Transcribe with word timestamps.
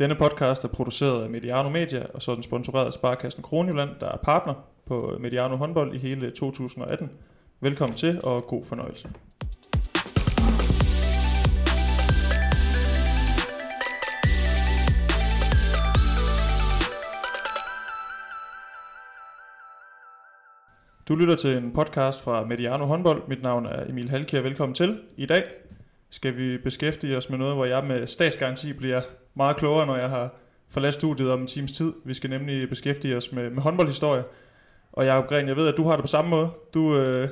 Denne 0.00 0.14
podcast 0.14 0.64
er 0.64 0.68
produceret 0.68 1.22
af 1.24 1.30
Mediano 1.30 1.68
Media, 1.68 2.06
og 2.14 2.22
så 2.22 2.30
er 2.30 2.34
den 2.34 2.42
sponsoreret 2.42 2.86
af 2.86 2.92
Sparkassen 2.92 3.42
Kronjylland, 3.42 3.90
der 4.00 4.08
er 4.08 4.16
partner 4.16 4.54
på 4.86 5.16
Mediano 5.20 5.56
håndbold 5.56 5.94
i 5.94 5.98
hele 5.98 6.30
2018. 6.30 7.10
Velkommen 7.60 7.96
til, 7.96 8.20
og 8.22 8.44
god 8.44 8.64
fornøjelse. 8.64 9.10
Du 21.08 21.14
lytter 21.14 21.36
til 21.36 21.56
en 21.56 21.72
podcast 21.72 22.22
fra 22.22 22.44
Mediano 22.44 22.84
håndbold. 22.84 23.22
Mit 23.28 23.42
navn 23.42 23.66
er 23.66 23.84
Emil 23.88 24.10
Halkier. 24.10 24.40
Velkommen 24.40 24.74
til. 24.74 25.00
I 25.16 25.26
dag 25.26 25.44
skal 26.10 26.36
vi 26.36 26.58
beskæftige 26.58 27.16
os 27.16 27.30
med 27.30 27.38
noget, 27.38 27.54
hvor 27.54 27.64
jeg 27.64 27.84
med 27.86 28.06
statsgaranti 28.06 28.72
bliver 28.72 29.00
meget 29.34 29.56
klogere, 29.56 29.86
når 29.86 29.96
jeg 29.96 30.08
har 30.08 30.30
forladt 30.68 30.94
studiet 30.94 31.32
om 31.32 31.40
en 31.40 31.46
times 31.46 31.72
tid. 31.72 31.92
Vi 32.04 32.14
skal 32.14 32.30
nemlig 32.30 32.68
beskæftige 32.68 33.16
os 33.16 33.32
med, 33.32 33.50
med 33.50 33.62
håndboldhistorie. 33.62 34.24
Og 34.92 35.06
Jacob 35.06 35.28
Gren, 35.28 35.48
jeg 35.48 35.56
ved, 35.56 35.68
at 35.68 35.76
du 35.76 35.84
har 35.84 35.96
det 35.96 36.00
på 36.00 36.06
samme 36.06 36.30
måde. 36.30 36.50
Du 36.74 36.96
øh, 36.96 37.28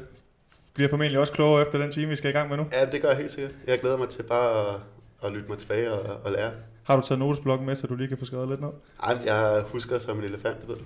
bliver 0.74 0.90
formentlig 0.90 1.20
også 1.20 1.32
klogere 1.32 1.62
efter 1.62 1.78
den 1.78 1.90
time, 1.90 2.08
vi 2.08 2.16
skal 2.16 2.30
i 2.30 2.32
gang 2.32 2.48
med 2.48 2.56
nu. 2.56 2.66
Ja, 2.72 2.86
det 2.86 3.02
gør 3.02 3.08
jeg 3.08 3.18
helt 3.18 3.30
sikkert. 3.30 3.54
Jeg 3.66 3.78
glæder 3.78 3.96
mig 3.96 4.08
til 4.08 4.22
bare 4.22 4.68
at, 4.68 4.80
at 5.24 5.32
lytte 5.32 5.48
mig 5.48 5.58
tilbage 5.58 5.92
og, 5.92 6.20
og 6.24 6.32
lære. 6.32 6.50
Har 6.82 6.96
du 6.96 7.02
taget 7.02 7.18
notesblokken 7.18 7.66
med, 7.66 7.74
så 7.74 7.86
du 7.86 7.94
lige 7.94 8.08
kan 8.08 8.18
få 8.18 8.24
skrevet 8.24 8.48
lidt 8.48 8.60
ned? 8.60 8.70
Ej, 9.02 9.18
jeg 9.24 9.62
husker 9.66 9.98
som 9.98 10.18
en 10.18 10.24
elefant, 10.24 10.60
det 10.60 10.68
ved 10.68 10.76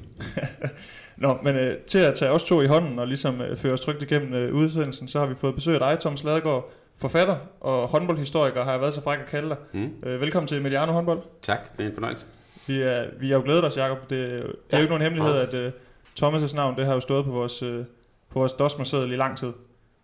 Nå, 1.16 1.38
men 1.42 1.56
øh, 1.56 1.76
til 1.76 1.98
at 1.98 2.14
tage 2.14 2.30
os 2.30 2.44
to 2.44 2.60
i 2.60 2.66
hånden 2.66 2.98
og 2.98 3.06
ligesom 3.06 3.40
øh, 3.40 3.56
føre 3.56 3.72
os 3.72 3.80
trygt 3.80 4.02
igennem 4.02 4.34
øh, 4.34 4.54
udsendelsen, 4.54 5.08
så 5.08 5.18
har 5.18 5.26
vi 5.26 5.34
fået 5.34 5.54
besøg 5.54 5.74
af 5.74 5.80
dig, 5.80 6.00
Thomas 6.00 6.24
Ladegaard, 6.24 6.72
forfatter 7.02 7.36
og 7.60 7.88
håndboldhistoriker, 7.88 8.64
har 8.64 8.70
jeg 8.70 8.80
været 8.80 8.94
så 8.94 9.02
fræk 9.02 9.18
at 9.18 9.26
kalde 9.26 9.48
dig. 9.48 9.56
Mm. 9.72 9.90
Øh, 10.02 10.20
velkommen 10.20 10.48
til 10.48 10.62
Mediano 10.62 10.92
håndbold. 10.92 11.22
Tak, 11.42 11.76
det 11.76 11.84
er 11.84 11.88
en 11.88 11.94
fornøjelse. 11.94 12.26
Vi 12.66 12.80
er, 12.80 13.04
vi 13.20 13.32
er 13.32 13.36
jo 13.36 13.42
glædet 13.44 13.64
os, 13.64 13.76
Jacob. 13.76 14.00
Det, 14.00 14.10
det 14.10 14.18
er 14.18 14.42
ja. 14.72 14.76
jo 14.76 14.82
ikke 14.82 14.98
nogen 14.98 15.02
hemmelighed, 15.02 15.34
at 15.36 15.54
uh, 15.54 15.72
Thomas' 16.20 16.56
navn 16.56 16.76
det 16.76 16.86
har 16.86 16.94
jo 16.94 17.00
stået 17.00 17.24
på 17.24 17.30
vores, 17.30 17.62
uh, 17.62 17.84
på 18.30 18.38
vores 18.38 18.52
dosmerseddel 18.52 19.12
i 19.12 19.16
lang 19.16 19.36
tid. 19.36 19.52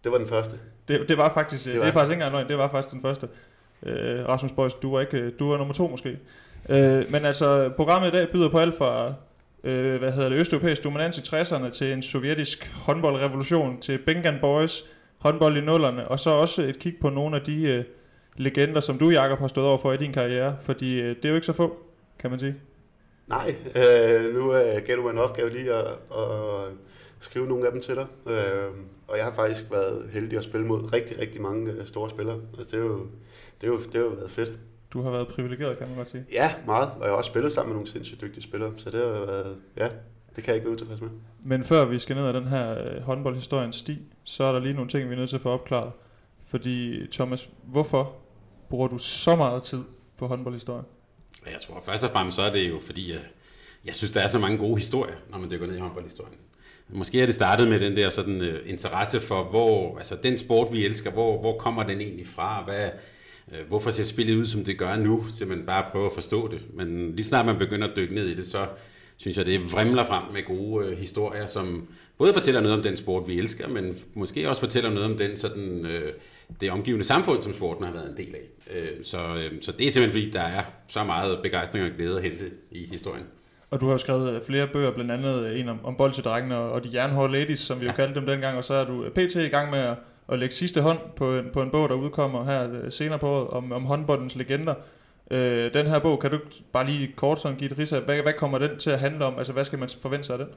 Det 0.05 0.13
var 0.13 0.19
den 0.19 0.27
første. 0.27 0.57
Det, 0.89 1.09
det 1.09 1.19
var 1.19 1.35
faktisk, 1.35 1.65
det, 1.65 1.75
var. 1.75 1.81
det 1.81 1.89
er 1.89 1.93
faktisk 1.93 2.11
ikke 2.11 2.25
engang 2.25 2.33
løgn, 2.33 2.49
det 2.49 2.59
var 2.59 2.69
faktisk 2.69 2.93
den 2.93 3.03
første. 3.03 3.29
Uh, 3.83 3.91
Rasmus 4.29 4.53
Boys, 4.53 4.75
du 4.75 4.93
var 4.93 5.01
ikke, 5.01 5.31
du 5.31 5.51
var 5.51 5.57
nummer 5.57 5.75
to 5.75 5.89
måske. 5.89 6.19
Uh, 6.69 6.77
men 7.13 7.25
altså, 7.25 7.71
programmet 7.77 8.09
i 8.09 8.11
dag 8.11 8.29
byder 8.29 8.49
på 8.49 8.59
alt 8.59 8.79
fra 8.79 9.09
uh, 9.65 9.97
hvad 9.97 10.13
hedder 10.13 10.29
det, 10.29 10.37
østeuropæisk 10.37 10.85
dominans 10.85 11.19
i 11.19 11.21
60'erne 11.21 11.71
til 11.71 11.93
en 11.93 12.03
sovjetisk 12.03 12.73
håndboldrevolution 12.75 13.81
til 13.81 13.99
Bengan 13.99 14.39
Boys, 14.41 14.85
håndbold 15.19 15.57
i 15.57 15.61
nullerne, 15.61 16.09
og 16.09 16.21
så 16.21 16.31
også 16.31 16.63
et 16.63 16.79
kig 16.79 16.95
på 17.01 17.11
nogle 17.11 17.37
af 17.37 17.43
de 17.43 17.79
uh, 17.79 17.85
legender, 18.43 18.81
som 18.81 18.99
du, 18.99 19.11
Jakob, 19.11 19.39
har 19.39 19.49
stået 19.49 19.67
over 19.67 19.79
for 19.79 19.93
i 19.93 19.97
din 19.97 20.13
karriere, 20.13 20.57
fordi 20.61 21.01
uh, 21.01 21.09
det 21.09 21.25
er 21.25 21.29
jo 21.29 21.35
ikke 21.35 21.47
så 21.47 21.53
få, 21.53 21.77
kan 22.19 22.31
man 22.31 22.39
sige. 22.39 22.55
Nej, 23.29 23.55
øh, 23.77 24.35
nu 24.35 24.55
øh, 24.55 24.83
gav 24.87 24.97
du 24.97 25.03
mig 25.03 25.11
en 25.11 25.19
opgave 25.19 25.51
lige 25.51 25.75
at, 25.75 25.87
at 26.17 26.73
skrive 27.21 27.47
nogle 27.47 27.67
af 27.67 27.73
dem 27.73 27.81
til 27.81 27.95
dig. 27.95 28.07
Øh, 28.27 28.71
og 29.09 29.17
jeg 29.17 29.25
har 29.25 29.35
faktisk 29.35 29.65
været 29.71 30.11
heldig 30.13 30.39
at 30.39 30.45
spille 30.45 30.67
mod 30.67 30.93
rigtig, 30.93 31.19
rigtig 31.19 31.43
mange 31.43 31.73
øh, 31.73 31.87
store 31.87 32.11
spillere. 32.11 32.41
Altså, 32.59 32.77
det, 32.77 32.83
er 32.83 32.87
jo, 32.87 33.07
det, 33.61 33.67
er 33.67 33.69
jo, 33.69 33.79
det 33.79 33.95
har 33.95 34.01
jo 34.01 34.09
været 34.09 34.31
fedt. 34.31 34.53
Du 34.93 35.03
har 35.03 35.11
været 35.11 35.29
privilegeret, 35.29 35.79
kan 35.79 35.89
man 35.89 35.97
godt 35.97 36.11
sige. 36.11 36.25
Ja, 36.33 36.55
meget. 36.67 36.91
Og 36.97 37.03
jeg 37.03 37.09
har 37.09 37.17
også 37.17 37.29
spillet 37.29 37.53
sammen 37.53 37.69
med 37.69 37.75
nogle 37.75 37.89
sindssygt 37.89 38.21
dygtige 38.21 38.43
spillere. 38.43 38.73
Så 38.77 38.91
det 38.91 39.01
har 39.01 39.09
været, 39.09 39.57
ja, 39.77 39.89
det 40.39 40.45
kan 40.45 40.53
jeg 40.53 40.57
ikke 40.57 40.67
være 40.67 40.75
utilfreds 40.75 41.01
med. 41.01 41.09
Men 41.45 41.65
før 41.65 41.85
vi 41.85 41.99
skal 41.99 42.17
ned 42.17 42.27
ad 42.27 42.33
den 42.33 42.49
her 42.49 42.71
øh, 42.71 43.03
håndboldhistoriens 43.03 43.77
sti, 43.77 43.99
så 44.25 44.45
er 44.45 44.53
der 44.53 44.61
lige 44.61 44.75
nogle 44.75 44.91
ting, 44.91 45.09
vi 45.09 45.15
er 45.15 45.19
nødt 45.19 45.29
til 45.29 45.37
at 45.37 45.43
få 45.43 45.51
opklaret. 45.51 45.93
Fordi, 46.47 47.07
Thomas, 47.13 47.49
hvorfor 47.65 48.17
bruger 48.69 48.89
du 48.89 48.99
så 48.99 49.37
meget 49.37 49.63
tid 49.63 49.83
på 50.19 50.27
håndboldhistorie? 50.27 50.83
Jeg 51.47 51.61
tror 51.61 51.83
først 51.85 52.05
og 52.05 52.11
fremmest 52.11 52.37
så 52.37 52.43
er 52.43 52.53
det 52.53 52.69
jo 52.69 52.79
fordi, 52.87 53.11
jeg, 53.11 53.19
jeg 53.85 53.95
synes, 53.95 54.13
der 54.13 54.21
er 54.21 54.27
så 54.27 54.39
mange 54.39 54.59
gode 54.59 54.77
historier, 54.77 55.15
når 55.31 55.39
man 55.39 55.51
dykker 55.51 55.67
ned 55.67 55.77
i 55.77 55.81
håndboldhistorien. 55.81 56.35
Måske 56.89 57.23
er 57.23 57.27
det 57.27 57.35
startet 57.35 57.69
med 57.69 57.81
den 57.81 57.97
der 57.97 58.11
sådan 58.11 58.41
uh, 58.41 58.71
interesse 58.71 59.21
for, 59.21 59.45
hvor, 59.45 59.97
altså 59.97 60.17
den 60.23 60.39
sport, 60.39 60.73
vi 60.73 60.85
elsker, 60.85 61.11
hvor, 61.11 61.41
hvor 61.41 61.59
kommer 61.59 61.83
den 61.83 62.01
egentlig 62.01 62.27
fra? 62.27 62.65
Hvad, 62.65 62.91
uh, 63.47 63.69
hvorfor 63.69 63.91
ser 63.91 64.05
spillet 64.05 64.35
ud, 64.37 64.47
som 64.47 64.65
det 64.65 64.79
gør 64.79 64.97
nu? 64.97 65.25
Så 65.29 65.47
man 65.47 65.67
bare 65.67 65.85
prøver 65.93 66.07
at 66.07 66.15
forstå 66.15 66.49
det. 66.49 66.61
Men 66.75 67.17
lige 67.17 67.27
snart 67.27 67.47
man 67.47 67.59
begynder 67.59 67.89
at 67.89 67.97
dykke 67.97 68.15
ned 68.15 68.27
i 68.27 68.35
det, 68.35 68.47
så 68.47 68.67
synes 69.19 69.37
jeg, 69.37 69.47
det 69.47 69.73
vrimler 69.73 70.05
frem 70.05 70.23
med 70.33 70.45
gode 70.45 70.87
uh, 70.87 70.99
historier, 70.99 71.47
som 71.47 71.89
både 72.19 72.33
fortæller 72.33 72.61
noget 72.61 72.77
om 72.77 72.83
den 72.83 72.97
sport, 72.97 73.29
vi 73.29 73.39
elsker, 73.39 73.69
men 73.69 73.99
måske 74.15 74.49
også 74.49 74.61
fortæller 74.61 74.91
noget 74.91 75.11
om 75.11 75.17
den 75.17 75.37
sådan... 75.37 75.85
Uh, 75.85 76.11
det 76.61 76.71
omgivende 76.71 77.05
samfund, 77.05 77.43
som 77.43 77.55
sporten 77.55 77.85
har 77.85 77.93
været 77.93 78.11
en 78.11 78.17
del 78.17 78.35
af. 78.35 78.41
Så, 79.03 79.19
så 79.61 79.73
det 79.73 79.87
er 79.87 79.91
simpelthen 79.91 80.23
fordi, 80.23 80.31
der 80.31 80.41
er 80.41 80.63
så 80.89 81.05
meget 81.05 81.39
begejstring 81.43 81.85
og 81.85 81.91
glæde 81.97 82.17
at 82.17 82.23
hente 82.23 82.45
i 82.71 82.87
historien. 82.87 83.25
Og 83.71 83.81
du 83.81 83.87
har 83.87 83.93
jo 83.93 83.99
skrevet 83.99 84.43
flere 84.47 84.67
bøger, 84.73 84.91
blandt 84.91 85.11
andet 85.11 85.61
en 85.61 85.69
om, 85.69 85.85
om 85.85 85.97
bolsjedrengene 85.97 86.57
og 86.57 86.85
de 86.85 86.91
jernhårde 86.95 87.33
ladies, 87.33 87.59
som 87.59 87.81
vi 87.81 87.85
ja. 87.85 87.91
jo 87.91 87.97
kaldte 87.97 88.15
dem 88.15 88.27
dengang, 88.27 88.57
og 88.57 88.65
så 88.65 88.75
er 88.75 88.85
du 88.85 89.05
pt. 89.15 89.35
i 89.35 89.49
gang 89.49 89.71
med 89.71 89.79
at, 89.79 89.97
at 90.29 90.39
lægge 90.39 90.55
sidste 90.55 90.81
hånd 90.81 90.99
på 91.17 91.37
en, 91.37 91.45
på 91.53 91.63
en 91.63 91.71
bog, 91.71 91.89
der 91.89 91.95
udkommer 91.95 92.45
her 92.45 92.91
senere 92.91 93.19
på 93.19 93.29
året, 93.29 93.49
om, 93.49 93.73
om 93.73 93.85
håndboldens 93.85 94.37
legender. 94.37 94.75
Øh, 95.31 95.75
den 95.75 95.87
her 95.87 95.99
bog, 95.99 96.21
kan 96.21 96.31
du 96.31 96.39
bare 96.73 96.87
lige 96.87 97.13
kort 97.17 97.41
sådan 97.41 97.59
give 97.59 97.71
et 97.71 97.79
ris 97.79 97.91
hvad, 97.91 98.23
hvad 98.23 98.33
kommer 98.33 98.59
den 98.59 98.79
til 98.79 98.91
at 98.91 98.99
handle 98.99 99.25
om? 99.25 99.39
Altså, 99.39 99.53
hvad 99.53 99.65
skal 99.65 99.79
man 99.79 99.89
forvente 100.03 100.27
sig 100.27 100.33
af 100.33 100.39
den? 100.39 100.55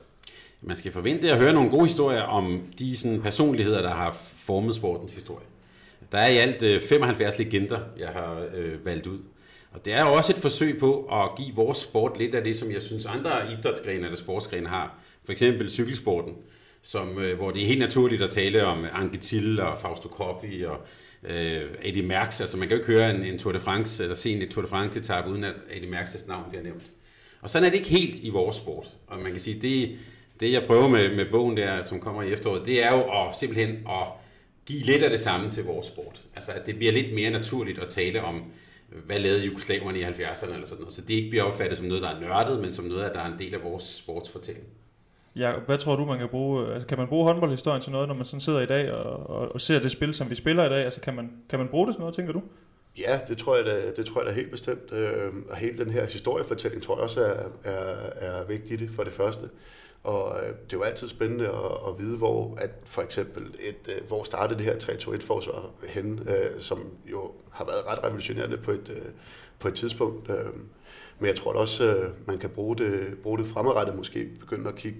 Man 0.61 0.75
skal 0.75 0.91
forvente 0.91 1.31
at 1.31 1.37
høre 1.37 1.53
nogle 1.53 1.69
gode 1.69 1.83
historier 1.83 2.21
om 2.21 2.61
de 2.79 2.97
sådan, 2.97 3.21
personligheder, 3.21 3.81
der 3.81 3.93
har 3.93 4.17
formet 4.35 4.75
sportens 4.75 5.13
historie. 5.13 5.45
Der 6.11 6.17
er 6.17 6.27
i 6.27 6.37
alt 6.37 6.63
øh, 6.63 6.81
75 6.81 7.39
legender, 7.39 7.79
jeg 7.97 8.09
har 8.09 8.45
øh, 8.55 8.85
valgt 8.85 9.07
ud. 9.07 9.19
Og 9.71 9.85
det 9.85 9.93
er 9.93 10.03
også 10.03 10.33
et 10.33 10.39
forsøg 10.39 10.79
på 10.79 11.07
at 11.11 11.29
give 11.37 11.55
vores 11.55 11.77
sport 11.77 12.17
lidt 12.17 12.35
af 12.35 12.43
det, 12.43 12.55
som 12.55 12.71
jeg 12.71 12.81
synes 12.81 13.05
andre 13.05 13.31
idrætsgrene 13.51 14.03
eller 14.05 14.17
sportsgrene 14.17 14.67
har. 14.67 14.95
For 15.25 15.31
eksempel 15.31 15.69
cykelsporten, 15.69 16.33
som, 16.81 17.19
øh, 17.19 17.37
hvor 17.37 17.51
det 17.51 17.61
er 17.61 17.67
helt 17.67 17.79
naturligt 17.79 18.21
at 18.21 18.29
tale 18.29 18.65
om 18.65 18.85
Anke 18.93 19.17
Thiel 19.21 19.59
og 19.59 19.79
Fausto 19.79 20.09
Coppi 20.09 20.61
og 20.61 20.77
øh, 21.23 21.61
Eddie 21.83 22.03
Merckx. 22.03 22.41
Altså 22.41 22.57
man 22.57 22.67
kan 22.67 22.77
jo 22.77 22.83
ikke 22.83 22.93
høre 22.93 23.15
en, 23.15 23.23
en 23.23 23.39
Tour 23.39 23.51
de 23.53 23.59
France 23.59 24.03
eller 24.03 24.15
se 24.15 24.31
en 24.31 24.49
Tour 24.49 24.61
de 24.61 24.67
France 24.67 24.99
etape 24.99 25.29
uden 25.29 25.43
at 25.43 25.53
Eddie 25.71 25.89
Merckx' 25.89 26.27
navn 26.27 26.45
bliver 26.49 26.63
nævnt. 26.63 26.83
Og 27.41 27.49
sådan 27.49 27.65
er 27.65 27.69
det 27.69 27.77
ikke 27.77 27.89
helt 27.89 28.19
i 28.23 28.29
vores 28.29 28.55
sport. 28.55 28.87
Og 29.07 29.19
man 29.19 29.31
kan 29.31 29.39
sige, 29.39 29.61
det, 29.61 29.97
det 30.39 30.51
jeg 30.51 30.63
prøver 30.63 30.87
med, 30.87 31.15
med 31.15 31.25
bogen 31.25 31.57
der, 31.57 31.81
som 31.81 31.99
kommer 31.99 32.23
i 32.23 32.31
efteråret, 32.31 32.65
det 32.65 32.83
er 32.83 32.93
jo 32.93 33.01
at, 33.01 33.35
simpelthen 33.35 33.69
at 33.69 34.05
give 34.65 34.83
lidt 34.83 35.03
af 35.03 35.09
det 35.09 35.19
samme 35.19 35.51
til 35.51 35.63
vores 35.63 35.87
sport. 35.87 36.23
Altså 36.35 36.51
at 36.51 36.65
det 36.65 36.75
bliver 36.75 36.91
lidt 36.91 37.13
mere 37.13 37.29
naturligt 37.29 37.79
at 37.79 37.87
tale 37.87 38.23
om, 38.23 38.43
hvad 39.05 39.19
lavede 39.19 39.45
jugoslaverne 39.45 39.99
i 39.99 40.03
70'erne 40.03 40.53
eller 40.53 40.65
sådan 40.65 40.79
noget. 40.79 40.93
Så 40.93 41.01
det 41.01 41.13
ikke 41.13 41.29
bliver 41.29 41.43
opfattet 41.43 41.77
som 41.77 41.87
noget, 41.87 42.01
der 42.01 42.09
er 42.09 42.19
nørdet, 42.19 42.61
men 42.61 42.73
som 42.73 42.85
noget, 42.85 43.11
der 43.13 43.19
er 43.19 43.33
en 43.33 43.39
del 43.39 43.53
af 43.53 43.63
vores 43.63 43.83
sportsfortælling. 43.83 44.65
Ja, 45.35 45.53
hvad 45.65 45.77
tror 45.77 45.95
du, 45.95 46.05
man 46.05 46.17
kan 46.17 46.29
bruge? 46.29 46.65
Øh, 46.65 46.73
altså, 46.73 46.87
kan 46.87 46.97
man 46.97 47.07
bruge 47.07 47.25
håndboldhistorien 47.25 47.81
til 47.81 47.91
noget, 47.91 48.07
når 48.07 48.15
man 48.15 48.25
sådan 48.25 48.41
sidder 48.41 48.59
i 48.59 48.65
dag 48.65 48.91
og, 48.91 49.29
og, 49.29 49.51
og 49.53 49.61
ser 49.61 49.79
det 49.79 49.91
spil, 49.91 50.13
som 50.13 50.29
vi 50.29 50.35
spiller 50.35 50.65
i 50.65 50.69
dag? 50.69 50.85
Altså, 50.85 51.01
kan 51.01 51.15
man, 51.15 51.31
kan 51.49 51.59
man 51.59 51.67
bruge 51.67 51.87
det 51.87 51.95
til 51.95 51.99
noget, 51.99 52.15
tænker 52.15 52.33
du? 52.33 52.41
Ja, 52.97 53.19
det 53.27 53.37
tror 53.37 53.55
jeg 53.55 53.65
da, 53.65 53.91
det 53.97 54.05
tror 54.05 54.21
jeg 54.21 54.29
da 54.29 54.35
helt 54.35 54.51
bestemt. 54.51 54.93
Øh, 54.93 55.33
og 55.49 55.57
hele 55.57 55.85
den 55.85 55.91
her 55.91 56.05
historiefortælling 56.05 56.83
tror 56.83 56.95
jeg 56.95 57.03
også 57.03 57.23
er, 57.23 57.71
er, 57.71 57.95
er 58.15 58.43
vigtigt 58.45 58.91
for 58.91 59.03
det 59.03 59.13
første. 59.13 59.49
Og 60.03 60.39
øh, 60.39 60.47
det 60.47 60.73
er 60.73 60.77
jo 60.77 60.81
altid 60.81 61.09
spændende 61.09 61.47
at, 61.47 61.71
at 61.87 61.99
vide, 61.99 62.17
hvor 62.17 62.55
at 62.57 62.69
for 62.85 63.01
eksempel 63.01 63.43
et, 63.43 63.95
øh, 63.95 64.07
hvor 64.07 64.23
startede 64.23 64.59
det 64.59 64.65
her 64.65 64.75
3-2-1-forsvar 64.75 65.69
hen, 65.87 66.27
øh, 66.27 66.61
som 66.61 66.85
jo 67.11 67.31
har 67.51 67.65
været 67.65 67.85
ret 67.87 68.03
revolutionerende 68.03 68.57
på 68.57 68.71
et, 68.71 68.89
øh, 68.89 69.11
på 69.59 69.67
et 69.67 69.73
tidspunkt. 69.73 70.29
Øh, 70.29 70.45
men 71.19 71.27
jeg 71.27 71.35
tror 71.35 71.53
også, 71.53 71.85
øh, 71.85 72.11
man 72.27 72.37
kan 72.37 72.49
bruge 72.49 72.77
det, 72.77 73.17
bruge 73.23 73.37
det 73.37 73.45
fremadrettet, 73.45 73.95
måske 73.95 74.29
begynde 74.39 74.69
at 74.69 74.75
kigge 74.75 74.99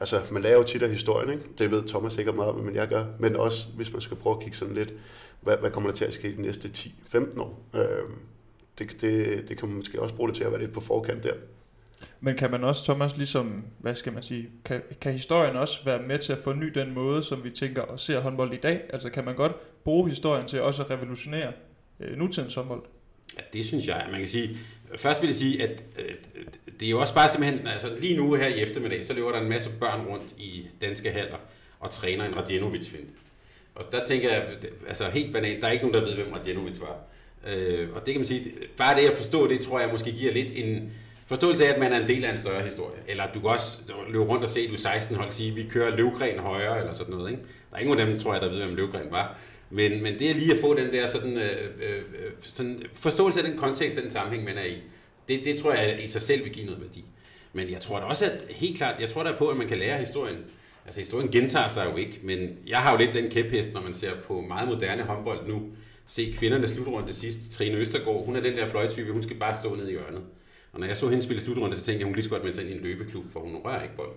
Altså, 0.00 0.22
man 0.30 0.42
laver 0.42 0.56
jo 0.58 0.62
tit 0.62 0.82
af 0.82 0.90
historien, 0.90 1.30
ikke? 1.30 1.44
det 1.58 1.70
ved 1.70 1.88
Thomas 1.88 2.12
sikkert 2.12 2.34
meget 2.34 2.50
om, 2.50 2.58
men 2.58 2.74
jeg 2.74 2.88
gør. 2.88 3.04
Men 3.18 3.36
også, 3.36 3.68
hvis 3.76 3.92
man 3.92 4.02
skal 4.02 4.16
prøve 4.16 4.36
at 4.36 4.42
kigge 4.42 4.56
sådan 4.56 4.74
lidt, 4.74 4.94
hvad, 5.40 5.56
hvad 5.56 5.70
kommer 5.70 5.90
der 5.90 5.96
til 5.96 6.04
at 6.04 6.12
ske 6.12 6.36
de 6.36 6.42
næste 6.42 6.70
10-15 7.14 7.40
år? 7.40 7.62
Øh, 7.74 7.82
det, 8.78 9.00
det, 9.00 9.44
det 9.48 9.58
kan 9.58 9.68
man 9.68 9.76
måske 9.76 10.02
også 10.02 10.14
bruge 10.14 10.28
det 10.28 10.36
til 10.36 10.44
at 10.44 10.50
være 10.50 10.60
lidt 10.60 10.72
på 10.72 10.80
forkant 10.80 11.22
der. 11.22 11.34
Men 12.20 12.36
kan 12.36 12.50
man 12.50 12.64
også, 12.64 12.84
Thomas, 12.84 13.16
ligesom, 13.16 13.64
hvad 13.78 13.94
skal 13.94 14.12
man 14.12 14.22
sige, 14.22 14.48
kan, 14.64 14.82
kan 15.00 15.12
historien 15.12 15.56
også 15.56 15.84
være 15.84 16.02
med 16.02 16.18
til 16.18 16.32
at 16.32 16.38
forny 16.38 16.66
den 16.66 16.94
måde, 16.94 17.22
som 17.22 17.44
vi 17.44 17.50
tænker 17.50 17.82
og 17.82 18.00
ser 18.00 18.20
håndbold 18.20 18.52
i 18.52 18.56
dag? 18.56 18.80
Altså 18.90 19.10
kan 19.10 19.24
man 19.24 19.36
godt 19.36 19.82
bruge 19.84 20.08
historien 20.08 20.46
til 20.46 20.62
også 20.62 20.82
at 20.82 20.90
revolutionere 20.90 21.52
øh, 22.00 22.18
nutidens 22.18 22.54
håndbold? 22.54 22.82
Ja, 23.36 23.42
det 23.52 23.64
synes 23.64 23.88
jeg. 23.88 24.06
Man 24.10 24.18
kan 24.18 24.28
sige, 24.28 24.56
først 24.96 25.20
vil 25.20 25.28
jeg 25.28 25.34
sige, 25.34 25.62
at 25.62 25.84
øh, 25.98 26.14
det 26.80 26.86
er 26.86 26.90
jo 26.90 27.00
også 27.00 27.14
bare 27.14 27.28
simpelthen, 27.28 27.66
altså 27.66 27.96
lige 28.00 28.16
nu 28.16 28.34
her 28.34 28.46
i 28.46 28.60
eftermiddag, 28.60 29.04
så 29.04 29.12
løber 29.12 29.32
der 29.32 29.40
en 29.40 29.48
masse 29.48 29.70
børn 29.80 30.06
rundt 30.06 30.32
i 30.38 30.66
danske 30.80 31.10
haller 31.10 31.36
og 31.80 31.90
træner 31.90 32.24
en 32.24 32.36
Radjenovic 32.36 32.88
fint. 32.88 33.10
Og 33.74 33.84
der 33.92 34.04
tænker 34.04 34.30
jeg, 34.30 34.46
altså 34.88 35.08
helt 35.10 35.32
banalt, 35.32 35.60
der 35.60 35.68
er 35.68 35.72
ikke 35.72 35.86
nogen, 35.86 36.00
der 36.00 36.10
ved, 36.10 36.22
hvem 36.22 36.32
Radjenovic 36.32 36.80
var. 36.80 36.96
Øh, 37.54 37.88
og 37.94 38.06
det 38.06 38.14
kan 38.14 38.20
man 38.20 38.26
sige, 38.26 38.52
bare 38.76 39.00
det 39.00 39.08
at 39.08 39.16
forstå 39.16 39.48
det, 39.48 39.60
tror 39.60 39.80
jeg 39.80 39.88
måske 39.92 40.12
giver 40.12 40.32
lidt 40.32 40.48
en, 40.54 40.92
Forståelse 41.26 41.66
af, 41.66 41.72
at 41.72 41.80
man 41.80 41.92
er 41.92 42.00
en 42.00 42.08
del 42.08 42.24
af 42.24 42.30
en 42.30 42.38
større 42.38 42.62
historie. 42.62 42.98
Eller 43.08 43.24
du 43.34 43.40
kan 43.40 43.50
også 43.50 43.78
løbe 44.08 44.24
rundt 44.24 44.42
og 44.42 44.48
se, 44.48 44.68
du 44.68 44.76
16 44.76 45.16
hold 45.16 45.30
sige, 45.30 45.54
vi 45.54 45.62
kører 45.62 45.96
Løvgren 45.96 46.38
højre, 46.38 46.78
eller 46.78 46.92
sådan 46.92 47.14
noget. 47.14 47.30
Ikke? 47.30 47.42
Der 47.70 47.76
er 47.76 47.80
ingen 47.80 48.00
af 48.00 48.06
dem, 48.06 48.18
tror 48.18 48.32
jeg, 48.32 48.42
der 48.42 48.48
ved, 48.48 48.58
hvem 48.58 48.74
Løvgren 48.74 49.10
var. 49.10 49.38
Men, 49.74 50.02
men 50.02 50.18
det 50.18 50.30
er 50.30 50.34
lige 50.34 50.54
at 50.54 50.60
få 50.60 50.74
den 50.74 50.92
der 50.92 51.06
sådan, 51.06 51.38
øh, 51.38 51.68
øh, 51.82 51.98
øh, 51.98 52.32
sådan 52.40 52.82
forståelse 52.92 53.40
af 53.40 53.48
den 53.48 53.58
kontekst, 53.58 54.02
den 54.02 54.10
sammenhæng, 54.10 54.44
man 54.44 54.58
er 54.58 54.64
i. 54.64 54.76
Det, 55.28 55.44
det 55.44 55.58
tror 55.58 55.72
jeg 55.72 56.04
i 56.04 56.08
sig 56.08 56.22
selv 56.22 56.44
vil 56.44 56.52
give 56.52 56.66
noget 56.66 56.80
værdi. 56.80 57.04
Men 57.52 57.70
jeg 57.70 57.80
tror 57.80 57.98
da 57.98 58.04
også, 58.04 58.24
at 58.24 58.44
helt 58.50 58.76
klart, 58.76 59.00
jeg 59.00 59.08
tror 59.08 59.22
der 59.22 59.38
på, 59.38 59.48
at 59.48 59.56
man 59.56 59.68
kan 59.68 59.78
lære 59.78 59.98
historien. 59.98 60.36
Altså 60.86 61.00
historien 61.00 61.30
gentager 61.30 61.68
sig 61.68 61.86
jo 61.92 61.96
ikke, 61.96 62.20
men 62.22 62.58
jeg 62.66 62.78
har 62.78 62.92
jo 62.92 62.98
lidt 62.98 63.14
den 63.14 63.30
kæphest, 63.30 63.74
når 63.74 63.80
man 63.80 63.94
ser 63.94 64.10
på 64.26 64.40
meget 64.40 64.68
moderne 64.68 65.02
håndbold 65.02 65.48
nu. 65.48 65.62
Se 66.06 66.34
kvinderne 66.38 66.68
slutrunde 66.68 67.12
sidst, 67.12 67.52
Trine 67.52 67.76
Østergaard, 67.76 68.26
hun 68.26 68.36
er 68.36 68.40
den 68.40 68.56
der 68.56 68.68
fløjtype, 68.68 69.12
hun 69.12 69.22
skal 69.22 69.36
bare 69.36 69.54
stå 69.54 69.74
nede 69.74 69.88
i 69.88 69.92
hjørnet. 69.92 70.22
Og 70.72 70.80
når 70.80 70.86
jeg 70.86 70.96
så 70.96 71.08
hende 71.08 71.22
spille 71.22 71.42
slutrunde, 71.42 71.76
så 71.76 71.84
tænkte 71.84 71.98
jeg, 71.98 72.00
at 72.00 72.06
hun 72.06 72.14
lige 72.14 72.24
så 72.24 72.30
godt 72.30 72.42
melde 72.42 72.56
sig 72.56 72.64
ind 72.64 72.72
i 72.74 72.76
en 72.76 72.82
løbeklub, 72.82 73.24
for 73.32 73.40
hun 73.40 73.56
rører 73.56 73.82
ikke 73.82 73.96
bolden. 73.96 74.16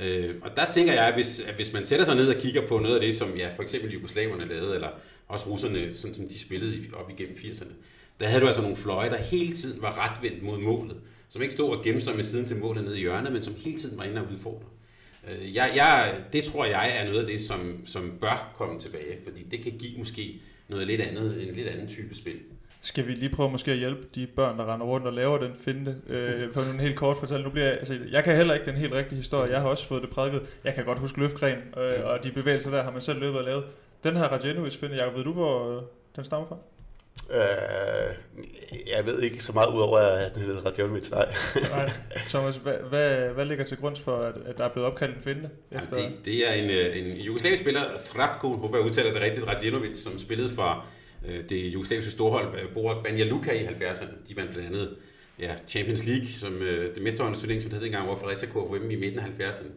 Øh, 0.00 0.34
og 0.42 0.56
der 0.56 0.70
tænker 0.70 0.92
jeg, 0.92 1.06
at 1.06 1.14
hvis, 1.14 1.40
at 1.40 1.54
hvis 1.54 1.72
man 1.72 1.84
sætter 1.84 2.04
sig 2.04 2.16
ned 2.16 2.28
og 2.28 2.40
kigger 2.40 2.66
på 2.66 2.78
noget 2.78 2.94
af 2.94 3.00
det, 3.00 3.14
som 3.14 3.36
ja, 3.36 3.48
for 3.56 3.62
eksempel 3.62 3.92
jugoslaverne 3.92 4.48
lavede, 4.48 4.74
eller 4.74 4.88
også 5.28 5.48
russerne, 5.48 5.94
sådan 5.94 6.14
som 6.14 6.28
de 6.28 6.38
spillede 6.38 6.94
op 6.94 7.10
igennem 7.10 7.36
80'erne, 7.36 7.72
der 8.20 8.26
havde 8.26 8.40
du 8.40 8.46
altså 8.46 8.62
nogle 8.62 8.76
fløje, 8.76 9.10
der 9.10 9.16
hele 9.16 9.54
tiden 9.54 9.82
var 9.82 10.08
retvendt 10.08 10.42
mod 10.42 10.58
målet, 10.58 10.96
som 11.28 11.42
ikke 11.42 11.54
stod 11.54 11.76
og 11.76 11.84
gemte 11.84 12.00
sig 12.00 12.14
med 12.14 12.22
siden 12.22 12.46
til 12.46 12.56
målet 12.56 12.84
nede 12.84 12.96
i 12.96 13.00
hjørnet, 13.00 13.32
men 13.32 13.42
som 13.42 13.54
hele 13.56 13.78
tiden 13.78 13.98
var 13.98 14.04
inde 14.04 14.20
og 14.20 14.32
udfordre. 14.32 14.66
Øh, 15.30 15.54
jeg, 15.54 15.72
jeg, 15.76 16.14
det 16.32 16.44
tror 16.44 16.64
jeg 16.64 16.96
er 16.98 17.04
noget 17.04 17.20
af 17.20 17.26
det, 17.26 17.40
som, 17.40 17.86
som 17.86 18.12
bør 18.20 18.52
komme 18.56 18.80
tilbage, 18.80 19.18
fordi 19.24 19.42
det 19.50 19.62
kan 19.62 19.72
give 19.78 19.98
måske 19.98 20.40
noget 20.68 20.86
lidt 20.86 21.00
andet, 21.00 21.48
en 21.48 21.54
lidt 21.54 21.68
anden 21.68 21.88
type 21.88 22.14
spil. 22.14 22.38
Skal 22.84 23.06
vi 23.06 23.12
lige 23.12 23.34
prøve 23.36 23.50
måske 23.50 23.70
at 23.70 23.76
hjælpe 23.76 24.06
de 24.14 24.26
børn, 24.26 24.58
der 24.58 24.74
render 24.74 24.86
rundt 24.86 25.06
og 25.06 25.12
laver 25.12 25.38
den 25.38 25.54
finte, 25.54 25.96
øh, 26.08 26.52
på 26.52 26.60
en 26.74 26.80
helt 26.80 26.96
kort 26.96 27.16
fortælle. 27.16 27.44
Nu 27.44 27.50
bliver 27.50 27.66
jeg, 27.66 27.76
altså, 27.78 27.98
jeg 28.10 28.24
kan 28.24 28.36
heller 28.36 28.54
ikke 28.54 28.66
den 28.66 28.74
helt 28.74 28.92
rigtige 28.92 29.16
historie. 29.16 29.50
Jeg 29.52 29.60
har 29.60 29.68
også 29.68 29.86
fået 29.86 30.02
det 30.02 30.10
prædiket. 30.10 30.42
Jeg 30.64 30.74
kan 30.74 30.84
godt 30.84 30.98
huske 30.98 31.20
løftgren, 31.20 31.58
øh, 31.76 32.04
og 32.04 32.24
de 32.24 32.32
bevægelser 32.32 32.70
der 32.70 32.82
har 32.82 32.90
man 32.90 33.00
selv 33.00 33.20
løbet 33.20 33.38
og 33.38 33.44
lavet. 33.44 33.64
Den 34.04 34.16
her 34.16 34.24
Rajenovic 34.24 34.76
finde, 34.76 34.96
Jacob, 34.96 35.16
ved 35.16 35.24
du, 35.24 35.32
hvor 35.32 35.76
øh, 35.76 35.82
den 36.16 36.24
stammer 36.24 36.48
fra? 36.48 36.56
Øh, 37.30 38.14
jeg 38.96 39.06
ved 39.06 39.22
ikke 39.22 39.44
så 39.44 39.52
meget 39.52 39.74
udover, 39.74 39.98
at 39.98 40.34
den 40.34 40.42
hedder 40.42 40.60
Radionovic, 40.60 41.10
nej. 41.10 41.34
nej. 41.70 41.90
Thomas, 42.28 42.56
hvad, 42.56 42.74
hvad, 42.88 43.28
hvad 43.28 43.44
ligger 43.44 43.64
til 43.64 43.76
grund 43.76 43.96
for, 43.96 44.16
at, 44.16 44.34
at 44.46 44.58
der 44.58 44.64
er 44.64 44.68
blevet 44.68 44.90
opkaldt 44.90 45.16
en 45.16 45.22
finte? 45.22 45.50
Efter... 45.70 45.98
Ja, 46.00 46.02
det, 46.02 46.12
det 46.24 46.50
er 46.50 46.52
en, 46.52 46.70
øh, 46.70 46.98
en 46.98 47.16
jugoslavisk 47.16 47.62
spiller, 47.62 47.82
Srapko, 47.96 48.56
håber 48.56 48.78
jeg 48.78 48.86
udtaler 48.86 49.12
det 49.12 49.22
rigtigt, 49.22 49.46
Radjenovic, 49.46 49.96
som 49.96 50.18
spillede 50.18 50.48
for 50.48 50.86
Øh, 51.28 51.40
det 51.48 51.74
jugoslaviske 51.74 52.10
storhold 52.10 52.60
øh, 52.60 52.72
Borat 52.74 53.02
Banja 53.04 53.24
Luka 53.24 53.52
i 53.52 53.66
70'erne. 53.66 54.28
De 54.28 54.36
vandt 54.36 54.52
blandt 54.52 54.68
andet 54.68 54.96
ja, 55.38 55.54
Champions 55.66 56.06
League, 56.06 56.26
som 56.26 56.52
øh, 56.52 56.94
det 56.94 57.02
mesterholdende 57.02 57.40
turnering, 57.40 57.62
som 57.62 57.70
det 57.70 57.78
hed 57.78 57.86
engang, 57.86 58.08
var 58.08 58.14
Fredericia 58.14 58.48
KFM 58.48 58.90
i 58.90 58.96
midten 58.96 59.18
af 59.18 59.24
70'erne. 59.24 59.68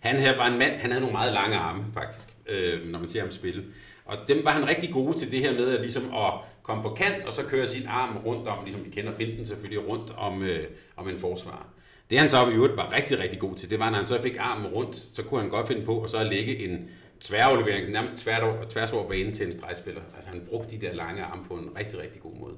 Han 0.00 0.16
her 0.16 0.36
var 0.36 0.46
en 0.46 0.58
mand, 0.58 0.72
han 0.72 0.90
havde 0.90 1.00
nogle 1.00 1.12
meget 1.12 1.32
lange 1.32 1.56
arme, 1.56 1.84
faktisk, 1.94 2.28
øh, 2.48 2.90
når 2.90 2.98
man 2.98 3.08
ser 3.08 3.20
ham 3.20 3.30
spille. 3.30 3.64
Og 4.04 4.16
dem 4.28 4.44
var 4.44 4.50
han 4.50 4.68
rigtig 4.68 4.92
gode 4.92 5.18
til 5.18 5.30
det 5.30 5.38
her 5.38 5.52
med 5.52 5.68
at, 5.68 5.80
ligesom 5.80 6.14
at 6.14 6.32
komme 6.62 6.82
på 6.82 6.94
kant, 6.94 7.24
og 7.26 7.32
så 7.32 7.42
køre 7.42 7.66
sin 7.66 7.86
arm 7.86 8.16
rundt 8.16 8.48
om, 8.48 8.64
ligesom 8.64 8.84
vi 8.84 8.90
kender 8.90 9.12
finten 9.16 9.46
selvfølgelig, 9.46 9.88
rundt 9.88 10.12
om, 10.16 10.42
øh, 10.42 10.64
om 10.96 11.08
en 11.08 11.16
forsvar. 11.16 11.68
Det 12.10 12.18
han 12.18 12.28
så 12.28 12.48
i 12.48 12.54
øvrigt 12.54 12.76
var 12.76 12.92
rigtig, 12.96 13.18
rigtig 13.18 13.38
god 13.38 13.54
til, 13.54 13.70
det 13.70 13.78
var, 13.78 13.90
når 13.90 13.96
han 13.96 14.06
så 14.06 14.22
fik 14.22 14.36
armen 14.40 14.66
rundt, 14.66 14.96
så 14.96 15.22
kunne 15.22 15.40
han 15.40 15.50
godt 15.50 15.66
finde 15.68 15.84
på 15.84 16.02
at 16.02 16.10
så 16.10 16.24
lægge 16.24 16.58
en 16.58 16.90
tværaflevering, 17.22 17.90
nærmest 17.90 18.16
tværs 18.16 18.42
over, 18.42 18.64
tværs 18.64 18.92
over 18.92 19.08
banen 19.08 19.32
til 19.32 19.46
en 19.46 19.52
stregspiller. 19.52 20.00
Altså 20.16 20.30
han 20.30 20.42
brugte 20.48 20.70
de 20.70 20.86
der 20.86 20.92
lange 20.92 21.22
arme 21.22 21.44
på 21.44 21.54
en 21.54 21.68
rigtig, 21.78 21.98
rigtig 21.98 22.22
god 22.22 22.36
måde. 22.40 22.54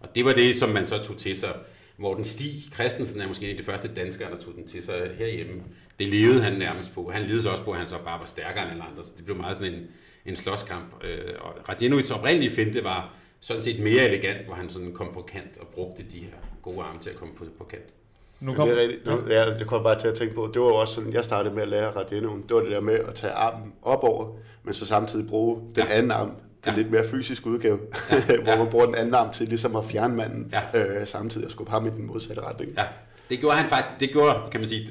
Og 0.00 0.14
det 0.14 0.24
var 0.24 0.32
det, 0.32 0.56
som 0.56 0.68
man 0.68 0.86
så 0.86 1.02
tog 1.02 1.16
til 1.16 1.36
sig. 1.36 1.54
Morten 1.96 2.24
Stig 2.24 2.62
Christensen 2.74 3.20
er 3.20 3.28
måske 3.28 3.44
en 3.44 3.50
af 3.50 3.56
de 3.56 3.64
første 3.64 3.88
danskere, 3.94 4.30
der 4.30 4.38
tog 4.38 4.54
den 4.54 4.66
til 4.66 4.82
sig 4.82 5.10
herhjemme. 5.18 5.62
Det 5.98 6.08
levede 6.08 6.42
han 6.42 6.52
nærmest 6.52 6.94
på. 6.94 7.10
Han 7.10 7.22
levede 7.22 7.42
så 7.42 7.50
også 7.50 7.64
på, 7.64 7.72
at 7.72 7.78
han 7.78 7.86
så 7.86 7.98
bare 8.04 8.20
var 8.20 8.26
stærkere 8.26 8.62
end 8.62 8.72
alle 8.72 8.84
andre. 8.84 9.04
Så 9.04 9.12
det 9.16 9.24
blev 9.24 9.36
meget 9.36 9.56
sådan 9.56 9.74
en, 9.74 9.86
en 10.26 10.36
slåskamp. 10.36 11.04
Øh, 11.04 11.34
og 11.38 11.68
Radjenovics 11.68 12.10
oprindelige 12.10 12.50
finte 12.50 12.84
var 12.84 13.14
sådan 13.40 13.62
set 13.62 13.80
mere 13.80 14.04
elegant, 14.04 14.46
hvor 14.46 14.54
han 14.54 14.68
sådan 14.68 14.92
kom 14.94 15.10
på 15.14 15.22
kant 15.22 15.58
og 15.58 15.66
brugte 15.68 16.02
de 16.02 16.18
her 16.18 16.36
gode 16.62 16.82
arme 16.82 17.00
til 17.00 17.10
at 17.10 17.16
komme 17.16 17.34
på, 17.34 17.44
på 17.58 17.64
kant. 17.64 17.94
Nu 18.40 18.54
kom, 18.54 18.68
det 18.68 18.76
er 18.76 18.82
rigtigt. 18.82 19.06
Nu, 19.06 19.20
ja, 19.28 19.54
jeg 19.54 19.66
kom 19.66 19.82
bare 19.82 19.98
til 19.98 20.08
at 20.08 20.14
tænke 20.14 20.34
på, 20.34 20.50
det 20.54 20.62
var 20.62 20.68
også 20.68 20.94
sådan, 20.94 21.12
jeg 21.12 21.24
startede 21.24 21.54
med 21.54 21.62
at 21.62 21.68
lære 21.68 21.90
Radjenoen. 21.90 22.42
Det 22.42 22.56
var 22.56 22.62
det 22.62 22.70
der 22.70 22.80
med 22.80 22.94
at 22.94 23.14
tage 23.14 23.32
armen 23.32 23.72
op 23.82 24.02
over, 24.02 24.36
men 24.64 24.74
så 24.74 24.86
samtidig 24.86 25.26
bruge 25.26 25.60
den 25.74 25.84
ja. 25.88 25.94
anden 25.94 26.10
arm, 26.10 26.30
den 26.64 26.72
ja. 26.72 26.76
lidt 26.76 26.90
mere 26.90 27.04
fysisk 27.08 27.46
udgave, 27.46 27.78
ja. 28.10 28.36
hvor 28.44 28.56
man 28.56 28.70
bruger 28.70 28.86
den 28.86 28.94
anden 28.94 29.14
arm 29.14 29.32
til 29.32 29.48
ligesom 29.48 29.76
at 29.76 29.84
fjerne 29.84 30.16
manden 30.16 30.54
ja. 30.74 30.84
øh, 30.84 31.06
samtidig 31.06 31.46
og 31.46 31.52
skubbe 31.52 31.70
ham 31.70 31.86
i 31.86 31.90
den 31.90 32.06
modsatte 32.06 32.42
retning. 32.42 32.72
Ja, 32.76 32.84
det 33.30 33.40
gjorde 33.40 33.56
han 33.56 33.70
faktisk, 33.70 34.00
det 34.00 34.10
gjorde, 34.10 34.50
kan 34.50 34.60
man 34.60 34.66
sige, 34.66 34.88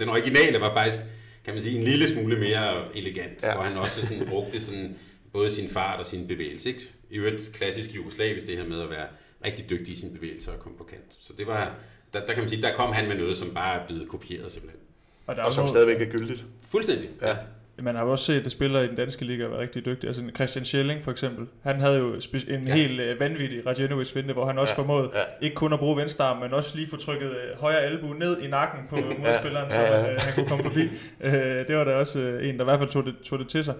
den 0.00 0.08
originale 0.08 0.60
var 0.60 0.74
faktisk, 0.74 0.98
kan 1.44 1.54
man 1.54 1.60
sige, 1.60 1.78
en 1.78 1.84
lille 1.84 2.08
smule 2.08 2.38
mere 2.38 2.96
elegant, 2.96 3.42
ja. 3.42 3.54
hvor 3.54 3.62
han 3.62 3.76
også 3.76 4.06
sådan 4.06 4.26
brugte 4.28 4.60
sådan 4.60 4.96
både 5.32 5.50
sin 5.50 5.68
fart 5.68 6.00
og 6.00 6.06
sin 6.06 6.26
bevægelse. 6.26 6.68
Ikke? 6.68 6.82
I 7.10 7.16
øvrigt 7.16 7.50
klassisk 7.52 7.94
jugoslavisk, 7.94 8.46
det 8.46 8.56
her 8.56 8.64
med 8.64 8.80
at 8.80 8.90
være 8.90 9.06
rigtig 9.44 9.70
dygtig 9.70 9.94
i 9.94 9.96
sin 9.96 10.12
bevægelse 10.12 10.52
og 10.52 10.58
komme 10.58 10.78
på 10.78 10.84
kant. 10.84 11.16
Så 11.20 11.32
det 11.38 11.46
var, 11.46 11.74
der, 12.14 12.26
der 12.26 12.32
kan 12.32 12.42
man 12.42 12.48
sige, 12.48 12.62
der 12.62 12.74
kom 12.74 12.92
han 12.92 13.08
med 13.08 13.16
noget, 13.16 13.36
som 13.36 13.50
bare 13.54 13.80
er 13.80 13.86
blevet 13.86 14.08
kopieret 14.08 14.52
simpelthen. 14.52 14.80
Og, 15.26 15.36
der 15.36 15.42
og 15.42 15.52
som 15.52 15.60
noget... 15.60 15.70
stadigvæk 15.70 16.08
er 16.08 16.12
gyldigt. 16.12 16.44
Fuldstændig, 16.68 17.08
ja. 17.22 17.28
ja. 17.28 17.36
Man 17.82 17.94
har 17.94 18.04
jo 18.04 18.10
også 18.10 18.24
set, 18.24 18.46
at 18.46 18.52
spillere 18.52 18.84
i 18.84 18.88
den 18.88 18.96
danske 18.96 19.24
liga 19.24 19.46
var 19.46 19.58
rigtig 19.58 19.86
dygtige. 19.86 20.08
Altså 20.08 20.22
Christian 20.34 20.64
Schelling 20.64 21.04
for 21.04 21.10
eksempel. 21.10 21.46
Han 21.62 21.80
havde 21.80 21.98
jo 21.98 22.14
en 22.48 22.66
ja. 22.66 22.74
helt 22.74 23.00
uh, 23.00 23.20
vanvittig 23.20 23.66
Radjenovic 23.66 24.14
vinde, 24.14 24.32
hvor 24.32 24.46
han 24.46 24.58
også 24.58 24.74
ja. 24.76 24.82
formåede 24.82 25.10
ja. 25.14 25.20
ikke 25.40 25.54
kun 25.54 25.72
at 25.72 25.78
bruge 25.78 25.96
venstre 25.96 26.24
arm, 26.24 26.36
men 26.36 26.52
også 26.52 26.76
lige 26.76 26.88
få 26.88 26.96
trykket 26.96 27.30
uh, 27.30 27.60
højre 27.60 27.80
albu 27.80 28.12
ned 28.12 28.42
i 28.42 28.46
nakken 28.46 28.80
på 28.90 28.96
modspilleren, 29.22 29.70
ja. 29.70 29.80
ja, 29.80 29.96
ja. 29.96 30.04
så 30.04 30.10
uh, 30.10 30.18
han 30.18 30.34
kunne 30.34 30.46
komme 30.46 30.64
forbi. 30.64 30.84
Uh, 31.20 31.32
det 31.68 31.76
var 31.76 31.84
da 31.84 31.94
også 31.94 32.18
uh, 32.18 32.48
en, 32.48 32.54
der 32.54 32.60
i 32.60 32.64
hvert 32.64 32.78
fald 32.78 32.90
tog 32.90 33.04
det, 33.04 33.14
tog 33.24 33.38
det 33.38 33.48
til 33.48 33.64
sig. 33.64 33.74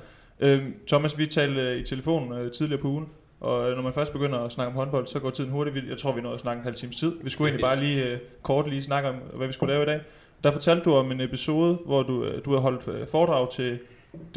Uh, 0.45 0.59
Thomas, 0.87 1.19
vi 1.19 1.27
talte 1.27 1.71
uh, 1.71 1.77
i 1.77 1.85
telefonen 1.85 2.45
uh, 2.47 2.51
tidligere 2.51 2.81
på 2.81 2.89
ugen, 2.89 3.09
og 3.41 3.71
når 3.71 3.83
man 3.83 3.93
først 3.93 4.13
begynder 4.13 4.39
at 4.39 4.53
snakke 4.53 4.69
om 4.69 4.77
håndbold, 4.77 5.07
så 5.07 5.21
går 5.21 5.31
tiden 5.31 5.51
hurtigt. 5.51 5.89
Jeg 5.89 5.99
tror, 5.99 6.13
vi 6.13 6.21
nåede 6.21 6.35
at 6.35 6.41
snakke 6.41 6.59
en 6.59 6.65
halv 6.65 6.75
times 6.75 6.97
tid. 6.97 7.13
Vi 7.23 7.31
skulle 7.31 7.49
egentlig 7.49 7.65
bare 7.65 7.81
lige 7.81 8.13
uh, 8.13 8.19
kort 8.43 8.69
lige 8.69 8.83
snakke 8.83 9.09
om, 9.09 9.15
hvad 9.15 9.47
vi 9.47 9.53
skulle 9.53 9.73
lave 9.73 9.83
i 9.83 9.87
dag. 9.87 10.01
Der 10.45 10.53
fortalte 10.53 10.85
du 10.85 10.95
om 10.95 11.13
en 11.13 11.21
episode, 11.21 11.79
hvor 11.87 12.03
du, 12.03 12.41
du 12.45 12.51
har 12.53 12.59
holdt 12.59 13.11
foredrag 13.11 13.53
til 13.53 13.79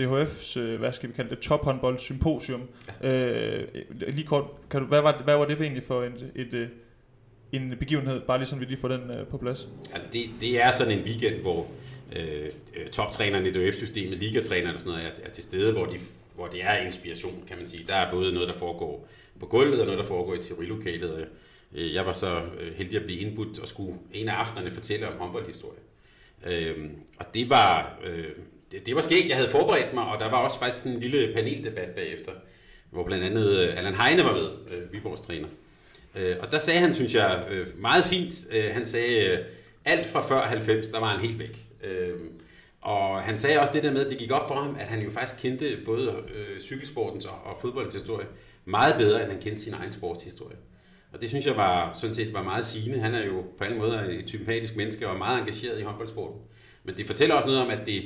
DHF's, 0.01 0.59
hvad 0.59 0.91
skal 0.91 1.09
vi 1.09 1.13
kalde 1.13 1.29
det, 1.29 1.39
tophåndbold 1.39 1.99
symposium. 1.99 2.61
Ja. 3.03 3.57
Øh, 3.57 3.67
lige 4.07 4.27
kort, 4.27 4.43
kan 4.69 4.81
du, 4.81 4.87
hvad, 4.87 5.01
var, 5.01 5.21
hvad 5.23 5.37
var 5.37 5.45
det 5.45 5.61
egentlig 5.61 5.83
for 5.83 6.03
et, 6.03 6.31
et 6.35 6.69
en 7.51 7.73
begivenhed, 7.79 8.21
bare 8.21 8.37
lige 8.37 8.47
sådan 8.47 8.59
vi 8.59 8.65
lige 8.65 8.77
får 8.77 8.87
den 8.87 9.11
øh, 9.11 9.27
på 9.27 9.37
plads? 9.37 9.69
Ja, 9.93 9.99
det, 10.13 10.21
det 10.41 10.63
er 10.63 10.71
sådan 10.71 10.97
en 10.99 11.05
weekend, 11.05 11.41
hvor 11.41 11.67
øh, 12.15 12.51
toptrænerne 12.91 13.47
i 13.47 13.51
DHF-systemet, 13.51 14.19
ligatrænerne 14.19 14.75
og 14.75 14.81
sådan 14.81 14.93
noget, 14.93 15.05
er, 15.05 15.27
er 15.27 15.29
til 15.29 15.43
stede, 15.43 15.71
hvor, 15.71 15.85
de, 15.85 15.99
hvor 16.37 16.47
det 16.47 16.63
er 16.63 16.77
inspiration, 16.77 17.43
kan 17.47 17.57
man 17.57 17.67
sige. 17.67 17.87
Der 17.87 17.95
er 17.95 18.11
både 18.11 18.33
noget, 18.33 18.47
der 18.47 18.53
foregår 18.53 19.07
på 19.39 19.45
gulvet, 19.45 19.79
og 19.79 19.85
noget, 19.85 19.99
der 19.99 20.05
foregår 20.05 20.33
i 20.33 20.41
teorilokalet. 20.41 21.27
Øh, 21.75 21.93
jeg 21.93 22.05
var 22.05 22.13
så 22.13 22.41
øh, 22.59 22.75
heldig 22.75 22.99
at 22.99 23.05
blive 23.05 23.19
indbudt 23.19 23.59
og 23.59 23.67
skulle 23.67 23.93
en 24.13 24.29
af 24.29 24.33
aftenerne 24.33 24.71
fortælle 24.71 25.07
om 25.07 25.17
håndboldhistorie. 25.17 25.79
Øhm, 26.45 26.91
og 27.19 27.33
det 27.33 27.49
var, 27.49 27.99
øh, 28.05 28.27
det, 28.71 28.85
det 28.85 28.95
var 28.95 29.01
skægt. 29.01 29.29
jeg 29.29 29.35
havde 29.35 29.49
forberedt 29.49 29.93
mig, 29.93 30.03
og 30.03 30.19
der 30.19 30.29
var 30.29 30.37
også 30.37 30.59
faktisk 30.59 30.85
en 30.85 30.99
lille 30.99 31.33
paneldebat 31.33 31.89
bagefter, 31.89 32.31
hvor 32.89 33.03
blandt 33.03 33.23
andet 33.23 33.57
Allan 33.59 33.95
Heine 33.95 34.23
var 34.23 34.33
med, 34.33 34.49
Viborgs 34.91 35.21
træner. 35.21 35.47
Og 36.39 36.51
der 36.51 36.57
sagde 36.57 36.79
han, 36.79 36.93
synes 36.93 37.15
jeg, 37.15 37.45
meget 37.75 38.03
fint, 38.03 38.33
han 38.71 38.85
sagde, 38.85 39.43
alt 39.85 40.07
fra 40.07 40.27
før 40.27 40.41
90, 40.41 40.87
der 40.87 40.99
var 40.99 41.07
han 41.07 41.19
helt 41.19 41.39
væk. 41.39 41.65
Og 42.87 43.21
han 43.21 43.37
sagde 43.37 43.59
også 43.59 43.73
det 43.73 43.83
der 43.83 43.91
med, 43.91 44.05
at 44.05 44.11
det 44.11 44.17
gik 44.17 44.31
op 44.31 44.47
for 44.47 44.55
ham, 44.55 44.75
at 44.79 44.85
han 44.85 44.99
jo 44.99 45.09
faktisk 45.09 45.41
kendte 45.41 45.77
både 45.85 46.15
øh, 46.35 46.59
cykelsportens 46.59 47.25
og, 47.25 47.33
og 47.45 47.57
fodboldens 47.61 47.93
historie 47.93 48.27
meget 48.65 48.95
bedre, 48.97 49.21
end 49.23 49.31
han 49.31 49.41
kendte 49.41 49.63
sin 49.63 49.73
egen 49.73 49.91
sportshistorie. 49.91 50.55
Og 51.13 51.21
det 51.21 51.29
synes 51.29 51.45
jeg 51.45 51.57
var, 51.57 51.93
sådan 51.93 52.13
set 52.13 52.33
var 52.33 52.43
meget 52.43 52.65
sigende. 52.65 52.99
Han 52.99 53.15
er 53.15 53.25
jo 53.25 53.43
på 53.57 53.63
alle 53.63 53.77
måder 53.77 54.03
et 54.03 54.23
sympatisk 54.29 54.75
menneske 54.75 55.07
og 55.07 55.13
er 55.13 55.17
meget 55.17 55.39
engageret 55.39 55.79
i 55.79 55.83
håndboldsporten. 55.83 56.41
Men 56.83 56.97
det 56.97 57.07
fortæller 57.07 57.35
også 57.35 57.47
noget 57.47 57.61
om, 57.61 57.69
at 57.69 57.79
det 57.85 58.03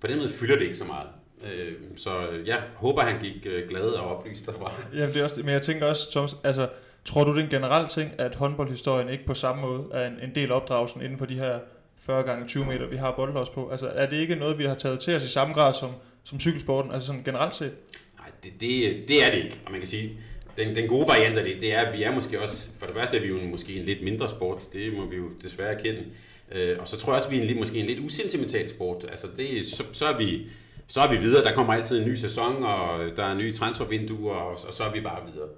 på 0.00 0.06
den 0.06 0.18
måde 0.18 0.28
fylder 0.28 0.54
det 0.54 0.62
ikke 0.62 0.76
så 0.76 0.84
meget. 0.84 1.08
Øh, 1.52 1.72
så 1.96 2.28
jeg 2.46 2.62
håber, 2.74 3.02
han 3.02 3.20
gik 3.20 3.46
øh, 3.46 3.68
glad 3.68 3.82
og 3.82 4.16
oplyst 4.16 4.46
derfra. 4.46 4.72
Ja, 4.98 5.06
det 5.06 5.16
er 5.16 5.22
også, 5.22 5.36
det. 5.36 5.44
men 5.44 5.54
jeg 5.54 5.62
tænker 5.62 5.86
også, 5.86 6.10
Thomas, 6.10 6.36
altså, 6.44 6.68
tror 7.04 7.24
du 7.24 7.30
det 7.30 7.40
er 7.40 7.44
en 7.44 7.50
generel 7.50 7.88
ting, 7.88 8.10
at 8.18 8.34
håndboldhistorien 8.34 9.08
ikke 9.08 9.26
på 9.26 9.34
samme 9.34 9.62
måde 9.62 9.84
er 9.92 10.06
en, 10.06 10.18
en 10.22 10.34
del 10.34 10.52
opdragelsen 10.52 11.02
inden 11.02 11.18
for 11.18 11.26
de 11.26 11.34
her 11.34 11.58
40 12.00 12.22
gange 12.22 12.46
20 12.46 12.64
meter, 12.64 12.86
vi 12.86 12.96
har 12.96 13.14
boldet 13.16 13.36
os 13.36 13.48
på? 13.48 13.68
Altså, 13.70 13.88
er 13.88 14.06
det 14.10 14.16
ikke 14.16 14.34
noget, 14.34 14.58
vi 14.58 14.64
har 14.64 14.74
taget 14.74 15.00
til 15.00 15.16
os 15.16 15.24
i 15.24 15.28
samme 15.28 15.54
grad 15.54 15.72
som, 15.72 15.90
som 16.24 16.40
cykelsporten, 16.40 16.92
altså 16.92 17.06
sådan 17.06 17.22
generelt 17.22 17.54
set? 17.54 17.72
Nej, 18.18 18.30
det, 18.44 18.52
det, 18.60 19.08
det 19.08 19.24
er 19.24 19.30
det 19.30 19.44
ikke, 19.44 19.60
og 19.66 19.70
man 19.70 19.80
kan 19.80 19.88
sige, 19.88 20.18
den, 20.56 20.76
den 20.76 20.88
gode 20.88 21.08
variant 21.08 21.38
af 21.38 21.44
det, 21.44 21.60
det 21.60 21.74
er, 21.74 21.80
at 21.80 21.98
vi 21.98 22.02
er 22.02 22.14
måske 22.14 22.40
også, 22.40 22.70
for 22.78 22.86
det 22.86 22.94
første 22.94 23.16
er 23.16 23.20
vi 23.20 23.28
jo 23.28 23.38
en, 23.38 23.50
måske 23.50 23.74
en 23.74 23.84
lidt 23.84 24.02
mindre 24.02 24.28
sport, 24.28 24.64
det 24.72 24.92
må 24.92 25.06
vi 25.06 25.16
jo 25.16 25.28
desværre 25.42 25.74
erkende, 25.74 26.04
øh, 26.52 26.76
og 26.80 26.88
så 26.88 26.96
tror 26.96 27.12
jeg 27.12 27.16
også, 27.16 27.28
at 27.28 27.32
vi 27.32 27.38
er 27.38 27.50
en, 27.50 27.58
måske 27.58 27.78
en 27.78 27.86
lidt 27.86 28.00
usentimental 28.00 28.68
sport, 28.68 29.06
altså 29.10 29.26
det, 29.36 29.66
så, 29.66 29.84
så 29.92 30.06
er 30.06 30.16
vi 30.16 30.46
så 30.90 31.00
er 31.00 31.10
vi 31.10 31.16
videre, 31.16 31.44
der 31.44 31.54
kommer 31.54 31.72
altid 31.72 32.00
en 32.00 32.08
ny 32.08 32.14
sæson, 32.14 32.64
og 32.64 33.16
der 33.16 33.24
er 33.24 33.34
nye 33.34 33.52
transfervinduer, 33.52 34.34
og, 34.34 34.58
og 34.66 34.74
så 34.74 34.84
er 34.84 34.92
vi 34.92 35.00
bare 35.00 35.20
videre. 35.32 35.48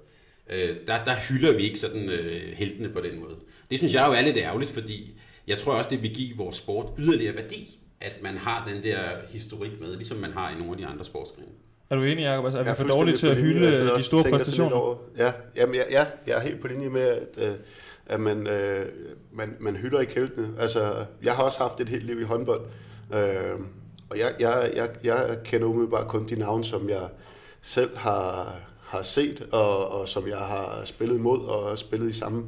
Øh, 0.49 0.75
der, 0.87 1.03
der 1.03 1.15
hylder 1.15 1.53
vi 1.53 1.63
ikke 1.63 1.79
sådan 1.79 2.09
øh, 2.09 2.53
heltene 2.57 2.89
på 2.89 3.01
den 3.01 3.19
måde. 3.19 3.35
Det 3.69 3.77
synes 3.77 3.93
jeg 3.93 4.05
jo 4.07 4.13
er 4.13 4.21
lidt 4.21 4.37
ærgerligt, 4.37 4.71
fordi 4.71 5.13
jeg 5.47 5.57
tror 5.57 5.73
også, 5.73 5.89
det 5.89 6.01
vil 6.01 6.15
give 6.15 6.37
vores 6.37 6.55
sport 6.55 6.85
yderligere 6.97 7.35
værdi, 7.35 7.79
at 8.01 8.19
man 8.23 8.37
har 8.37 8.69
den 8.73 8.83
der 8.83 8.99
historik 9.29 9.71
med, 9.81 9.95
ligesom 9.95 10.17
man 10.17 10.31
har 10.31 10.51
i 10.51 10.55
nogle 10.55 10.71
af 10.71 10.77
de 10.77 10.85
andre 10.85 11.05
sportsgrene. 11.05 11.47
Er 11.89 11.95
du 11.95 12.03
enig, 12.03 12.23
Jacob? 12.23 12.45
Altså, 12.45 12.59
er 12.59 12.63
vi 12.63 12.75
for 12.75 12.87
dårlige 12.87 13.15
til 13.15 13.27
at 13.27 13.37
hylde 13.37 13.95
de 13.95 14.03
store 14.03 14.23
præstationer? 14.31 14.97
Ja, 15.17 15.31
jamen, 15.55 15.75
ja, 15.75 15.83
ja, 15.91 16.05
jeg 16.27 16.37
er 16.37 16.39
helt 16.39 16.61
på 16.61 16.67
linje 16.67 16.89
med, 16.89 17.01
at, 17.01 17.27
øh, 17.37 17.55
at 18.05 18.19
man, 18.19 18.47
øh, 18.47 18.85
man, 19.31 19.55
man 19.59 19.75
hylder 19.75 19.99
ikke 19.99 20.13
heltene. 20.13 20.49
Altså, 20.59 21.05
jeg 21.23 21.35
har 21.35 21.43
også 21.43 21.57
haft 21.57 21.79
et 21.79 21.89
helt 21.89 22.05
liv 22.05 22.21
i 22.21 22.23
håndbold, 22.23 22.61
øh, 23.13 23.59
og 24.09 24.19
jeg, 24.19 24.33
jeg, 24.39 24.71
jeg, 24.75 24.89
jeg 25.03 25.37
kender 25.43 25.67
umiddelbart 25.67 26.07
kun 26.07 26.29
de 26.29 26.35
navne, 26.35 26.65
som 26.65 26.89
jeg 26.89 27.07
selv 27.61 27.97
har, 27.97 28.55
har 28.81 29.01
set, 29.01 29.47
og, 29.51 29.91
og 29.91 30.09
som 30.09 30.27
jeg 30.27 30.37
har 30.37 30.81
spillet 30.85 31.21
mod 31.21 31.39
og 31.39 31.77
spillet 31.77 32.09
i 32.09 32.13
samme, 32.13 32.45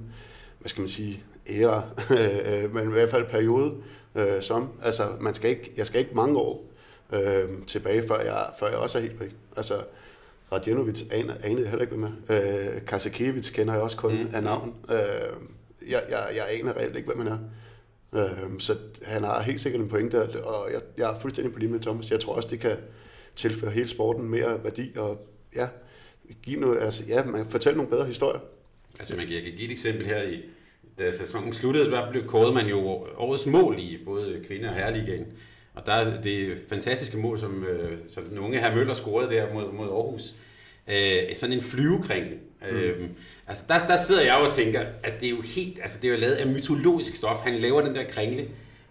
hvad 0.59 0.69
skal 0.69 0.81
man 0.81 0.89
sige, 0.89 1.23
æra, 1.49 1.83
men 2.73 2.89
i 2.89 2.91
hvert 2.91 3.09
fald 3.09 3.25
periode 3.25 3.73
øh, 4.15 4.41
som. 4.41 4.69
Altså, 4.81 5.09
man 5.21 5.33
skal 5.33 5.49
ikke, 5.49 5.71
jeg 5.77 5.87
skal 5.87 5.99
ikke 6.01 6.15
mange 6.15 6.37
år 6.37 6.65
øh, 7.13 7.49
tilbage, 7.67 8.07
før 8.07 8.19
jeg, 8.19 8.45
før 8.59 8.67
jeg 8.67 8.77
også 8.77 8.97
er 8.97 9.01
helt 9.01 9.19
væk. 9.19 9.31
Altså, 9.57 9.73
Radjenovic 10.51 11.03
aner, 11.11 11.33
aner 11.43 11.61
jeg 11.61 11.69
heller 11.69 11.81
ikke, 11.81 12.07
er. 12.29 12.75
Øh, 12.75 12.85
Kasakiewicz 12.85 13.51
kender 13.51 13.73
jeg 13.73 13.83
også 13.83 13.97
kun 13.97 14.11
mm. 14.11 14.29
af 14.33 14.43
navn. 14.43 14.75
Øh, 14.89 14.97
jeg, 15.89 16.03
jeg, 16.09 16.27
jeg 16.35 16.45
aner 16.59 16.77
reelt 16.77 16.95
ikke, 16.95 17.13
hvem 17.13 17.27
han 17.27 17.27
er. 17.27 17.39
Øh, 18.13 18.59
så 18.59 18.77
han 19.03 19.23
har 19.23 19.41
helt 19.41 19.61
sikkert 19.61 19.81
en 19.81 19.89
pointe, 19.89 20.43
og 20.45 20.71
jeg, 20.73 20.81
jeg 20.97 21.11
er 21.11 21.19
fuldstændig 21.19 21.53
på 21.53 21.59
lige 21.59 21.71
med 21.71 21.79
Thomas. 21.79 22.11
Jeg 22.11 22.19
tror 22.19 22.35
også, 22.35 22.49
det 22.49 22.59
kan 22.59 22.77
tilføre 23.35 23.71
hele 23.71 23.87
sporten 23.87 24.29
mere 24.29 24.63
værdi, 24.63 24.91
og 24.97 25.27
ja, 25.55 25.67
give 26.43 26.59
noget, 26.59 26.81
altså, 26.81 27.03
ja, 27.07 27.23
man 27.23 27.49
fortælle 27.49 27.77
nogle 27.77 27.91
bedre 27.91 28.05
historier. 28.05 28.39
Altså 28.99 29.15
man 29.15 29.25
kan, 29.25 29.35
jeg 29.35 29.43
kan 29.43 29.51
give 29.51 29.65
et 29.65 29.71
eksempel 29.71 30.05
her 30.05 30.21
i, 30.21 30.41
da 30.99 31.11
sæsonen 31.11 31.53
sluttede, 31.53 31.91
der 31.91 32.11
blev 32.11 32.27
kåret 32.27 32.53
man 32.53 32.67
jo 32.67 32.79
årets 33.17 33.45
mål 33.45 33.75
i 33.79 33.97
både 34.05 34.43
kvinde- 34.47 34.69
og 34.69 34.75
herreligaen. 34.75 35.25
Og 35.73 35.85
der 35.85 35.91
er 35.91 36.21
det 36.21 36.57
fantastiske 36.69 37.17
mål, 37.17 37.39
som, 37.39 37.63
øh, 37.63 37.97
som 38.07 38.23
den 38.23 38.39
unge 38.39 38.59
her 38.59 38.75
Møller 38.75 38.93
scorede 38.93 39.35
der 39.35 39.53
mod, 39.53 39.73
mod 39.73 39.87
Aarhus. 39.87 40.33
Øh, 40.87 41.35
sådan 41.35 41.55
en 41.55 41.61
flyvekringle. 41.61 42.37
Mm. 42.71 42.77
Øh, 42.77 43.09
altså 43.47 43.65
der, 43.67 43.87
der 43.87 43.97
sidder 43.97 44.21
jeg 44.21 44.35
og 44.47 44.53
tænker, 44.53 44.85
at 45.03 45.21
det 45.21 45.25
er 45.25 45.29
jo 45.29 45.41
helt, 45.41 45.79
altså 45.81 45.99
det 46.01 46.07
er 46.07 46.11
jo 46.11 46.19
lavet 46.19 46.33
af 46.33 46.47
mytologisk 46.47 47.15
stof. 47.15 47.37
Han 47.37 47.55
laver 47.55 47.81
den 47.81 47.95
der 47.95 48.03
kringle 48.03 48.47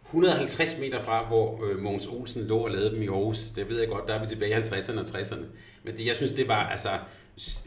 150 0.07 0.79
meter 0.81 1.01
fra, 1.01 1.27
hvor 1.27 1.65
øh, 1.67 1.79
Mogens 1.79 2.07
Olsen 2.07 2.45
lå 2.45 2.59
og 2.59 2.71
lavede 2.71 2.91
dem 2.91 3.03
i 3.03 3.07
Aarhus. 3.07 3.45
Det 3.45 3.69
ved 3.69 3.79
jeg 3.79 3.89
godt, 3.89 4.07
der 4.07 4.15
er 4.15 4.21
vi 4.21 4.27
tilbage 4.27 4.51
i 4.51 4.55
50'erne 4.55 4.99
og 4.99 5.05
60'erne. 5.05 5.45
Men 5.83 5.97
det, 5.97 6.07
jeg 6.07 6.17
synes, 6.17 6.33
det 6.33 6.49
var, 6.49 6.69
altså, 6.69 6.89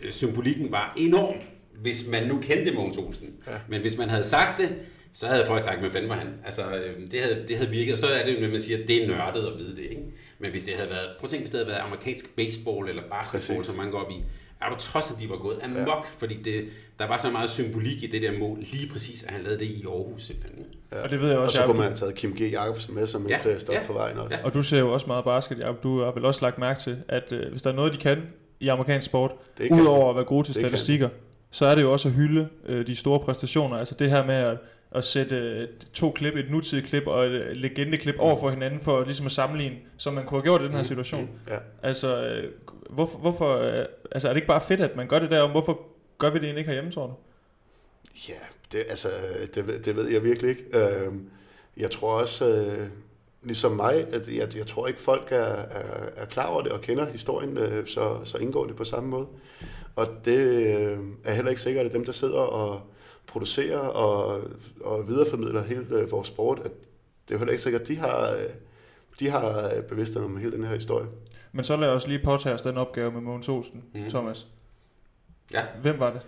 symbolikken 0.10 0.72
var 0.72 0.94
enorm, 0.98 1.36
hvis 1.82 2.08
man 2.12 2.28
nu 2.28 2.40
kendte 2.42 2.72
Mogens 2.72 2.98
Olsen. 2.98 3.30
Ja. 3.48 3.52
Men 3.68 3.82
hvis 3.82 3.98
man 3.98 4.10
havde 4.10 4.24
sagt 4.24 4.58
det, 4.58 4.76
så 5.14 5.28
havde 5.28 5.46
folk 5.46 5.64
sagt, 5.64 5.80
hvad 5.80 5.90
fanden 5.90 6.10
var 6.10 6.16
han? 6.16 6.28
Altså, 6.46 6.62
øh, 6.62 7.12
det 7.12 7.22
havde, 7.22 7.46
det 7.48 7.56
havde 7.58 7.70
virket, 7.70 7.92
og 7.92 7.98
så 7.98 8.08
er 8.08 8.26
det, 8.26 8.42
når 8.42 8.48
man 8.48 8.62
siger, 8.62 8.82
at 8.82 8.88
det 8.88 9.04
er 9.04 9.08
nørdet 9.08 9.48
at 9.48 9.58
vide 9.58 9.76
det, 9.76 9.84
ikke? 9.84 10.04
Men 10.40 10.52
hvis 10.52 10.64
det 10.64 10.74
havde 10.74 10.90
været, 10.90 11.08
prøv 11.20 11.26
at 11.26 11.30
tænke, 11.30 11.44
hvis 11.44 11.50
det 11.50 11.58
havde 11.60 11.70
været 11.70 11.82
amerikansk 11.82 12.36
baseball 12.36 12.90
eller 12.90 13.04
basketball, 13.12 13.58
Præcis. 13.58 13.68
som 13.68 13.76
man 13.76 13.92
går 13.92 14.00
op 14.00 14.12
i, 14.12 14.24
er 14.62 14.70
du 14.70 14.76
trods, 14.80 15.12
at 15.12 15.20
de 15.20 15.30
var 15.30 15.38
gået 15.38 15.60
amok, 15.64 15.88
ja. 15.88 16.02
fordi 16.18 16.36
det, 16.36 16.66
der 17.00 17.08
var 17.08 17.18
så 17.18 17.30
meget 17.32 17.50
symbolik 17.50 18.04
i 18.04 18.08
det 18.08 18.22
der 18.22 18.40
mål, 18.40 18.58
lige 18.60 18.92
præcis, 18.92 19.24
at 19.24 19.34
han 19.34 19.42
lavede 19.42 19.60
det 19.60 19.66
i 19.66 19.86
Aarhus 19.86 20.24
simpelthen. 20.24 20.66
Ja. 20.92 21.02
Og 21.02 21.10
det 21.10 21.22
ved 21.22 21.30
jeg 21.30 21.38
også, 21.38 21.60
og 21.60 21.64
så 21.64 21.68
kunne 21.68 21.78
man 21.78 21.88
have 21.88 21.98
taget 21.98 22.16
Kim 22.16 22.32
G. 22.36 22.42
Jacobsen 22.42 22.96
med 22.96 23.08
som 23.08 23.28
ja. 23.30 23.40
et 23.40 23.46
øh, 23.46 23.60
stop 23.60 23.76
ja. 23.76 23.84
på 23.86 23.94
vejen 23.94 24.18
også. 24.18 24.36
Ja. 24.38 24.46
Og 24.46 24.54
du 24.54 24.62
ser 24.62 24.80
jo 24.80 24.94
også 24.94 25.08
meget 25.08 25.26
basket, 25.26 25.60
Jacob. 25.60 25.84
Du 25.84 26.04
har 26.04 26.12
vel 26.12 26.26
også 26.26 26.42
lagt 26.42 26.58
mærke 26.58 26.80
til, 26.80 26.98
at 27.08 27.32
øh, 27.32 27.52
hvis 27.52 27.62
der 27.62 27.72
er 27.72 27.76
noget, 27.76 27.94
de 27.94 27.98
kan 27.98 28.22
i 28.60 28.68
amerikansk 28.68 29.06
sport, 29.06 29.32
udover 29.72 30.10
at 30.10 30.16
være 30.16 30.26
gode 30.26 30.48
til 30.48 30.56
det 30.56 30.62
statistikker, 30.62 31.08
kan. 31.08 31.18
Så 31.52 31.66
er 31.66 31.76
det 31.76 31.82
jo 31.82 31.92
også 31.92 32.08
at 32.08 32.14
hylde 32.14 32.50
øh, 32.66 32.88
de 32.88 32.96
store 32.96 33.20
præstationer. 33.20 33.78
Altså 33.78 33.96
det 33.96 34.10
her 34.10 34.26
med 34.26 34.36
at 34.36 34.58
at 34.92 35.04
sætte 35.04 35.36
øh, 35.36 35.68
to 35.94 36.12
klip, 36.12 36.36
et 36.36 36.52
nutidigt 36.52 36.88
klip 36.88 37.08
og 37.08 37.26
et 37.26 37.32
øh, 37.32 37.56
legendeklip 37.56 38.16
mm. 38.16 38.22
over 38.22 38.40
for 38.40 38.50
hinanden, 38.50 38.80
for 38.80 39.04
ligesom 39.04 39.26
at 39.26 39.32
sammenligne, 39.32 39.76
som 39.98 40.14
man 40.14 40.26
kunne 40.26 40.38
have 40.38 40.44
gjort 40.44 40.62
i 40.62 40.64
den 40.64 40.72
her 40.72 40.80
mm. 40.80 40.84
situation. 40.84 41.22
Mm. 41.22 41.52
Ja. 41.54 41.58
Altså, 41.84 42.24
øh, 42.24 42.52
hvorfor, 42.90 43.18
hvorfor, 43.18 43.54
altså, 44.12 44.28
er 44.28 44.34
det 44.34 44.38
ikke 44.38 44.48
bare 44.48 44.62
fedt, 44.62 44.82
at 44.82 44.96
man 44.96 45.08
gør 45.08 45.20
det 45.20 45.32
der, 45.32 45.42
om 45.42 45.52
hvorfor 45.52 45.80
gør 46.18 46.30
vi 46.30 46.40
det 46.40 46.44
egentlig 46.44 46.60
ikke 46.60 46.70
herhjemme, 46.70 46.92
tror 46.92 47.08
du? 47.08 47.14
Ja, 48.30 48.34
det, 48.72 48.86
altså, 48.90 49.10
det, 49.56 49.86
det 49.86 49.96
ved 49.96 50.10
jeg 50.10 50.24
virkelig 50.24 50.50
ikke. 50.50 50.64
Øh, 50.74 51.14
jeg 51.78 51.92
tror 51.92 52.20
også, 52.20 52.46
øh, 52.46 52.88
ligesom 53.44 53.72
mig, 53.72 54.08
at 54.14 54.28
jeg, 54.28 54.58
jeg 54.58 54.68
tror 54.68 54.88
ikke, 54.88 55.02
folk 55.02 55.32
er, 55.32 55.38
er, 55.38 56.10
er 56.16 56.26
klar 56.26 56.46
over 56.46 56.62
det 56.62 56.72
og 56.72 56.82
kender 56.82 57.06
historien, 57.12 57.58
øh, 57.58 57.88
så, 57.88 58.18
så 58.24 58.38
indgår 58.38 58.66
det 58.66 58.76
på 58.76 58.84
samme 58.84 59.10
måde. 59.10 59.28
Og 59.98 60.08
det 60.26 60.38
øh, 60.38 61.00
er 61.24 61.34
heller 61.34 61.50
ikke 61.50 61.62
sikkert, 61.62 61.86
at 61.86 61.94
dem, 61.94 62.06
der 62.06 62.12
sidder 62.12 62.40
og 62.40 62.82
producerer 63.28 63.78
og, 63.78 64.42
og 64.82 65.08
videreformidler 65.08 65.64
hele 65.64 65.86
øh, 65.92 66.12
vores 66.12 66.28
sport, 66.28 66.60
at 66.60 66.72
det 67.28 67.34
er 67.34 67.36
jo 67.36 67.38
heller 67.38 67.52
ikke 67.52 67.64
sikkert, 67.64 67.82
at 67.82 67.88
de 67.88 67.96
har, 67.96 68.32
øh, 68.32 68.50
de 69.20 69.30
har 69.30 69.74
bevidsthed 69.90 70.24
om 70.24 70.38
hele 70.38 70.52
den 70.52 70.64
her 70.64 70.76
historie. 70.76 71.08
Men 71.52 71.64
så 71.64 71.76
lad 71.76 71.90
os 71.90 72.08
lige 72.08 72.20
påtage 72.20 72.56
os 72.56 72.62
den 72.62 72.78
opgave 72.78 73.12
med 73.12 73.22
Mogens 73.22 73.50
Olsen, 73.50 73.84
mm. 73.94 74.10
Thomas. 74.10 74.48
Ja. 75.54 75.64
Hvem 75.82 76.00
var 76.00 76.12
det? 76.12 76.22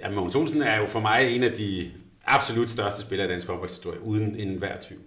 Ja, 0.00 0.10
Mogens 0.10 0.34
Olsen 0.34 0.62
er 0.62 0.80
jo 0.80 0.86
for 0.86 1.00
mig 1.00 1.36
en 1.36 1.42
af 1.42 1.52
de 1.52 1.92
absolut 2.24 2.70
største 2.70 3.00
spillere 3.00 3.28
i 3.28 3.30
dansk 3.30 3.46
håndboldhistorie, 3.46 4.02
uden 4.02 4.36
en 4.36 4.58
hver 4.58 4.76
tvivl. 4.80 5.02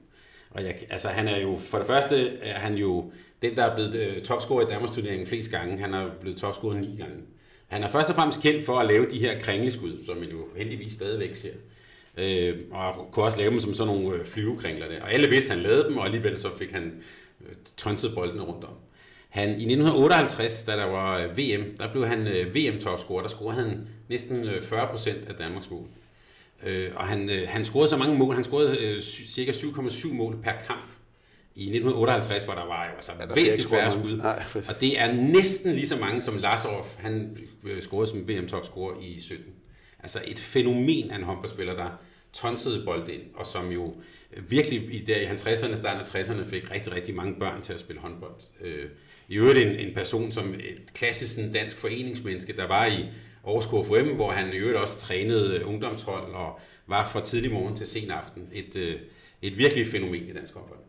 Og 0.52 0.64
jeg, 0.64 0.76
altså, 0.90 1.08
han 1.08 1.28
er 1.28 1.42
jo, 1.42 1.58
for 1.60 1.78
det 1.78 1.88
første 1.88 2.38
er 2.38 2.60
han 2.60 2.76
jo 2.76 3.12
den, 3.42 3.56
der 3.56 3.64
er 3.64 3.76
blevet 3.76 4.24
topscorer 4.24 4.66
i 4.68 4.70
Danmarks 4.70 4.92
turneringen 4.92 5.28
flest 5.28 5.52
gange. 5.52 5.78
Han 5.78 5.94
er 5.94 6.10
blevet 6.22 6.38
topscorer 6.38 6.76
ni 6.76 6.96
gange. 6.98 7.24
Han 7.70 7.84
er 7.84 7.88
først 7.88 8.10
og 8.10 8.16
fremmest 8.16 8.42
kendt 8.42 8.66
for 8.66 8.80
at 8.80 8.88
lave 8.88 9.06
de 9.06 9.20
her 9.20 9.40
kringleskud, 9.40 10.06
som 10.06 10.18
man 10.18 10.30
jo 10.30 10.46
heldigvis 10.58 10.94
stadigvæk 10.94 11.36
ser. 11.36 11.54
Øh, 12.18 12.58
og 12.72 13.10
kunne 13.12 13.26
også 13.26 13.38
lave 13.38 13.52
dem 13.52 13.60
som 13.60 13.74
sådan 13.74 13.94
nogle 13.94 14.18
øh, 14.18 14.26
flyvekringler 14.26 14.88
der. 14.88 15.02
Og 15.02 15.14
alle 15.14 15.30
vidste, 15.30 15.52
at 15.52 15.56
han 15.56 15.64
lavede 15.64 15.84
dem, 15.84 15.98
og 15.98 16.06
alligevel 16.06 16.38
så 16.38 16.58
fik 16.58 16.72
han 16.72 17.04
øh, 17.42 17.56
tonset 17.78 18.12
boldene 18.16 18.44
rundt 18.44 18.64
om. 18.64 18.74
Han, 19.30 19.50
I 19.50 19.52
1958, 19.52 20.64
da 20.64 20.72
der 20.72 20.86
var 20.86 21.18
øh, 21.18 21.38
VM, 21.38 21.78
der 21.80 21.92
blev 21.92 22.08
han 22.08 22.26
VM-topscorer. 22.54 23.22
Der 23.22 23.30
scorede 23.30 23.60
han 23.60 23.88
næsten 24.10 24.50
40% 24.50 25.10
af 25.30 25.36
Danmarks 25.40 25.70
mål. 25.70 25.88
Øh, 26.64 26.92
og 26.96 27.08
han, 27.08 27.30
han 27.48 27.66
scorede 27.66 27.90
så 27.90 27.98
mange 27.98 28.18
mål. 28.18 28.36
Han 28.36 28.44
scorede 28.44 29.02
cirka 29.02 29.52
7,7 29.52 30.14
mål 30.14 30.38
per 30.44 30.52
kamp 30.68 30.86
i 31.60 31.64
1958, 31.64 32.44
hvor 32.44 32.54
der 32.54 32.66
var 32.66 32.86
jo 32.86 32.92
altså 32.96 33.12
ja, 33.20 33.26
væsentligt 33.36 33.70
færre 33.70 33.92
skud. 33.92 34.20
og 34.70 34.82
det 34.82 35.00
er 35.00 35.14
næsten 35.14 35.74
lige 35.74 35.88
så 35.88 35.98
mange 35.98 36.22
som 36.22 36.38
Lazarov, 36.38 36.86
han 36.98 37.38
øh, 37.64 37.82
scorede 37.82 38.08
som 38.08 38.28
VM-topscorer 38.28 39.02
i 39.02 39.20
17. 39.20 39.46
Altså 40.04 40.20
et 40.28 40.40
fænomen 40.40 41.12
af 41.12 41.16
en 41.16 41.24
håndboldspiller, 41.24 41.76
der 41.76 41.90
tonsede 42.34 42.86
bold 42.86 43.10
ind, 43.10 43.22
og 43.36 43.48
som 43.48 43.72
jo 43.72 43.94
øh, 44.34 44.52
virkelig 44.52 44.94
i, 44.94 44.98
der 44.98 45.18
i 45.18 45.26
50'erne, 45.26 45.76
starten 45.76 46.02
af 46.02 46.16
60'erne 46.16 46.50
fik 46.50 46.72
rigtig, 46.72 46.94
rigtig 46.94 47.16
mange 47.16 47.36
børn 47.40 47.62
til 47.62 47.74
at 47.74 47.80
spille 47.80 48.02
håndbold. 48.02 48.36
Øh, 48.62 48.86
I 49.28 49.38
øvrigt 49.38 49.60
en, 49.60 49.88
en 49.88 49.94
person 49.94 50.32
som 50.32 50.54
et 50.54 50.94
klassisk 50.94 51.54
dansk 51.54 51.78
foreningsmenneske, 51.78 52.56
der 52.58 52.68
var 52.68 52.86
i 52.86 53.06
Aarhus 53.48 53.66
KFM, 53.66 54.16
hvor 54.16 54.32
han 54.32 54.54
i 54.54 54.58
øvrigt 54.58 54.78
også 54.78 55.00
trænede 55.00 55.66
ungdomshold 55.66 56.34
og 56.34 56.60
var 56.88 57.10
fra 57.10 57.24
tidlig 57.24 57.52
morgen 57.52 57.76
til 57.76 57.88
sen 57.88 58.12
aften. 58.12 58.50
Et, 58.54 59.00
et 59.42 59.58
virkelig 59.58 59.88
fænomen 59.88 60.30
i 60.30 60.34
dansk 60.34 60.54
håndbold. 60.54 60.80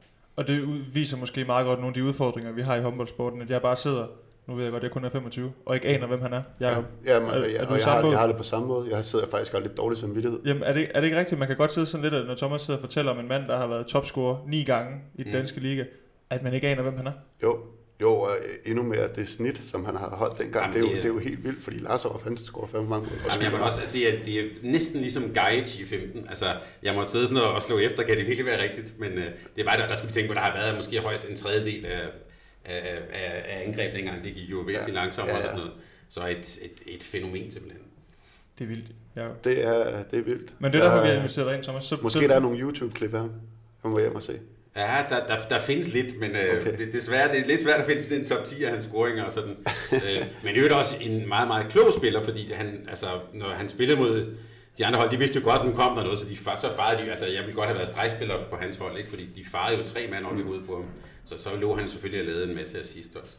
Og 0.41 0.49
det 0.49 0.95
viser 0.95 1.17
måske 1.17 1.45
meget 1.45 1.67
godt 1.67 1.79
nogle 1.79 1.91
af 1.91 1.95
de 1.95 2.05
udfordringer, 2.05 2.53
vi 2.53 2.63
har 2.63 2.77
i 2.77 2.81
håndboldsporten, 2.81 3.43
at 3.43 3.51
jeg 3.51 3.63
bare 3.63 3.77
sidder, 3.77 4.07
nu 4.47 4.55
ved 4.55 4.65
jeg 4.65 4.73
godt, 4.73 4.83
jeg 4.83 4.91
kun 4.91 5.05
er 5.05 5.11
25, 5.11 5.53
og 5.67 5.75
ikke 5.75 5.89
aner, 5.89 6.07
hvem 6.07 6.21
han 6.21 6.33
er. 6.33 6.43
Jeg, 6.61 6.85
ja, 7.07 7.15
jamen, 7.15 7.29
er, 7.29 7.33
er, 7.33 7.39
er 7.39 7.67
og 7.67 7.79
jeg, 7.79 7.85
har, 7.85 8.11
jeg 8.11 8.19
har 8.19 8.27
det 8.27 8.37
på 8.37 8.43
samme 8.43 8.69
måde. 8.69 8.89
Jeg 8.97 9.05
sidder 9.05 9.25
faktisk 9.31 9.55
også 9.55 9.67
lidt 9.67 9.77
dårligt 9.77 10.01
som 10.01 10.15
vidtighed. 10.15 10.41
Jamen, 10.47 10.63
er 10.63 10.73
det, 10.73 10.89
er 10.95 11.01
det 11.01 11.05
ikke 11.05 11.19
rigtigt? 11.19 11.39
Man 11.39 11.49
kan 11.49 11.57
godt 11.57 11.73
sidde 11.73 11.87
sådan 11.87 12.11
lidt, 12.11 12.27
når 12.27 12.35
Thomas 12.35 12.63
sidder 12.63 12.79
og 12.79 12.83
fortæller 12.83 13.13
om 13.13 13.19
en 13.19 13.29
mand, 13.29 13.49
der 13.49 13.59
har 13.59 13.67
været 13.67 13.87
topscorer 13.87 14.37
ni 14.47 14.63
gange 14.63 14.97
i 15.15 15.23
den 15.23 15.31
mm. 15.31 15.33
danske 15.33 15.61
liga, 15.61 15.85
at 16.31 16.43
man 16.43 16.55
ikke 16.55 16.69
aner, 16.69 16.83
hvem 16.83 16.97
han 16.97 17.07
er. 17.07 17.13
Jo, 17.43 17.57
jo, 18.01 18.21
og 18.21 18.37
endnu 18.65 18.83
mere 18.83 19.09
det 19.15 19.29
snit, 19.29 19.61
som 19.65 19.85
han 19.85 19.97
har 19.97 20.17
holdt 20.17 20.39
dengang, 20.39 20.75
Jamen, 20.75 20.75
det, 20.75 20.83
er 20.83 20.87
jo, 20.87 20.89
det, 20.89 20.99
er, 20.99 21.03
det 21.03 21.09
er 21.09 21.15
jo 21.15 21.19
helt 21.19 21.45
vildt, 21.45 21.65
fordi 21.65 21.79
Lars 21.79 22.03
har 22.03 22.21
fandt 22.25 22.41
score 22.41 22.69
fem 22.69 22.83
mange 22.83 23.09
mål. 23.09 23.19
Jamen, 23.31 23.43
jeg 23.43 23.53
må 23.53 23.59
også, 23.65 23.81
det 23.93 24.09
er, 24.09 24.25
det 24.25 24.41
er 24.41 24.45
næsten 24.63 25.01
ligesom 25.01 25.33
Gaia 25.35 25.65
15. 25.87 26.29
Altså, 26.29 26.57
jeg 26.83 26.95
må 26.95 27.07
sidde 27.07 27.27
sådan 27.27 27.43
og 27.43 27.63
slå 27.63 27.79
efter, 27.79 28.03
kan 28.03 28.17
det 28.17 28.27
virkelig 28.27 28.47
være 28.47 28.63
rigtigt, 28.63 29.01
men 29.01 29.13
uh, 29.13 29.25
det 29.57 29.67
var 29.67 29.77
der, 29.77 29.87
der 29.87 29.95
skal 29.95 30.09
vi 30.09 30.13
tænke 30.13 30.29
på, 30.29 30.35
der 30.35 30.41
har 30.41 30.53
været 30.53 30.77
måske 30.77 31.01
højst 31.01 31.29
en 31.29 31.37
tredjedel 31.37 31.87
af, 31.87 32.01
af, 32.65 32.99
af, 33.13 33.45
af 33.49 33.65
angreb 33.67 33.95
dengang, 33.95 34.25
det 34.25 34.35
gik 34.35 34.51
jo 34.51 34.59
væsentligt 34.59 34.97
ja. 34.97 35.03
langsomt 35.03 35.29
ja, 35.29 35.33
ja. 35.33 35.39
og 35.39 35.43
sådan 35.43 35.59
noget. 35.59 35.73
Så 36.09 36.27
et, 36.27 36.59
et, 36.63 36.95
et 36.95 37.03
fænomen 37.03 37.51
simpelthen. 37.51 37.83
Det 38.59 38.65
er 38.65 38.69
vildt. 38.69 38.91
Ja. 39.17 39.29
Det 39.45 39.65
er, 39.65 40.03
det 40.03 40.19
er 40.19 40.23
vildt. 40.23 40.55
Men 40.59 40.73
det 40.73 40.81
er 40.81 40.85
derfor, 40.85 41.03
vi 41.03 41.09
har 41.09 41.17
inviteret 41.17 41.47
dig 41.47 41.55
ind, 41.55 41.63
Thomas. 41.63 41.85
Så, 41.85 41.99
måske 42.03 42.21
så, 42.21 42.29
der 42.29 42.35
er 42.35 42.41
nogle 42.41 42.59
YouTube-klip 42.59 43.15
af 43.15 43.21
ham. 43.21 43.33
Han 43.83 43.91
må 43.91 43.99
hjem 43.99 44.15
og 44.15 44.23
se. 44.23 44.41
Ja, 44.77 45.05
der, 45.09 45.27
der, 45.27 45.37
der 45.51 45.59
findes 45.59 45.93
lidt, 45.93 46.21
men 46.21 46.31
øh, 46.31 46.61
okay. 46.61 46.79
det, 46.79 46.93
desværre, 46.93 47.33
det 47.33 47.41
er 47.41 47.47
lidt 47.47 47.61
svært 47.61 47.81
at 47.81 47.87
finde 47.87 48.03
sådan 48.03 48.19
en 48.19 48.27
top 48.27 48.45
10 48.45 48.65
af 48.65 48.71
hans 48.71 48.85
scoringer 48.85 49.25
og 49.25 49.33
sådan. 49.33 49.57
øh, 49.93 50.27
men 50.45 50.55
det 50.55 50.73
er 50.73 50.75
også 50.75 50.97
en 51.01 51.29
meget, 51.29 51.49
meget 51.49 51.69
klog 51.69 51.93
spiller, 51.93 52.23
fordi 52.23 52.53
han, 52.53 52.87
altså, 52.89 53.07
når 53.35 53.49
han 53.49 53.69
spillede 53.69 53.99
mod 53.99 54.37
de 54.79 54.87
andre 54.87 54.99
hold, 54.99 55.11
de 55.11 55.19
vidste 55.19 55.39
jo 55.39 55.45
godt, 55.45 55.61
at 55.61 55.67
nu 55.67 55.73
kom 55.73 55.97
der 55.97 56.03
noget, 56.03 56.19
så, 56.19 56.29
de, 56.29 56.37
så 56.37 56.77
farede 56.77 57.05
de, 57.05 57.11
altså 57.11 57.27
jeg 57.27 57.41
ville 57.41 57.55
godt 57.55 57.67
have 57.67 57.77
været 57.77 57.89
stregspiller 57.89 58.35
på 58.51 58.57
hans 58.57 58.77
hold, 58.77 58.99
ikke? 58.99 59.11
fordi 59.11 59.27
de 59.37 59.45
farede 59.53 59.79
jo 59.79 59.85
tre 59.85 60.07
mand 60.11 60.25
op 60.25 60.39
i 60.39 60.43
hovedet 60.43 60.67
på 60.67 60.75
ham. 60.75 60.85
Så 61.25 61.37
så 61.37 61.57
lå 61.57 61.77
han 61.77 61.89
selvfølgelig 61.89 62.21
at 62.21 62.35
lave 62.35 62.51
en 62.51 62.57
masse 62.57 62.81
assist 62.81 63.17
også. 63.17 63.33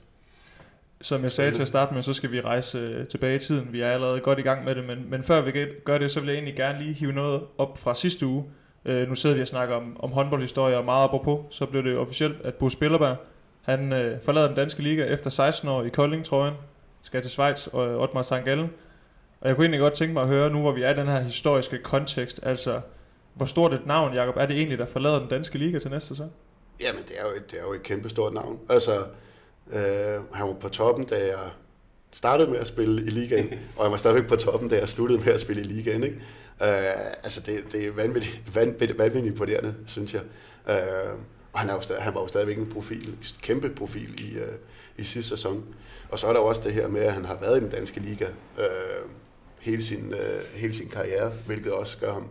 Som 1.01 1.23
jeg 1.23 1.31
sagde 1.31 1.51
til 1.51 1.61
at 1.61 1.67
starte 1.67 1.93
med, 1.93 2.01
så 2.01 2.13
skal 2.13 2.31
vi 2.31 2.41
rejse 2.41 2.77
øh, 2.77 3.07
tilbage 3.07 3.35
i 3.35 3.39
tiden. 3.39 3.69
Vi 3.71 3.81
er 3.81 3.91
allerede 3.91 4.19
godt 4.19 4.39
i 4.39 4.41
gang 4.41 4.65
med 4.65 4.75
det, 4.75 4.83
men, 4.83 5.09
men 5.09 5.23
før 5.23 5.41
vi 5.41 5.65
gør 5.85 5.97
det, 5.97 6.11
så 6.11 6.19
vil 6.19 6.27
jeg 6.27 6.35
egentlig 6.35 6.55
gerne 6.55 6.79
lige 6.79 6.93
hive 6.93 7.13
noget 7.13 7.41
op 7.57 7.77
fra 7.77 7.95
sidste 7.95 8.25
uge, 8.25 8.45
Øh, 8.85 9.09
nu 9.09 9.15
sidder 9.15 9.35
vi 9.35 9.41
og 9.41 9.47
snakker 9.47 9.75
om, 9.75 9.97
om 10.00 10.11
håndboldhistorie 10.11 10.77
og 10.77 10.85
meget 10.85 11.03
apropos, 11.03 11.55
så 11.55 11.65
blev 11.65 11.83
det 11.83 11.97
officielt, 11.97 12.41
at 12.43 12.53
Bo 12.53 12.69
Spillerberg, 12.69 13.17
han 13.61 13.93
øh, 13.93 14.21
forlader 14.21 14.47
den 14.47 14.55
danske 14.55 14.83
liga 14.83 15.05
efter 15.05 15.29
16 15.29 15.69
år 15.69 15.83
i 15.83 15.89
Kolding, 15.89 16.25
trøjen, 16.25 16.53
skal 17.01 17.21
til 17.21 17.31
Schweiz 17.31 17.67
og 17.67 17.88
øh, 17.88 18.01
Otmar 18.01 18.21
St. 18.21 18.33
Gallen. 18.45 18.71
Og 19.41 19.47
jeg 19.47 19.55
kunne 19.55 19.65
egentlig 19.65 19.79
godt 19.79 19.93
tænke 19.93 20.13
mig 20.13 20.21
at 20.21 20.27
høre, 20.27 20.50
nu 20.50 20.59
hvor 20.61 20.71
vi 20.71 20.83
er 20.83 20.93
i 20.93 20.95
den 20.95 21.07
her 21.07 21.19
historiske 21.19 21.77
kontekst, 21.77 22.39
altså 22.43 22.81
hvor 23.33 23.45
stort 23.45 23.73
et 23.73 23.85
navn, 23.85 24.13
Jakob, 24.13 24.35
er 24.38 24.45
det 24.45 24.57
egentlig, 24.57 24.77
der 24.77 24.85
forlader 24.85 25.19
den 25.19 25.27
danske 25.27 25.57
liga 25.57 25.79
til 25.79 25.91
næste 25.91 26.07
sæson? 26.07 26.31
Jamen, 26.81 27.01
det 27.01 27.11
er 27.19 27.23
jo, 27.23 27.29
det 27.51 27.59
er 27.59 27.63
jo 27.63 27.73
et 27.73 27.83
kæmpe 27.83 28.09
stort 28.09 28.33
navn. 28.33 28.59
Altså, 28.69 28.97
øh, 29.71 30.19
han 30.33 30.47
var 30.47 30.53
på 30.53 30.69
toppen, 30.69 31.05
da 31.05 31.15
jeg 31.15 31.50
startede 32.11 32.51
med 32.51 32.59
at 32.59 32.67
spille 32.67 33.01
i 33.01 33.09
ligaen, 33.09 33.53
og 33.77 33.83
han 33.83 33.91
var 33.91 33.97
stadigvæk 33.97 34.27
på 34.27 34.35
toppen, 34.35 34.69
da 34.69 34.77
jeg 34.77 34.89
sluttede 34.89 35.19
med 35.25 35.33
at 35.33 35.41
spille 35.41 35.61
i 35.61 35.65
ligaen. 35.65 36.03
Ikke? 36.03 36.21
Øh, 36.62 37.12
altså, 37.24 37.41
det, 37.41 37.72
det 37.72 37.88
er 37.88 37.91
vanvittigt, 37.91 38.56
vanvittigt, 38.56 39.00
vanvittigt 39.00 39.34
imponerende, 39.34 39.75
synes 39.88 40.13
jeg. 40.13 40.22
Øh, 40.70 41.13
og 41.53 41.60
han, 41.60 41.70
er 41.70 41.74
jo 41.74 41.82
stadig, 41.82 42.03
han 42.03 42.13
var 42.13 42.22
jo 42.22 42.27
stadigvæk 42.27 42.58
en 42.58 42.70
profil, 42.70 43.08
en 43.10 43.18
kæmpe 43.41 43.70
profil 43.70 44.32
i, 44.32 44.38
øh, 44.38 44.53
i 44.98 45.03
sidste 45.03 45.30
sæson. 45.30 45.75
Og 46.10 46.20
så 46.20 46.27
er 46.27 46.34
der 46.34 46.39
også 46.39 46.62
det 46.63 46.74
her 46.74 46.88
med, 46.88 47.01
at 47.01 47.13
han 47.13 47.25
har 47.25 47.38
været 47.41 47.58
i 47.58 47.62
den 47.62 47.70
danske 47.70 48.00
liga 48.00 48.27
øh, 48.60 49.10
hele, 49.60 49.84
sin, 49.84 50.13
øh, 50.13 50.44
hele 50.53 50.74
sin 50.74 50.89
karriere, 50.89 51.30
hvilket 51.46 51.72
også 51.72 51.98
gør 51.98 52.13
ham 52.13 52.30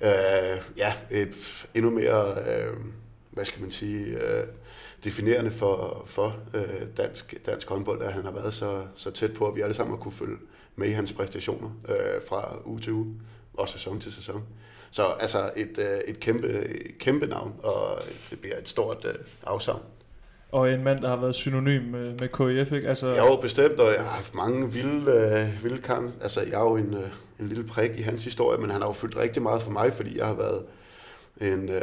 øh, 0.00 0.62
ja, 0.76 0.94
et, 1.10 1.66
endnu 1.74 1.90
mere, 1.90 2.34
øh, 2.48 2.76
hvad 3.30 3.44
skal 3.44 3.62
man 3.62 3.70
sige, 3.70 4.06
øh, 4.06 4.46
definerende 5.04 5.50
for, 5.50 6.04
for 6.06 6.36
øh, 6.54 6.86
dansk, 6.96 7.46
dansk 7.46 7.68
håndbold, 7.68 8.02
at 8.02 8.12
han 8.12 8.24
har 8.24 8.30
været 8.30 8.54
så, 8.54 8.86
så 8.94 9.10
tæt 9.10 9.34
på, 9.34 9.48
at 9.48 9.56
vi 9.56 9.60
alle 9.60 9.74
sammen 9.74 9.96
har 9.96 10.02
kunne 10.02 10.12
følge 10.12 10.36
med 10.76 10.88
i 10.88 10.92
hans 10.92 11.12
præstationer 11.12 11.70
øh, 11.88 12.22
fra 12.28 12.58
uge 12.64 12.80
til 12.80 12.92
uge, 12.92 13.14
og 13.54 13.68
sæson 13.68 14.00
til 14.00 14.12
sæson. 14.12 14.44
Så 14.90 15.04
altså 15.04 15.50
et, 15.56 15.78
øh, 15.78 15.98
et 16.06 16.20
kæmpe, 16.20 16.68
kæmpe 16.98 17.26
navn, 17.26 17.54
og 17.62 18.02
det 18.30 18.40
bliver 18.40 18.58
et 18.58 18.68
stort 18.68 19.04
øh, 19.04 19.14
afsavn. 19.44 19.82
Og 20.52 20.72
en 20.72 20.84
mand, 20.84 21.02
der 21.02 21.08
har 21.08 21.16
været 21.16 21.34
synonym 21.34 21.82
med, 21.82 22.12
med 22.12 22.28
KIF, 22.28 22.72
ikke? 22.72 22.88
Altså... 22.88 23.08
Jeg 23.08 23.22
har 23.22 23.30
jo 23.30 23.36
bestemt, 23.36 23.80
og 23.80 23.92
jeg 23.92 24.02
har 24.02 24.10
haft 24.10 24.34
mange 24.34 24.72
vilde, 24.72 25.12
øh, 25.12 25.64
vilde 25.64 25.82
kampe. 25.82 26.12
Altså, 26.22 26.40
jeg 26.40 26.52
er 26.52 26.64
jo 26.64 26.76
en, 26.76 26.94
øh, 26.94 27.08
en 27.40 27.48
lille 27.48 27.64
prik 27.64 27.90
i 27.98 28.02
hans 28.02 28.24
historie, 28.24 28.58
men 28.58 28.70
han 28.70 28.80
har 28.80 28.88
jo 28.88 28.92
fyldt 28.92 29.16
rigtig 29.16 29.42
meget 29.42 29.62
for 29.62 29.70
mig, 29.70 29.92
fordi 29.92 30.18
jeg 30.18 30.26
har 30.26 30.34
været 30.34 30.62
en, 31.40 31.68
øh, 31.68 31.82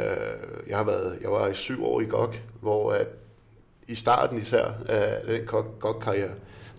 jeg 0.68 0.76
har 0.76 0.84
været, 0.84 1.18
jeg 1.22 1.30
var 1.30 1.48
i 1.48 1.54
syv 1.54 1.84
år 1.84 2.00
i 2.00 2.04
GOG, 2.04 2.34
hvor 2.60 2.92
at 2.92 3.08
i 3.88 3.94
starten 3.94 4.38
især 4.38 4.64
af 4.88 5.20
den 5.26 5.46
GOG-karriere, 5.80 6.30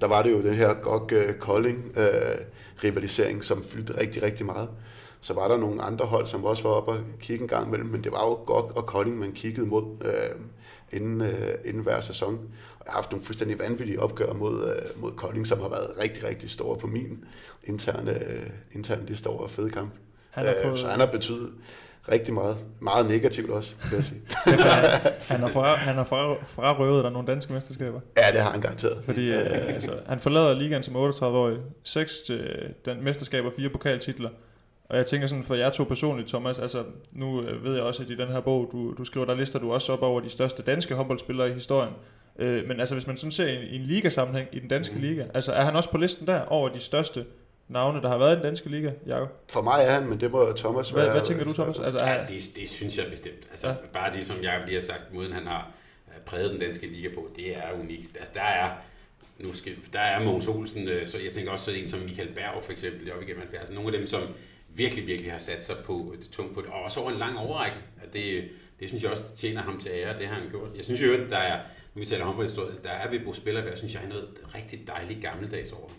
der 0.02 0.08
var 0.08 0.22
det 0.22 0.32
jo 0.32 0.42
den 0.42 0.54
her 0.54 0.74
GOG-Kolding 0.74 1.98
øh, 1.98 2.38
rivalisering, 2.84 3.44
som 3.44 3.64
fyldte 3.64 3.98
rigtig, 3.98 4.24
rigtig 4.24 4.46
meget. 4.46 4.70
Så 5.22 5.34
var 5.34 5.48
der 5.48 5.58
nogle 5.58 5.82
andre 5.82 6.06
hold, 6.06 6.26
som 6.26 6.46
også 6.46 6.64
var 6.64 6.70
oppe 6.70 6.92
og 6.92 7.00
kigge 7.20 7.42
en 7.42 7.48
gang 7.48 7.68
imellem, 7.68 7.90
men 7.90 8.04
det 8.04 8.12
var 8.12 8.28
jo 8.28 8.34
GOG 8.46 8.72
og 8.76 8.86
Kolding, 8.86 9.20
man 9.20 9.32
kiggede 9.32 9.66
mod 9.66 9.86
øh, 10.06 10.36
inden, 10.92 11.22
øh, 11.22 11.54
inden 11.66 11.84
hver 11.84 12.02
sæson. 12.02 12.34
Og 12.80 12.86
jeg 12.86 12.92
har 12.92 12.98
haft 12.98 13.12
nogle 13.12 13.26
fuldstændig 13.26 13.60
vanvittige 13.60 14.00
opgør 14.00 14.34
mod, 14.34 14.76
øh, 14.76 15.02
mod 15.02 15.12
Kolding, 15.12 15.48
som 15.48 15.62
har 15.62 15.70
været 15.70 15.90
rigtig, 16.02 16.24
rigtig 16.24 16.50
store 16.50 16.78
på 16.78 16.88
min 16.88 17.26
interne, 17.64 18.32
øh, 18.32 18.50
interne 18.74 19.06
liste 19.06 19.28
over 19.28 19.48
fede 19.48 19.70
kamp. 19.70 19.92
Han 20.30 20.46
har 20.46 20.54
øh, 20.54 20.64
fået... 20.64 20.80
Så 20.80 20.88
han 20.88 21.00
har 21.00 21.08
betydet 21.12 21.54
rigtig 22.12 22.34
meget. 22.34 22.58
Meget 22.80 23.06
negativt 23.06 23.50
også, 23.50 23.76
vil 23.90 23.96
jeg 23.96 24.04
sige. 24.04 24.22
han 25.34 25.40
har, 25.40 25.48
fra, 25.48 25.76
han 25.76 25.96
har 25.96 26.04
fra, 26.04 26.44
frarøvet 26.44 27.04
der 27.04 27.10
nogle 27.10 27.28
danske 27.28 27.54
mesterskaber. 27.54 28.00
Ja, 28.18 28.32
det 28.32 28.42
har 28.42 28.52
han 28.52 28.62
garanteret. 28.62 29.06
Fordi 29.06 29.32
øh, 29.32 29.68
altså, 29.68 29.92
han 30.08 30.20
forlader 30.20 30.54
ligaen 30.54 30.84
som 30.84 30.96
38-årig. 30.96 31.58
Seks 31.84 32.30
øh, 32.30 32.70
den 32.86 33.04
mesterskaber, 33.04 33.52
fire 33.58 33.70
pokaltitler. 33.70 34.30
Og 34.90 34.98
jeg 34.98 35.06
tænker 35.06 35.28
sådan 35.28 35.44
for 35.44 35.56
jer 35.56 35.70
to 35.70 35.84
personligt, 35.84 36.30
Thomas, 36.30 36.60
altså 36.60 36.84
nu 37.12 37.42
øh, 37.42 37.64
ved 37.64 37.74
jeg 37.74 37.84
også, 37.84 38.04
at 38.04 38.10
i 38.10 38.16
den 38.16 38.28
her 38.28 38.40
bog, 38.40 38.70
du, 38.72 38.94
du 38.98 39.06
skriver, 39.06 39.26
der 39.26 39.36
lister 39.36 39.60
du 39.60 39.74
også 39.74 39.94
op 39.94 40.04
over 40.04 40.20
de 40.20 40.30
største 40.30 40.64
danske 40.64 40.96
håndboldspillere 40.96 41.50
i 41.50 41.54
historien. 41.54 41.94
Øh, 42.40 42.68
men 42.68 42.80
altså 42.80 42.96
hvis 42.96 43.08
man 43.08 43.18
sådan 43.18 43.32
ser 43.32 43.48
i, 43.48 43.66
i 43.66 43.76
en 43.76 43.82
ligasammenhæng 43.82 44.48
i 44.52 44.60
den 44.60 44.68
danske 44.68 44.96
mm. 44.96 45.02
liga, 45.02 45.26
altså 45.34 45.52
er 45.52 45.62
han 45.62 45.76
også 45.76 45.90
på 45.90 45.98
listen 45.98 46.28
der 46.28 46.42
over 46.42 46.70
de 46.70 46.80
største 46.80 47.26
navne, 47.72 48.02
der 48.02 48.10
har 48.10 48.18
været 48.18 48.32
i 48.32 48.36
den 48.36 48.44
danske 48.44 48.70
liga, 48.70 48.92
Jacob? 49.08 49.30
For 49.50 49.62
mig 49.62 49.84
er 49.84 49.92
han, 49.92 50.08
men 50.08 50.20
det 50.20 50.32
må 50.32 50.54
Thomas 50.58 50.90
hvad, 50.90 51.04
være. 51.04 51.12
Hvad 51.14 51.26
tænker 51.26 51.44
du, 51.44 51.54
Thomas? 51.54 51.80
Altså, 51.80 52.00
ja, 52.00 52.24
det, 52.28 52.42
det 52.56 52.70
synes 52.70 52.98
jeg 52.98 53.06
bestemt. 53.10 53.48
Altså, 53.52 53.68
ja. 53.68 53.74
Bare 53.94 54.14
det, 54.14 54.26
som 54.26 54.38
Jacob 54.42 54.66
lige 54.66 54.80
har 54.80 54.86
sagt, 54.86 55.14
måden 55.14 55.34
han 55.34 55.48
har 55.48 55.72
øh, 56.08 56.22
præget 56.26 56.52
den 56.52 56.60
danske 56.60 56.88
liga 56.88 57.10
på, 57.16 57.30
det 57.36 57.58
er 57.58 57.72
unikt. 57.80 58.18
Altså, 58.20 58.34
der 58.36 58.42
er 58.42 58.70
nu 59.40 59.54
skal, 59.54 59.76
der 59.94 60.00
er 60.00 60.24
Mogens 60.24 60.48
Olsen, 60.48 60.88
øh, 60.88 61.08
så 61.08 61.18
jeg 61.20 61.32
tænker 61.32 61.52
også 61.52 61.66
sådan 61.66 61.80
en 61.80 61.88
som 61.88 62.00
Michael 62.00 62.30
Berg 62.34 62.64
for 62.64 62.72
eksempel, 62.72 63.12
op 63.12 63.22
igennem 63.22 63.44
70'erne. 63.44 63.74
Nogle 63.74 63.94
af 63.94 63.98
dem, 63.98 64.08
som 64.08 64.22
virkelig, 64.70 65.08
virkelig 65.08 65.32
har 65.32 65.40
sat 65.40 65.66
sig 65.66 65.76
på 65.86 66.16
det 66.20 66.30
tungt 66.30 66.54
på 66.54 66.62
det, 66.62 66.70
og 66.70 66.82
også 66.82 67.00
over 67.00 67.12
en 67.12 67.18
lang 67.18 67.38
overrække. 67.38 67.78
Det, 68.14 68.44
det 68.80 68.88
synes 68.88 69.04
jeg 69.04 69.12
også 69.12 69.36
tjener 69.36 69.62
ham 69.62 69.80
til 69.80 69.92
ære, 69.94 70.18
det 70.18 70.28
har 70.28 70.36
han 70.36 70.50
gjort. 70.50 70.70
Jeg 70.76 70.84
synes 70.84 71.02
jo, 71.02 71.14
at 71.14 71.30
der 71.30 71.38
er, 71.38 71.60
nu 71.96 72.00
vi 72.00 72.06
taler 72.06 72.26
håndboldhistorie, 72.26 72.76
der 72.84 72.90
er 72.90 73.10
ved 73.10 73.20
Bo 73.20 73.34
Spillerberg, 73.34 73.78
synes 73.78 73.94
jeg, 73.94 74.02
noget 74.10 74.28
rigtig 74.56 74.88
dejligt 74.88 75.22
gammeldags 75.22 75.72
over. 75.72 75.90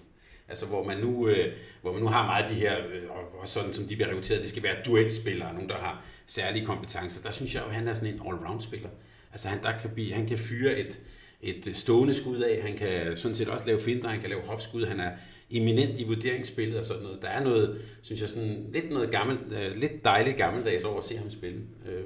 Altså 0.48 0.66
hvor 0.66 0.85
man 0.85 0.98
nu, 0.98 1.28
øh, 1.28 1.52
hvor 1.83 1.92
man 1.92 2.02
nu 2.02 2.09
har 2.09 2.26
meget 2.26 2.42
af 2.42 2.48
de 2.48 2.55
her, 2.55 2.78
øh, 2.78 3.02
og 3.40 3.48
sådan 3.48 3.72
som 3.72 3.85
de 3.85 3.96
bliver 3.96 4.09
rekrutteret, 4.09 4.40
det 4.40 4.48
skal 4.48 4.62
være 4.62 4.76
duelspillere, 4.87 5.55
nogen 5.55 5.68
der 5.68 5.76
har 5.76 6.05
særlige 6.26 6.66
kompetencer. 6.66 7.22
Der 7.22 7.31
synes 7.31 7.55
jeg 7.55 7.62
jo, 7.62 7.68
at 7.68 7.74
han 7.74 7.88
er 7.88 7.92
sådan 7.92 8.14
en 8.14 8.20
all-round-spiller. 8.26 8.88
Altså 9.33 9.48
han, 9.48 9.62
der 9.62 9.78
kan 9.78 9.90
blive, 9.90 10.12
han 10.12 10.26
kan 10.26 10.38
fyre 10.38 10.78
et, 10.78 11.00
et 11.42 11.76
stående 11.76 12.14
skud 12.14 12.40
af, 12.40 12.62
han 12.62 12.76
kan 12.76 13.16
sådan 13.16 13.35
set 13.35 13.48
også 13.48 13.66
lave 13.66 13.81
finder, 13.81 14.09
han 14.09 14.20
kan 14.20 14.31
lave 14.31 14.42
hopskud, 14.42 14.87
han 14.87 15.00
er 15.00 15.11
eminent 15.50 15.98
i 15.98 16.05
vurderingsspillet 16.05 16.78
og 16.78 16.85
sådan 16.85 17.02
noget. 17.02 17.22
Der 17.22 17.28
er 17.28 17.44
noget, 17.44 17.81
synes 18.02 18.20
jeg, 18.20 18.28
sådan 18.28 18.66
lidt 18.72 18.90
noget 18.90 19.11
gammelt, 19.11 19.40
øh, 19.52 19.76
lidt 19.76 20.05
dejligt 20.05 20.37
gammeldags 20.37 20.85
over 20.85 20.98
at 20.98 21.05
se 21.05 21.16
ham 21.16 21.31
spille, 21.31 21.61
øh, 21.88 22.05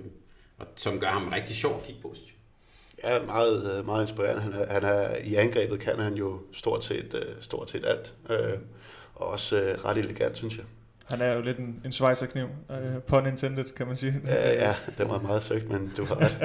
og 0.58 0.66
som 0.76 1.00
gør 1.00 1.06
ham 1.06 1.28
rigtig 1.28 1.56
sjov 1.56 1.76
at 1.76 1.82
kigge 1.82 2.02
på, 2.02 2.14
synes 2.14 2.35
Ja, 3.04 3.22
meget, 3.22 3.78
øh, 3.78 3.86
meget 3.86 4.02
inspirerende. 4.02 4.42
Han 4.42 4.52
er, 4.52 4.72
han 4.72 4.84
er, 4.84 5.16
I 5.16 5.34
angrebet 5.34 5.80
kan 5.80 5.98
han 5.98 6.14
jo 6.14 6.40
stort 6.52 6.84
set, 6.84 7.14
øh, 7.14 7.34
stort 7.40 7.70
set 7.70 7.84
alt, 7.86 8.12
øh, 8.30 8.58
og 9.14 9.26
også 9.26 9.60
øh, 9.60 9.84
ret 9.84 9.98
elegant, 9.98 10.36
synes 10.36 10.56
jeg. 10.56 10.64
Han 11.04 11.20
er 11.20 11.32
jo 11.32 11.40
lidt 11.40 11.58
en, 11.58 11.80
en 11.84 11.92
svejserkniv, 11.92 12.44
uh, 12.68 13.02
pun 13.06 13.26
intended, 13.26 13.64
kan 13.64 13.86
man 13.86 13.96
sige. 13.96 14.14
Ja, 14.26 14.52
ja, 14.52 14.74
det 14.98 15.08
var 15.08 15.20
meget 15.20 15.42
søgt, 15.42 15.68
men 15.70 15.92
du 15.96 16.04
har 16.04 16.16
ret. 16.20 16.38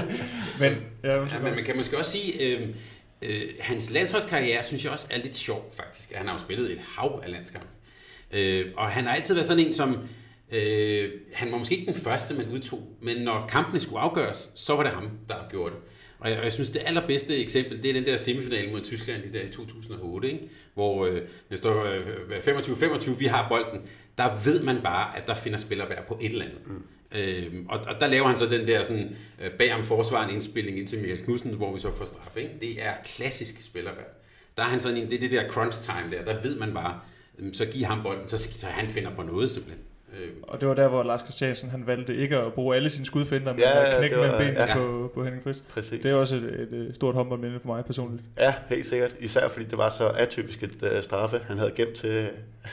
men, 0.60 0.72
ja, 1.04 1.14
ja, 1.14 1.20
men 1.20 1.54
man 1.54 1.64
kan 1.64 1.76
måske 1.76 1.98
også 1.98 2.10
sige, 2.10 2.56
øh, 2.58 2.68
øh, 3.22 3.42
hans 3.60 3.90
landsholdskarriere 3.90 4.64
synes 4.64 4.84
jeg 4.84 4.92
også 4.92 5.06
er 5.10 5.18
lidt 5.18 5.36
sjov, 5.36 5.72
faktisk. 5.76 6.12
Han 6.12 6.26
har 6.26 6.32
jo 6.32 6.38
spillet 6.38 6.72
et 6.72 6.78
hav 6.78 7.22
af 7.24 7.30
landskamp. 7.30 7.66
Øh, 8.32 8.66
og 8.76 8.90
han 8.90 9.06
har 9.06 9.14
altid 9.14 9.34
været 9.34 9.46
sådan 9.46 9.66
en, 9.66 9.72
som... 9.72 10.08
Øh, 10.52 11.10
han 11.32 11.52
var 11.52 11.58
måske 11.58 11.74
ikke 11.74 11.92
den 11.92 12.00
første, 12.00 12.34
man 12.34 12.48
udtog, 12.48 12.96
men 13.02 13.16
når 13.16 13.46
kampene 13.46 13.80
skulle 13.80 14.00
afgøres, 14.00 14.52
så 14.54 14.76
var 14.76 14.82
det 14.82 14.92
ham, 14.92 15.10
der 15.28 15.34
gjorde 15.50 15.74
det. 15.74 15.80
Og 16.18 16.30
jeg, 16.30 16.38
og 16.38 16.44
jeg 16.44 16.52
synes, 16.52 16.70
det 16.70 16.82
allerbedste 16.86 17.36
eksempel, 17.36 17.82
det 17.82 17.88
er 17.88 17.92
den 17.92 18.06
der 18.06 18.16
semifinale 18.16 18.72
mod 18.72 18.80
Tyskland 18.80 19.24
i, 19.24 19.28
der 19.28 19.42
i 19.42 19.48
2008, 19.48 20.32
ikke? 20.32 20.48
hvor 20.74 21.06
øh, 21.06 21.22
det 21.50 21.58
står 21.58 21.84
øh, 21.84 22.38
25-25, 22.38 23.10
vi 23.10 23.26
har 23.26 23.48
bolden. 23.48 23.80
Der 24.18 24.44
ved 24.44 24.62
man 24.62 24.80
bare, 24.82 25.16
at 25.16 25.26
der 25.26 25.34
finder 25.34 25.58
spillerværd 25.58 26.06
på 26.06 26.18
et 26.20 26.32
eller 26.32 26.44
andet. 26.44 26.66
Mm. 26.66 26.82
Øh, 27.12 27.64
og, 27.68 27.78
og 27.88 28.00
der 28.00 28.06
laver 28.06 28.26
han 28.26 28.38
så 28.38 28.46
den 28.46 28.66
der 28.66 28.82
sådan, 28.82 29.16
øh, 29.42 29.50
bag 29.50 29.74
om 29.74 29.84
forsvaren 29.84 30.34
indspilling 30.34 30.78
ind 30.78 30.86
til 30.86 30.98
Michael 30.98 31.24
Knudsen, 31.24 31.52
hvor 31.52 31.74
vi 31.74 31.80
så 31.80 31.94
får 31.96 32.04
straf. 32.04 32.36
Ikke? 32.36 32.50
Det 32.60 32.82
er 32.82 32.92
klassisk 33.04 33.62
spillerværd. 33.62 34.22
Der 34.56 34.62
er 34.62 34.66
han 34.66 34.80
sådan 34.80 34.96
en, 34.96 35.10
det 35.10 35.16
er 35.16 35.20
det 35.20 35.30
der 35.30 35.50
crunch 35.50 35.82
time 35.82 36.16
der, 36.16 36.24
der 36.24 36.42
ved 36.42 36.56
man 36.56 36.74
bare, 36.74 37.00
øh, 37.38 37.54
så 37.54 37.66
giv 37.66 37.84
ham 37.84 38.02
bolden, 38.02 38.28
så, 38.28 38.38
så 38.38 38.66
han 38.66 38.88
finder 38.88 39.14
på 39.14 39.22
noget 39.22 39.50
simpelthen. 39.50 39.82
Øh, 40.16 40.28
og 40.42 40.60
det 40.60 40.68
var 40.68 40.74
der, 40.74 40.88
hvor 40.88 41.02
Lars 41.02 41.20
Christiansen 41.20 41.70
han 41.70 41.86
valgte 41.86 42.16
ikke 42.16 42.36
at 42.36 42.52
bruge 42.52 42.76
alle 42.76 42.88
sine 42.88 43.06
skudfinder, 43.06 43.52
men 43.52 43.60
ja, 43.60 43.84
at 43.84 43.98
knække 43.98 44.16
med 44.16 44.38
ben 44.38 44.54
ja. 44.54 44.76
på, 44.76 45.10
på 45.14 45.24
Henning 45.24 45.42
Friis. 45.42 45.62
Præcis. 45.68 46.00
Det 46.02 46.10
er 46.10 46.14
også 46.14 46.36
et, 46.36 46.68
et, 46.72 46.94
stort 46.94 47.14
håndboldminde 47.14 47.60
for 47.60 47.68
mig 47.68 47.84
personligt. 47.84 48.22
Ja, 48.38 48.54
helt 48.68 48.86
sikkert. 48.86 49.14
Især 49.20 49.48
fordi 49.48 49.64
det 49.64 49.78
var 49.78 49.90
så 49.90 50.08
atypisk 50.08 50.62
et 50.62 50.82
uh, 50.82 51.02
straffe, 51.02 51.40
han 51.46 51.58
havde 51.58 51.72
gemt 51.76 51.94
til... 51.94 52.28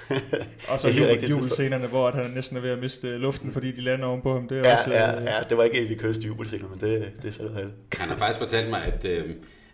og 0.69 0.79
så 0.79 0.89
jubel, 0.89 1.29
jubelscenerne, 1.29 1.87
hvor 1.87 2.07
at 2.07 2.13
han 2.13 2.31
næsten 2.31 2.57
er 2.57 2.61
ved 2.61 2.69
at 2.69 2.79
miste 2.79 3.17
luften, 3.17 3.51
fordi 3.51 3.71
de 3.71 3.81
lander 3.81 4.05
ovenpå 4.05 4.33
ham. 4.33 4.47
Det 4.47 4.57
er 4.57 4.69
ja, 4.69 4.77
også, 4.77 4.93
ja, 4.93 5.17
uh, 5.17 5.23
ja, 5.23 5.39
det 5.49 5.57
var 5.57 5.63
ikke 5.63 5.77
en 5.77 5.83
af 5.83 5.89
de 5.89 5.95
køste 5.95 6.21
jubelscener, 6.21 6.67
men 6.67 6.79
det, 6.79 7.11
det 7.21 7.27
er 7.27 7.33
så 7.33 7.43
det 7.43 7.71
Han 7.97 8.09
har 8.09 8.17
faktisk 8.17 8.39
fortalt 8.39 8.69
mig, 8.69 8.83
at... 8.83 9.05
Øh, 9.05 9.29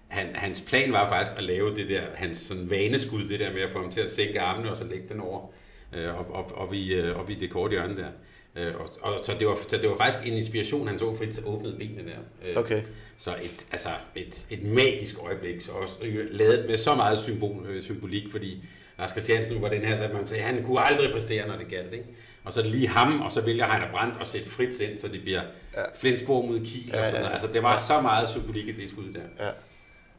han, 0.08 0.28
hans 0.36 0.62
plan 0.62 0.92
var 0.92 1.10
faktisk 1.10 1.38
at 1.38 1.44
lave 1.44 1.76
det 1.76 1.90
der, 1.90 2.02
hans 2.16 2.38
sådan 2.38 2.70
vaneskud, 2.70 3.24
det 3.24 3.40
der 3.40 3.54
med 3.54 3.62
at 3.62 3.72
få 3.72 3.82
ham 3.82 3.92
til 3.92 4.02
at 4.02 4.12
sænke 4.12 4.42
armene 4.42 4.70
og 4.70 4.78
så 4.78 4.84
lægge 4.84 5.06
den 5.10 5.20
over 5.20 5.52
øh, 5.94 6.20
op, 6.20 6.30
op, 6.34 6.54
op, 6.56 6.74
i, 6.74 6.94
øh, 6.94 7.20
op 7.20 7.30
i 7.30 7.34
det 7.34 7.50
korte 7.50 7.72
hjørne 7.72 7.98
der. 7.98 8.08
Øh, 8.56 8.74
og, 8.76 8.90
og, 9.02 9.20
så, 9.24 9.32
det 9.40 9.48
var, 9.48 9.58
så 9.68 9.78
det 9.78 9.90
var 9.90 9.98
faktisk 9.98 10.28
en 10.28 10.34
inspiration, 10.34 10.88
han 10.88 11.00
så 11.00 11.16
Fritz 11.16 11.40
åbnede 11.46 11.76
benene 11.78 12.10
der. 12.10 12.50
Øh, 12.50 12.58
okay. 12.58 12.82
Så 13.18 13.32
et, 13.42 13.66
altså 13.72 13.90
et, 14.16 14.46
et 14.50 14.64
magisk 14.64 15.16
øjeblik, 15.24 15.62
så 15.62 15.72
også 15.72 15.98
lavet 16.32 16.66
med 16.70 16.78
så 16.78 16.96
meget 16.96 17.18
symbol, 17.18 17.66
øh, 17.70 17.82
symbolik, 17.82 18.32
fordi 18.32 18.64
Lars 19.00 19.12
Christiansen 19.12 19.62
var 19.62 19.70
den 19.70 19.82
her, 19.82 20.08
der 20.08 20.14
man 20.14 20.26
sagde, 20.26 20.44
han 20.44 20.64
kunne 20.64 20.80
aldrig 20.80 21.12
præstere, 21.12 21.48
når 21.48 21.58
det 21.58 21.68
galt. 21.68 21.94
Ikke? 21.94 22.06
Og 22.44 22.54
så 22.54 22.60
er 22.60 22.64
det 22.64 22.72
lige 22.74 22.88
ham, 22.88 23.22
og 23.22 23.32
så 23.32 23.42
vælger 23.42 23.66
han 23.66 23.82
at 23.82 23.90
brænde 23.92 24.20
og 24.20 24.28
sætte 24.28 24.50
Fritz 24.50 24.80
ind, 24.80 25.00
så 25.00 25.08
det 25.08 25.22
bliver 25.22 25.42
ja. 25.78 25.82
Flensborg 25.96 26.48
mod 26.48 26.60
Kiel 26.60 26.90
ja, 26.94 27.02
og 27.02 27.08
sådan 27.08 27.22
noget. 27.22 27.34
Altså 27.34 27.48
det 27.54 27.64
var 27.64 27.72
ja. 27.72 27.78
så 27.78 28.02
meget 28.02 28.30
symbolik 28.30 28.68
i 28.68 28.72
det 28.72 28.90
skud 28.90 29.14
der. 29.14 29.46
Ja. 29.46 29.52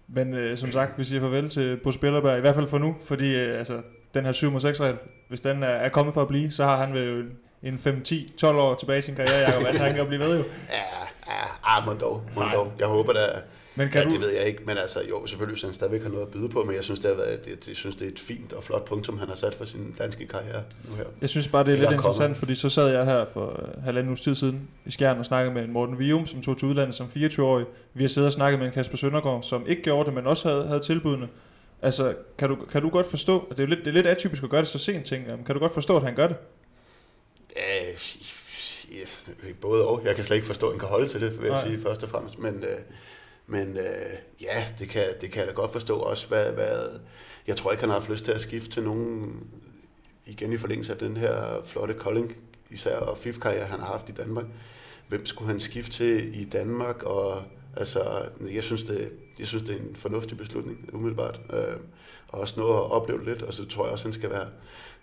Men 0.08 0.34
øh, 0.34 0.58
som 0.58 0.72
sagt, 0.72 0.98
vi 0.98 1.04
siger 1.04 1.20
farvel 1.20 1.48
til 1.48 1.76
Bo 1.76 1.90
Spillerberg, 1.90 2.38
i 2.38 2.40
hvert 2.40 2.54
fald 2.54 2.68
for 2.68 2.78
nu, 2.78 2.96
fordi 3.04 3.34
øh, 3.34 3.58
altså, 3.58 3.82
den 4.14 4.24
her 4.24 4.32
7 4.32 4.50
mod 4.50 4.60
6 4.60 4.80
regel, 4.80 4.96
hvis 5.28 5.40
den 5.40 5.62
er, 5.62 5.66
er 5.66 5.88
kommet 5.88 6.14
for 6.14 6.22
at 6.22 6.28
blive, 6.28 6.50
så 6.50 6.64
har 6.64 6.76
han 6.76 6.94
vel 6.94 7.24
en 7.62 7.74
5-10-12 7.74 8.46
år 8.46 8.74
tilbage 8.74 8.98
i 8.98 9.02
sin 9.02 9.14
karriere, 9.14 9.38
Jacob. 9.38 9.66
Altså, 9.66 9.82
han 9.82 9.94
kan 9.94 10.06
blive 10.06 10.20
ved 10.20 10.38
jo. 10.38 10.44
Ja, 10.70 10.82
ja, 11.26 11.78
ah, 11.78 11.86
må 11.86 11.92
dog, 11.92 12.22
må 12.36 12.42
dog. 12.54 12.72
Jeg 12.78 12.86
håber 12.86 13.12
da, 13.12 13.26
Men 13.74 13.88
kan 13.88 14.02
ja, 14.02 14.08
du... 14.08 14.14
det 14.14 14.20
ved 14.20 14.30
jeg 14.30 14.46
ikke, 14.46 14.62
men 14.66 14.78
altså 14.78 15.00
jo, 15.08 15.26
selvfølgelig 15.26 15.54
hvis 15.54 15.62
han 15.62 15.72
stadigvæk 15.72 16.02
har 16.02 16.08
noget 16.08 16.22
at 16.22 16.28
byde 16.28 16.48
på, 16.48 16.62
men 16.64 16.76
jeg 16.76 16.84
synes, 16.84 17.00
det, 17.00 17.10
har 17.10 17.16
været, 17.16 17.44
det, 17.44 17.68
jeg 17.68 17.76
synes, 17.76 17.96
det 17.96 18.06
er 18.06 18.12
et 18.12 18.18
fint 18.18 18.52
og 18.52 18.64
flot 18.64 18.84
punkt, 18.84 19.06
som 19.06 19.18
han 19.18 19.28
har 19.28 19.34
sat 19.34 19.54
for 19.54 19.64
sin 19.64 19.94
danske 19.98 20.26
karriere 20.26 20.62
nu 20.88 20.96
her. 20.96 21.04
Jeg 21.20 21.28
synes 21.28 21.48
bare, 21.48 21.64
det 21.64 21.72
er 21.72 21.76
lidt 21.76 21.92
interessant, 21.92 22.36
fordi 22.36 22.54
så 22.54 22.68
sad 22.68 22.88
jeg 22.88 23.04
her 23.04 23.24
for 23.32 23.46
uh, 23.46 23.84
halvanden 23.84 24.08
uges 24.08 24.20
tid 24.20 24.34
siden 24.34 24.68
i 24.84 24.90
Skjern 24.90 25.18
og 25.18 25.24
snakkede 25.26 25.54
med 25.54 25.66
Morten 25.66 25.98
Vium, 25.98 26.26
som 26.26 26.42
tog 26.42 26.58
til 26.58 26.68
udlandet 26.68 26.94
som 26.94 27.06
24-årig. 27.16 27.66
Vi 27.94 28.02
har 28.02 28.08
siddet 28.08 28.26
og 28.26 28.32
snakket 28.32 28.58
med 28.58 28.66
en 28.66 28.72
Kasper 28.72 28.96
Søndergaard, 28.96 29.42
som 29.42 29.66
ikke 29.66 29.82
gjorde 29.82 30.06
det, 30.06 30.14
men 30.14 30.26
også 30.26 30.48
havde, 30.48 30.66
havde 30.66 30.80
tilbudene. 30.80 31.28
Altså, 31.82 32.14
kan 32.38 32.48
du, 32.48 32.54
kan 32.54 32.82
du 32.82 32.88
godt 32.88 33.06
forstå, 33.06 33.46
det 33.50 33.60
er, 33.60 33.66
lidt, 33.66 33.80
det 33.80 33.86
er 33.86 33.92
lidt 33.92 34.06
atypisk 34.06 34.42
at 34.42 34.50
gøre 34.50 34.60
det 34.60 34.68
så 34.68 34.78
sent, 34.78 35.06
tænker 35.06 35.36
jeg, 35.36 35.44
kan 35.46 35.54
du 35.54 35.58
godt 35.58 35.74
forstå, 35.74 35.96
at 35.96 36.02
han 36.02 36.14
gør 36.14 36.26
det? 36.26 36.36
Øh, 37.56 37.92
yes, 39.00 39.30
både 39.60 39.86
og. 39.86 40.02
Jeg 40.04 40.16
kan 40.16 40.24
slet 40.24 40.36
ikke 40.36 40.46
forstå, 40.46 40.66
at 40.66 40.72
han 40.72 40.80
kan 40.80 40.88
holde 40.88 41.08
til 41.08 41.20
det, 41.20 41.30
vil 41.30 41.46
jeg 41.46 41.54
Nej. 41.54 41.66
sige 41.66 41.80
først 41.80 42.02
og 42.02 42.08
fremmest. 42.08 42.38
Men, 42.38 42.64
øh, 42.64 42.78
men 43.46 43.78
øh, 43.78 44.12
ja, 44.42 44.66
det 44.78 44.88
kan, 44.88 45.06
det 45.20 45.30
kan 45.30 45.40
jeg 45.40 45.48
da 45.48 45.52
godt 45.52 45.72
forstå 45.72 45.98
også. 45.98 46.28
Hvad, 46.28 46.52
hvad, 46.52 47.00
jeg 47.46 47.56
tror 47.56 47.72
ikke, 47.72 47.80
han 47.80 47.90
har 47.90 47.98
haft 47.98 48.10
lyst 48.10 48.24
til 48.24 48.32
at 48.32 48.40
skifte 48.40 48.70
til 48.70 48.82
nogen, 48.82 49.40
igen 50.26 50.52
i 50.52 50.56
forlængelse 50.56 50.92
af 50.92 50.98
den 50.98 51.16
her 51.16 51.62
flotte 51.64 51.94
Kolding, 51.94 52.36
især 52.70 52.96
og 52.96 53.18
FIF-karriere, 53.18 53.64
han 53.64 53.80
har 53.80 53.86
haft 53.86 54.08
i 54.08 54.12
Danmark. 54.12 54.44
Hvem 55.08 55.26
skulle 55.26 55.48
han 55.48 55.60
skifte 55.60 55.92
til 55.92 56.40
i 56.40 56.44
Danmark? 56.44 57.02
Og 57.02 57.42
altså, 57.76 58.28
jeg 58.54 58.62
synes, 58.62 58.82
det, 58.82 59.12
jeg 59.38 59.46
synes, 59.46 59.62
det 59.62 59.76
er 59.76 59.80
en 59.80 59.96
fornuftig 59.96 60.36
beslutning, 60.38 60.90
umiddelbart. 60.92 61.40
Øh, 61.52 61.76
og 62.28 62.40
også 62.40 62.60
noget 62.60 62.74
at 62.74 62.90
opleve 62.90 63.24
lidt, 63.24 63.42
og 63.42 63.54
så 63.54 63.68
tror 63.68 63.84
jeg 63.84 63.92
også, 63.92 64.04
han 64.04 64.12
skal 64.12 64.30
være, 64.30 64.46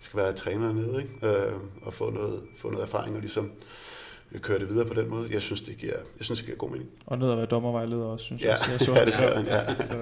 skal 0.00 0.16
være 0.16 0.32
træner 0.32 0.72
nede, 0.72 1.02
ikke? 1.02 1.38
Øh, 1.38 1.52
og 1.82 1.94
få 1.94 2.10
noget, 2.10 2.42
få 2.56 2.70
noget 2.70 2.84
erfaring 2.84 3.14
og 3.14 3.20
ligesom 3.20 3.52
køre 4.38 4.58
det 4.58 4.68
videre 4.68 4.84
på 4.84 4.94
den 4.94 5.10
måde. 5.10 5.28
Jeg 5.32 5.42
synes, 5.42 5.62
det 5.62 5.76
giver, 5.76 5.92
jeg 5.92 6.24
synes, 6.24 6.38
det 6.38 6.46
giver 6.46 6.58
god 6.58 6.70
mening. 6.70 6.90
Og 7.06 7.18
ned 7.18 7.30
at 7.30 7.36
være 7.36 7.46
dommervejleder 7.46 8.04
også, 8.04 8.24
synes 8.24 8.42
ja. 8.42 8.48
jeg. 8.48 8.58
jeg 8.70 8.80
så, 8.86 8.94
ja, 8.94 9.04
det 9.04 9.16
gør 9.18 9.54
ja. 9.54 9.74
Så, 9.84 9.94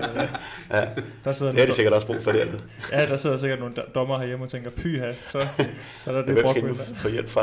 ja. 0.71 0.79
ja. 0.81 0.89
Der 1.25 1.33
sidder 1.33 1.53
det 1.53 1.63
er 1.63 1.67
de 1.67 1.73
sikkert 1.73 1.95
også 1.95 2.07
brug 2.07 2.23
for 2.23 2.33
det. 2.33 2.65
ja, 2.93 3.07
der 3.07 3.17
sidder 3.17 3.37
sikkert 3.37 3.59
nogle 3.59 3.75
dommer 3.95 4.19
herhjemme 4.19 4.45
og 4.45 4.51
tænker, 4.51 4.71
pyha, 4.71 5.13
så, 5.13 5.47
så 5.99 6.11
er 6.11 6.15
der 6.15 6.35
det 6.35 6.45
brok 6.45 6.57
få 6.95 7.09
hjælp 7.09 7.29
fra? 7.29 7.41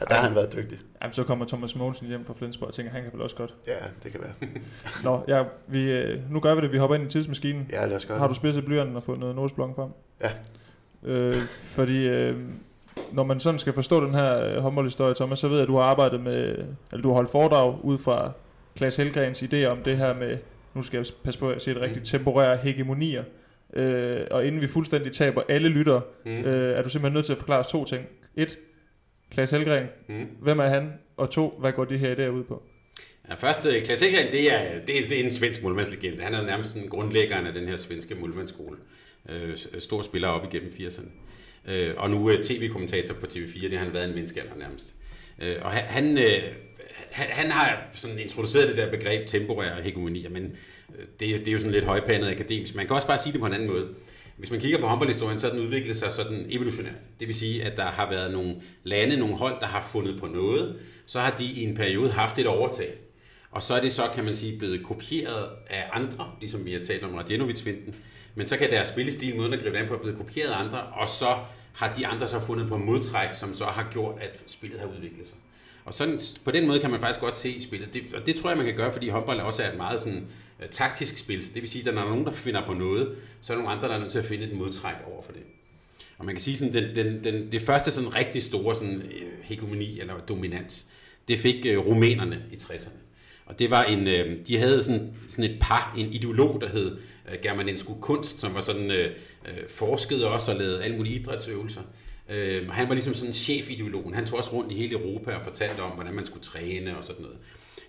Ja, 0.00 0.04
der 0.08 0.14
har 0.14 0.22
han 0.22 0.34
været 0.34 0.52
dygtig. 0.52 0.78
Jamen, 1.02 1.14
så 1.14 1.24
kommer 1.24 1.46
Thomas 1.46 1.76
Mogensen 1.76 2.06
hjem 2.06 2.24
fra 2.24 2.34
Flensborg 2.38 2.68
og 2.68 2.74
tænker, 2.74 2.92
han 2.92 3.02
kan 3.02 3.12
vel 3.12 3.22
også 3.22 3.36
godt. 3.36 3.54
Ja, 3.66 3.76
det 4.02 4.12
kan 4.12 4.20
være. 4.20 4.50
Nå, 5.04 5.24
ja, 5.28 5.44
vi, 5.66 5.92
øh, 5.92 6.32
nu 6.32 6.40
gør 6.40 6.54
vi 6.54 6.60
det. 6.60 6.72
Vi 6.72 6.78
hopper 6.78 6.96
ind 6.96 7.06
i 7.06 7.08
tidsmaskinen. 7.08 7.68
Ja, 7.72 7.86
lad 7.86 7.96
os 7.96 8.06
gøre 8.06 8.18
Har 8.18 8.28
du 8.28 8.34
spidset 8.34 8.64
blyanten 8.64 8.96
og 8.96 9.02
fået 9.02 9.18
noget 9.18 9.36
notesblok 9.36 9.76
frem? 9.76 9.90
Ja. 10.20 10.30
Øh, 11.02 11.36
fordi 11.62 12.08
øh, 12.08 12.36
når 13.12 13.24
man 13.24 13.40
sådan 13.40 13.58
skal 13.58 13.72
forstå 13.72 14.04
den 14.04 14.14
her 14.14 14.44
øh, 14.44 14.62
håndboldhistorie, 14.62 15.14
Thomas, 15.14 15.38
så 15.38 15.48
ved 15.48 15.56
jeg, 15.56 15.62
at 15.62 15.68
du 15.68 15.76
har 15.76 15.82
arbejdet 15.82 16.20
med, 16.20 16.56
eller 16.92 17.02
du 17.02 17.08
har 17.08 17.14
holdt 17.14 17.30
foredrag 17.30 17.84
ud 17.84 17.98
fra 17.98 18.32
Klaas 18.76 18.96
Helgrens 18.96 19.42
idé 19.42 19.64
om 19.64 19.78
det 19.78 19.96
her 19.96 20.14
med, 20.14 20.38
nu 20.74 20.82
skal 20.82 20.96
jeg 20.96 21.06
passe 21.24 21.40
på 21.40 21.50
at 21.50 21.62
sige 21.62 21.74
det 21.74 21.82
rigtigt, 21.82 22.00
mm. 22.00 22.18
temporære 22.18 22.56
hegemonier. 22.56 23.24
Øh, 23.76 24.20
og 24.30 24.46
inden 24.46 24.62
vi 24.62 24.66
fuldstændig 24.66 25.12
taber 25.12 25.42
alle 25.48 25.68
lytter, 25.68 26.00
mm. 26.24 26.30
øh, 26.30 26.78
er 26.78 26.82
du 26.82 26.88
simpelthen 26.88 27.14
nødt 27.14 27.26
til 27.26 27.32
at 27.32 27.38
forklare 27.38 27.60
os 27.60 27.66
to 27.66 27.84
ting. 27.84 28.04
Et, 28.36 28.58
Klaas 29.30 29.50
Helgren, 29.50 29.86
mm. 30.08 30.26
hvem 30.40 30.58
er 30.58 30.68
han? 30.68 30.92
Og 31.16 31.30
to, 31.30 31.56
hvad 31.60 31.72
går 31.72 31.84
de 31.84 31.98
her 31.98 32.14
idéer 32.14 32.28
ud 32.28 32.44
på? 32.44 32.62
Ja, 33.28 33.34
først, 33.34 33.66
øh, 33.66 33.84
Klaas 33.84 34.00
Helgren, 34.00 34.32
det 34.32 34.52
er, 34.52 34.80
det, 34.86 34.98
er, 34.98 35.08
det 35.08 35.20
er 35.20 35.24
en 35.24 35.30
svensk 35.30 35.62
målmandslegende. 35.62 36.22
Han 36.22 36.34
er 36.34 36.42
nærmest 36.42 36.76
en 36.76 36.88
grundlæggeren 36.88 37.46
af 37.46 37.52
den 37.52 37.68
her 37.68 37.76
svenske 37.76 38.14
målmandsskole. 38.14 38.76
Øh, 39.28 39.56
stor 39.78 40.02
spiller 40.02 40.28
op 40.28 40.44
igennem 40.44 40.72
80'erne. 40.74 41.08
Øh, 41.68 41.94
og 41.96 42.10
nu 42.10 42.26
er 42.26 42.36
tv-kommentator 42.42 43.14
på 43.14 43.26
TV4, 43.26 43.62
det 43.62 43.78
har 43.78 43.84
han 43.84 43.94
været 43.94 44.08
en 44.08 44.14
menneskealder 44.14 44.56
nærmest. 44.58 44.94
Øh, 45.38 45.56
og 45.62 45.70
han, 45.70 45.84
han, 45.84 46.18
øh, 46.18 46.42
han 47.10 47.50
har 47.50 47.82
sådan 47.94 48.18
introduceret 48.18 48.68
det 48.68 48.76
der 48.76 48.90
begreb 48.90 49.26
temporære 49.26 49.82
hegemonier, 49.82 50.30
men 50.30 50.56
øh, 50.98 51.04
det, 51.20 51.38
det 51.38 51.48
er 51.48 51.52
jo 51.52 51.58
sådan 51.58 51.72
lidt 51.72 51.84
højpandet 51.84 52.30
akademisk. 52.30 52.74
Man 52.74 52.86
kan 52.86 52.96
også 52.96 53.06
bare 53.06 53.18
sige 53.18 53.32
det 53.32 53.40
på 53.40 53.46
en 53.46 53.52
anden 53.52 53.68
måde. 53.68 53.88
Hvis 54.36 54.50
man 54.50 54.60
kigger 54.60 54.80
på 54.80 54.86
håndboldhistorien, 54.86 55.38
så 55.38 55.46
har 55.46 55.54
den 55.54 55.64
udviklet 55.64 55.96
sig 55.96 56.12
sådan 56.12 56.46
evolutionært. 56.48 57.20
Det 57.20 57.28
vil 57.28 57.34
sige, 57.34 57.64
at 57.64 57.76
der 57.76 57.84
har 57.84 58.10
været 58.10 58.32
nogle 58.32 58.54
lande, 58.84 59.16
nogle 59.16 59.36
hold, 59.36 59.60
der 59.60 59.66
har 59.66 59.88
fundet 59.92 60.20
på 60.20 60.26
noget, 60.26 60.76
så 61.06 61.20
har 61.20 61.30
de 61.30 61.44
i 61.44 61.64
en 61.64 61.74
periode 61.74 62.10
haft 62.10 62.38
et 62.38 62.46
overtag. 62.46 62.88
Og 63.50 63.62
så 63.62 63.74
er 63.74 63.80
det 63.80 63.92
så, 63.92 64.02
kan 64.14 64.24
man 64.24 64.34
sige, 64.34 64.58
blevet 64.58 64.84
kopieret 64.84 65.48
af 65.70 65.84
andre, 65.92 66.32
ligesom 66.40 66.66
vi 66.66 66.72
har 66.72 66.80
talt 66.80 67.02
om 67.02 67.14
Radjenovic-finten. 67.14 67.94
Men 68.34 68.46
så 68.46 68.56
kan 68.56 68.70
deres 68.70 68.88
spillestil, 68.88 69.36
måden 69.36 69.52
at 69.52 69.62
gribe 69.62 69.78
an 69.78 69.88
på, 69.88 69.96
blevet 69.96 70.18
kopieret 70.18 70.50
af 70.50 70.64
andre, 70.64 70.82
og 70.82 71.08
så 71.08 71.36
har 71.74 71.92
de 71.92 72.06
andre 72.06 72.26
så 72.26 72.40
fundet 72.40 72.68
på 72.68 72.76
modtræk, 72.76 73.34
som 73.34 73.54
så 73.54 73.64
har 73.64 73.88
gjort, 73.92 74.14
at 74.20 74.42
spillet 74.46 74.80
har 74.80 74.86
udviklet 74.86 75.26
sig. 75.26 75.36
Og 75.84 75.94
sådan, 75.94 76.20
på 76.44 76.50
den 76.50 76.66
måde 76.66 76.80
kan 76.80 76.90
man 76.90 77.00
faktisk 77.00 77.20
godt 77.20 77.36
se 77.36 77.62
spillet. 77.62 77.94
Det, 77.94 78.02
og 78.14 78.26
det 78.26 78.36
tror 78.36 78.50
jeg, 78.50 78.56
man 78.56 78.66
kan 78.66 78.76
gøre, 78.76 78.92
fordi 78.92 79.08
håndbold 79.08 79.40
også 79.40 79.62
er 79.62 79.70
et 79.70 79.76
meget 79.76 80.00
sådan, 80.00 80.26
uh, 80.58 80.66
taktisk 80.70 81.18
spil. 81.18 81.42
Så 81.42 81.50
det 81.54 81.62
vil 81.62 81.70
sige, 81.70 81.88
at 81.88 81.94
når 81.94 82.00
der 82.00 82.06
er 82.06 82.10
nogen, 82.10 82.26
der 82.26 82.32
finder 82.32 82.66
på 82.66 82.74
noget, 82.74 83.08
så 83.40 83.52
er 83.52 83.56
der 83.56 83.62
nogle 83.62 83.76
andre, 83.76 83.88
der 83.88 83.94
er 83.94 83.98
nødt 83.98 84.12
til 84.12 84.18
at 84.18 84.24
finde 84.24 84.44
et 84.44 84.52
modtræk 84.52 84.94
over 85.12 85.22
for 85.22 85.32
det. 85.32 85.42
Og 86.18 86.24
man 86.24 86.34
kan 86.34 86.42
sige, 86.42 86.56
sådan, 86.56 86.74
den, 86.74 86.94
den, 86.94 87.24
den, 87.24 87.52
det 87.52 87.62
første 87.62 87.90
sådan 87.90 88.14
rigtig 88.14 88.42
store 88.42 88.74
sådan, 88.74 89.02
øh, 89.02 89.28
hegemoni 89.42 90.00
eller 90.00 90.14
dominans, 90.18 90.86
det 91.28 91.38
fik 91.38 91.66
uh, 91.68 91.86
rumænerne 91.86 92.42
i 92.52 92.54
60'erne. 92.54 92.98
Og 93.46 93.58
det 93.58 93.70
var 93.70 93.84
en, 93.84 94.00
uh, 94.00 94.38
de 94.48 94.58
havde 94.58 94.82
sådan, 94.82 95.14
sådan 95.28 95.50
et 95.50 95.56
par, 95.60 95.94
en 95.98 96.12
ideolog, 96.12 96.60
der 96.60 96.68
hed 96.68 96.96
uh, 97.88 98.00
Kunst, 98.00 98.40
som 98.40 98.54
var 98.54 98.60
sådan 98.60 98.90
øh, 98.90 99.10
øh, 99.48 99.68
forsket 99.68 100.24
også 100.24 100.52
og 100.52 100.58
lavede 100.58 100.84
alle 100.84 100.96
mulige 100.96 101.20
idrætsøvelser. 101.20 101.80
Øh, 102.28 102.70
han 102.70 102.88
var 102.88 102.94
ligesom 102.94 103.14
sådan 103.14 103.32
chefideologen. 103.32 104.14
Han 104.14 104.26
tog 104.26 104.38
også 104.38 104.52
rundt 104.52 104.72
i 104.72 104.74
hele 104.74 104.92
Europa 104.92 105.34
og 105.34 105.44
fortalte 105.44 105.80
om, 105.80 105.90
hvordan 105.90 106.14
man 106.14 106.24
skulle 106.24 106.42
træne 106.42 106.98
og 106.98 107.04
sådan 107.04 107.22
noget. 107.22 107.36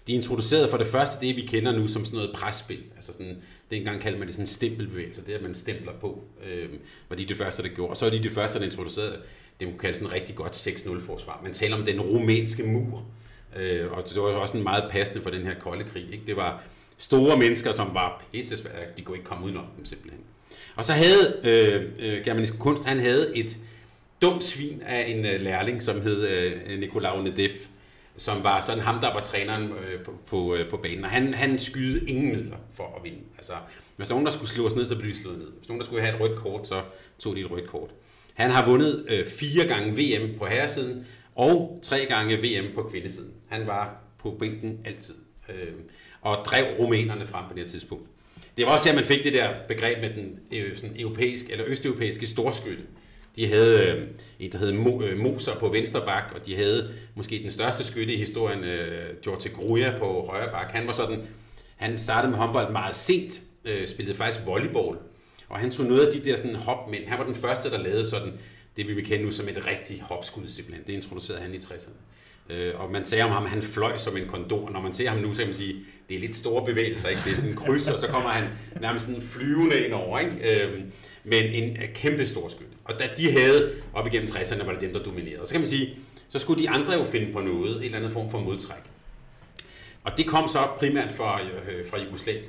De 0.08 0.14
introducerede 0.14 0.70
for 0.70 0.78
det 0.78 0.88
første 0.88 1.28
det, 1.28 1.36
vi 1.36 1.42
kender 1.42 1.72
nu 1.72 1.88
som 1.88 2.06
sådan 2.06 2.18
noget 2.18 2.36
presspil. 2.36 2.84
Altså 2.96 3.14
sådan, 3.14 3.38
dengang 3.72 4.02
kaldte 4.02 4.20
man 4.20 4.28
det 4.28 4.36
sådan 4.36 4.48
stempelbevægelser, 4.48 5.22
stempelbevægelse, 5.22 5.26
det 5.26 5.34
at 5.34 5.42
man 5.42 5.54
stempler 5.54 5.94
på, 6.02 6.24
øh, 6.46 6.70
var 7.10 7.16
de 7.16 7.26
det 7.26 7.38
første, 7.38 7.64
der 7.64 7.70
gjorde. 7.70 7.90
Og 7.90 7.98
så 7.98 8.06
er 8.06 8.10
de 8.10 8.24
det 8.24 8.32
første, 8.32 8.60
der 8.60 8.66
introducerede 8.66 9.18
det, 9.60 9.68
man 9.68 9.78
kalde 9.78 9.96
sådan 9.96 10.08
en 10.08 10.14
rigtig 10.14 10.36
godt 10.36 10.68
6-0-forsvar. 10.68 11.42
Man 11.44 11.54
taler 11.54 11.78
om 11.78 11.86
den 11.86 12.02
rumænske 12.02 12.64
mur, 12.64 13.06
øh, 13.58 13.92
og 13.92 14.10
det 14.10 14.22
var 14.22 14.28
også 14.28 14.58
en 14.58 14.64
meget 14.64 14.92
passende 14.92 15.24
for 15.24 15.30
den 15.30 15.42
her 15.42 15.54
kolde 15.60 15.84
krig. 15.84 16.12
Ikke? 16.12 16.24
Det 16.28 16.36
var 16.36 16.64
store 17.02 17.38
mennesker, 17.38 17.72
som 17.72 17.94
var 17.94 18.24
pissesvære, 18.32 18.86
de 18.98 19.02
kunne 19.02 19.18
ikke 19.18 19.28
komme 19.28 19.46
udenom 19.46 19.66
dem 19.78 19.86
simpelthen. 19.86 20.22
Og 20.76 20.86
så 20.86 20.94
havde 20.94 21.40
øh, 21.44 21.92
øh, 22.00 22.26
Germanisk 22.26 22.60
Kunst, 22.60 22.86
han 22.86 23.00
havde 23.00 23.38
et, 23.38 23.60
dumt 24.22 24.44
svin 24.44 24.82
af 24.86 25.06
en 25.08 25.26
øh, 25.26 25.42
lærling, 25.42 25.82
som 25.82 26.02
hed 26.02 26.28
øh, 26.28 26.80
Nicolau 26.80 27.22
Nedef, 27.22 27.68
som 28.18 28.44
var 28.44 28.62
sådan 28.62 28.84
ham, 28.84 29.00
der 29.02 29.14
var 29.14 29.20
træneren 29.20 29.64
øh, 29.64 30.04
på, 30.04 30.14
på, 30.28 30.56
øh, 30.56 30.70
på 30.70 30.78
banen. 30.78 31.04
Og 31.06 31.12
han, 31.12 31.34
han 31.34 31.60
skyde 31.60 32.10
ingen 32.10 32.30
midler 32.30 32.58
for 32.74 32.94
at 32.98 33.04
vinde. 33.04 33.20
Altså, 33.38 33.54
hvis 33.96 34.10
nogen, 34.10 34.26
der 34.26 34.32
skulle 34.32 34.50
slå 34.50 34.66
os 34.66 34.76
ned, 34.76 34.86
så 34.86 34.96
blev 34.96 35.12
de 35.12 35.18
slået 35.18 35.38
ned. 35.40 35.48
Hvis 35.58 35.68
nogen, 35.70 35.80
der 35.80 35.86
skulle 35.86 36.02
have 36.02 36.16
et 36.16 36.22
rødt 36.22 36.40
kort, 36.40 36.68
så 36.68 36.82
tog 37.20 37.36
de 37.36 37.42
et 37.42 37.52
rødt 37.52 37.68
kort. 37.68 37.90
Han 38.34 38.52
har 38.52 38.66
vundet 38.66 39.06
øh, 39.10 39.26
fire 39.26 39.68
gange 39.68 39.92
VM 39.92 40.40
på 40.40 40.46
herresiden, 40.46 41.08
og 41.36 41.80
tre 41.82 42.06
gange 42.06 42.38
VM 42.38 42.76
på 42.76 42.84
kvindesiden. 42.84 43.34
Han 43.48 43.68
var 43.68 43.96
på 44.20 44.36
bænken 44.40 44.80
altid. 44.86 45.16
Øh, 45.50 45.74
og 46.22 46.46
drev 46.46 46.66
rumænerne 46.80 47.28
frem 47.28 47.46
på 47.50 47.54
det 47.54 47.64
her 47.64 47.70
tidspunkt. 47.70 48.06
Det 48.58 48.66
var 48.66 48.72
også 48.72 48.90
her, 48.90 48.96
man 48.96 49.06
fik 49.06 49.24
det 49.24 49.34
der 49.34 49.50
begreb 49.68 50.02
med 50.02 50.10
den 50.10 50.40
øh, 50.52 50.76
sådan 50.76 50.96
europæiske, 51.00 51.52
eller 51.52 51.66
østeuropæiske 51.68 52.28
storskytte. 52.28 52.84
De 53.36 53.48
havde 53.48 53.88
øh, 53.88 54.08
en, 54.40 54.52
der 54.52 54.58
hed 54.58 54.74
øh, 55.04 55.20
Moser 55.20 55.56
på 55.56 55.70
venstre 55.70 56.02
bak, 56.06 56.32
og 56.36 56.46
de 56.46 56.56
havde 56.56 56.94
måske 57.16 57.40
den 57.42 57.50
største 57.50 57.84
skytte 57.84 58.14
i 58.14 58.18
historien, 58.18 58.64
øh, 58.64 59.16
George 59.24 59.50
Gruja 59.50 59.98
på 60.00 60.26
højre 60.30 60.52
bak. 60.52 60.72
Han 60.72 60.88
var 60.88 60.94
sådan, 60.94 61.28
han 61.76 61.98
startede 61.98 62.32
med 62.32 62.40
håndbold 62.40 62.72
meget 62.72 62.96
sent, 62.96 63.42
øh, 63.66 63.88
spillede 63.88 64.18
faktisk 64.18 64.46
volleyball, 64.46 64.98
og 65.50 65.60
han 65.60 65.72
tog 65.72 65.86
noget 65.86 66.08
af 66.08 66.14
de 66.14 66.30
der 66.30 66.36
sådan 66.36 66.56
hopmænd. 66.56 67.06
Han 67.06 67.20
var 67.20 67.26
den 67.26 67.36
første, 67.36 67.72
der 67.72 67.78
lavede 67.78 68.10
sådan, 68.10 68.34
det 68.78 68.88
vi 68.88 68.94
vil 68.94 69.06
kende 69.06 69.26
nu 69.26 69.32
som 69.32 69.50
et 69.50 69.68
rigtigt 69.68 70.02
hopskud 70.02 70.48
simpelthen. 70.48 70.88
Det 70.88 70.94
introducerede 70.94 71.42
han 71.42 71.54
i 71.54 71.58
60'erne. 71.58 71.92
Øh, 72.52 72.74
og 72.82 72.92
man 72.92 73.06
sagde 73.06 73.24
om 73.24 73.32
ham, 73.32 73.46
han 73.46 73.62
fløj 73.62 73.98
som 73.98 74.18
en 74.18 74.28
kondor. 74.28 74.70
Når 74.70 74.82
man 74.82 74.94
ser 74.94 75.10
ham 75.10 75.18
nu, 75.18 75.34
så 75.34 75.38
kan 75.38 75.48
man 75.48 75.56
sige, 75.56 75.76
det 76.10 76.16
er 76.16 76.20
lidt 76.20 76.36
store 76.36 76.66
bevægelser, 76.66 77.10
ikke? 77.10 77.22
Det 77.26 77.32
er 77.32 77.36
sådan 77.36 77.50
en 77.50 77.56
kryds, 77.56 77.90
og 77.90 78.00
så 78.00 78.08
kommer 78.08 78.30
han 78.30 78.50
nærmest 78.82 79.06
sådan 79.06 79.22
flyvende 79.22 79.86
ind 79.86 79.94
over, 79.94 80.20
ikke? 80.20 80.66
Øh, 80.66 80.82
men 81.24 81.44
en 81.44 81.78
øh, 81.78 81.94
kæmpe 81.94 82.26
stor 82.26 82.48
skyld. 82.48 82.68
Og 82.84 83.00
da 83.00 83.10
de 83.18 83.32
havde 83.32 83.72
op 83.94 84.08
igennem 84.08 84.28
60'erne, 84.28 84.66
var 84.66 84.72
det 84.72 84.82
dem, 84.82 84.94
der 84.94 85.04
dominerede. 85.04 85.48
Så 85.48 85.52
kan 85.52 85.62
man 85.62 85.68
sige, 85.68 85.98
så 86.30 86.40
skulle 86.40 86.64
de 86.64 86.70
andre 86.70 86.94
jo 86.94 87.04
finde 87.04 87.34
på 87.34 87.40
noget, 87.40 87.78
en 87.78 87.84
eller 87.84 87.98
anden 87.98 88.12
form 88.12 88.32
for 88.32 88.40
modtræk. 88.40 88.84
Og 90.04 90.18
det 90.18 90.28
kom 90.28 90.48
så 90.48 90.68
primært 90.80 91.14
fra, 91.14 91.42
øh, 91.42 91.86
fra 91.90 92.00
Jugoslavien, 92.00 92.44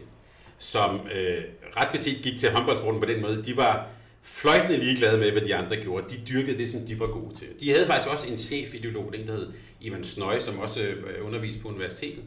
som 0.58 1.00
øh, 1.14 1.42
ret 1.76 1.88
beset 1.92 2.22
gik 2.22 2.38
til 2.38 2.50
håndboldsporten 2.50 3.00
på 3.00 3.06
den 3.06 3.22
måde. 3.22 3.42
De 3.44 3.56
var 3.56 3.88
fløjtende 4.22 4.76
ligeglade 4.76 5.18
med, 5.18 5.30
hvad 5.30 5.42
de 5.42 5.54
andre 5.54 5.76
gjorde. 5.76 6.16
De 6.16 6.20
dyrkede 6.28 6.58
det, 6.58 6.68
som 6.68 6.80
de 6.80 7.00
var 7.00 7.06
gode 7.06 7.34
til. 7.34 7.48
De 7.60 7.70
havde 7.70 7.86
faktisk 7.86 8.10
også 8.10 8.26
en 8.26 8.36
chefideolog, 8.36 9.14
en 9.14 9.26
der 9.26 9.32
hed 9.32 9.52
Ivan 9.80 10.04
Snøj, 10.04 10.38
som 10.38 10.58
også 10.58 10.80
øh, 10.80 11.26
underviste 11.26 11.60
på 11.60 11.68
universitetet. 11.68 12.24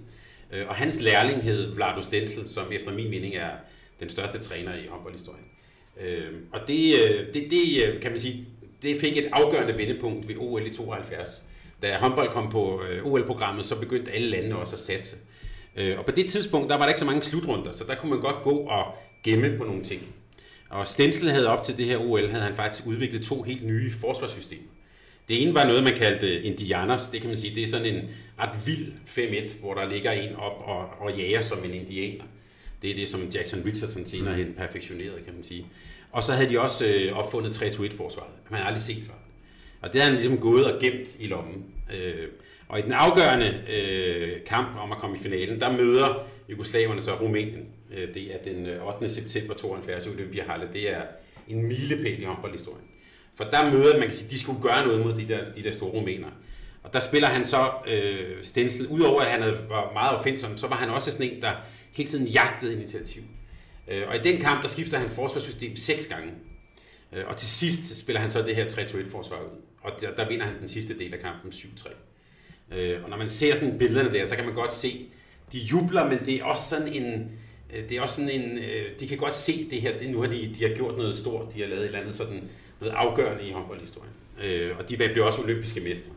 Øh, 0.53 0.67
og 0.67 0.75
hans 0.75 1.01
lærling 1.01 1.43
hed 1.43 1.75
Vlado 1.75 2.01
Stensel, 2.01 2.47
som 2.47 2.71
efter 2.71 2.93
min 2.93 3.09
mening 3.09 3.35
er 3.35 3.49
den 3.99 4.09
største 4.09 4.39
træner 4.39 4.75
i 4.75 4.87
håndboldhistorien. 4.89 5.45
Øh, 6.01 6.31
og 6.51 6.59
det, 6.67 6.95
det, 7.33 7.47
det, 7.51 7.97
kan 8.01 8.11
man 8.11 8.19
sige, 8.19 8.47
det 8.81 8.99
fik 8.99 9.17
et 9.17 9.29
afgørende 9.31 9.77
vendepunkt 9.77 10.27
ved 10.27 10.35
OL 10.37 10.65
i 10.65 10.69
72. 10.69 11.43
Da 11.81 11.97
håndbold 11.97 12.31
kom 12.31 12.49
på 12.49 12.81
OL-programmet, 13.03 13.65
så 13.65 13.79
begyndte 13.79 14.11
alle 14.11 14.27
lande 14.27 14.55
også 14.55 14.75
at 14.75 14.79
satse. 14.79 15.15
Og 15.97 16.05
på 16.05 16.11
det 16.11 16.29
tidspunkt, 16.29 16.69
der 16.69 16.75
var 16.75 16.81
der 16.81 16.87
ikke 16.89 16.99
så 16.99 17.05
mange 17.05 17.23
slutrunder, 17.23 17.71
så 17.71 17.83
der 17.87 17.95
kunne 17.95 18.09
man 18.09 18.19
godt 18.19 18.43
gå 18.43 18.57
og 18.57 18.95
gemme 19.23 19.57
på 19.57 19.63
nogle 19.63 19.83
ting. 19.83 20.01
Og 20.75 20.87
Stensel 20.87 21.29
havde 21.29 21.47
op 21.47 21.63
til 21.63 21.77
det 21.77 21.85
her 21.85 21.97
OL, 21.97 22.29
havde 22.29 22.43
han 22.43 22.55
faktisk 22.55 22.87
udviklet 22.87 23.23
to 23.23 23.41
helt 23.41 23.65
nye 23.65 23.93
forsvarssystemer. 23.93 24.63
Det 25.29 25.41
ene 25.41 25.53
var 25.53 25.65
noget, 25.65 25.83
man 25.83 25.97
kaldte 25.97 26.41
Indianers. 26.41 27.09
Det 27.09 27.21
kan 27.21 27.29
man 27.29 27.37
sige, 27.37 27.55
det 27.55 27.63
er 27.63 27.67
sådan 27.67 27.95
en 27.95 28.09
ret 28.39 28.67
vild 28.67 28.93
5-1, 29.07 29.59
hvor 29.59 29.73
der 29.73 29.89
ligger 29.89 30.11
en 30.11 30.35
op 30.35 30.63
og, 30.65 30.89
og 30.99 31.17
jager 31.17 31.41
som 31.41 31.63
en 31.63 31.73
indianer. 31.73 32.23
Det 32.81 32.91
er 32.91 32.95
det, 32.95 33.07
som 33.07 33.29
Jackson 33.35 33.61
Richardson 33.65 34.05
senere 34.05 34.35
hen 34.35 34.53
perfektionerede, 34.57 35.21
kan 35.25 35.33
man 35.33 35.43
sige. 35.43 35.65
Og 36.11 36.23
så 36.23 36.33
havde 36.33 36.49
de 36.49 36.59
også 36.59 36.85
øh, 36.85 37.17
opfundet 37.17 37.61
3-2-1-forsvaret. 37.61 38.33
Man 38.49 38.59
har 38.59 38.67
aldrig 38.67 38.81
set 38.81 39.03
før. 39.07 39.13
Og 39.81 39.93
det 39.93 40.01
har 40.01 40.09
han 40.09 40.19
ligesom 40.19 40.37
gået 40.37 40.73
og 40.73 40.81
gemt 40.81 41.15
i 41.19 41.27
lommen. 41.27 41.65
Øh, 41.93 42.27
og 42.67 42.79
i 42.79 42.81
den 42.81 42.91
afgørende 42.91 43.61
øh, 43.69 44.43
kamp 44.45 44.77
om 44.79 44.91
at 44.91 44.97
komme 44.97 45.15
i 45.15 45.19
finalen, 45.19 45.59
der 45.59 45.71
møder 45.71 46.27
jugoslaverne 46.49 47.01
så 47.01 47.15
Rumænien. 47.15 47.65
Øh, 47.95 48.13
det 48.13 48.35
er 48.35 48.37
den 48.43 48.65
øh, 48.65 48.87
8. 48.87 49.09
September 49.09 49.53
72 49.53 50.05
i 50.05 50.09
Olympiahalle. 50.09 50.69
Det 50.73 50.89
er 50.89 51.01
en 51.47 51.67
milepæl 51.67 52.21
i 52.21 52.25
håndboldhistorien. 52.25 52.85
For 53.35 53.43
der 53.43 53.71
møder 53.71 53.93
man 53.93 54.07
kan 54.07 54.13
sige, 54.13 54.29
de 54.29 54.39
skulle 54.39 54.61
gøre 54.61 54.87
noget 54.87 55.05
mod 55.05 55.13
de 55.13 55.27
der, 55.27 55.43
de 55.55 55.63
der 55.63 55.71
store 55.71 55.89
rumæner. 55.89 56.27
Og 56.83 56.93
der 56.93 56.99
spiller 56.99 57.27
han 57.27 57.45
så 57.45 57.71
øh, 57.87 58.43
Stensel. 58.43 58.87
Udover 58.87 59.21
at 59.21 59.31
han 59.31 59.41
var 59.69 59.93
meget 59.93 60.19
offensiv, 60.19 60.57
så 60.57 60.67
var 60.67 60.75
han 60.75 60.89
også 60.89 61.11
sådan 61.11 61.31
en, 61.31 61.41
der 61.41 61.51
hele 61.91 62.09
tiden 62.09 62.27
jagtede 62.27 62.73
initiativ. 62.73 63.21
Øh, 63.87 64.07
og 64.07 64.15
i 64.15 64.19
den 64.19 64.41
kamp, 64.41 64.61
der 64.61 64.67
skifter 64.67 64.97
han 64.97 65.09
forsvarssystem 65.09 65.75
seks 65.75 66.07
gange. 66.07 66.31
Øh, 67.13 67.23
og 67.27 67.37
til 67.37 67.47
sidst 67.47 67.97
spiller 67.97 68.19
han 68.19 68.29
så 68.29 68.41
det 68.41 68.55
her 68.55 68.65
3-2-1-forsvar 68.65 69.37
ud. 69.37 69.61
Og 69.81 70.01
der, 70.01 70.15
der 70.15 70.29
vinder 70.29 70.45
han 70.45 70.59
den 70.59 70.67
sidste 70.67 70.99
del 70.99 71.13
af 71.13 71.19
kampen 71.19 71.51
7-3. 71.51 71.89
Øh, 72.71 73.03
og 73.03 73.09
når 73.09 73.17
man 73.17 73.29
ser 73.29 73.55
sådan 73.55 73.77
billederne 73.77 74.13
der, 74.13 74.25
så 74.25 74.35
kan 74.35 74.45
man 74.45 74.53
godt 74.53 74.73
se, 74.73 75.05
de 75.51 75.57
jubler, 75.57 76.09
men 76.09 76.19
det 76.25 76.35
er 76.35 76.43
også 76.43 76.69
sådan 76.69 76.87
en, 76.87 77.31
Øh, 77.73 77.89
det 77.89 77.97
er 77.97 78.01
også 78.01 78.15
sådan 78.15 78.41
en, 78.41 78.57
øh, 78.57 78.99
de 78.99 79.07
kan 79.07 79.17
godt 79.17 79.33
se 79.33 79.67
det 79.69 79.81
her, 79.81 79.99
det, 79.99 80.09
nu 80.09 80.21
har 80.21 80.27
de, 80.27 80.55
de 80.59 80.67
har 80.67 80.75
gjort 80.75 80.97
noget 80.97 81.15
stort, 81.15 81.53
de 81.53 81.61
har 81.61 81.67
lavet 81.67 81.81
et 81.81 81.85
eller 81.85 81.99
andet 81.99 82.13
sådan, 82.13 82.49
noget 82.81 82.93
afgørende 82.93 83.47
i 83.47 83.51
håndboldhistorien. 83.51 84.11
Øh, 84.43 84.77
og 84.79 84.89
de 84.89 84.97
blev 84.97 85.25
også 85.25 85.41
olympiske 85.41 85.79
mestre. 85.79 86.13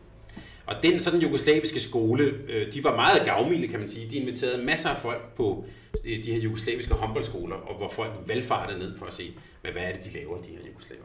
Og 0.65 0.75
den 0.83 0.99
sådan 0.99 1.19
jugoslaviske 1.19 1.79
skole, 1.79 2.33
de 2.73 2.83
var 2.83 2.95
meget 2.95 3.25
gavmilde, 3.25 3.67
kan 3.67 3.79
man 3.79 3.87
sige. 3.87 4.11
De 4.11 4.17
inviterede 4.17 4.63
masser 4.63 4.89
af 4.89 4.97
folk 4.97 5.35
på 5.35 5.65
de 6.03 6.31
her 6.31 6.37
jugoslaviske 6.37 6.93
håndboldskoler, 6.93 7.55
og 7.55 7.77
hvor 7.77 7.89
folk 7.89 8.11
valgfartede 8.27 8.79
ned 8.79 8.97
for 8.97 9.05
at 9.05 9.13
se, 9.13 9.33
hvad, 9.61 9.71
hvad 9.71 9.81
er 9.81 9.91
det, 9.95 10.05
de 10.05 10.13
laver, 10.13 10.37
de 10.37 10.49
her 10.49 10.67
jugoslaver. 10.67 11.03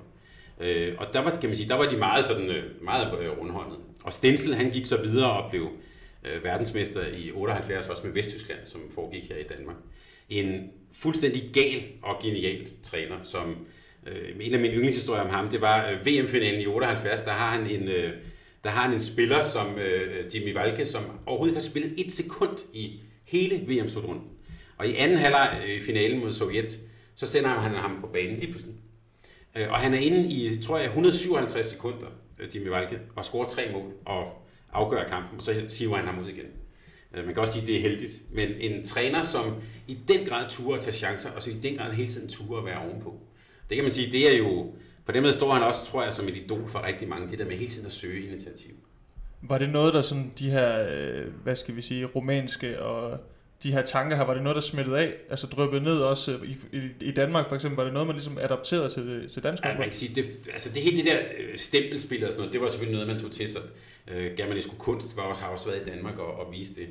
Øh, 0.61 0.95
og 0.99 1.07
der 1.13 1.21
var, 1.21 1.31
kan 1.31 1.49
man 1.49 1.57
sige, 1.57 1.69
der 1.69 1.75
var 1.75 1.85
de 1.85 1.97
meget, 1.97 2.25
sådan, 2.25 2.63
meget 2.83 3.39
rundhåndet. 3.39 3.79
Og 4.03 4.13
Stensel, 4.13 4.55
han 4.55 4.71
gik 4.71 4.87
så 4.87 4.97
videre 4.97 5.31
og 5.31 5.51
blev 5.51 5.69
øh, 6.25 6.45
verdensmester 6.45 7.07
i 7.07 7.33
78, 7.33 7.89
også 7.89 8.03
med 8.07 8.13
Vesttyskland, 8.13 8.59
som 8.65 8.81
foregik 8.95 9.29
her 9.29 9.37
i 9.37 9.43
Danmark. 9.43 9.77
En 10.29 10.71
fuldstændig 10.93 11.51
gal 11.53 11.83
og 12.03 12.17
genial 12.23 12.69
træner, 12.83 13.17
som 13.23 13.67
øh, 14.07 14.47
en 14.47 14.55
af 14.55 14.61
mine 14.61 14.75
yndlingshistorier 14.75 15.23
om 15.23 15.31
ham, 15.31 15.49
det 15.49 15.61
var 15.61 15.91
øh, 15.91 16.07
VM-finalen 16.07 16.61
i 16.61 16.67
78, 16.67 17.23
der 17.23 17.31
har 17.31 17.51
han 17.51 17.71
en, 17.71 17.89
øh, 17.89 18.13
der 18.65 18.71
har 18.71 18.83
han 18.83 18.95
en 18.95 19.01
spiller 19.01 19.43
som 19.43 19.79
øh, 19.79 20.35
Jimmy 20.35 20.55
Valke, 20.55 20.85
som 20.85 21.03
overhovedet 21.27 21.53
ikke 21.53 21.61
har 21.61 21.71
spillet 21.71 22.07
et 22.07 22.13
sekund 22.13 22.59
i 22.73 23.01
hele 23.27 23.57
VM-slutrunden. 23.57 24.25
Og 24.77 24.87
i 24.87 24.95
anden 24.95 25.19
halvleg 25.19 25.63
øh, 25.67 25.77
i 25.77 25.81
finalen 25.81 26.21
mod 26.21 26.33
Sovjet, 26.33 26.81
så 27.15 27.27
sender 27.27 27.51
han 27.51 27.75
ham 27.75 27.99
på 28.01 28.07
banen 28.07 28.37
lige 28.37 28.51
pludselig. 28.51 28.75
Øh, 29.57 29.71
og 29.71 29.77
han 29.77 29.95
er 29.95 29.99
inde 29.99 30.29
i, 30.29 30.63
tror 30.63 30.79
jeg, 30.79 30.87
157 30.87 31.67
sekunder, 31.67 32.07
øh, 32.39 32.57
Jimmy 32.57 32.69
Valke, 32.69 32.99
og 33.17 33.25
scorer 33.25 33.47
tre 33.47 33.73
mål 33.73 33.93
og 34.05 34.47
afgør 34.73 35.09
kampen, 35.09 35.37
og 35.37 35.43
så 35.43 35.77
hiver 35.79 35.97
han 35.97 36.07
ham 36.07 36.25
ud 36.25 36.29
igen. 36.29 36.47
Øh, 37.17 37.25
man 37.25 37.35
kan 37.35 37.41
også 37.41 37.53
sige, 37.53 37.63
at 37.63 37.69
det 37.69 37.77
er 37.77 37.81
heldigt, 37.81 38.23
men 38.33 38.49
en 38.61 38.85
træner, 38.85 39.23
som 39.23 39.55
i 39.87 39.99
den 40.09 40.27
grad 40.27 40.51
turer 40.51 40.75
at 40.75 40.81
tage 40.81 40.97
chancer, 40.97 41.31
og 41.31 41.43
så 41.43 41.51
i 41.51 41.55
den 41.55 41.77
grad 41.77 41.93
hele 41.93 42.11
tiden 42.11 42.29
turer 42.29 42.59
at 42.59 42.67
være 42.67 42.79
ovenpå. 42.79 43.21
Det 43.69 43.77
kan 43.77 43.85
man 43.85 43.91
sige, 43.91 44.13
det 44.13 44.35
er 44.35 44.39
jo, 44.39 44.73
på 45.07 45.13
den 45.13 45.23
måde 45.23 45.35
står 45.35 45.53
han 45.53 45.63
også, 45.63 45.87
tror 45.87 46.03
jeg, 46.03 46.13
som 46.13 46.29
et 46.29 46.37
idol 46.37 46.69
for 46.69 46.87
rigtig 46.87 47.09
mange, 47.09 47.29
det 47.29 47.39
der 47.39 47.45
med 47.45 47.57
hele 47.57 47.71
tiden 47.71 47.87
at 47.87 47.93
søge 47.93 48.27
initiativ. 48.27 48.75
Var 49.43 49.59
det 49.59 49.71
noget, 49.71 49.95
der 49.95 50.01
sådan 50.01 50.33
de 50.39 50.51
her, 50.51 50.87
øh, 50.91 51.27
hvad 51.43 51.57
skal 51.57 51.77
vi 51.77 51.83
sige, 51.83 52.05
romanske 52.05 52.83
og 52.83 53.21
de 53.65 53.73
her 53.73 53.83
tanker 53.83 54.17
her, 54.17 54.25
var 54.25 54.35
det 54.35 54.43
noget, 54.43 54.57
der 54.57 54.63
smittede 54.63 54.99
af, 54.99 55.15
altså 55.31 55.47
drøbede 55.47 55.81
ned 55.81 55.99
også 55.99 56.39
i, 56.45 56.77
i, 56.77 56.81
i 57.01 57.11
Danmark 57.11 57.49
for 57.49 57.55
eksempel, 57.55 57.77
var 57.77 57.85
det 57.85 57.93
noget, 57.93 58.07
man 58.07 58.17
ligesom 58.17 58.39
adapterede 58.39 58.89
til, 58.89 59.29
til 59.33 59.43
dansk 59.43 59.65
ja, 59.65 59.79
man 59.79 59.83
kan 59.83 59.93
sige, 59.93 60.15
det, 60.15 60.25
altså 60.53 60.71
det 60.75 60.83
hele 60.83 60.97
det 60.97 61.07
der 61.07 61.19
øh, 61.39 61.59
stempelspil 61.59 62.25
og 62.25 62.31
sådan 62.31 62.39
noget, 62.39 62.53
det 62.53 62.61
var 62.61 62.69
selvfølgelig 62.69 63.01
noget, 63.01 63.15
man 63.15 63.23
tog 63.23 63.33
til 63.33 63.49
sig. 63.49 63.63
Øh, 64.09 64.37
Germanisku 64.37 64.77
kunst 64.77 65.17
var, 65.17 65.35
har 65.35 65.49
også 65.49 65.67
været 65.67 65.87
i 65.87 65.91
Danmark 65.91 66.19
og, 66.19 66.47
og 66.47 66.53
viste 66.53 66.81
det. 66.81 66.89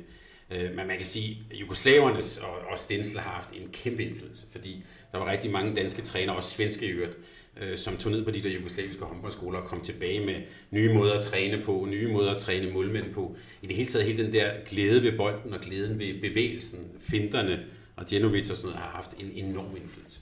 Øh, 0.50 0.76
men 0.76 0.86
man 0.86 0.96
kan 0.96 1.06
sige, 1.06 1.38
at 1.50 1.56
jugoslavernes 1.56 2.38
og, 2.38 2.58
og 2.72 2.80
Stensel 2.80 3.18
har 3.18 3.30
haft 3.30 3.48
en 3.52 3.68
kæmpe 3.72 4.04
indflydelse, 4.04 4.44
fordi 4.50 4.84
der 5.12 5.18
var 5.18 5.30
rigtig 5.30 5.50
mange 5.50 5.74
danske 5.74 6.02
trænere, 6.02 6.36
også 6.36 6.50
svenske 6.50 6.86
i 6.86 6.88
øvrigt, 6.88 7.18
øh, 7.60 7.78
som 7.78 7.96
tog 7.96 8.12
ned 8.12 8.24
på 8.24 8.30
de 8.30 8.40
der 8.40 8.50
jugoslaviske 8.50 9.04
håndboldskoler 9.04 9.58
og 9.58 9.68
kom 9.68 9.80
tilbage 9.80 10.26
med 10.26 10.34
nye 10.70 10.94
måder 10.94 11.14
at 11.14 11.20
træne 11.20 11.62
på, 11.64 11.86
nye 11.90 12.12
måder 12.12 12.30
at 12.30 12.36
træne 12.36 12.70
målmænd 12.70 13.14
på. 13.14 13.36
I 13.62 13.66
det 13.66 13.76
hele 13.76 13.88
taget 13.88 14.06
hele 14.06 14.24
den 14.24 14.32
der 14.32 14.52
glæde 14.68 15.02
ved 15.02 15.16
bolden 15.16 15.52
og 15.52 15.60
glæden 15.60 15.98
ved 15.98 16.20
bevægelsen, 16.20 16.90
finterne 17.00 17.64
og 17.96 18.10
Djenovic 18.10 18.50
og 18.50 18.56
sådan 18.56 18.70
noget 18.70 18.82
har 18.82 18.90
haft 18.90 19.10
en 19.18 19.30
enorm 19.34 19.76
indflydelse. 19.76 20.20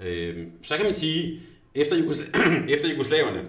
Øh, 0.00 0.46
så 0.62 0.76
kan 0.76 0.84
man 0.84 0.94
sige, 0.94 1.40
efter, 1.74 1.96
Jugosla- 1.96 2.38
efter 2.74 2.90
jugoslaverne, 2.90 3.48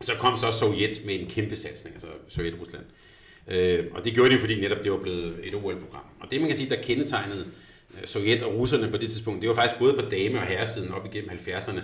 så 0.00 0.12
kom 0.14 0.36
så 0.36 0.50
Sovjet 0.50 1.02
med 1.04 1.20
en 1.20 1.26
kæmpe 1.26 1.56
satsning, 1.56 1.94
altså 1.94 2.08
Sovjet-Rusland. 2.28 2.84
Øh, 2.84 3.05
Øh, 3.48 3.84
og 3.92 4.04
det 4.04 4.14
gjorde 4.14 4.34
de, 4.34 4.38
fordi 4.38 4.60
netop 4.60 4.84
det 4.84 4.92
var 4.92 4.98
blevet 4.98 5.34
et 5.42 5.54
OL-program. 5.54 6.04
Og 6.20 6.30
det 6.30 6.40
man 6.40 6.48
kan 6.48 6.56
sige, 6.56 6.70
der 6.70 6.82
kendetegnede 6.82 7.46
øh, 7.94 8.06
Sovjet 8.06 8.42
og 8.42 8.54
russerne 8.54 8.90
på 8.90 8.96
det 8.96 9.08
tidspunkt, 9.08 9.40
det 9.40 9.48
var 9.48 9.54
faktisk 9.54 9.78
både 9.78 9.94
på 9.94 10.00
dame- 10.00 10.38
og 10.38 10.46
herresiden 10.46 10.92
op 10.92 11.06
igennem 11.06 11.30
70'erne, 11.30 11.80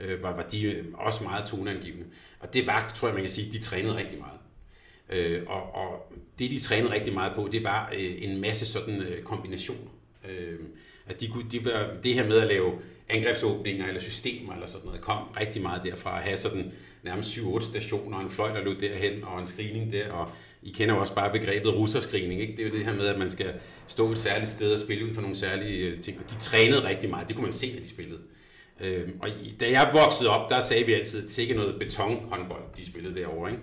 øh, 0.00 0.22
var, 0.22 0.36
var 0.36 0.42
de 0.42 0.62
øh, 0.62 0.84
også 0.94 1.24
meget 1.24 1.46
toneangivende. 1.46 2.04
Og 2.40 2.54
det 2.54 2.66
var, 2.66 2.92
tror 2.94 3.08
jeg, 3.08 3.14
man 3.14 3.22
kan 3.22 3.30
sige, 3.30 3.52
de 3.52 3.58
trænede 3.58 3.96
rigtig 3.96 4.18
meget. 4.18 4.38
Øh, 5.10 5.42
og, 5.46 5.74
og 5.74 6.12
det, 6.38 6.50
de 6.50 6.60
trænede 6.60 6.92
rigtig 6.92 7.12
meget 7.14 7.32
på, 7.34 7.48
det 7.52 7.64
var 7.64 7.92
øh, 7.96 8.14
en 8.18 8.40
masse 8.40 8.66
sådan 8.66 9.02
øh, 9.02 9.22
kombinationer. 9.22 9.90
Øh, 10.28 10.58
at 11.06 11.20
de 11.20 11.28
kunne, 11.28 11.44
de 11.52 11.64
var, 11.64 11.94
det 12.02 12.14
her 12.14 12.26
med 12.26 12.38
at 12.38 12.48
lave 12.48 12.72
angrebsåbninger 13.08 13.86
eller 13.86 14.00
systemer 14.00 14.54
eller 14.54 14.66
sådan 14.66 14.86
noget, 14.86 15.00
kom 15.00 15.22
rigtig 15.40 15.62
meget 15.62 15.82
derfra 15.82 16.18
at 16.18 16.24
have 16.24 16.36
sådan 16.36 16.72
nærmest 17.02 17.38
7-8 17.38 17.60
stationer, 17.60 18.16
og 18.16 18.22
en 18.22 18.30
fløj, 18.30 18.52
der 18.52 18.64
lå 18.64 18.72
derhen, 18.72 19.24
og 19.24 19.40
en 19.40 19.46
screening 19.46 19.92
der, 19.92 20.12
og 20.12 20.30
I 20.62 20.70
kender 20.70 20.94
jo 20.94 21.00
også 21.00 21.14
bare 21.14 21.32
begrebet 21.32 21.74
russerscreening, 21.74 22.40
ikke? 22.40 22.52
Det 22.52 22.60
er 22.60 22.66
jo 22.68 22.76
det 22.76 22.84
her 22.84 22.94
med, 22.94 23.06
at 23.06 23.18
man 23.18 23.30
skal 23.30 23.52
stå 23.86 24.12
et 24.12 24.18
særligt 24.18 24.50
sted 24.50 24.72
og 24.72 24.78
spille 24.78 25.06
ud 25.06 25.14
for 25.14 25.20
nogle 25.20 25.36
særlige 25.36 25.86
øh, 25.86 26.00
ting, 26.00 26.18
og 26.18 26.30
de 26.30 26.36
trænede 26.36 26.88
rigtig 26.88 27.10
meget, 27.10 27.28
det 27.28 27.36
kunne 27.36 27.44
man 27.44 27.52
se, 27.52 27.72
når 27.72 27.80
de 27.80 27.88
spillede. 27.88 28.20
Øhm, 28.80 29.12
og 29.20 29.28
da 29.60 29.70
jeg 29.70 29.90
voksede 29.92 30.30
op, 30.30 30.50
der 30.50 30.60
sagde 30.60 30.86
vi 30.86 30.92
altid, 30.92 31.24
at 31.24 31.28
det 31.28 31.38
ikke 31.38 31.54
noget 31.54 31.78
betonhåndbold, 31.78 32.62
de 32.76 32.86
spillede 32.86 33.14
derovre. 33.14 33.50
Ikke? 33.50 33.62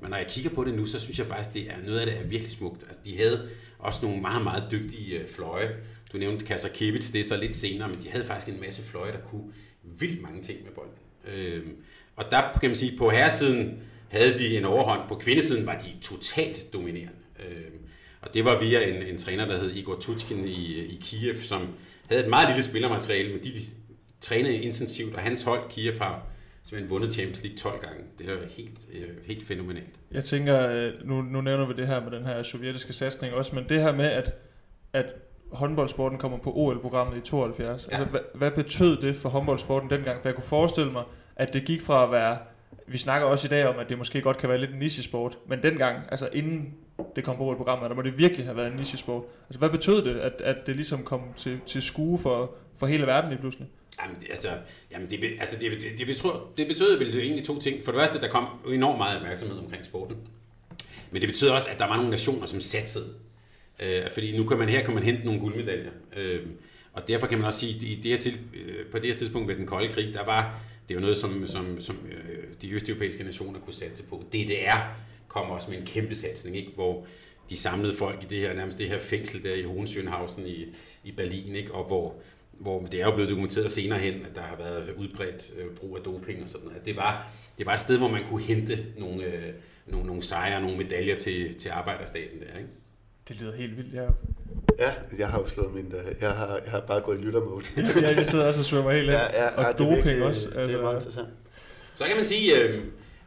Men 0.00 0.10
når 0.10 0.16
jeg 0.16 0.26
kigger 0.26 0.50
på 0.50 0.64
det 0.64 0.74
nu, 0.74 0.86
så 0.86 1.00
synes 1.00 1.18
jeg 1.18 1.26
faktisk, 1.26 1.54
det 1.54 1.70
er 1.70 1.76
noget 1.84 1.98
af 1.98 2.06
det 2.06 2.18
er 2.18 2.22
virkelig 2.22 2.50
smukt. 2.50 2.84
Altså, 2.86 3.00
de 3.04 3.16
havde 3.16 3.48
også 3.78 4.06
nogle 4.06 4.20
meget, 4.20 4.42
meget 4.42 4.64
dygtige 4.70 5.18
øh, 5.18 5.28
fløje. 5.28 5.76
Du 6.12 6.18
nævnte 6.18 6.46
Kasakevich, 6.46 7.12
det 7.12 7.20
er 7.20 7.24
så 7.24 7.36
lidt 7.36 7.56
senere, 7.56 7.88
men 7.88 8.00
de 8.00 8.10
havde 8.10 8.24
faktisk 8.24 8.48
en 8.48 8.60
masse 8.60 8.82
fløje, 8.82 9.12
der 9.12 9.18
kunne 9.18 9.52
vildt 9.82 10.22
mange 10.22 10.42
ting 10.42 10.58
med 10.64 10.72
bolden. 10.72 10.94
Øhm, 11.34 11.76
og 12.16 12.24
der 12.30 12.58
kan 12.60 12.70
man 12.70 12.76
sige, 12.76 12.98
på 12.98 13.10
herresiden 13.10 13.82
havde 14.08 14.36
de 14.38 14.58
en 14.58 14.64
overhånd, 14.64 15.00
på 15.08 15.14
kvindesiden 15.14 15.66
var 15.66 15.74
de 15.74 15.88
totalt 16.02 16.72
dominerende. 16.72 17.18
Øh, 17.38 17.64
og 18.20 18.34
det 18.34 18.44
var 18.44 18.58
via 18.58 18.88
en, 18.88 19.02
en 19.02 19.18
træner, 19.18 19.44
der 19.44 19.58
hed 19.58 19.70
Igor 19.70 19.96
Tutskin 20.00 20.44
i, 20.44 20.74
i 20.84 20.98
Kiev, 21.02 21.34
som 21.34 21.68
havde 22.08 22.22
et 22.22 22.28
meget 22.28 22.48
lille 22.48 22.62
spillermateriale, 22.62 23.32
men 23.32 23.42
de, 23.44 23.48
de 23.48 23.60
trænede 24.20 24.56
intensivt, 24.56 25.14
og 25.14 25.20
hans 25.20 25.42
hold, 25.42 25.60
Kiev, 25.68 25.98
har 25.98 26.26
simpelthen 26.62 26.90
vundet 26.90 27.12
Champions 27.12 27.42
League 27.42 27.58
12 27.58 27.80
gange. 27.80 28.00
Det 28.18 28.28
er 28.28 28.36
helt, 28.48 28.78
øh, 28.92 29.08
helt 29.26 29.46
fænomenalt. 29.46 30.00
Jeg 30.12 30.24
tænker, 30.24 30.70
øh, 30.70 30.92
nu, 31.04 31.22
nu 31.22 31.40
nævner 31.40 31.66
vi 31.66 31.72
det 31.72 31.86
her 31.86 32.04
med 32.04 32.10
den 32.10 32.26
her 32.26 32.42
sovjetiske 32.42 32.92
satsning 32.92 33.34
også, 33.34 33.54
men 33.54 33.64
det 33.68 33.82
her 33.82 33.92
med, 33.92 34.04
at, 34.04 34.34
at 34.92 35.14
håndboldsporten 35.52 36.18
kommer 36.18 36.38
på 36.38 36.52
OL-programmet 36.54 37.16
i 37.16 37.20
72. 37.20 37.88
Ja. 37.90 37.96
Altså, 37.96 38.10
hvad, 38.10 38.20
hvad 38.34 38.50
betød 38.50 38.96
det 38.96 39.16
for 39.16 39.28
håndboldsporten 39.28 39.90
dengang? 39.90 40.22
For 40.22 40.28
jeg 40.28 40.34
kunne 40.34 40.44
forestille 40.44 40.92
mig, 40.92 41.04
at 41.36 41.52
det 41.52 41.64
gik 41.64 41.82
fra 41.82 42.04
at 42.04 42.12
være, 42.12 42.38
vi 42.86 42.98
snakker 42.98 43.26
også 43.26 43.46
i 43.46 43.48
dag 43.48 43.66
om, 43.66 43.78
at 43.78 43.88
det 43.88 43.98
måske 43.98 44.20
godt 44.20 44.38
kan 44.38 44.48
være 44.48 44.58
lidt 44.58 44.70
en 44.70 44.78
niche-sport, 44.78 45.38
men 45.46 45.62
dengang, 45.62 45.98
altså 46.10 46.28
inden 46.32 46.74
det 47.16 47.24
kom 47.24 47.36
på 47.36 47.50
et 47.50 47.56
program, 47.56 47.88
der 47.88 47.94
må 47.94 48.02
det 48.02 48.18
virkelig 48.18 48.46
have 48.46 48.56
været 48.56 48.70
en 48.70 48.76
niche-sport. 48.76 49.24
Altså, 49.48 49.58
hvad 49.58 49.70
betød 49.70 50.04
det, 50.04 50.20
at, 50.20 50.32
at 50.40 50.56
det 50.66 50.76
ligesom 50.76 51.04
kom 51.04 51.20
til, 51.36 51.60
til 51.66 51.82
skue 51.82 52.18
for, 52.18 52.54
for 52.76 52.86
hele 52.86 53.06
verden 53.06 53.30
lige 53.30 53.40
pludselig? 53.40 53.68
Jamen, 54.02 54.16
det, 54.20 54.30
altså, 54.30 54.48
jamen 54.92 55.10
det, 55.10 55.24
altså 55.40 55.56
det, 55.60 55.72
det, 55.72 55.98
det, 55.98 56.06
betød, 56.06 56.30
det 56.56 56.66
betød 56.66 56.98
vel 56.98 57.18
egentlig 57.18 57.44
to 57.44 57.60
ting. 57.60 57.84
For 57.84 57.92
det 57.92 58.00
første, 58.00 58.20
der 58.20 58.28
kom 58.28 58.46
enormt 58.68 58.98
meget 58.98 59.16
opmærksomhed 59.16 59.58
omkring 59.58 59.84
sporten. 59.84 60.16
Men 61.10 61.22
det 61.22 61.28
betød 61.28 61.48
også, 61.48 61.68
at 61.70 61.78
der 61.78 61.86
var 61.86 61.96
nogle 61.96 62.10
nationer, 62.10 62.46
som 62.46 62.60
satsede. 62.60 63.14
Øh, 63.80 64.10
fordi 64.12 64.36
nu 64.36 64.44
kan 64.44 64.58
man 64.58 64.68
her 64.68 64.84
kan 64.84 64.94
man 64.94 65.02
hente 65.02 65.24
nogle 65.24 65.40
guldmedaljer. 65.40 65.90
Øh, 66.16 66.40
og 66.92 67.08
derfor 67.08 67.26
kan 67.26 67.38
man 67.38 67.46
også 67.46 67.58
sige, 67.58 67.74
at 67.74 67.82
i 67.82 68.00
det 68.02 68.10
her 68.10 68.18
til, 68.18 68.38
øh, 68.54 68.86
på 68.86 68.98
det 68.98 69.06
her 69.06 69.14
tidspunkt 69.14 69.48
ved 69.48 69.56
den 69.56 69.66
kolde 69.66 69.88
krig, 69.88 70.14
der 70.14 70.24
var 70.24 70.60
det 70.88 70.94
jo 70.94 71.00
noget, 71.00 71.16
som, 71.16 71.46
som, 71.46 71.80
som 71.80 71.96
øh, 72.10 72.44
de 72.62 72.72
østeuropæiske 72.72 73.24
nationer 73.24 73.60
kunne 73.60 73.72
satse 73.72 74.04
på. 74.04 74.24
DDR 74.32 74.96
kom 75.28 75.50
også 75.50 75.70
med 75.70 75.78
en 75.78 75.86
kæmpe 75.86 76.14
satsning, 76.14 76.56
ikke? 76.56 76.72
hvor 76.74 77.06
de 77.50 77.56
samlede 77.56 77.94
folk 77.94 78.22
i 78.22 78.26
det 78.26 78.38
her, 78.38 78.54
nærmest 78.54 78.78
det 78.78 78.88
her 78.88 78.98
fængsel 78.98 79.42
der 79.42 79.54
i 79.54 79.62
Hohenschönhausen 79.62 80.46
i, 80.46 80.74
i 81.04 81.12
Berlin, 81.12 81.54
ikke? 81.54 81.74
og 81.74 81.84
hvor, 81.84 82.14
hvor 82.50 82.86
det 82.86 83.00
er 83.00 83.04
jo 83.04 83.14
blevet 83.14 83.30
dokumenteret 83.30 83.70
senere 83.70 83.98
hen, 83.98 84.14
at 84.14 84.34
der 84.34 84.42
har 84.42 84.56
været 84.56 84.94
udbredt 84.96 85.52
øh, 85.58 85.76
brug 85.76 85.96
af 85.96 86.02
doping 86.02 86.42
og 86.42 86.48
sådan 86.48 86.66
noget. 86.66 86.86
Det 86.86 86.96
var, 86.96 87.32
det 87.58 87.66
var 87.66 87.74
et 87.74 87.80
sted, 87.80 87.98
hvor 87.98 88.08
man 88.08 88.24
kunne 88.24 88.42
hente 88.42 88.86
nogle, 88.98 89.24
øh, 89.24 89.54
nogle, 89.86 90.06
nogle 90.06 90.22
sejre, 90.22 90.60
nogle 90.60 90.76
medaljer 90.76 91.14
til, 91.14 91.54
til 91.54 91.68
arbejderstaten 91.68 92.40
der, 92.40 92.58
ikke? 92.58 92.70
Det 93.28 93.40
lyder 93.40 93.56
helt 93.56 93.76
vildt, 93.76 93.94
ja. 93.94 94.06
Ja, 94.78 94.92
jeg 95.18 95.28
har 95.28 95.38
jo 95.38 95.48
slået 95.48 95.74
min... 95.74 95.92
øh, 95.96 96.14
Jeg 96.20 96.30
har, 96.30 96.60
jeg 96.64 96.70
har 96.70 96.80
bare 96.80 97.00
gået 97.00 97.18
i 97.18 97.22
lyttermode. 97.22 97.64
jeg, 98.06 98.16
jeg 98.16 98.26
sidder 98.26 98.44
også 98.46 98.60
og 98.60 98.64
svømmer 98.66 98.90
helt 98.90 99.02
ind. 99.02 99.10
Ja, 99.12 99.42
ja, 99.44 99.48
og 99.48 99.62
ja, 99.62 99.72
doping 99.72 99.96
virkelig- 99.96 100.22
også. 100.22 100.48
Det 100.48 100.56
er 100.56 100.60
Altså, 100.62 100.78
meget 100.82 100.96
interessant. 100.96 101.28
Så 101.94 102.04
kan 102.04 102.16
man 102.16 102.24
sige, 102.24 102.58
øh, 102.58 102.74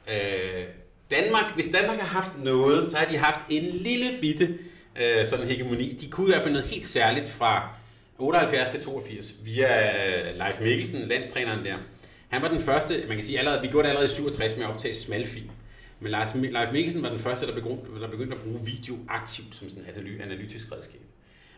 øh, 0.07 0.63
Danmark, 1.11 1.53
hvis 1.55 1.67
Danmark 1.67 1.97
har 1.99 2.07
haft 2.07 2.31
noget, 2.43 2.91
så 2.91 2.97
har 2.97 3.05
de 3.05 3.17
haft 3.17 3.39
en 3.49 3.63
lille 3.63 4.05
bitte 4.21 4.57
øh, 5.01 5.25
sådan 5.25 5.47
hegemoni. 5.47 5.97
De 6.01 6.09
kunne 6.09 6.27
i 6.27 6.31
hvert 6.31 6.41
fald 6.43 6.53
noget 6.53 6.67
helt 6.67 6.87
særligt 6.87 7.29
fra 7.29 7.69
78 8.17 8.69
til 8.69 8.81
82 8.83 9.33
via 9.43 9.91
øh, 10.07 10.37
Leif 10.37 10.59
Mikkelsen, 10.61 10.99
landstræneren 11.07 11.65
der. 11.65 11.75
Han 12.29 12.41
var 12.41 12.47
den 12.47 12.61
første, 12.61 13.03
man 13.07 13.17
kan 13.17 13.25
sige, 13.25 13.39
allerede, 13.39 13.61
vi 13.61 13.67
gjorde 13.67 13.83
det 13.83 13.89
allerede 13.89 14.11
i 14.11 14.15
67 14.15 14.55
med 14.57 14.65
at 14.65 14.69
optage 14.71 14.93
smalfilm. 14.93 15.49
Men 15.99 16.11
Lars, 16.11 16.35
Leif 16.35 16.71
Mikkelsen 16.71 17.03
var 17.03 17.09
den 17.09 17.19
første, 17.19 17.47
der 17.47 17.53
begyndte, 17.53 17.83
der 18.01 18.07
begyndte 18.07 18.35
at 18.35 18.41
bruge 18.43 18.59
video 18.65 18.97
aktivt 19.09 19.55
som 19.55 19.69
sådan 19.69 19.83
et 19.83 19.97
analy- 19.97 20.23
analytisk 20.23 20.71
redskab. 20.71 20.99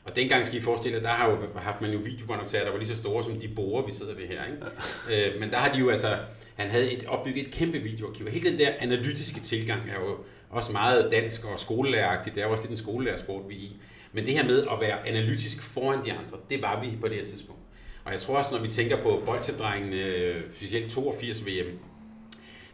Og 0.04 0.16
dengang 0.16 0.46
skal 0.46 0.60
I 0.60 0.62
forestille 0.62 0.98
jer, 0.98 1.04
der 1.04 1.10
har 1.10 1.30
jo 1.30 1.38
haft 1.56 1.82
man 1.82 1.92
jo 1.92 1.98
videobåndoptager, 1.98 2.64
der 2.64 2.72
var 2.72 2.78
lige 2.78 2.88
så 2.88 2.96
store 2.96 3.24
som 3.24 3.40
de 3.40 3.48
borer, 3.48 3.86
vi 3.86 3.92
sidder 3.92 4.16
ved 4.16 4.28
her. 4.28 4.42
Ikke? 4.46 5.32
Øh, 5.34 5.40
men 5.40 5.52
der 5.52 5.58
har 5.58 5.72
de 5.72 5.80
jo 5.80 5.90
altså, 5.90 6.18
han 6.56 6.70
havde 6.70 6.92
et, 6.92 7.04
opbygget 7.04 7.48
et 7.48 7.54
kæmpe 7.54 7.80
videoarkiv. 7.80 8.28
Hele 8.28 8.50
den 8.50 8.58
der 8.58 8.70
analytiske 8.80 9.40
tilgang 9.40 9.82
er 9.90 10.00
jo 10.00 10.18
også 10.50 10.72
meget 10.72 11.12
dansk 11.12 11.46
og 11.46 11.60
skolelæreragtigt. 11.60 12.36
Det 12.36 12.42
er 12.42 12.46
jo 12.46 12.52
også 12.52 12.64
lidt 12.64 12.72
en 12.72 12.78
skolelærersport, 12.78 13.50
vi 13.50 13.56
er 13.56 13.60
i. 13.60 13.78
Men 14.14 14.26
det 14.26 14.34
her 14.34 14.44
med 14.44 14.62
at 14.62 14.82
være 14.82 15.08
analytisk 15.08 15.62
foran 15.62 16.06
de 16.06 16.14
andre, 16.14 16.38
det 16.50 16.62
var 16.62 16.82
vi 16.82 16.98
på 17.02 17.08
det 17.08 17.16
her 17.16 17.26
tidspunkt. 17.26 17.62
Og 18.06 18.12
jeg 18.12 18.20
tror 18.20 18.38
også, 18.38 18.56
når 18.56 18.62
vi 18.62 18.68
tænker 18.68 19.04
på 19.04 19.24
bolsjedrengene, 19.26 20.34
specielt 20.56 20.92
82 20.92 21.46
VM, 21.46 21.80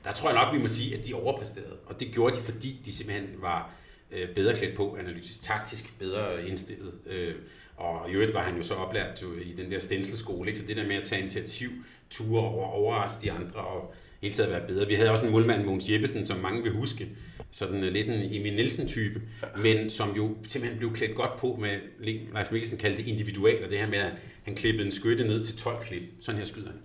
der 0.03 0.11
tror 0.11 0.29
jeg 0.29 0.45
nok, 0.45 0.53
vi 0.53 0.61
må 0.61 0.67
sige, 0.67 0.97
at 0.97 1.05
de 1.05 1.13
overpræsterede. 1.13 1.75
Og 1.85 1.99
det 1.99 2.11
gjorde 2.11 2.35
de, 2.35 2.41
fordi 2.41 2.81
de 2.85 2.91
simpelthen 2.91 3.27
var 3.41 3.73
øh, 4.12 4.30
bedre 4.30 4.56
klædt 4.56 4.76
på 4.76 4.98
analytisk, 5.00 5.41
taktisk 5.41 6.00
bedre 6.00 6.48
indstillet. 6.48 6.93
Øh, 7.10 7.36
og 7.78 8.10
i 8.10 8.13
øvrigt 8.13 8.34
var 8.34 8.41
han 8.41 8.58
jo 8.58 8.63
så 8.63 8.74
oplært 8.74 9.22
jo, 9.22 9.34
i 9.34 9.54
den 9.54 9.72
der 9.72 9.80
stenselskole, 9.80 10.50
ikke? 10.50 10.60
så 10.60 10.65
det 10.67 10.78
der 10.78 10.88
med 10.88 10.96
at 10.96 11.04
tage 11.04 11.22
initiativ, 11.22 11.70
ture 12.10 12.41
over, 12.41 12.67
overraske 12.67 13.22
de 13.22 13.32
andre 13.32 13.60
og 13.60 13.93
hele 14.22 14.34
tiden 14.34 14.52
være 14.52 14.67
bedre. 14.67 14.88
Vi 14.88 14.93
havde 14.93 15.12
også 15.12 15.26
en 15.26 15.32
målmand, 15.32 15.65
Mogens 15.65 15.89
Jeppesen, 15.89 16.26
som 16.26 16.39
mange 16.39 16.63
vil 16.63 16.72
huske, 16.72 17.10
sådan 17.52 17.84
lidt 17.84 18.08
en 18.08 18.13
Emil 18.13 18.54
Nielsen-type, 18.54 19.22
men 19.63 19.89
som 19.89 20.15
jo 20.15 20.36
simpelthen 20.48 20.80
blev 20.80 20.93
klædt 20.93 21.15
godt 21.15 21.38
på 21.39 21.58
med, 21.62 21.80
Leif 22.00 22.52
Mikkelsen 22.52 22.78
kaldte 22.78 23.04
det 23.04 23.08
individual, 23.08 23.63
og 23.63 23.70
det 23.70 23.80
her 23.80 23.88
med, 23.88 23.98
at 23.98 24.13
han 24.43 24.56
klippede 24.56 24.86
en 24.86 24.91
skytte 24.91 25.24
ned 25.24 25.43
til 25.43 25.58
12 25.58 25.84
klip. 25.84 26.04
Sådan 26.22 26.39
her 26.39 26.46
skyder 26.46 26.67
han. 26.67 26.80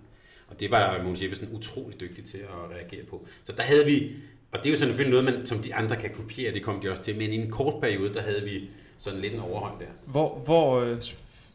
Og 0.47 0.59
det 0.59 0.71
var 0.71 1.03
Mogens 1.03 1.21
Jeppesen 1.21 1.49
utrolig 1.51 1.99
dygtig 1.99 2.23
til 2.23 2.37
at 2.37 2.75
reagere 2.75 3.05
på. 3.05 3.27
Så 3.43 3.53
der 3.57 3.63
havde 3.63 3.85
vi, 3.85 4.11
og 4.53 4.59
det 4.59 4.65
er 4.65 4.69
jo 4.69 4.77
selvfølgelig 4.77 5.21
noget, 5.21 5.37
man, 5.37 5.45
som 5.45 5.59
de 5.59 5.75
andre 5.75 5.95
kan 5.95 6.09
kopiere, 6.09 6.53
det 6.53 6.63
kom 6.63 6.81
de 6.81 6.91
også 6.91 7.03
til, 7.03 7.17
men 7.17 7.31
i 7.31 7.35
en 7.35 7.51
kort 7.51 7.81
periode, 7.81 8.13
der 8.13 8.21
havde 8.21 8.41
vi 8.41 8.69
sådan 8.97 9.19
lidt 9.19 9.33
en 9.33 9.39
overhånd 9.39 9.79
der. 9.79 9.85
hvor, 10.05 10.41
hvor, 10.45 10.81
øh, 10.81 10.97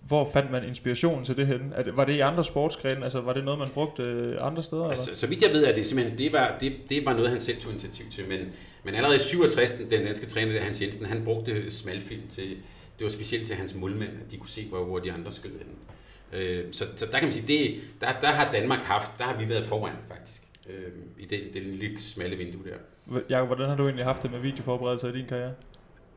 hvor 0.09 0.31
fandt 0.33 0.51
man 0.51 0.65
inspiration 0.65 1.25
til 1.25 1.37
det 1.37 1.47
henne? 1.47 1.71
Er 1.75 1.83
det, 1.83 1.97
var 1.97 2.05
det 2.05 2.15
i 2.15 2.21
andre 2.21 2.45
sportsgrene? 2.45 3.05
Altså, 3.05 3.21
var 3.21 3.33
det 3.33 3.45
noget, 3.45 3.59
man 3.59 3.69
brugte 3.75 4.03
øh, 4.03 4.47
andre 4.47 4.63
steder? 4.63 4.83
eller? 4.83 4.91
Altså, 4.91 5.15
så 5.15 5.27
vidt 5.27 5.43
jeg 5.43 5.53
ved, 5.53 5.65
at 5.65 5.77
det 5.77 5.87
simpelthen, 5.87 6.19
det 6.19 6.33
var, 6.33 6.57
det, 6.61 6.73
det 6.89 7.07
var 7.07 7.13
noget, 7.13 7.31
han 7.31 7.41
selv 7.41 7.61
tog 7.61 7.73
initiativ 7.73 8.11
til, 8.11 8.29
men, 8.29 8.39
men 8.85 8.95
allerede 8.95 9.17
i 9.17 9.21
67, 9.21 9.73
den 9.73 10.05
danske 10.05 10.27
træner, 10.27 10.53
der 10.53 10.61
Hans 10.61 10.83
Jensen, 10.83 11.07
han 11.07 11.25
brugte 11.25 11.71
smalfilm 11.71 12.29
til, 12.29 12.49
det 12.99 13.05
var 13.05 13.09
specielt 13.09 13.47
til 13.47 13.57
hans 13.57 13.75
målmænd, 13.75 14.11
at 14.11 14.31
de 14.31 14.37
kunne 14.37 14.49
se, 14.49 14.67
hvor, 14.69 14.85
hvor 14.85 14.99
de 14.99 15.13
andre 15.13 15.33
skød 15.33 15.51
hen. 15.51 15.69
Øh, 16.41 16.65
så, 16.73 16.85
så 16.97 17.07
der 17.07 17.19
kan 17.19 17.23
man 17.23 17.33
sige, 17.33 17.47
det, 17.47 17.81
der, 18.01 18.21
der 18.21 18.27
har 18.27 18.53
Danmark 18.53 18.81
haft, 18.81 19.11
der 19.19 19.25
har 19.25 19.39
vi 19.39 19.49
været 19.49 19.67
foran 19.67 19.97
faktisk, 20.09 20.43
øh, 20.69 20.93
i 21.19 21.25
det, 21.25 21.41
det 21.55 21.63
lille 21.63 22.01
smalle 22.01 22.37
vindue 22.37 22.63
der. 22.65 23.21
Jakob, 23.31 23.49
hvordan 23.49 23.69
har 23.69 23.77
du 23.77 23.83
egentlig 23.83 24.05
haft 24.05 24.23
det 24.23 24.31
med 24.31 24.41
videoforberedelser 24.41 25.09
i 25.09 25.13
din 25.13 25.27
karriere? 25.27 25.55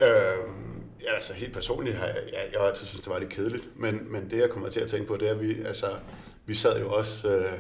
Øhm, 0.02 0.84
ja, 1.04 1.14
altså 1.16 1.34
helt 1.34 1.54
personligt 1.54 1.98
har 1.98 2.06
jeg, 2.06 2.16
jeg, 2.32 2.40
jeg 2.52 2.60
har 2.60 2.68
altid 2.68 2.86
synes 2.86 3.02
det 3.02 3.14
var 3.14 3.20
lidt 3.20 3.30
kedeligt, 3.30 3.80
men, 3.80 4.12
men 4.12 4.30
det 4.30 4.38
jeg 4.38 4.50
kommer 4.50 4.70
til 4.70 4.80
at 4.80 4.88
tænke 4.88 5.08
på, 5.08 5.18
det 5.18 5.28
er, 5.28 5.32
at 5.32 5.42
vi, 5.42 5.64
altså, 5.66 5.88
vi 6.46 6.54
sad 6.54 6.80
jo 6.80 6.92
også, 6.92 7.28
øh, 7.28 7.60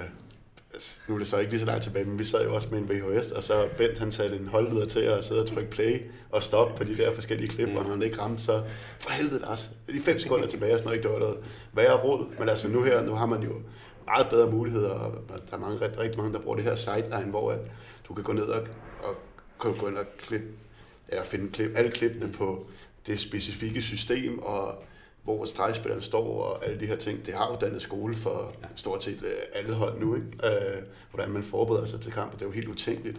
altså, 0.73 0.99
nu 1.07 1.13
er 1.13 1.17
det 1.17 1.27
så 1.27 1.37
ikke 1.37 1.51
lige 1.51 1.59
så 1.59 1.65
langt 1.65 1.83
tilbage, 1.83 2.05
men 2.05 2.19
vi 2.19 2.23
sad 2.23 2.43
jo 2.45 2.55
også 2.55 2.67
med 2.71 2.79
en 2.79 2.89
VHS, 2.89 3.31
og 3.31 3.43
så 3.43 3.67
Bent 3.77 3.99
han 3.99 4.11
satte 4.11 4.37
en 4.37 4.47
holdleder 4.47 4.85
til 4.85 4.99
at 4.99 5.23
sidde 5.23 5.41
og 5.41 5.47
trykke 5.47 5.69
play 5.71 6.05
og 6.29 6.43
stoppe 6.43 6.77
på 6.77 6.83
de 6.83 6.97
der 6.97 7.13
forskellige 7.13 7.49
klip, 7.49 7.69
mm. 7.69 7.75
og 7.75 7.83
når 7.83 7.91
han 7.91 8.01
ikke 8.01 8.21
ramte, 8.21 8.43
så 8.43 8.63
for 8.99 9.11
helvede 9.11 9.47
også, 9.47 9.69
de 9.91 9.99
fem 9.99 10.19
sekunder 10.19 10.47
tilbage 10.47 10.73
og 10.73 10.79
sådan 10.79 10.87
noget, 10.87 10.97
ikke, 10.97 11.07
det 11.07 11.13
var 11.13 11.19
noget 11.19 11.37
værre 11.73 11.97
råd, 11.97 12.25
men 12.39 12.49
altså 12.49 12.67
nu 12.67 12.83
her, 12.83 13.03
nu 13.03 13.15
har 13.15 13.25
man 13.25 13.43
jo 13.43 13.53
meget 14.11 14.27
bedre 14.29 14.51
muligheder, 14.51 14.89
og 14.89 15.13
der 15.49 15.55
er 15.55 15.59
mange, 15.59 15.81
rigtig, 15.81 15.99
rigtig 15.99 16.19
mange, 16.21 16.33
der 16.33 16.39
bruger 16.39 16.55
det 16.55 16.65
her 16.65 16.75
sideline, 16.75 17.29
hvor 17.29 17.51
at 17.51 17.59
du 18.07 18.13
kan 18.13 18.23
gå 18.23 18.33
ned 18.33 18.43
og, 18.43 18.61
og 19.03 19.15
kan 19.61 19.77
gå 19.77 19.87
ind 19.87 19.97
og 19.97 20.05
klippe 20.17 20.47
eller 21.07 21.23
finde 21.23 21.51
klip, 21.51 21.71
alle 21.75 21.91
klippene 21.91 22.31
på 22.33 22.65
det 23.07 23.19
specifikke 23.19 23.81
system, 23.81 24.39
og 24.39 24.83
hvor 25.23 25.45
stregspilleren 25.45 26.01
står, 26.03 26.43
og 26.43 26.65
alle 26.65 26.79
de 26.79 26.85
her 26.85 26.95
ting. 26.95 27.25
Det 27.25 27.33
har 27.33 27.47
jo 27.47 27.55
dannet 27.61 27.81
skole 27.81 28.15
for 28.15 28.53
Ja. 28.61 28.67
stort 28.75 29.03
set 29.03 29.23
øh, 29.23 29.31
alle 29.53 29.73
hold 29.73 29.99
nu, 29.99 30.15
ikke? 30.15 30.27
Øh, 30.43 30.83
hvordan 31.11 31.31
man 31.31 31.43
forbereder 31.43 31.85
sig 31.85 32.01
til 32.01 32.11
kamp. 32.11 32.33
Det 32.33 32.41
er 32.41 32.45
jo 32.45 32.51
helt 32.51 32.67
utænkeligt, 32.67 33.17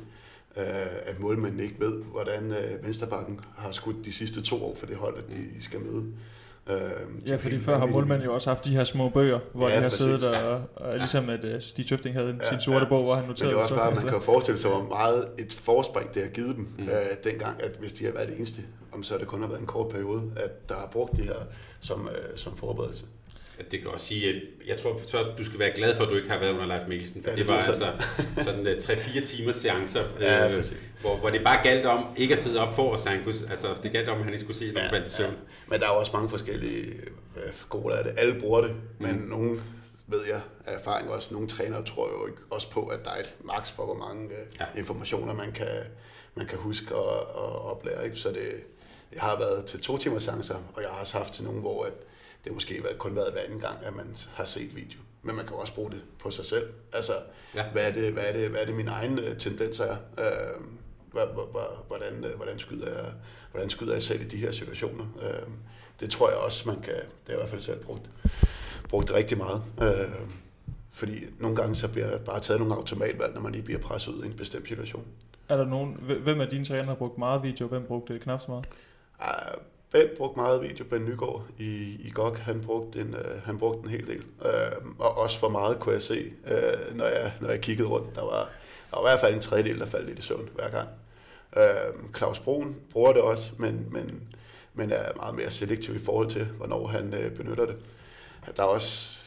øh, 0.57 0.65
at 1.07 1.21
målmanden 1.21 1.61
ikke 1.61 1.81
ved, 1.81 2.03
hvordan 2.03 2.53
øh, 2.53 2.85
Vensterbakken 2.85 3.41
har 3.57 3.71
skudt 3.71 4.05
de 4.05 4.13
sidste 4.13 4.43
to 4.43 4.65
år 4.65 4.75
for 4.75 4.87
det 4.87 4.97
hold, 4.97 5.19
at 5.19 5.25
de 5.29 5.63
skal 5.65 5.81
møde. 5.81 6.05
Øh, 6.67 6.91
Ja, 7.27 7.37
fordi 7.37 7.61
før 7.61 7.79
har 7.79 7.87
målmanden 7.87 8.27
jo 8.27 8.35
også 8.35 8.51
haft 8.51 8.65
de 8.65 8.71
her 8.71 8.85
små 8.85 9.09
bøger, 9.09 9.39
hvor 9.55 9.69
Ja, 9.69 9.75
de 9.77 9.81
har 9.81 9.87
præcis. 9.89 9.99
siddet 9.99 10.23
Ja. 10.23 10.43
og, 10.45 10.63
og 10.77 10.97
ligesom 10.99 11.31
at 11.31 11.45
uh, 11.45 11.51
Stig 11.61 11.87
Tøfting 11.87 12.15
havde 12.17 12.37
Ja, 12.43 12.49
sin 12.49 12.61
sorte 12.61 12.79
ja. 12.79 12.85
bog, 12.89 13.03
hvor 13.03 13.15
han 13.15 13.23
Men 13.23 13.29
noterede 13.29 13.51
det 13.53 13.59
er 13.59 13.63
også 13.63 13.69
så- 13.69 13.75
bare, 13.79 13.87
at 13.89 13.93
man 13.95 13.99
altså- 14.03 14.13
kan 14.13 14.23
forestille 14.23 14.59
sig, 14.61 14.71
hvor 14.71 14.83
meget 14.83 15.29
et 15.39 15.53
forspring 15.63 16.15
det 16.15 16.23
har 16.23 16.29
givet 16.31 16.57
dem 16.57 16.69
Mm. 16.79 16.85
øh, 16.89 16.93
dengang, 17.25 17.63
at 17.63 17.71
hvis 17.81 17.93
de 17.93 18.05
har 18.05 18.13
været 18.13 18.29
det 18.29 18.37
eneste, 18.37 18.63
om 18.93 19.03
så 19.03 19.19
det 19.19 19.27
kun 19.27 19.41
har 19.41 19.49
været 19.49 19.61
en 19.61 19.67
kort 19.67 19.89
periode, 19.89 20.23
at 20.37 20.69
der 20.69 20.75
har 20.75 20.89
brugt 20.93 21.17
det 21.17 21.25
her 21.25 21.35
som, 21.81 22.09
øh, 22.09 22.37
som 22.37 22.57
forberedelse. 22.57 23.05
At 23.59 23.73
Det 23.73 23.81
kan 23.81 23.91
også 23.91 24.07
sige, 24.07 24.29
at 24.29 24.35
jeg 24.67 24.77
tror, 24.77 25.01
så 25.05 25.23
du 25.39 25.45
skal 25.45 25.59
være 25.59 25.71
glad 25.75 25.97
for, 25.97 26.05
at 26.05 26.11
du 26.11 26.17
ikke 26.17 26.31
har 26.31 26.39
været 26.39 26.53
under 26.53 26.67
Leif 26.67 26.89
Mikkelsen, 26.89 27.23
for 27.23 27.31
Ja, 27.31 27.37
ja, 27.37 27.43
det 27.43 27.47
det 27.47 27.55
var 27.55 27.61
lyder 27.61 27.87
altså 27.87 28.43
sådan 28.45 28.67
uh, 28.67 28.73
3-4 28.73 29.25
timers 29.25 29.57
seancer, 29.57 30.05
Ja, 30.21 30.57
øh, 30.57 30.65
hvor, 31.01 31.17
hvor 31.17 31.31
det 31.31 31.45
bare 31.45 31.63
galt 31.63 31.87
om 31.87 32.05
ikke 32.17 32.33
at 32.33 32.39
sidde 32.39 32.61
op 32.61 32.75
for 32.75 32.97
Sankus. 32.97 33.43
Altså, 33.43 33.69
det 33.83 33.93
galt 33.93 34.09
om, 34.09 34.19
at 34.19 34.25
han 34.25 34.33
ikke 34.33 34.41
skulle 34.45 34.57
se, 34.57 34.67
han 34.77 34.91
faldt 34.91 35.07
i 35.07 35.11
søvn. 35.11 35.37
Men 35.67 35.81
der 35.81 35.87
er 35.87 35.91
også 35.91 36.13
mange 36.15 36.29
forskellige 36.29 36.87
øh, 37.37 37.53
skoler 37.61 37.97
af 37.97 38.05
det. 38.05 38.15
Alle 38.17 38.41
bruger 38.41 38.61
det, 38.61 38.75
men 38.99 39.11
Mm. 39.17 39.29
nogle 39.29 39.59
ved 40.07 40.21
jeg 40.29 40.41
af 40.67 40.75
erfaring 40.79 41.11
også, 41.11 41.35
nogle 41.35 41.49
trænere 41.49 41.85
tror 41.85 42.09
jo 42.21 42.27
ikke 42.27 42.39
også 42.51 42.71
på, 42.71 42.87
at 42.87 43.05
der 43.05 43.11
er 43.11 43.21
et 43.21 43.35
maks 43.45 43.71
for, 43.71 43.85
hvor 43.85 43.95
mange 43.95 44.25
øh, 44.25 44.31
Ja. 44.61 44.65
ja. 44.75 44.79
informationer, 44.79 45.35
man 45.35 45.53
kan, 45.53 45.67
man 46.35 46.47
kan 46.47 46.59
huske 46.59 46.95
og, 46.95 47.37
og 47.37 47.71
oplære. 47.77 48.05
Ikke? 48.05 48.17
Så 48.17 48.29
det, 48.29 48.49
jeg 49.13 49.21
har 49.23 49.39
været 49.39 49.65
til 49.65 49.81
to 49.81 49.97
timers 49.99 50.23
chancer, 50.23 50.55
og 50.75 50.83
jeg 50.83 50.91
har 50.91 51.01
også 51.01 51.17
haft 51.19 51.33
til 51.35 51.45
nogle, 51.45 51.61
hvor 51.61 51.85
at 51.85 51.93
det 52.45 52.53
måske 52.53 52.83
har 52.83 52.97
kun 52.99 53.17
været 53.17 53.33
hver 53.33 53.41
anden 53.43 53.61
gang, 53.61 53.79
at 53.85 53.97
man 53.97 54.17
har 54.35 54.45
set 54.45 54.77
video. 54.77 54.99
Men 55.23 55.37
man 55.37 55.47
kan 55.47 55.57
også 55.57 55.75
bruge 55.75 55.91
det 55.91 56.03
på 56.19 56.31
sig 56.31 56.45
selv. 56.45 56.69
Altså, 56.93 57.13
Ja. 57.55 57.65
hvad, 57.73 57.89
er 57.89 57.93
det, 57.93 58.13
hvad, 58.13 58.23
er 58.27 58.33
det, 58.33 58.49
hvad 58.51 58.61
er 58.61 58.65
det 58.67 58.75
mine 58.75 58.91
egne 58.91 59.23
øh, 59.23 59.39
tendenser 59.39 59.85
er? 59.85 59.97
Øh, 60.19 60.61
hvad, 61.13 61.27
hvad- 61.27 61.53
hvad- 61.53 61.77
hvordan, 61.87 62.25
øh, 62.25 62.37
hvordan, 62.37 62.59
skyder 62.59 62.93
jeg, 63.03 63.13
hvordan 63.51 63.71
skyder 63.71 63.93
jeg 63.93 64.03
selv 64.03 64.21
i 64.21 64.25
de 64.25 64.37
her 64.37 64.51
situationer? 64.51 65.05
Øh, 65.23 65.49
det 66.01 66.11
tror 66.11 66.29
jeg 66.31 66.39
også, 66.39 66.69
man 66.69 66.81
kan, 66.81 66.95
det 66.95 67.03
har 67.27 67.33
jeg 67.33 67.35
i 67.37 67.41
hvert 67.41 67.49
fald 67.51 67.61
selv 67.61 67.85
brugt, 67.85 68.11
brugt 68.89 69.13
rigtig 69.13 69.39
meget. 69.39 69.63
Øh, 69.83 70.09
fordi 70.93 71.25
nogle 71.39 71.57
gange 71.57 71.75
så 71.75 71.89
bliver 71.89 72.11
der 72.11 72.19
bare 72.19 72.41
taget 72.41 72.61
nogle 72.61 72.75
automatvalg, 72.75 73.35
når 73.35 73.41
man 73.41 73.53
lige 73.53 73.65
bliver 73.65 73.81
presset 73.81 74.13
ud 74.13 74.25
i 74.25 74.27
en 74.27 74.37
bestemt 74.37 74.69
situation. 74.69 75.05
Er 75.49 75.57
der 75.57 75.65
nogen, 75.65 75.95
hvem 76.23 76.41
af 76.41 76.49
dine 76.49 76.65
trænere 76.65 76.87
har 76.87 76.95
brugt 76.95 77.19
meget 77.19 77.43
video, 77.43 77.65
og 77.65 77.69
hvem 77.69 77.85
brugte 77.87 78.19
knap 78.19 78.41
så 78.41 78.47
meget? 78.51 78.67
Uh, 79.21 79.63
Ben 79.93 80.09
brugte 80.17 80.41
meget 80.41 80.63
video, 80.63 80.85
Ben 80.85 81.05
Nygaard 81.05 81.47
i, 81.59 81.97
i 82.05 82.11
GOG, 82.15 82.37
han 82.37 82.61
brugte, 82.61 83.01
en, 83.01 83.15
øh, 83.15 83.43
han 83.45 83.59
brugte 83.59 83.85
en 83.85 83.91
hel 83.91 84.07
del. 84.07 84.25
Øh, 84.45 84.73
og 84.99 85.19
også 85.19 85.39
for 85.39 85.49
meget 85.49 85.81
kunne 85.81 85.95
jeg 85.95 86.03
se, 86.03 86.33
øh, 86.47 86.97
når, 86.97 87.07
jeg, 87.07 87.33
når 87.41 87.49
jeg 87.51 87.61
kiggede 87.61 87.89
rundt. 87.89 88.17
Der 88.17 88.23
var, 88.23 88.51
der 88.91 88.97
var 88.97 89.01
i 89.01 89.11
hvert 89.11 89.21
fald 89.21 89.35
en 89.35 89.41
tredjedel, 89.41 89.79
der 89.79 89.87
faldt 89.87 90.07
lidt 90.07 90.19
i 90.19 90.23
søvn 90.23 90.49
hver 90.55 90.71
gang. 90.71 90.89
Øh, 91.57 92.15
Claus 92.17 92.41
Broen 92.41 92.81
bruger 92.91 93.13
det 93.13 93.23
også, 93.23 93.53
men, 93.59 93.89
men, 93.91 94.23
men 94.75 94.91
er 94.91 95.17
meget 95.17 95.35
mere 95.35 95.51
selektiv 95.51 95.97
i 95.97 96.05
forhold 96.05 96.31
til, 96.31 96.45
hvornår 96.45 96.87
han 96.87 97.15
øh, 97.15 97.37
benytter 97.37 97.67
det. 97.67 97.77
Der 98.57 98.63
er 98.63 98.67
også, 98.67 99.19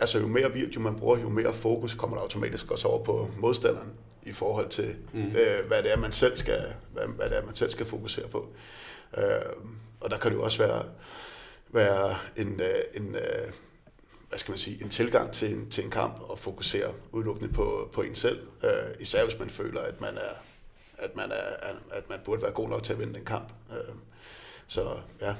altså 0.00 0.18
jo 0.18 0.26
mere 0.26 0.52
video 0.52 0.80
man 0.80 0.96
bruger, 0.96 1.18
jo 1.18 1.28
mere 1.28 1.52
fokus 1.52 1.94
kommer 1.94 2.16
der 2.16 2.22
automatisk 2.22 2.70
også 2.70 2.88
over 2.88 3.04
på 3.04 3.30
modstanderen 3.38 3.92
i 4.22 4.32
forhold 4.32 4.68
til, 4.68 4.96
Mm. 5.12 5.20
øh, 5.36 5.66
hvad 5.66 5.82
det 5.82 5.92
er, 5.92 5.96
man 5.96 6.12
selv 6.12 6.36
skal, 6.36 6.64
hvad, 6.92 7.04
hvad 7.06 7.30
det 7.30 7.38
er, 7.38 7.44
man 7.46 7.54
selv 7.54 7.70
skal 7.70 7.86
fokusere 7.86 8.28
på. 8.28 8.48
Øh, 9.18 9.24
og 10.00 10.10
der 10.10 10.18
kan 10.18 10.30
det 10.30 10.36
jo 10.36 10.42
også 10.42 10.58
være, 10.58 10.84
være 11.68 12.16
en, 12.36 12.60
øh, 12.60 12.82
en 12.94 13.14
øh, 13.14 13.52
hvad 14.28 14.38
skal 14.38 14.52
man 14.52 14.58
sige, 14.58 14.82
en 14.84 14.88
tilgang 14.90 15.32
til 15.32 15.54
en, 15.54 15.70
til 15.70 15.84
en 15.84 15.90
kamp 15.90 16.20
og 16.20 16.38
fokusere 16.38 16.92
udelukkende 17.12 17.52
på, 17.52 17.90
på 17.92 18.02
en 18.02 18.14
selv. 18.14 18.40
Øh, 18.64 18.70
især 19.00 19.24
hvis 19.24 19.38
man 19.38 19.50
føler, 19.50 19.80
at 19.80 20.00
man 20.00 20.16
er 20.16 20.34
at 20.98 21.16
man, 21.16 21.30
er, 21.32 21.68
at 21.92 22.08
man 22.10 22.18
burde 22.24 22.42
være 22.42 22.50
god 22.50 22.68
nok 22.68 22.82
til 22.82 22.92
at 22.92 22.98
vinde 22.98 23.14
den 23.14 23.24
kamp. 23.24 23.52
Øh, 23.70 23.94
Så 24.66 24.96
ja. 25.20 25.34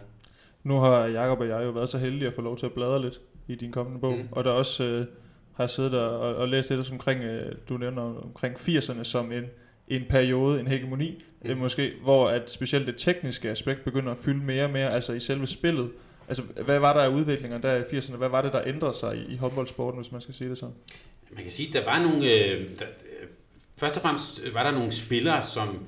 Nu 0.62 0.78
har 0.78 1.06
Jakob 1.06 1.40
og 1.40 1.48
jeg 1.48 1.64
jo 1.64 1.70
været 1.70 1.88
så 1.88 1.98
heldige 1.98 2.28
at 2.28 2.34
få 2.34 2.40
lov 2.40 2.56
til 2.56 2.66
at 2.66 2.72
bladre 2.72 3.02
lidt 3.02 3.20
i 3.48 3.54
din 3.54 3.72
kommende 3.72 4.00
bog, 4.00 4.12
mm. 4.16 4.28
og 4.32 4.44
der 4.44 4.50
også 4.50 4.84
øh, 4.84 5.06
har 5.58 5.66
siddet 5.66 5.94
og, 5.94 6.20
og, 6.20 6.34
og 6.34 6.48
læst 6.48 6.70
lidt 6.70 6.92
omkring, 6.92 7.22
øh, 7.22 7.52
du 7.68 7.76
nævner 7.76 8.02
omkring 8.02 8.54
80'erne 8.56 9.04
som 9.04 9.32
en, 9.32 9.44
en 9.88 10.04
periode, 10.08 10.60
en 10.60 10.66
hegemoni, 10.66 11.24
mm. 11.42 11.50
øh, 11.50 11.58
måske, 11.58 11.92
hvor 12.02 12.28
at 12.28 12.50
specielt 12.50 12.86
det 12.86 12.96
tekniske 12.96 13.50
aspekt 13.50 13.84
begynder 13.84 14.12
at 14.12 14.18
fylde 14.18 14.44
mere 14.44 14.64
og 14.64 14.70
mere, 14.70 14.92
altså 14.92 15.12
i 15.12 15.20
selve 15.20 15.46
spillet. 15.46 15.90
Altså, 16.28 16.42
hvad 16.42 16.78
var 16.78 16.92
der 16.92 17.00
af 17.00 17.08
udviklinger 17.08 17.58
der 17.58 17.76
i 17.76 17.80
80'erne? 17.82 18.16
Hvad 18.16 18.28
var 18.28 18.42
det, 18.42 18.52
der 18.52 18.62
ændrede 18.66 18.94
sig 18.94 19.16
i, 19.16 19.32
i 19.32 19.36
håndboldsporten, 19.36 20.00
hvis 20.00 20.12
man 20.12 20.20
skal 20.20 20.34
sige 20.34 20.50
det 20.50 20.58
sådan? 20.58 20.74
Man 21.32 21.42
kan 21.42 21.52
sige, 21.52 21.68
at 21.68 21.74
der 21.74 21.84
var 21.84 22.02
nogle... 22.02 22.18
Øh, 22.18 22.68
der, 22.78 22.84
øh, 23.20 23.28
først 23.76 23.96
og 23.96 24.02
fremmest 24.02 24.40
var 24.52 24.62
der 24.62 24.70
nogle 24.70 24.92
spillere, 24.92 25.42
som, 25.42 25.86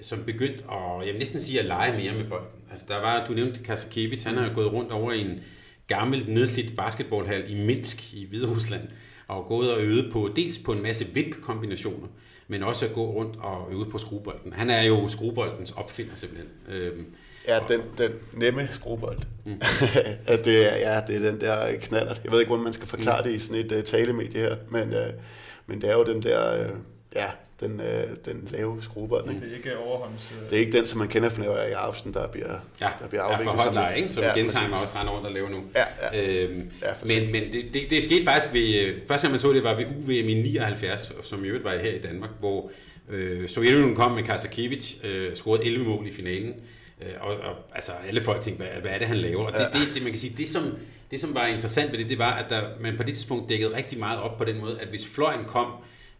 som 0.00 0.24
begyndte 0.24 0.64
at, 0.64 1.06
jeg 1.06 1.12
vil 1.12 1.18
næsten 1.18 1.40
sige, 1.40 1.58
at 1.60 1.64
lege 1.64 1.92
mere 1.92 2.14
med 2.14 2.24
bolden. 2.28 2.48
Altså, 2.70 2.84
der 2.88 2.96
var, 2.96 3.24
du 3.26 3.32
nævnte 3.32 3.62
Kasakevich, 3.62 4.26
han 4.26 4.36
har 4.36 4.54
gået 4.54 4.72
rundt 4.72 4.92
over 4.92 5.12
i 5.12 5.20
en 5.20 5.40
gammel 5.86 6.24
nedslidt 6.28 6.76
basketballhal 6.76 7.50
i 7.50 7.54
Minsk 7.54 8.14
i 8.14 8.26
Hviderusland, 8.26 8.88
og 9.28 9.46
gået 9.46 9.72
og 9.72 9.80
øvet 9.80 10.12
på, 10.12 10.30
dels 10.36 10.58
på 10.58 10.72
en 10.72 10.82
masse 10.82 11.04
VIP-kombinationer, 11.14 12.08
men 12.48 12.62
også 12.62 12.86
at 12.86 12.92
gå 12.92 13.06
rundt 13.12 13.36
og 13.40 13.68
øve 13.72 13.90
på 13.90 13.98
skruebolden. 13.98 14.52
Han 14.52 14.70
er 14.70 14.82
jo 14.82 15.08
skrueboldens 15.08 15.70
opfinder 15.70 16.14
simpelthen. 16.14 16.48
Øhm, 16.68 17.06
Ja, 17.48 17.58
den, 17.68 17.80
den 17.98 18.10
nemme 18.32 18.68
skruebold. 18.72 19.18
Mm. 19.44 19.52
at 20.26 20.44
det, 20.44 20.72
er, 20.72 20.76
ja, 20.76 21.00
det 21.06 21.16
er 21.16 21.30
den 21.30 21.40
der 21.40 21.76
knaller. 21.80 22.14
Jeg 22.24 22.32
ved 22.32 22.40
ikke, 22.40 22.48
hvordan 22.48 22.64
man 22.64 22.72
skal 22.72 22.86
forklare 22.86 23.22
mm. 23.22 23.28
det 23.28 23.36
i 23.36 23.38
sådan 23.38 23.66
et 23.66 23.72
uh, 23.72 23.82
talemedie 23.82 24.40
her, 24.40 24.56
men, 24.70 24.88
uh, 24.88 25.22
men 25.66 25.80
det 25.80 25.90
er 25.90 25.94
jo 25.94 26.04
den 26.04 26.22
der, 26.22 26.64
uh, 26.64 26.76
ja, 27.14 27.30
den, 27.60 27.80
uh, 27.80 28.16
den 28.24 28.48
lave 28.50 28.82
skruebold. 28.82 29.28
Ikke? 29.30 29.40
Det 29.40 29.52
er 29.52 29.56
ikke 29.56 29.78
overhånds... 29.78 30.32
Uh... 30.32 30.50
Det 30.50 30.56
er 30.56 30.60
ikke 30.60 30.78
den, 30.78 30.86
som 30.86 30.98
man 30.98 31.08
kender 31.08 31.28
fra 31.28 31.40
Nikolaj 31.40 31.68
Jacobsen, 31.68 32.14
der 32.14 32.28
bliver, 32.28 32.58
ja, 32.80 32.88
der 33.00 33.08
bliver 33.08 33.22
afviklet. 33.22 33.54
Ja, 33.54 33.64
for 33.64 33.72
højt 33.72 33.96
ikke? 33.96 34.14
Som 34.14 34.22
ja, 34.22 34.38
Gensheim 34.38 34.72
også 34.72 34.98
render 34.98 35.12
rundt 35.12 35.26
og 35.26 35.32
laver 35.32 35.48
nu. 35.48 35.62
Ja, 35.74 35.84
ja. 36.12 36.44
Øhm, 36.44 36.70
ja 36.82 36.92
men 37.04 37.32
men 37.32 37.52
det, 37.52 37.64
det, 37.72 37.90
det 37.90 38.04
skete 38.04 38.24
faktisk 38.24 38.52
ved... 38.52 38.94
Første 39.08 39.26
gang 39.26 39.32
man 39.32 39.40
så 39.40 39.52
det, 39.52 39.64
var 39.64 39.74
ved 39.74 39.86
UVM 39.86 40.28
i 40.28 40.42
79, 40.42 41.12
som 41.22 41.44
i 41.44 41.48
øvrigt 41.48 41.64
var 41.64 41.76
her 41.76 41.92
i 41.92 42.00
Danmark, 42.00 42.30
hvor 42.40 42.70
øh, 43.08 43.48
Sovjetunionen 43.48 43.96
kom 43.96 44.12
med 44.12 44.22
Kasakevich, 44.22 44.96
øh, 45.04 45.34
scorede 45.34 45.64
11 45.64 45.84
mål 45.84 46.06
i 46.06 46.12
finalen. 46.12 46.54
Øh, 47.02 47.08
og, 47.20 47.36
og 47.36 47.56
altså, 47.74 47.92
alle 48.08 48.20
folk 48.20 48.40
tænkte, 48.40 48.64
hvad, 48.64 48.80
hvad 48.80 48.90
er 48.90 48.98
det, 48.98 49.08
han 49.08 49.16
laver? 49.16 49.44
Og 49.44 49.52
det, 49.52 49.68
det, 49.72 49.94
det, 49.94 50.02
man 50.02 50.12
kan 50.12 50.20
sige, 50.20 50.34
det 50.36 50.48
som, 50.48 50.62
det, 51.10 51.20
som 51.20 51.34
var 51.34 51.46
interessant 51.46 51.92
ved 51.92 51.98
det, 51.98 52.10
det 52.10 52.18
var, 52.18 52.32
at 52.32 52.50
der, 52.50 52.62
man 52.80 52.96
på 52.96 53.02
det 53.02 53.14
tidspunkt 53.14 53.48
dækkede 53.48 53.76
rigtig 53.76 53.98
meget 53.98 54.20
op 54.20 54.38
på 54.38 54.44
den 54.44 54.60
måde, 54.60 54.80
at 54.80 54.88
hvis 54.88 55.06
fløjen 55.06 55.44
kom, 55.44 55.66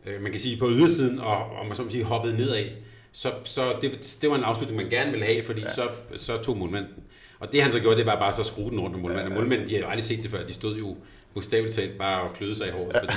øh, 0.06 0.22
man 0.22 0.30
kan 0.30 0.40
sige 0.40 0.56
på 0.56 0.70
ydersiden, 0.70 1.20
og, 1.20 1.36
og 1.36 1.66
man 1.66 1.76
så 1.76 1.88
sige, 1.88 2.04
hoppede 2.04 2.36
nedad, 2.36 2.64
så, 3.12 3.32
så 3.44 3.76
det, 3.82 4.16
det 4.22 4.30
var 4.30 4.36
en 4.36 4.44
afslutning, 4.44 4.82
man 4.82 4.90
gerne 4.90 5.10
ville 5.10 5.26
have, 5.26 5.44
fordi 5.44 5.60
ja. 5.60 5.74
så, 5.74 5.88
så 6.16 6.36
tog 6.36 6.56
målmanden. 6.56 6.92
Og 7.38 7.52
det 7.52 7.62
han 7.62 7.72
så 7.72 7.80
gjorde, 7.80 7.96
det 7.96 8.06
var 8.06 8.14
bare 8.14 8.32
så 8.32 8.40
at 8.40 8.46
skrue 8.46 8.70
den 8.70 8.80
rundt 8.80 8.94
om 8.94 9.02
målmanden. 9.02 9.32
Ja, 9.32 9.34
ja. 9.34 9.40
Målmanden, 9.40 9.68
de 9.68 9.72
havde 9.72 9.84
jo 9.84 9.90
aldrig 9.90 10.04
set 10.04 10.22
det 10.22 10.30
før. 10.30 10.46
De 10.46 10.54
stod 10.54 10.76
jo 10.76 10.96
bogstaveligt 11.34 11.74
talt 11.74 11.98
bare 11.98 12.22
og 12.22 12.34
kløede 12.34 12.54
sig 12.54 12.68
i 12.68 12.70
håret, 12.70 12.94
ja. 12.94 13.00
fordi 13.00 13.12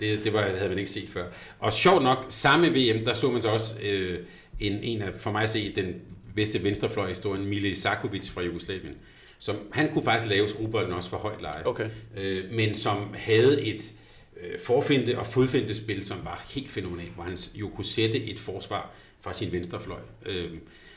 det, 0.00 0.24
det, 0.24 0.32
var, 0.32 0.42
havde 0.42 0.68
man 0.68 0.78
ikke 0.78 0.90
set 0.90 1.08
før. 1.08 1.26
Og 1.58 1.72
sjovt 1.72 2.02
nok, 2.02 2.26
samme 2.28 2.68
VM, 2.68 3.04
der 3.04 3.12
så 3.12 3.30
man 3.30 3.42
så 3.42 3.48
også 3.48 3.74
øh, 3.82 4.18
en, 4.60 4.72
en 4.82 5.02
af, 5.02 5.08
for 5.16 5.32
mig 5.32 5.42
at 5.42 5.50
se, 5.50 5.72
den 5.74 5.94
bedste 6.36 6.64
venstrefløj 6.64 7.06
i 7.06 7.08
historien, 7.08 7.46
Mile 7.46 7.76
Sakovic 7.76 8.28
fra 8.28 8.42
Jugoslavien. 8.42 8.94
Som, 9.38 9.56
han 9.72 9.88
kunne 9.88 10.04
faktisk 10.04 10.30
lave 10.30 10.48
skruebolden 10.48 10.92
også 10.92 11.10
for 11.10 11.16
højt 11.16 11.42
leje, 11.42 11.66
okay. 11.66 11.88
øh, 12.16 12.44
men 12.52 12.74
som 12.74 13.14
havde 13.14 13.62
et 13.62 13.92
øh, 14.42 14.58
forfinde 14.64 15.18
og 15.18 15.26
fodfinde 15.26 15.74
spil, 15.74 16.04
som 16.04 16.16
var 16.24 16.46
helt 16.54 16.70
fænomenalt, 16.70 17.14
hvor 17.14 17.24
han 17.24 17.36
jo 17.54 17.68
kunne 17.68 17.84
sætte 17.84 18.24
et 18.24 18.38
forsvar 18.38 18.90
fra 19.20 19.32
sin 19.32 19.52
venstrefløj. 19.52 20.00
Øh, 20.26 20.50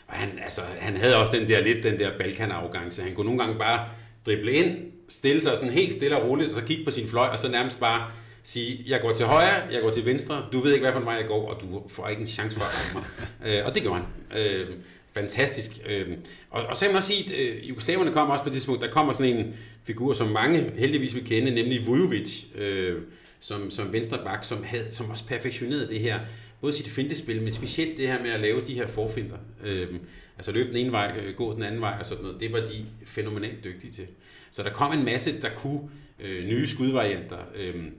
og 0.08 0.14
han, 0.14 0.40
altså, 0.44 0.62
han 0.80 0.98
havde 0.98 1.18
også 1.18 1.38
den 1.38 1.48
der 1.48 1.62
lidt 1.62 1.84
den 1.84 2.00
der 2.00 2.18
Balkan-arrogance. 2.18 3.04
Han 3.04 3.14
kunne 3.14 3.26
nogle 3.26 3.44
gange 3.44 3.60
bare 3.60 3.88
drible 4.26 4.54
ind, 4.54 4.78
stille 5.10 5.42
sig 5.42 5.58
sådan 5.58 5.74
helt 5.74 5.94
stille 5.94 6.18
og 6.18 6.30
roligt, 6.30 6.50
og 6.50 6.56
så 6.56 6.62
kigge 6.62 6.86
på 6.86 6.92
sin 6.92 7.08
fløj, 7.08 7.28
og 7.28 7.40
så 7.40 7.50
nærmest 7.50 7.80
bare 7.80 8.12
sige, 8.44 8.84
jeg 8.88 9.02
går 9.02 9.14
til 9.14 9.26
højre, 9.26 9.62
jeg 9.72 9.82
går 9.82 9.90
til 9.90 10.06
venstre, 10.06 10.46
du 10.52 10.60
ved 10.60 10.74
ikke, 10.74 10.84
hvad 10.84 10.94
for 10.94 11.00
en 11.00 11.06
vej 11.06 11.14
jeg 11.14 11.28
går, 11.28 11.54
og 11.54 11.62
du 11.62 11.90
får 11.90 12.08
ikke 12.08 12.22
en 12.22 12.28
chance 12.28 12.58
for 12.58 12.66
at 12.66 12.96
ramme 12.96 13.08
mig. 13.42 13.58
øh, 13.60 13.66
og 13.66 13.76
det 13.76 13.84
gjorde 13.84 14.02
han. 14.30 14.40
Øh, 14.42 14.68
fantastisk. 15.14 15.72
Øh, 15.90 16.08
og, 16.50 16.66
og 16.66 16.78
så 16.78 16.86
kan 16.86 16.92
man 16.92 16.98
også 16.98 17.08
sige, 17.08 17.36
at 17.36 17.40
øh, 17.40 17.70
jugoslaverne 17.70 18.12
kommer 18.12 18.34
også 18.34 18.44
på 18.44 18.50
det 18.50 18.54
tidspunkt, 18.54 18.82
der 18.82 18.92
kommer 18.92 19.14
sådan 19.14 19.38
en 19.38 19.56
figur, 19.84 20.14
som 20.14 20.28
mange 20.28 20.72
heldigvis 20.78 21.16
vil 21.16 21.26
kende, 21.26 21.52
nemlig 21.52 21.88
Vujovic, 21.88 22.44
øh, 22.56 23.02
som, 23.42 23.72
som 23.72 23.94
venstreback, 23.94 24.44
som, 24.44 24.64
havde, 24.64 24.92
som 24.92 25.10
også 25.10 25.26
perfektionerede 25.26 25.88
det 25.88 26.00
her, 26.00 26.20
både 26.62 26.74
sit 26.74 26.88
fintespil, 26.88 27.42
men 27.42 27.52
specielt 27.52 27.98
det 27.98 28.08
her 28.08 28.22
med 28.22 28.30
at 28.30 28.40
lave 28.40 28.62
de 28.62 28.74
her 28.74 28.88
forfinder. 28.88 29.38
Øhm, 29.64 30.00
altså 30.38 30.52
løbe 30.52 30.70
den 30.70 30.78
ene 30.78 30.92
vej, 30.92 31.20
øh, 31.20 31.36
gå 31.36 31.54
den 31.54 31.64
anden 31.64 31.82
vej 31.82 31.96
og 32.00 32.06
sådan 32.06 32.24
noget. 32.24 32.40
Det 32.40 32.54
var 32.54 32.60
de 32.60 32.86
fænomenalt 33.06 33.64
dygtige 33.64 33.92
til. 33.92 34.08
Så 34.52 34.64
der 34.64 34.70
kom 34.70 34.94
en 34.94 35.06
masse, 35.06 35.42
der 35.42 35.50
kunne 35.56 35.82
øh, 36.20 36.46
nye 36.46 36.68
skudvarianter. 36.68 37.38
Øhm, 37.56 37.94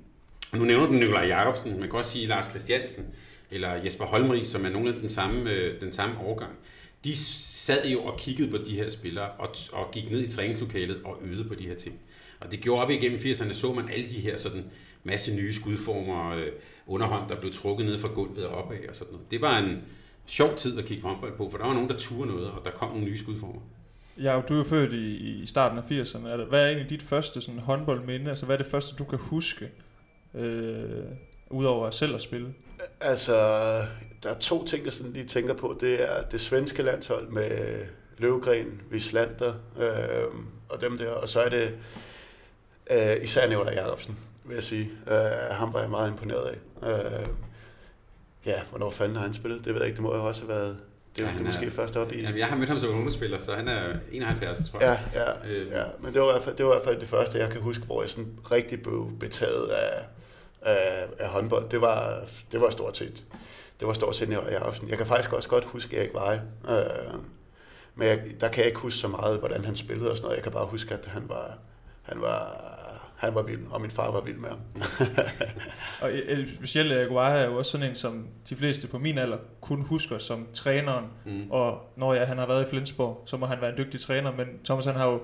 nu 0.53 0.65
nævner 0.65 0.87
du 0.87 0.93
Nikolaj 0.93 1.27
Jacobsen, 1.27 1.81
man 1.81 1.89
kan 1.89 1.99
også 1.99 2.11
sige 2.11 2.27
Lars 2.27 2.47
Christiansen, 2.47 3.07
eller 3.51 3.75
Jesper 3.85 4.05
Holmrig, 4.05 4.47
som 4.47 4.65
er 4.65 4.71
nogle 4.71 4.89
af 4.89 4.95
den 4.95 5.09
samme, 5.09 5.51
øh, 5.51 5.81
den 5.81 5.93
samme 5.93 6.19
årgang 6.19 6.53
de 7.05 7.17
sad 7.17 7.87
jo 7.87 8.03
og 8.03 8.19
kiggede 8.19 8.51
på 8.51 8.57
de 8.57 8.77
her 8.77 8.89
spillere, 8.89 9.31
og, 9.31 9.49
og 9.73 9.91
gik 9.93 10.11
ned 10.11 10.23
i 10.23 10.29
træningslokalet 10.29 11.01
og 11.05 11.19
øvede 11.25 11.45
på 11.45 11.55
de 11.55 11.67
her 11.67 11.75
ting. 11.75 12.01
Og 12.41 12.53
det 12.53 12.61
gjorde 12.61 12.83
op 12.83 12.91
igennem 12.91 13.19
80'erne, 13.19 13.53
så 13.53 13.73
man 13.73 13.89
alle 13.89 14.09
de 14.09 14.21
her 14.21 14.37
sådan 14.37 14.65
masse 15.05 15.35
nye 15.35 15.55
skudformer, 15.55 16.37
øh, 16.37 16.47
underhånd, 16.87 17.29
der 17.29 17.41
blev 17.41 17.53
trukket 17.53 17.87
ned 17.87 17.99
fra 17.99 18.09
gulvet 18.09 18.47
og 18.47 18.65
opad 18.65 18.89
og 18.89 18.97
sådan 18.97 19.13
noget. 19.13 19.31
Det 19.31 19.41
var 19.41 19.59
en 19.59 19.85
sjov 20.27 20.57
tid 20.57 20.79
at 20.79 20.85
kigge 20.85 21.03
håndbold 21.03 21.37
på, 21.37 21.51
for 21.51 21.59
der 21.59 21.67
var 21.67 21.75
nogen, 21.75 21.89
der 21.89 21.97
turde 21.97 22.31
noget, 22.31 22.51
og 22.51 22.65
der 22.65 22.71
kom 22.71 22.89
nogle 22.89 23.05
nye 23.05 23.19
skudformer. 23.19 23.61
Ja, 24.19 24.41
du 24.49 24.55
er 24.55 24.59
jo 24.59 24.65
født 24.65 24.93
i, 24.93 25.17
i 25.17 25.47
starten 25.47 25.79
af 25.79 25.83
80'erne. 25.83 26.49
Hvad 26.49 26.63
er 26.63 26.67
egentlig 26.67 26.91
dit 26.91 27.03
første 27.03 27.41
sådan, 27.41 27.61
håndboldminde? 27.61 28.31
Altså, 28.31 28.47
hvad 28.47 28.57
er 28.57 28.63
det 28.63 28.71
første, 28.71 28.97
du 28.97 29.05
kan 29.05 29.19
huske, 29.19 29.71
øh, 30.35 31.05
udover 31.51 31.91
selv 31.91 32.15
at 32.15 32.21
spille? 32.21 32.55
Altså, 33.01 33.35
der 34.23 34.31
er 34.31 34.39
to 34.39 34.67
ting, 34.67 34.85
jeg 34.85 34.93
sådan 34.93 35.13
lige 35.13 35.27
tænker 35.27 35.55
på. 35.55 35.77
Det 35.81 36.11
er 36.11 36.23
det 36.23 36.41
svenske 36.41 36.83
landshold 36.83 37.29
med 37.29 37.79
Løvgren, 38.19 38.81
Vislander 38.91 39.55
øh, 39.81 40.35
og 40.69 40.81
dem 40.81 40.99
der. 40.99 41.11
Og 41.11 41.29
så 41.29 41.41
er 41.41 41.49
det 41.49 41.75
øh, 42.91 43.25
især 43.25 43.49
Nicolai 43.49 43.75
Jacobsen, 43.75 44.19
vil 44.45 44.55
jeg 44.55 44.63
sige. 44.63 44.91
Øh, 45.07 45.17
ham 45.51 45.73
var 45.73 45.81
jeg 45.81 45.91
meget 45.91 46.11
imponeret 46.11 46.57
af. 46.83 46.89
Øh, 46.89 47.27
ja, 48.47 48.61
hvornår 48.71 48.91
fanden 48.91 49.17
har 49.17 49.23
han 49.23 49.35
spillet? 49.35 49.65
Det 49.65 49.75
ved 49.75 49.81
jeg 49.81 49.89
ikke. 49.89 49.97
Det 49.97 50.03
må 50.03 50.15
jo 50.15 50.25
også 50.25 50.41
have 50.41 50.49
været 50.49 50.77
det, 51.17 51.23
ja, 51.23 51.29
det 51.29 51.41
er 51.41 51.45
måske 51.45 51.67
er, 51.67 51.71
først 51.71 51.97
op 51.97 52.13
i... 52.13 52.21
Jamen, 52.21 52.39
jeg 52.39 52.47
har 52.47 52.57
mødt 52.57 52.69
ham 52.69 52.79
som 52.79 52.91
ungdomsspiller, 52.91 53.39
så 53.39 53.55
han 53.55 53.69
er 53.69 53.97
71, 54.13 54.71
tror 54.71 54.81
jeg. 54.81 55.01
Ja, 55.15 55.21
ja, 55.21 55.49
øh. 55.49 55.71
ja. 55.71 55.85
men 56.01 56.15
det 56.15 56.23
var, 56.23 56.29
i 56.29 56.33
hvert 56.33 56.43
fald, 56.43 56.57
det 56.57 56.67
var 56.67 56.73
i 56.73 56.75
hvert 56.75 56.85
fald 56.85 57.01
det 57.01 57.09
første, 57.09 57.39
jeg 57.39 57.51
kan 57.51 57.61
huske, 57.61 57.85
hvor 57.85 58.03
jeg 58.03 58.11
sådan 58.11 58.39
rigtig 58.51 58.83
blev 58.83 59.11
betaget 59.21 59.69
af, 59.69 60.03
af, 60.63 61.07
af 61.19 61.29
håndbold. 61.29 61.69
Det 61.69 61.81
var, 61.81 62.21
det 62.53 62.61
var 62.61 62.71
stort 62.71 62.97
set 62.97 63.25
det 63.83 63.89
var 63.89 63.95
stort 63.95 64.17
set 64.17 64.29
i 64.29 64.35
aften. 64.35 64.89
Jeg 64.89 64.99
kan 64.99 65.07
faktisk 65.07 65.33
også 65.33 65.49
godt 65.49 65.65
huske 65.65 65.97
Erik 65.97 66.15
Veje. 66.15 66.43
Øh, 66.69 67.15
men 67.95 68.09
jeg, 68.09 68.21
der 68.41 68.49
kan 68.49 68.59
jeg 68.59 68.67
ikke 68.67 68.81
huske 68.81 68.99
så 68.99 69.09
meget, 69.09 69.39
hvordan 69.39 69.65
han 69.65 69.77
spillede 69.77 70.11
og 70.11 70.17
sådan 70.17 70.25
noget. 70.25 70.37
Jeg 70.37 70.43
kan 70.43 70.53
bare 70.53 70.67
huske, 70.67 70.95
at 70.95 71.07
han 71.07 71.29
var, 71.29 71.59
han 72.03 72.21
var, 72.21 72.69
han 73.23 73.35
var 73.35 73.43
vild, 73.43 73.61
og 73.71 73.81
min 73.81 73.91
far 73.91 74.11
var 74.11 74.21
vild 74.21 74.37
med 74.37 74.49
ham. 74.49 74.59
og 76.03 76.11
specielt 76.57 76.93
Erik 76.93 77.11
Veje 77.11 77.39
er 77.39 77.47
jo 77.47 77.59
også 77.59 77.71
sådan 77.71 77.89
en, 77.89 77.95
som 77.95 78.27
de 78.49 78.57
fleste 78.57 78.87
på 78.87 78.99
min 78.99 79.19
alder 79.19 79.37
kun 79.61 79.83
husker 79.83 80.19
som 80.19 80.47
træneren. 80.55 81.05
Mm. 81.27 81.51
Og 81.51 81.93
når 81.97 82.15
jeg, 82.15 82.27
han 82.29 82.39
har 82.39 82.47
været 82.47 82.67
i 82.67 82.71
Flensborg, 82.71 83.23
så 83.27 83.37
må 83.37 83.47
han 83.47 83.61
være 83.61 83.71
en 83.71 83.79
dygtig 83.79 84.01
træner. 84.01 84.33
Men 84.33 84.47
Thomas 84.65 84.85
han 84.85 84.95
har 84.95 85.07
jo 85.07 85.21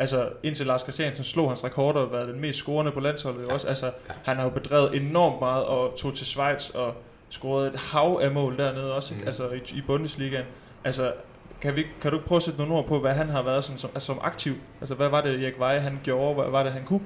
Altså 0.00 0.28
indtil 0.42 0.66
Lars 0.66 0.80
Christiansen 0.80 1.24
slog 1.24 1.50
hans 1.50 1.64
rekorder 1.64 2.00
og 2.00 2.12
været 2.12 2.28
den 2.28 2.40
mest 2.40 2.58
scorende 2.58 2.92
på 2.92 3.00
landsholdet. 3.00 3.48
Ja. 3.48 3.52
Også. 3.52 3.68
Altså, 3.68 3.86
ja. 3.86 4.14
Han 4.24 4.36
har 4.36 4.44
jo 4.44 4.50
bedrevet 4.50 4.96
enormt 4.96 5.40
meget 5.40 5.64
og 5.64 5.96
tog 5.96 6.14
til 6.14 6.26
Schweiz 6.26 6.70
og 6.70 6.94
scoret 7.28 7.66
et 7.66 7.80
hav 7.80 8.20
af 8.22 8.30
mål 8.30 8.58
dernede 8.58 8.94
også, 8.94 9.14
mm. 9.14 9.26
altså 9.26 9.50
i, 9.50 9.78
i 9.78 9.82
Bundesligaen. 9.86 10.44
Altså, 10.84 11.12
kan, 11.60 11.76
vi, 11.76 11.86
kan 12.00 12.10
du 12.10 12.16
ikke 12.16 12.28
prøve 12.28 12.36
at 12.36 12.42
sætte 12.42 12.58
nogle 12.58 12.74
ord 12.74 12.86
på, 12.86 12.98
hvad 12.98 13.12
han 13.12 13.28
har 13.28 13.42
været 13.42 13.64
som, 13.64 13.78
som, 13.78 13.90
altså, 13.94 14.06
som 14.06 14.18
aktiv? 14.22 14.54
Altså, 14.80 14.94
hvad 14.94 15.08
var 15.08 15.20
det, 15.20 15.42
Erik 15.42 15.58
Veje, 15.58 15.78
han 15.78 16.00
gjorde? 16.04 16.34
Hvad 16.34 16.50
var 16.50 16.62
det, 16.62 16.72
han 16.72 16.84
kunne? 16.84 17.00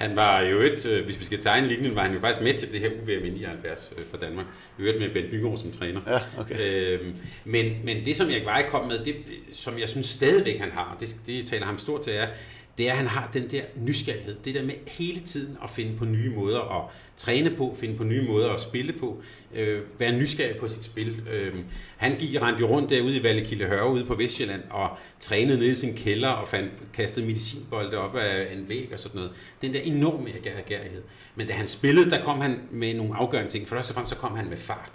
Han 0.00 0.16
var 0.16 0.40
jo 0.40 0.60
et, 0.60 0.86
øh, 0.86 1.04
hvis 1.04 1.20
vi 1.20 1.24
skal 1.24 1.40
tegne 1.40 1.68
linjen, 1.68 1.94
var 1.94 2.02
han 2.02 2.14
jo 2.14 2.20
faktisk 2.20 2.44
med 2.44 2.54
til 2.54 2.72
det 2.72 2.80
her 2.80 2.90
UVM 2.90 3.24
i 3.24 3.30
79 3.30 3.92
øh, 3.96 4.04
for 4.10 4.16
Danmark. 4.16 4.46
Vi 4.76 4.84
hørte 4.84 4.98
med 4.98 5.10
Bent 5.10 5.32
Nygaard 5.32 5.58
som 5.58 5.70
træner. 5.70 6.00
Ja, 6.06 6.40
okay. 6.40 6.54
øhm, 7.00 7.16
men, 7.44 7.72
men 7.84 8.04
det, 8.04 8.16
som 8.16 8.30
Erik 8.30 8.44
Veje 8.44 8.68
kom 8.68 8.86
med, 8.86 8.98
det, 8.98 9.14
som 9.52 9.78
jeg 9.78 9.88
synes 9.88 10.06
stadigvæk 10.06 10.58
han 10.58 10.70
har, 10.70 10.96
det, 11.00 11.16
det 11.26 11.46
taler 11.46 11.66
ham 11.66 11.78
stort 11.78 12.02
til, 12.02 12.12
er, 12.12 12.26
det 12.80 12.88
er, 12.88 12.92
at 12.92 12.98
han 12.98 13.06
har 13.06 13.30
den 13.32 13.50
der 13.50 13.62
nysgerrighed. 13.76 14.36
Det 14.44 14.54
der 14.54 14.62
med 14.62 14.74
hele 14.86 15.20
tiden 15.20 15.56
at 15.64 15.70
finde 15.70 15.98
på 15.98 16.04
nye 16.04 16.30
måder 16.30 16.60
at 16.60 16.90
træne 17.16 17.50
på, 17.50 17.76
finde 17.80 17.96
på 17.96 18.04
nye 18.04 18.22
måder 18.22 18.50
at 18.50 18.60
spille 18.60 18.92
på, 18.92 19.22
øh, 19.54 19.80
være 19.98 20.12
nysgerrig 20.12 20.56
på 20.56 20.68
sit 20.68 20.84
spil. 20.84 21.28
Øh, 21.32 21.54
han 21.96 22.16
gik 22.16 22.42
rendte 22.42 22.64
rundt 22.64 22.90
derude 22.90 23.16
i 23.16 23.22
Vallekilde 23.22 23.64
Hørre 23.64 23.90
ude 23.90 24.04
på 24.04 24.14
Vestjylland 24.14 24.62
og 24.70 24.88
trænede 25.18 25.58
ned 25.58 25.66
i 25.66 25.74
sin 25.74 25.94
kælder 25.94 26.28
og 26.28 26.48
fandt, 26.48 26.72
kastede 26.92 27.26
medicinbolde 27.26 27.98
op 27.98 28.16
af 28.16 28.52
en 28.52 28.68
væg 28.68 28.88
og 28.92 28.98
sådan 28.98 29.16
noget. 29.16 29.32
Den 29.62 29.72
der 29.72 29.80
enorme 29.80 30.30
agerighed. 30.58 31.02
Men 31.34 31.46
da 31.46 31.52
han 31.52 31.68
spillede, 31.68 32.10
der 32.10 32.22
kom 32.22 32.40
han 32.40 32.58
med 32.70 32.94
nogle 32.94 33.16
afgørende 33.16 33.50
ting. 33.50 33.68
For 33.68 33.76
først 33.76 33.90
og 33.90 33.94
fremmest 33.94 34.14
så 34.14 34.18
kom 34.18 34.36
han 34.36 34.48
med 34.48 34.56
fart. 34.56 34.92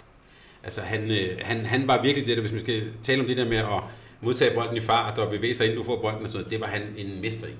Altså 0.64 0.80
han, 0.80 1.10
øh, 1.10 1.38
han, 1.42 1.66
han 1.66 1.88
var 1.88 2.02
virkelig 2.02 2.26
det 2.26 2.36
der, 2.36 2.40
hvis 2.40 2.52
man 2.52 2.60
skal 2.60 2.82
tale 3.02 3.20
om 3.20 3.26
det 3.26 3.36
der 3.36 3.48
med 3.48 3.56
at 3.56 3.82
modtage 4.20 4.54
bolden 4.54 4.76
i 4.76 4.80
fart 4.80 5.18
og 5.18 5.30
bevæge 5.30 5.54
sig 5.54 5.66
inden 5.66 5.78
du 5.78 5.84
får 5.84 6.00
bolden 6.00 6.22
og 6.22 6.28
sådan 6.28 6.38
noget, 6.38 6.50
det 6.50 6.60
var 6.60 6.66
han 6.66 6.82
en 6.96 7.20
mester 7.20 7.46
i. 7.46 7.54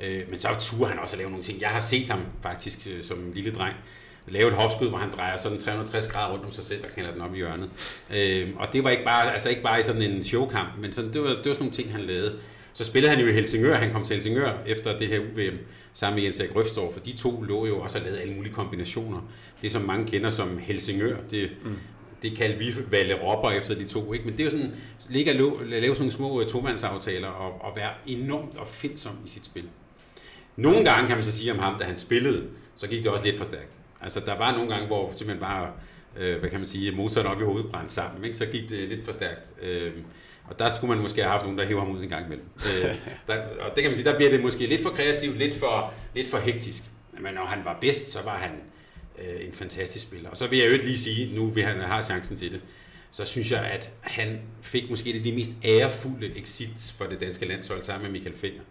Øh, 0.00 0.30
men 0.30 0.38
så 0.38 0.48
turde 0.60 0.90
han 0.90 0.98
også 0.98 1.16
at 1.16 1.18
lave 1.18 1.30
nogle 1.30 1.44
ting. 1.44 1.60
Jeg 1.60 1.68
har 1.68 1.80
set 1.80 2.08
ham 2.08 2.20
faktisk 2.42 2.88
øh, 2.90 3.02
som 3.02 3.18
en 3.18 3.30
lille 3.32 3.50
dreng 3.50 3.74
lave 4.26 4.48
et 4.48 4.54
hopskud, 4.54 4.88
hvor 4.88 4.98
han 4.98 5.10
drejer 5.10 5.36
sådan 5.36 5.58
360 5.58 6.06
grader 6.06 6.32
rundt 6.32 6.44
om 6.44 6.52
sig 6.52 6.64
selv 6.64 6.84
og 6.84 6.90
knalder 6.90 7.12
den 7.12 7.20
op 7.20 7.34
i 7.34 7.36
hjørnet. 7.36 7.70
Øh, 8.16 8.48
og 8.56 8.72
det 8.72 8.84
var 8.84 8.90
ikke 8.90 9.04
bare, 9.04 9.32
altså 9.32 9.48
ikke 9.48 9.62
bare 9.62 9.80
i 9.80 9.82
sådan 9.82 10.02
en 10.02 10.22
showkamp, 10.22 10.68
men 10.80 10.92
sådan, 10.92 11.12
det, 11.12 11.22
var, 11.22 11.28
det 11.28 11.36
var 11.36 11.42
sådan 11.42 11.58
nogle 11.58 11.72
ting, 11.72 11.92
han 11.92 12.00
lavede. 12.00 12.38
Så 12.72 12.84
spillede 12.84 13.14
han 13.14 13.20
jo 13.20 13.30
i 13.30 13.32
Helsingør, 13.32 13.74
han 13.74 13.92
kom 13.92 14.04
til 14.04 14.14
Helsingør 14.14 14.52
efter 14.66 14.98
det 14.98 15.08
her 15.08 15.18
UVM 15.18 15.58
sammen 15.92 16.16
med 16.16 16.22
Jens 16.22 16.40
Erik 16.40 16.56
Røbstorff, 16.56 16.92
for 16.92 17.00
de 17.00 17.12
to 17.12 17.42
lå 17.42 17.66
jo 17.66 17.80
også 17.80 17.98
og 17.98 18.04
lavede 18.04 18.20
alle 18.20 18.34
mulige 18.34 18.52
kombinationer. 18.52 19.20
Det 19.62 19.72
som 19.72 19.82
mange 19.82 20.06
kender 20.06 20.30
som 20.30 20.58
Helsingør, 20.58 21.16
det, 21.30 21.50
mm 21.64 21.78
det 22.24 22.36
kaldte 22.36 22.58
vi 22.58 22.74
Valle 22.90 23.14
Ropper 23.14 23.50
efter 23.50 23.74
de 23.74 23.84
to, 23.84 24.12
ikke? 24.12 24.24
men 24.24 24.32
det 24.32 24.40
er 24.40 24.44
jo 24.44 24.50
sådan, 24.50 24.72
ligge 25.08 25.32
og 25.32 25.66
lave 25.66 25.94
sådan 25.94 25.96
nogle 25.98 26.10
små 26.10 26.40
øh, 26.40 26.48
tomandsaftaler 26.48 27.28
og, 27.28 27.64
og 27.64 27.76
være 27.76 27.90
enormt 28.06 28.56
opfindsom 28.56 29.18
i 29.24 29.28
sit 29.28 29.44
spil. 29.44 29.64
Nogle 30.56 30.84
gange 30.84 31.06
kan 31.06 31.16
man 31.16 31.24
så 31.24 31.32
sige 31.32 31.52
om 31.52 31.58
ham, 31.58 31.78
da 31.78 31.84
han 31.84 31.96
spillede, 31.96 32.44
så 32.76 32.86
gik 32.86 33.04
det 33.04 33.12
også 33.12 33.24
lidt 33.24 33.36
for 33.36 33.44
stærkt. 33.44 33.78
Altså 34.00 34.20
der 34.20 34.38
var 34.38 34.52
nogle 34.52 34.68
gange, 34.68 34.86
hvor 34.86 35.12
simpelthen 35.12 35.40
bare, 35.40 35.70
øh, 36.16 36.40
hvad 36.40 36.50
kan 36.50 36.58
man 36.58 36.66
sige, 36.66 36.92
motoren 36.92 37.26
op 37.26 37.40
i 37.40 37.44
hovedet 37.44 37.70
brændte 37.70 37.94
sammen, 37.94 38.24
ikke? 38.24 38.36
så 38.36 38.46
gik 38.46 38.68
det 38.68 38.88
lidt 38.88 39.04
for 39.04 39.12
stærkt. 39.12 39.54
Øh, 39.62 39.92
og 40.44 40.58
der 40.58 40.70
skulle 40.70 40.94
man 40.94 41.02
måske 41.02 41.22
have 41.22 41.30
haft 41.30 41.42
nogen, 41.42 41.58
der 41.58 41.66
hæver 41.66 41.80
ham 41.84 41.96
ud 41.96 42.02
en 42.02 42.08
gang 42.08 42.26
imellem. 42.26 42.46
Øh, 42.56 42.90
der, 43.28 43.42
og 43.60 43.74
det 43.74 43.82
kan 43.82 43.84
man 43.84 43.94
sige, 43.94 44.10
der 44.10 44.16
bliver 44.16 44.30
det 44.30 44.42
måske 44.42 44.66
lidt 44.66 44.82
for 44.82 44.90
kreativt, 44.90 45.38
lidt 45.38 45.54
for, 45.54 45.92
lidt 46.14 46.30
for 46.30 46.38
hektisk. 46.38 46.82
Men 47.20 47.34
når 47.34 47.44
han 47.44 47.64
var 47.64 47.78
bedst, 47.80 48.12
så 48.12 48.18
var 48.24 48.36
han 48.36 48.50
øh, 49.18 49.46
en 49.46 49.52
fantastisk 49.52 50.06
spiller. 50.06 50.30
Og 50.30 50.36
så 50.36 50.46
vil 50.46 50.58
jeg 50.58 50.72
jo 50.72 50.76
lige 50.76 50.98
sige, 50.98 51.34
nu 51.34 51.46
vi 51.46 51.60
han 51.60 51.80
har 51.80 52.02
chancen 52.02 52.36
til 52.36 52.52
det, 52.52 52.60
så 53.10 53.24
synes 53.24 53.52
jeg, 53.52 53.64
at 53.64 53.92
han 54.00 54.40
fik 54.62 54.90
måske 54.90 55.12
det 55.12 55.24
de 55.24 55.32
mest 55.32 55.50
ærefulde 55.64 56.38
exits 56.38 56.92
for 56.92 57.04
det 57.04 57.20
danske 57.20 57.46
landshold 57.46 57.82
sammen 57.82 58.02
med 58.02 58.18
Michael 58.18 58.36
Finger. 58.36 58.62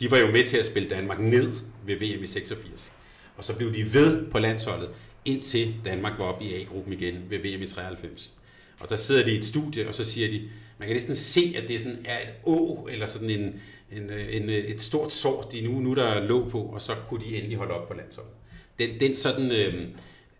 De 0.00 0.10
var 0.10 0.18
jo 0.18 0.30
med 0.30 0.44
til 0.44 0.56
at 0.56 0.66
spille 0.66 0.88
Danmark 0.88 1.20
ned 1.20 1.52
ved 1.86 1.96
VM 1.96 2.22
i 2.22 2.26
86. 2.26 2.92
Og 3.36 3.44
så 3.44 3.56
blev 3.56 3.74
de 3.74 3.94
ved 3.94 4.30
på 4.30 4.38
landsholdet, 4.38 4.88
indtil 5.24 5.74
Danmark 5.84 6.18
var 6.18 6.24
oppe 6.24 6.44
i 6.44 6.54
A-gruppen 6.54 6.92
igen 6.92 7.14
ved 7.30 7.38
VM 7.38 7.62
i 7.62 7.66
93. 7.66 8.32
Og 8.80 8.90
der 8.90 8.96
sidder 8.96 9.24
de 9.24 9.32
i 9.32 9.38
et 9.38 9.44
studie, 9.44 9.88
og 9.88 9.94
så 9.94 10.04
siger 10.04 10.28
de, 10.28 10.50
man 10.78 10.88
kan 10.88 10.94
næsten 10.94 11.14
se, 11.14 11.54
at 11.56 11.68
det 11.68 11.80
sådan 11.80 11.98
er 12.04 12.18
et 12.18 12.34
å, 12.44 12.88
eller 12.90 13.06
sådan 13.06 13.30
en, 13.30 13.60
en, 13.92 14.10
en, 14.10 14.50
et 14.50 14.80
stort 14.80 15.12
sår, 15.12 15.42
de 15.42 15.60
nu, 15.60 15.80
nu 15.80 15.94
der 15.94 16.20
lå 16.20 16.48
på, 16.48 16.62
og 16.62 16.82
så 16.82 16.94
kunne 17.08 17.20
de 17.20 17.36
endelig 17.36 17.56
holde 17.58 17.74
op 17.74 17.88
på 17.88 17.94
landsholdet. 17.94 18.32
Den, 18.78 19.00
den 19.00 19.16
sådan 19.16 19.52
øh, 19.52 19.88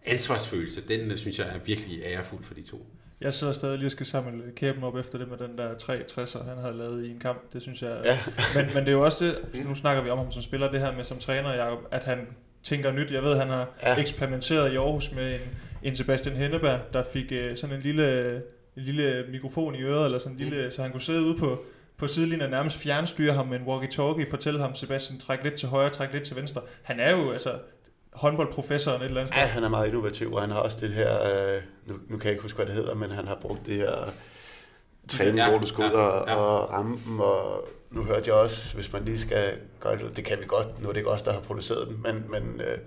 ansvarsfølelse, 0.05 0.81
den 0.89 1.11
øh, 1.11 1.17
synes 1.17 1.39
jeg 1.39 1.47
er 1.49 1.59
virkelig 1.59 2.03
ærefuld 2.05 2.45
for 2.45 2.55
de 2.55 2.63
to. 2.63 2.87
Jeg 3.21 3.35
sidder 3.35 3.53
stadig 3.53 3.79
lige 3.79 3.87
og 3.87 3.91
skal 3.91 4.07
samle 4.07 4.43
kæben 4.57 4.85
op 4.85 4.97
efter 4.97 5.19
det 5.19 5.29
med 5.29 5.39
den 5.39 5.59
der 5.59 5.75
360'er, 5.75 6.49
han 6.49 6.59
havde 6.59 6.77
lavet 6.77 7.07
i 7.07 7.11
en 7.11 7.19
kamp. 7.19 7.53
Det 7.53 7.63
synes 7.63 7.83
jeg... 7.83 8.01
Ja. 8.05 8.19
men, 8.55 8.75
men 8.75 8.77
det 8.77 8.89
er 8.89 8.93
jo 8.93 9.05
også 9.05 9.25
det, 9.25 9.65
nu 9.69 9.75
snakker 9.75 10.03
vi 10.03 10.11
om 10.11 10.19
ham 10.19 10.31
som 10.31 10.43
spiller, 10.43 10.71
det 10.71 10.81
her 10.81 10.97
med 10.97 11.05
som 11.05 11.19
træner, 11.19 11.55
Jacob, 11.55 11.79
at 11.91 12.05
han 12.05 12.27
tænker 12.63 12.93
nyt. 12.93 13.11
Jeg 13.11 13.23
ved, 13.23 13.37
han 13.37 13.49
har 13.49 13.69
ja. 13.83 13.97
eksperimenteret 13.97 14.73
i 14.73 14.77
Aarhus 14.77 15.13
med 15.13 15.35
en, 15.35 15.41
en 15.83 15.95
Sebastian 15.95 16.37
Henneberg, 16.37 16.81
der 16.93 17.03
fik 17.13 17.33
uh, 17.33 17.57
sådan 17.57 17.77
en 17.77 17.83
lille, 17.83 18.37
en 18.77 18.83
lille 18.83 19.25
mikrofon 19.31 19.75
i 19.75 19.83
øret, 19.83 20.05
eller 20.05 20.19
sådan 20.19 20.33
en 20.33 20.39
lille, 20.39 20.65
mm. 20.65 20.71
så 20.71 20.83
han 20.83 20.91
kunne 20.91 21.01
sidde 21.01 21.23
ude 21.23 21.39
på, 21.39 21.65
på 21.97 22.07
sidelinjen 22.07 22.43
og 22.43 22.51
nærmest 22.51 22.79
fjernstyre 22.79 23.33
ham 23.33 23.47
med 23.47 23.61
en 23.61 23.67
walkie-talkie, 23.67 24.31
fortælle 24.31 24.61
ham, 24.61 24.75
Sebastian, 24.75 25.19
træk 25.19 25.45
lidt 25.45 25.55
til 25.55 25.69
højre, 25.69 25.91
træk 25.91 26.13
lidt 26.13 26.25
til 26.25 26.37
venstre. 26.37 26.61
Han 26.83 27.01
er 27.01 27.11
jo 27.11 27.33
altså 27.33 27.59
håndboldprofessoren 28.13 29.03
et 29.03 29.07
eller 29.07 29.21
andet 29.21 29.35
sted. 29.35 29.43
Ja, 29.43 29.49
han 29.49 29.65
er 29.65 29.69
meget 29.69 29.89
innovativ, 29.89 30.33
og 30.33 30.41
han 30.41 30.51
har 30.51 30.59
også 30.59 30.79
det 30.81 30.91
her, 30.91 31.23
øh, 31.23 31.63
nu, 31.87 31.95
nu 32.09 32.17
kan 32.17 32.25
jeg 32.25 32.33
ikke 32.33 32.43
huske, 32.43 32.57
hvad 32.57 32.67
det 32.67 32.75
hedder, 32.75 32.95
men 32.95 33.11
han 33.11 33.27
har 33.27 33.35
brugt 33.35 33.67
det 33.67 33.77
her 33.77 34.13
træning, 35.09 35.37
ja, 35.37 35.51
hvor 35.51 35.59
du 35.59 35.67
skal 35.67 35.85
ud 35.85 35.91
og, 35.91 36.25
ja. 36.29 36.35
og 36.35 36.73
ramme 36.73 36.99
dem, 37.07 37.21
og 37.21 37.69
nu 37.91 38.05
hørte 38.05 38.31
jeg 38.31 38.35
også, 38.35 38.75
hvis 38.75 38.93
man 38.93 39.05
lige 39.05 39.21
skal 39.21 39.59
gøre 39.81 39.99
det, 39.99 40.17
det 40.17 40.25
kan 40.25 40.39
vi 40.41 40.47
godt, 40.47 40.83
nu 40.83 40.89
er 40.89 40.93
det 40.93 40.99
ikke 41.01 41.11
os, 41.11 41.23
der 41.23 41.33
har 41.33 41.41
produceret 41.41 41.89
den, 41.89 42.03
men, 42.03 42.25
men, 42.29 42.61
øh, 42.61 42.79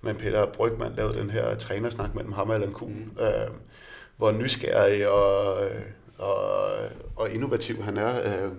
men 0.00 0.16
Peter 0.16 0.46
Brygman 0.46 0.92
lavede 0.96 1.18
den 1.18 1.30
her 1.30 1.54
trænersnak 1.54 2.14
mellem 2.14 2.32
ham 2.32 2.48
og 2.48 2.54
Allan 2.54 2.72
Kuhn, 2.72 3.12
mm. 3.16 3.24
øh, 3.24 3.50
hvor 4.16 4.32
nysgerrig 4.32 5.08
og, 5.08 5.56
og, 6.18 6.68
og 7.16 7.30
innovativ 7.30 7.82
han 7.82 7.96
er. 7.96 8.44
Øh, 8.44 8.52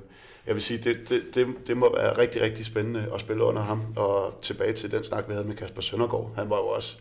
jeg 0.47 0.55
vil 0.55 0.63
sige, 0.63 0.77
det, 0.77 1.09
det, 1.09 1.21
det, 1.35 1.47
det 1.67 1.77
må 1.77 1.95
være 1.95 2.17
rigtig, 2.17 2.41
rigtig 2.41 2.65
spændende 2.65 3.05
at 3.13 3.21
spille 3.21 3.43
under 3.43 3.61
ham, 3.61 3.81
og 3.95 4.39
tilbage 4.41 4.73
til 4.73 4.91
den 4.91 5.03
snak, 5.03 5.27
vi 5.27 5.33
havde 5.33 5.47
med 5.47 5.55
Kasper 5.55 5.81
Søndergaard. 5.81 6.31
Han 6.35 6.49
var 6.49 6.57
jo 6.57 6.67
også 6.67 6.97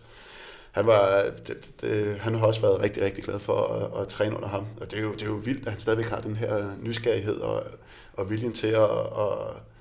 han, 0.76 0.86
var, 0.86 1.24
det, 1.46 1.80
det, 1.80 2.16
han 2.20 2.34
har 2.34 2.46
også 2.46 2.60
været 2.60 2.80
rigtig, 2.80 3.02
rigtig 3.02 3.24
glad 3.24 3.38
for 3.38 3.56
at, 3.56 4.02
at 4.02 4.08
træne 4.08 4.36
under 4.36 4.48
ham. 4.48 4.66
Og 4.80 4.90
det 4.90 4.98
er, 4.98 5.02
jo, 5.02 5.12
det 5.12 5.22
er 5.22 5.26
jo 5.26 5.40
vildt, 5.44 5.66
at 5.66 5.72
han 5.72 5.80
stadigvæk 5.80 6.06
har 6.06 6.20
den 6.20 6.36
her 6.36 6.70
nysgerrighed 6.82 7.36
og, 7.36 7.62
og 8.12 8.30
viljen 8.30 8.52
til 8.52 8.66
at, 8.66 8.90
at 9.18 9.38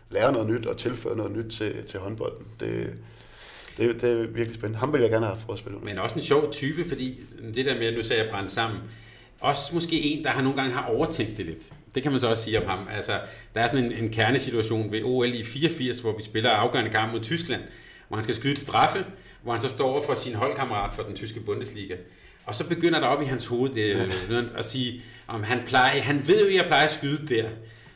lære 0.10 0.32
noget 0.32 0.50
nyt 0.50 0.66
og 0.66 0.78
tilføre 0.78 1.18
noget 1.18 1.32
nyt 1.32 1.52
til, 1.52 1.84
til 1.88 2.00
håndbolden. 2.00 2.46
Det, 2.60 2.94
det, 3.78 4.02
det 4.02 4.12
er 4.12 4.16
virkelig 4.16 4.56
spændende. 4.56 4.80
Ham 4.80 4.94
ville 4.94 5.04
jeg 5.04 5.12
gerne 5.12 5.26
have 5.26 5.36
haft 5.36 5.46
for 5.46 5.54
at 5.54 5.60
spille 5.60 5.78
under. 5.78 5.90
Men 5.90 6.00
også 6.00 6.16
en 6.16 6.22
sjov 6.22 6.52
type, 6.52 6.84
fordi 6.90 7.20
det 7.56 7.66
der 7.66 7.76
med, 7.76 7.86
at 7.86 7.94
nu 7.94 8.02
sagde 8.02 8.24
jeg 8.24 8.32
brændt 8.32 8.52
sammen, 8.52 8.80
også 9.40 9.74
måske 9.74 10.02
en, 10.02 10.24
der 10.24 10.30
har 10.30 10.42
nogle 10.42 10.58
gange 10.58 10.74
har 10.74 10.86
overtænkt 10.88 11.38
det 11.38 11.46
lidt. 11.46 11.74
Det 11.96 12.04
kan 12.04 12.12
man 12.12 12.20
så 12.20 12.28
også 12.28 12.44
sige 12.44 12.62
om 12.62 12.70
ham. 12.70 12.88
Altså, 12.96 13.20
der 13.56 13.62
er 13.62 13.68
sådan 13.68 13.86
en, 13.86 13.92
en 13.92 14.10
kernesituation 14.10 14.92
ved 14.92 15.02
OL 15.04 15.34
i 15.34 15.44
84, 15.44 16.00
hvor 16.00 16.16
vi 16.18 16.24
spiller 16.24 16.50
afgørende 16.50 16.92
kamp 16.92 17.14
mod 17.14 17.22
Tyskland, 17.22 17.62
hvor 18.08 18.18
han 18.18 18.24
skal 18.24 18.36
skyde 18.36 18.54
et 18.54 18.60
straffe, 18.60 19.06
hvor 19.44 19.52
han 19.52 19.62
så 19.62 19.70
står 19.70 19.90
over 19.90 20.02
for 20.02 20.14
sin 20.14 20.36
holdkammerat 20.36 20.94
for 20.94 21.04
den 21.04 21.16
tyske 21.16 21.40
Bundesliga. 21.40 21.96
Og 22.46 22.56
så 22.56 22.68
begynder 22.68 23.00
der 23.00 23.08
op 23.08 23.22
i 23.22 23.26
hans 23.26 23.46
hoved 23.46 23.70
det, 23.70 24.14
at 24.58 24.66
sige, 24.66 25.02
om 25.28 25.44
han 25.44 25.62
plejer, 25.66 26.02
han 26.02 26.28
ved 26.28 26.42
jo, 26.42 26.48
at 26.48 26.56
jeg 26.56 26.66
plejer 26.66 26.84
at 26.84 26.92
skyde 26.92 27.28
der. 27.36 27.50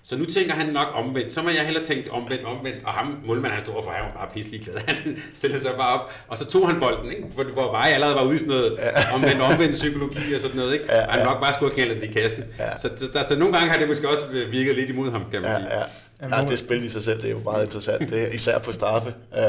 Så 0.10 0.18
nu 0.18 0.26
tænker 0.26 0.54
han 0.54 0.68
nok 0.68 0.88
omvendt. 0.94 1.34
Så 1.34 1.42
må 1.42 1.50
jeg 1.50 1.66
heller 1.66 1.84
tænke 1.84 2.12
omvendt, 2.12 2.44
omvendt. 2.44 2.78
Og 2.86 2.92
ham, 2.92 3.18
målmanden, 3.26 3.52
han 3.52 3.62
stod 3.62 3.74
for, 3.84 3.92
han 3.92 4.06
var 4.06 4.12
bare 4.12 4.30
pisselig 4.34 4.62
glad. 4.62 4.76
Han 4.88 5.18
stillede 5.34 5.62
sig 5.62 5.72
bare 5.78 6.00
op, 6.00 6.12
og 6.28 6.38
så 6.38 6.46
tog 6.46 6.70
han 6.70 6.80
bolden, 6.80 7.12
ikke? 7.12 7.24
Hvor, 7.36 7.44
hvor 7.44 7.72
Vej 7.72 7.90
allerede 7.94 8.16
var 8.16 8.24
ude 8.24 8.36
i 8.36 8.40
sådan 8.40 8.54
noget 8.54 8.80
omvendt, 9.14 9.42
omvendt 9.42 9.72
psykologi 9.72 10.34
og 10.34 10.42
sådan 10.42 10.58
noget. 10.58 10.74
Ikke? 10.74 10.86
Ja, 10.90 10.98
ja. 10.98 11.06
Han 11.10 11.26
nok 11.26 11.42
bare 11.42 11.54
skulle 11.54 11.76
have 11.76 11.88
kaldt 11.88 12.02
det 12.02 12.10
i 12.10 12.14
kassen. 12.14 12.44
Ja. 12.60 12.78
Så, 12.78 12.90
så, 12.98 13.08
der, 13.14 13.24
så, 13.24 13.36
nogle 13.36 13.54
gange 13.58 13.72
har 13.72 13.80
det 13.80 13.88
måske 13.88 14.10
også 14.10 14.26
virket 14.52 14.76
lidt 14.76 14.90
imod 14.90 15.12
ham, 15.12 15.24
kan 15.32 15.42
man 15.42 15.54
sige. 15.54 15.68
Ja, 15.72 15.80
ja. 16.22 16.38
ja 16.38 16.48
det 16.48 16.60
spil 16.60 16.84
i 16.84 16.90
sig 16.90 17.04
selv, 17.04 17.22
det 17.22 17.28
er 17.28 17.32
jo 17.32 17.42
meget 17.44 17.66
interessant. 17.66 18.10
Det 18.10 18.24
er, 18.24 18.28
især 18.28 18.60
på 18.60 18.74
straffe. 18.74 19.14
Uh, 19.32 19.40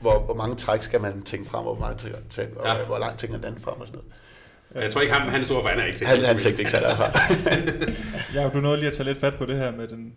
hvor, 0.00 0.18
hvor 0.18 0.34
mange 0.34 0.56
træk 0.56 0.82
skal 0.82 1.00
man 1.00 1.22
tænke 1.22 1.50
frem, 1.50 1.66
og 1.66 1.74
hvor, 1.74 1.86
mange 1.86 1.98
tænke, 2.30 2.60
og 2.60 2.66
ja. 2.66 2.84
hvor 2.84 2.98
langt 2.98 3.18
tænker 3.18 3.38
den 3.38 3.56
frem 3.64 3.80
og 3.80 3.86
sådan 3.86 3.98
noget. 3.98 4.12
Jeg 4.74 4.92
tror 4.92 5.00
ikke, 5.00 5.14
han, 5.14 5.28
han 5.28 5.44
store 5.44 5.68
fan 5.68 5.78
er 5.78 5.84
ikke. 5.84 6.06
Han, 6.06 6.24
han 6.24 6.38
tænkte 6.38 6.60
ikke 6.62 6.70
så 6.70 6.76
derfra. 6.76 7.12
ja, 8.40 8.48
du 8.48 8.60
nåede 8.60 8.76
lige 8.76 8.88
at 8.88 8.94
tage 8.94 9.06
lidt 9.06 9.18
fat 9.18 9.34
på 9.34 9.46
det 9.46 9.56
her 9.56 9.72
med 9.72 9.88
den, 9.88 10.12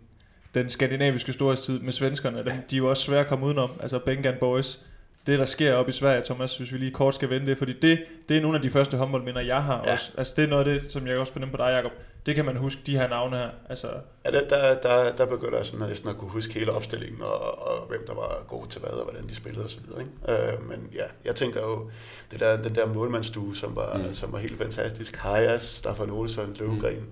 den 0.54 0.70
skandinaviske 0.70 1.32
storhedstid 1.32 1.80
med 1.80 1.92
svenskerne. 1.92 2.36
Dem, 2.42 2.52
de 2.70 2.76
er 2.76 2.78
jo 2.78 2.90
også 2.90 3.02
svære 3.02 3.20
at 3.20 3.26
komme 3.26 3.46
udenom. 3.46 3.70
Altså 3.82 3.98
Bengan 3.98 4.34
Boys, 4.40 4.78
det 5.26 5.38
der 5.38 5.44
sker 5.44 5.74
op 5.74 5.88
i 5.88 5.92
Sverige, 5.92 6.22
Thomas, 6.24 6.56
hvis 6.56 6.72
vi 6.72 6.78
lige 6.78 6.90
kort 6.90 7.14
skal 7.14 7.30
vende 7.30 7.46
det, 7.46 7.58
fordi 7.58 7.72
det, 7.72 8.04
det 8.28 8.36
er 8.36 8.40
nogle 8.40 8.56
af 8.56 8.62
de 8.62 8.70
første 8.70 8.96
håndboldminder, 8.96 9.40
jeg 9.40 9.62
har 9.62 9.82
ja. 9.86 9.92
også. 9.92 10.10
Altså 10.18 10.34
det 10.36 10.44
er 10.44 10.48
noget 10.48 10.68
af 10.68 10.80
det, 10.80 10.92
som 10.92 11.06
jeg 11.06 11.18
også 11.18 11.32
fornemmer 11.32 11.56
på 11.56 11.62
dig, 11.62 11.70
Jacob. 11.70 11.92
Det 12.26 12.34
kan 12.34 12.44
man 12.44 12.56
huske, 12.56 12.80
de 12.86 12.98
her 12.98 13.08
navne 13.08 13.36
her. 13.36 13.50
Altså... 13.68 13.88
Ja, 14.24 14.30
der, 14.30 14.48
der, 14.48 14.80
der, 14.80 15.16
der 15.16 15.26
begynder 15.26 15.56
jeg 15.56 15.66
sådan 15.66 15.88
næsten 15.88 16.08
at 16.08 16.16
kunne 16.16 16.30
huske 16.30 16.54
hele 16.54 16.72
opstillingen, 16.72 17.22
og, 17.22 17.68
og 17.68 17.86
hvem 17.88 18.04
der 18.06 18.14
var 18.14 18.44
god 18.48 18.66
til 18.66 18.80
hvad, 18.80 18.90
og 18.90 19.04
hvordan 19.04 19.28
de 19.28 19.34
spillede 19.34 19.64
osv. 19.64 19.80
Øh, 20.28 20.68
men 20.68 20.88
ja, 20.94 21.04
jeg 21.24 21.34
tænker 21.34 21.60
jo, 21.60 21.90
det 22.30 22.40
der, 22.40 22.62
den 22.62 22.74
der 22.74 22.86
målmandsstue, 22.86 23.56
som 23.56 23.76
var, 23.76 23.98
mm. 23.98 24.14
som 24.14 24.32
var 24.32 24.38
helt 24.38 24.58
fantastisk. 24.58 25.16
Hajas, 25.16 25.62
Staffan 25.62 26.10
Olsson, 26.10 26.56
Løvgren, 26.58 27.06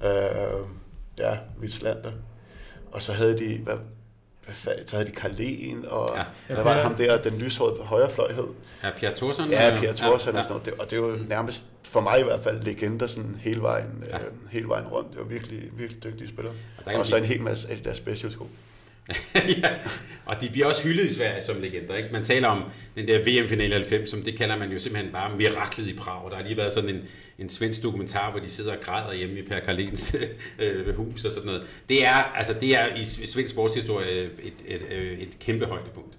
mm. 0.00 0.06
øh, 0.06 0.66
ja, 1.18 1.38
Vitslander. 1.58 2.12
Og 2.92 3.02
så 3.02 3.12
havde 3.12 3.38
de, 3.38 3.58
hvad, 3.58 3.76
så 4.86 4.96
havde 4.96 5.08
de 5.08 5.14
Karlen, 5.14 5.84
og 5.88 6.10
ja. 6.48 6.54
der 6.54 6.62
var 6.62 6.72
ham 6.72 6.94
der, 6.94 7.22
den 7.22 7.38
lyshårede 7.38 7.76
på 7.76 7.82
højre 7.82 8.10
fløj 8.10 8.32
hed. 8.32 8.48
Ja, 8.82 8.90
Pierre 8.96 9.14
Thorsson. 9.14 9.50
Ja, 9.50 9.76
Pierre 9.78 9.96
Thorsson 9.96 10.34
ja, 10.34 10.38
ja. 10.38 10.38
og 10.38 10.44
sådan 10.44 10.60
noget. 10.66 10.80
Og 10.80 10.90
det 10.90 11.02
var 11.02 11.08
jo 11.08 11.16
mm. 11.16 11.26
nærmest, 11.28 11.64
for 11.94 12.00
mig 12.00 12.20
i 12.20 12.22
hvert 12.22 12.40
fald, 12.42 12.62
legender 12.62 13.06
sådan 13.06 13.36
hele 13.40 13.62
vejen, 13.62 14.04
ja. 14.10 14.18
øh, 14.18 14.24
hele 14.50 14.68
vejen 14.68 14.86
rundt. 14.86 15.10
Det 15.10 15.18
var 15.18 15.24
virkelig, 15.24 15.62
virkelig 15.76 16.04
dygtige 16.04 16.28
spillere. 16.28 16.54
Og, 16.86 16.94
og 16.94 17.06
så 17.06 17.16
en 17.16 17.24
hel 17.24 17.42
masse 17.42 17.70
af 17.70 17.76
de 17.76 17.84
der 17.84 17.94
special 17.94 18.32
sko. 18.32 18.48
ja, 19.34 19.68
og 20.26 20.40
de 20.40 20.48
bliver 20.52 20.66
også 20.66 20.82
hyldet 20.82 21.04
i 21.04 21.14
Sverige 21.14 21.42
som 21.42 21.60
legender. 21.60 21.96
Ikke? 21.96 22.08
Man 22.12 22.24
taler 22.24 22.48
om 22.48 22.62
den 22.96 23.08
der 23.08 23.18
VM-finale 23.18 23.74
90, 23.74 24.10
som 24.10 24.22
det 24.22 24.38
kalder 24.38 24.56
man 24.56 24.72
jo 24.72 24.78
simpelthen 24.78 25.12
bare 25.12 25.36
miraklet 25.36 25.88
i 25.88 25.94
Prag. 25.94 26.30
Der 26.30 26.36
har 26.36 26.42
lige 26.42 26.56
været 26.56 26.72
sådan 26.72 26.90
en, 26.90 27.02
en 27.38 27.48
svensk 27.48 27.82
dokumentar, 27.82 28.30
hvor 28.30 28.40
de 28.40 28.48
sidder 28.48 28.72
og 28.72 28.80
græder 28.80 29.14
hjemme 29.14 29.38
i 29.38 29.42
Per 29.42 29.60
Karlens 29.60 30.16
øh, 30.58 30.96
hus 30.96 31.24
og 31.24 31.32
sådan 31.32 31.46
noget. 31.46 31.62
Det 31.88 32.06
er, 32.06 32.14
altså, 32.14 32.52
det 32.52 32.76
er 32.76 32.94
i 32.96 33.04
svensk 33.04 33.52
sportshistorie 33.52 34.22
et, 34.22 34.30
et, 34.66 34.86
et, 34.90 35.22
et 35.22 35.38
kæmpe 35.40 35.66
højdepunkt. 35.66 36.14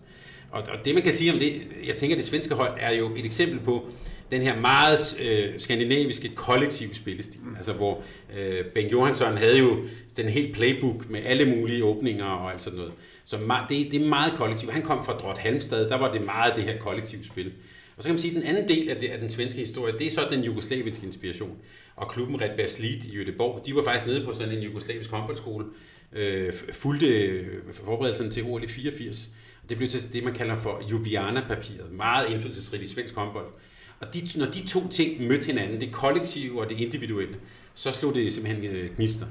Og, 0.52 0.64
og 0.72 0.86
det 0.86 0.94
man 0.94 1.04
kan 1.04 1.14
sige 1.14 1.34
om 1.34 1.40
det, 1.40 1.62
jeg 1.88 1.96
tænker, 1.96 2.16
det 2.16 2.26
svenske 2.26 2.56
hold 2.56 2.78
er 2.80 2.92
jo 2.92 3.16
et 3.16 3.26
eksempel 3.26 3.60
på, 3.60 3.92
den 4.32 4.42
her 4.42 4.60
meget 4.60 5.20
øh, 5.22 5.54
skandinaviske 5.58 6.30
kollektive 6.36 6.96
spillestil, 6.96 7.42
mm. 7.44 7.56
altså 7.56 7.74
hvor 7.74 8.04
øh, 8.38 8.66
Ben 8.66 8.88
Johansson 8.88 9.38
havde 9.38 9.60
jo 9.60 9.78
den 10.18 10.30
helt 10.30 10.56
playbook 10.56 11.10
med 11.10 11.22
alle 11.26 11.46
mulige 11.46 11.84
åbninger 11.84 12.26
og 12.26 12.52
alt 12.52 12.62
sådan 12.62 12.80
noget. 12.80 12.94
Så 13.26 13.38
det, 13.70 13.92
det 13.92 14.02
er 14.02 14.08
meget 14.08 14.34
kollektivt. 14.34 14.74
Han 14.74 14.82
kom 14.82 15.06
fra 15.06 15.14
Drott 15.14 15.38
Halmstad, 15.38 15.90
der 15.90 15.98
var 15.98 16.12
det 16.12 16.26
meget 16.26 16.56
det 16.56 16.64
her 16.64 16.78
kollektive 16.78 17.24
spil. 17.24 17.52
Og 17.98 18.04
så 18.04 18.08
kan 18.10 18.14
man 18.14 18.20
sige, 18.20 18.38
at 18.38 18.44
den 18.44 18.56
anden 18.56 18.68
del 18.68 18.90
af, 18.90 18.96
det, 18.96 19.08
af 19.08 19.20
den 19.20 19.30
svenske 19.30 19.60
historie, 19.60 19.94
det 19.98 20.08
er 20.08 20.12
så 20.12 20.28
den 20.32 20.44
jugoslaviske 20.44 21.06
inspiration. 21.06 21.58
Og 21.96 22.10
klubben 22.10 22.42
Red 22.42 22.58
Baslit 22.58 23.06
i 23.06 23.22
Göteborg, 23.22 23.66
de 23.66 23.76
var 23.76 23.84
faktisk 23.84 24.06
nede 24.08 24.26
på 24.26 24.34
sådan 24.34 24.54
en 24.54 24.64
jugoslavisk 24.64 25.10
håndboldskole, 25.10 25.66
øh, 26.14 26.54
fulgte 26.74 27.46
forberedelsen 27.72 28.32
til 28.32 28.44
OL 28.44 28.64
i 28.64 28.68
84. 28.68 29.30
Og 29.64 29.70
det 29.70 29.78
blev 29.78 29.90
til 29.90 30.14
det, 30.14 30.24
man 30.24 30.34
kalder 30.34 30.56
for 30.56 30.84
Ljubljana-papiret. 30.90 31.92
Meget 31.92 32.30
indflydelsesrigt 32.30 32.84
i 32.84 32.88
svensk 32.88 33.16
håndbold. 33.16 33.48
Og 34.00 34.14
de, 34.14 34.30
når 34.36 34.46
de 34.46 34.68
to 34.68 34.88
ting 34.88 35.28
mødte 35.28 35.46
hinanden, 35.46 35.82
det 35.82 35.92
kollektive 35.92 36.62
og 36.62 36.70
det 36.70 36.80
individuelle, 36.80 37.36
så 37.76 37.92
slog 37.92 38.16
det 38.16 38.34
simpelthen 38.34 38.66
øh, 38.66 38.96
gnister. 38.96 39.26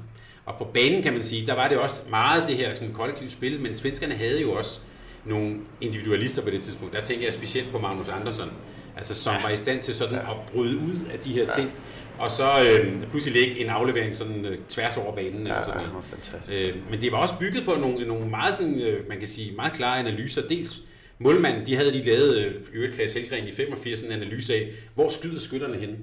Og 0.45 0.55
på 0.57 0.63
banen 0.63 1.03
kan 1.03 1.13
man 1.13 1.23
sige, 1.23 1.45
der 1.45 1.53
var 1.53 1.67
det 1.67 1.77
også 1.77 2.01
meget 2.09 2.47
det 2.47 2.55
her 2.55 2.75
sådan, 2.75 2.93
kollektive 2.93 3.29
spil, 3.29 3.59
men 3.59 3.75
svenskerne 3.75 4.13
havde 4.13 4.41
jo 4.41 4.51
også 4.51 4.79
nogle 5.25 5.55
individualister 5.81 6.41
på 6.41 6.49
det 6.49 6.61
tidspunkt. 6.61 6.93
Der 6.93 7.01
tænker 7.01 7.25
jeg 7.25 7.33
specielt 7.33 7.71
på 7.71 7.79
Magnus 7.79 8.07
Andersson, 8.07 8.49
altså 8.97 9.13
som 9.15 9.33
ja. 9.33 9.41
var 9.41 9.49
i 9.49 9.57
stand 9.57 9.81
til 9.81 9.95
sådan 9.95 10.15
ja. 10.15 10.31
at 10.31 10.37
bryde 10.53 10.77
ud 10.77 10.99
af 11.13 11.19
de 11.19 11.33
her 11.33 11.41
ja. 11.41 11.49
ting, 11.49 11.71
og 12.17 12.31
så 12.31 12.49
øh, 12.69 13.09
pludselig 13.09 13.41
lægge 13.41 13.63
en 13.63 13.69
aflevering 13.69 14.15
sådan 14.15 14.45
øh, 14.45 14.57
tværs 14.69 14.97
over 14.97 15.15
banen. 15.15 15.47
Ja, 15.47 15.53
eller 15.53 15.61
sådan 15.65 15.81
ja, 15.81 15.87
noget. 15.87 16.05
fantastisk. 16.05 16.57
Øh, 16.57 16.75
men 16.91 17.01
det 17.01 17.11
var 17.11 17.17
også 17.17 17.33
bygget 17.39 17.65
på 17.65 17.75
nogle, 17.75 18.07
nogle 18.07 18.29
meget, 18.29 18.55
sådan, 18.55 18.81
øh, 18.81 19.09
man 19.09 19.17
kan 19.17 19.27
sige, 19.27 19.55
meget 19.55 19.73
klare 19.73 19.99
analyser. 19.99 20.41
Dels 20.47 20.77
målmanden, 21.19 21.65
de 21.65 21.75
havde 21.75 21.91
lige 21.91 22.03
lavet, 22.03 22.45
øh, 22.45 22.53
i 22.73 22.75
øvrigt 22.75 22.95
Klaas 22.95 23.13
Helgren 23.13 23.47
i 23.47 23.51
85, 23.51 24.01
en 24.01 24.11
analyse 24.11 24.55
af, 24.55 24.71
hvor 24.95 25.09
skyder 25.09 25.39
skytterne 25.39 25.77
hen? 25.77 25.97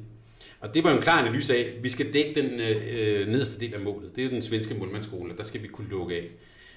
Og 0.61 0.75
det 0.75 0.85
var 0.85 0.91
jo 0.91 0.97
en 0.97 1.03
klar 1.03 1.23
analyse 1.23 1.57
af, 1.57 1.61
at 1.61 1.85
vi 1.85 1.89
skal 1.89 2.13
dække 2.13 2.43
den 2.43 2.61
øh, 2.61 3.29
nederste 3.29 3.61
del 3.61 3.75
af 3.75 3.81
målet. 3.81 4.17
Det 4.17 4.23
er 4.23 4.27
jo 4.27 4.31
den 4.31 4.43
svenske 4.43 4.75
målmandsskole, 4.75 5.37
der 5.37 5.43
skal 5.43 5.63
vi 5.63 5.69
kunne 5.69 5.89
lukke 5.91 6.15
af. 6.15 6.29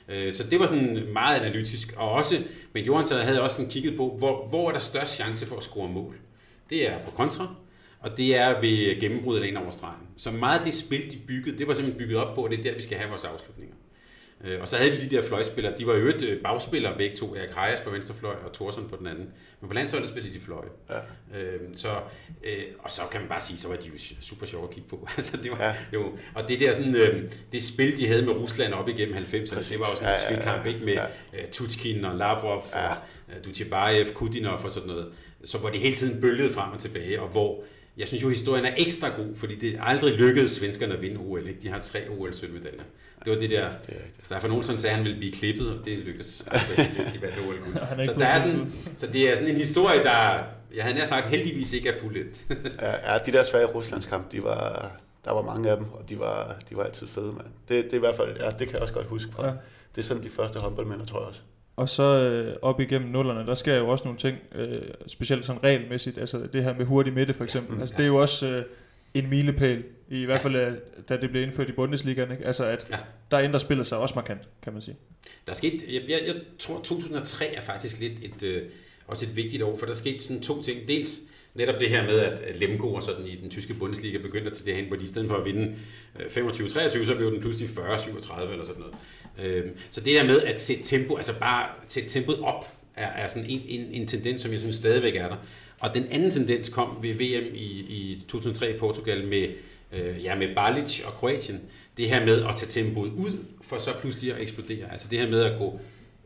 Øh, 0.09 0.33
så 0.33 0.43
det 0.43 0.59
var 0.59 0.67
sådan 0.67 1.07
meget 1.13 1.39
analytisk. 1.39 1.93
Og 1.97 2.11
også, 2.11 2.43
men 2.73 2.85
Johansson 2.85 3.19
havde 3.19 3.41
også 3.41 3.55
sådan 3.55 3.71
kigget 3.71 3.97
på, 3.97 4.15
hvor, 4.17 4.47
hvor 4.47 4.67
er 4.69 4.73
der 4.73 4.79
størst 4.79 5.15
chance 5.15 5.45
for 5.45 5.55
at 5.57 5.63
score 5.63 5.89
mål. 5.89 6.15
Det 6.69 6.89
er 6.89 6.99
på 7.05 7.11
kontra, 7.11 7.55
og 7.99 8.17
det 8.17 8.37
er 8.37 8.61
ved 8.61 8.99
gennembruddet 8.99 9.43
af 9.43 9.47
en 9.47 9.57
over 9.57 9.71
stregen. 9.71 10.07
Så 10.17 10.31
meget 10.31 10.59
af 10.59 10.65
det 10.65 10.73
spil, 10.73 11.11
de 11.11 11.17
byggede, 11.17 11.57
det 11.57 11.67
var 11.67 11.73
simpelthen 11.73 11.99
bygget 11.99 12.17
op 12.17 12.35
på, 12.35 12.43
og 12.43 12.49
det 12.49 12.59
er 12.59 12.63
der, 12.63 12.75
vi 12.75 12.81
skal 12.81 12.97
have 12.97 13.09
vores 13.09 13.23
afslutninger. 13.23 13.75
Øh, 14.43 14.61
Og 14.61 14.67
så 14.67 14.77
havde 14.77 14.91
vi 14.91 14.97
de 14.97 15.15
der 15.15 15.21
fløjspillere, 15.21 15.73
de 15.77 15.87
var 15.87 15.93
jo 15.95 16.07
et 16.07 16.23
øh, 16.23 16.41
bagspillere 16.43 16.97
begge 16.97 17.15
to, 17.15 17.35
Erik 17.35 17.49
Hejes 17.55 17.79
på 17.79 17.89
venstre 17.89 18.15
fløj 18.19 18.35
og 18.45 18.53
Thorsson 18.53 18.89
på 18.89 18.95
den 18.95 19.07
anden. 19.07 19.29
Men 19.61 19.67
på 19.67 19.73
landsholdet 19.73 20.09
spillede 20.09 20.33
de 20.33 20.39
fløje. 20.39 20.67
Ja. 20.89 21.39
Øh, 21.39 21.59
så, 21.75 21.89
øh, 22.43 22.63
og 22.79 22.91
så 22.91 23.01
kan 23.11 23.21
man 23.21 23.29
bare 23.29 23.41
sige, 23.41 23.57
så 23.57 23.67
var 23.67 23.75
de 23.75 23.87
jo 23.87 23.93
super 24.21 24.45
sjove 24.45 24.63
at 24.63 24.69
kigge 24.69 24.89
på. 24.89 25.07
altså, 25.17 25.37
det 25.37 25.51
var, 25.51 25.57
Ja. 25.65 25.73
jo, 25.93 26.11
og 26.35 26.47
det 26.49 26.59
der 26.59 26.73
sådan, 26.73 26.95
øh, 26.95 27.31
det 27.51 27.63
spil, 27.63 27.97
de 27.97 28.07
havde 28.07 28.21
med 28.25 28.33
Rusland 28.33 28.73
op 28.73 28.89
igennem 28.89 29.15
90'erne, 29.15 29.69
det 29.69 29.79
var 29.79 29.89
jo 29.89 29.95
sådan 29.95 30.13
en 30.31 30.39
Ja, 30.39 30.55
ja, 30.57 30.63
ikke 30.63 30.85
med 30.85 30.93
ja. 30.93 31.05
øh, 31.33 31.47
Tutskin 31.51 32.05
og 32.05 32.15
Lavrov 32.15 32.63
Ja. 32.73 32.87
og 32.89 32.95
øh, 33.37 33.45
Dutjebaev, 33.45 34.05
Kudinov 34.13 34.59
og 34.63 34.71
sådan 34.71 34.87
noget. 34.89 35.07
Så 35.43 35.57
hvor 35.57 35.69
de 35.69 35.77
hele 35.77 35.95
tiden 35.95 36.21
bølgede 36.21 36.53
frem 36.53 36.71
og 36.71 36.79
tilbage, 36.79 37.21
og 37.21 37.27
hvor 37.27 37.63
jeg 37.97 38.07
synes 38.07 38.23
jo, 38.23 38.29
historien 38.29 38.65
er 38.65 38.71
ekstra 38.77 39.09
god, 39.09 39.35
fordi 39.35 39.55
det 39.55 39.79
aldrig 39.81 40.13
lykkedes 40.13 40.51
svenskerne 40.51 40.93
at 40.93 41.01
vinde 41.01 41.17
OL. 41.17 41.47
Ikke? 41.47 41.59
De 41.61 41.69
har 41.69 41.79
tre 41.79 41.99
OL-sølvmedaljer. 42.09 42.83
Det 43.25 43.33
var 43.33 43.39
det 43.39 43.49
der, 43.49 43.69
Det 43.69 43.95
er. 43.95 43.99
Stefan 44.23 44.51
Olsson 44.51 44.77
sagde, 44.77 44.91
at 44.91 44.97
han 44.97 45.05
ville 45.05 45.17
blive 45.19 45.31
klippet, 45.33 45.69
og 45.69 45.85
det 45.85 45.97
lykkedes 45.97 46.43
aldrig, 46.47 46.91
hvis 46.95 47.05
de 47.05 47.21
vandt 47.21 47.37
OL. 47.47 47.55
Er 47.99 48.03
Så, 48.03 48.13
der 48.19 48.25
er 48.25 48.39
sådan, 48.39 48.73
så 48.95 49.07
det 49.07 49.31
er 49.31 49.35
sådan 49.35 49.51
en 49.51 49.57
historie, 49.57 50.03
der, 50.03 50.43
jeg 50.75 50.83
havde 50.83 50.95
nær 50.95 51.05
sagt, 51.05 51.25
heldigvis 51.25 51.73
ikke 51.73 51.89
er 51.89 51.99
fuldt. 51.99 52.45
Ja, 52.81 53.13
ja, 53.13 53.17
de 53.25 53.31
der 53.31 53.43
svage 53.43 53.65
Ruslandskamp, 53.65 54.31
de 54.31 54.43
var, 54.43 54.91
der 55.25 55.31
var 55.31 55.41
mange 55.41 55.69
af 55.69 55.77
dem, 55.77 55.85
og 55.93 56.09
de 56.09 56.19
var, 56.19 56.59
de 56.69 56.77
var 56.77 56.83
altid 56.83 57.07
fede, 57.07 57.25
mand. 57.27 57.47
Det, 57.69 57.83
det 57.83 57.91
er 57.91 57.97
i 57.97 57.99
hvert 57.99 58.15
fald, 58.15 58.37
ja, 58.39 58.49
det 58.49 58.57
kan 58.67 58.71
jeg 58.71 58.81
også 58.81 58.93
godt 58.93 59.07
huske 59.07 59.31
fra. 59.31 59.45
Ja. 59.47 59.53
Det 59.95 60.01
er 60.01 60.05
sådan 60.05 60.23
de 60.23 60.29
første 60.29 60.59
håndboldmænd, 60.59 61.07
tror 61.07 61.19
jeg 61.19 61.27
også. 61.27 61.39
Og 61.75 61.89
så 61.89 62.03
øh, 62.03 62.55
op 62.61 62.79
igennem 62.79 63.09
nullerne, 63.09 63.47
der 63.47 63.55
sker 63.55 63.75
jo 63.75 63.87
også 63.89 64.03
nogle 64.03 64.19
ting, 64.19 64.37
øh, 64.55 64.81
specielt 65.07 65.45
sådan 65.45 65.63
regelmæssigt, 65.63 66.17
altså 66.17 66.47
det 66.53 66.63
her 66.63 66.75
med 66.77 66.85
hurtig 66.85 67.13
midte 67.13 67.33
for 67.33 67.43
eksempel. 67.43 67.79
altså 67.79 67.95
det 67.97 68.03
er 68.03 68.07
jo 68.07 68.15
også 68.15 68.47
øh, 68.47 68.63
en 69.13 69.29
milepæl, 69.29 69.83
i 70.09 70.25
hvert 70.25 70.41
fald 70.41 70.55
øh, 70.55 70.73
da 71.09 71.17
det 71.17 71.29
blev 71.29 71.43
indført 71.43 71.69
i 71.69 71.71
Bundesligaen, 71.71 72.31
ikke? 72.31 72.45
Altså 72.45 72.65
at 72.65 72.87
Ja. 72.91 72.97
der 73.31 73.39
ændrer 73.39 73.59
spillet 73.59 73.87
sig 73.87 73.97
også 73.97 74.15
markant, 74.15 74.41
kan 74.63 74.73
man 74.73 74.81
sige. 74.81 74.95
Der 75.45 75.51
er 75.51 75.55
sket, 75.55 75.83
jeg, 75.93 76.01
jeg, 76.09 76.21
jeg 76.25 76.35
tror 76.59 76.75
2003 76.75 77.45
er 77.55 77.61
faktisk 77.61 77.99
lidt 77.99 78.13
et, 78.21 78.43
øh, 78.43 78.61
også 79.07 79.25
et 79.25 79.35
vigtigt 79.35 79.63
år, 79.63 79.77
for 79.77 79.85
der 79.85 79.93
skete 79.93 80.19
sådan 80.19 80.41
to 80.41 80.61
ting. 80.63 80.87
Dels 80.87 81.19
netop 81.55 81.75
det 81.79 81.89
her 81.89 82.03
med, 82.03 82.19
at 82.19 82.41
Lemgo 82.59 82.93
og 82.93 83.03
sådan 83.03 83.25
i 83.27 83.35
den 83.35 83.49
tyske 83.49 83.73
Bundesliga 83.73 84.17
begyndte 84.17 84.49
at 84.49 84.53
til 84.53 84.65
det 84.65 84.75
hen, 84.75 84.85
hvor 84.85 84.95
de 84.95 85.03
i 85.03 85.07
stedet 85.07 85.29
for 85.29 85.35
at 85.35 85.45
vinde 85.45 85.75
øh, 86.19 86.25
25-23, 86.25 87.05
så 87.05 87.15
blev 87.15 87.31
den 87.31 87.41
pludselig 87.41 87.69
40-37 87.69 88.41
eller 88.51 88.65
sådan 88.65 88.79
noget. 88.79 88.95
Øh, 89.43 89.63
Så 89.91 90.01
det 90.01 90.15
der 90.15 90.23
med 90.23 90.41
at 90.41 90.61
sætte 90.61 90.83
tempo, 90.83 91.15
altså 91.15 91.33
bare 91.39 91.67
sætte 91.87 92.09
tempoet 92.09 92.39
op, 92.39 92.71
er, 92.95 93.07
er 93.07 93.27
sådan 93.27 93.49
en, 93.49 93.61
en, 93.67 93.87
en 93.91 94.07
tendens, 94.07 94.41
som 94.41 94.51
jeg 94.51 94.59
synes 94.59 94.75
stadigvæk 94.75 95.15
er 95.15 95.27
der. 95.27 95.35
Og 95.79 95.93
den 95.93 96.07
anden 96.11 96.31
tendens 96.31 96.69
kom 96.69 96.97
ved 97.01 97.13
VM 97.13 97.55
i, 97.55 97.67
i 97.89 98.19
2003 98.27 98.75
i 98.75 98.77
Portugal 98.77 99.27
med, 99.27 99.47
øh, 99.93 100.23
ja, 100.23 100.35
med 100.35 100.55
Balic 100.55 101.01
og 101.05 101.13
Kroatien. 101.13 101.59
Det 101.97 102.09
her 102.09 102.25
med 102.25 102.43
at 102.43 102.55
tage 102.55 102.69
tempoet 102.83 103.11
ud, 103.11 103.37
for 103.61 103.77
så 103.77 103.93
pludselig 104.01 104.33
at 104.33 104.41
eksplodere. 104.41 104.91
Altså 104.91 105.07
det 105.11 105.19
her 105.19 105.29
med 105.29 105.41
at 105.41 105.57
gå 105.59 105.79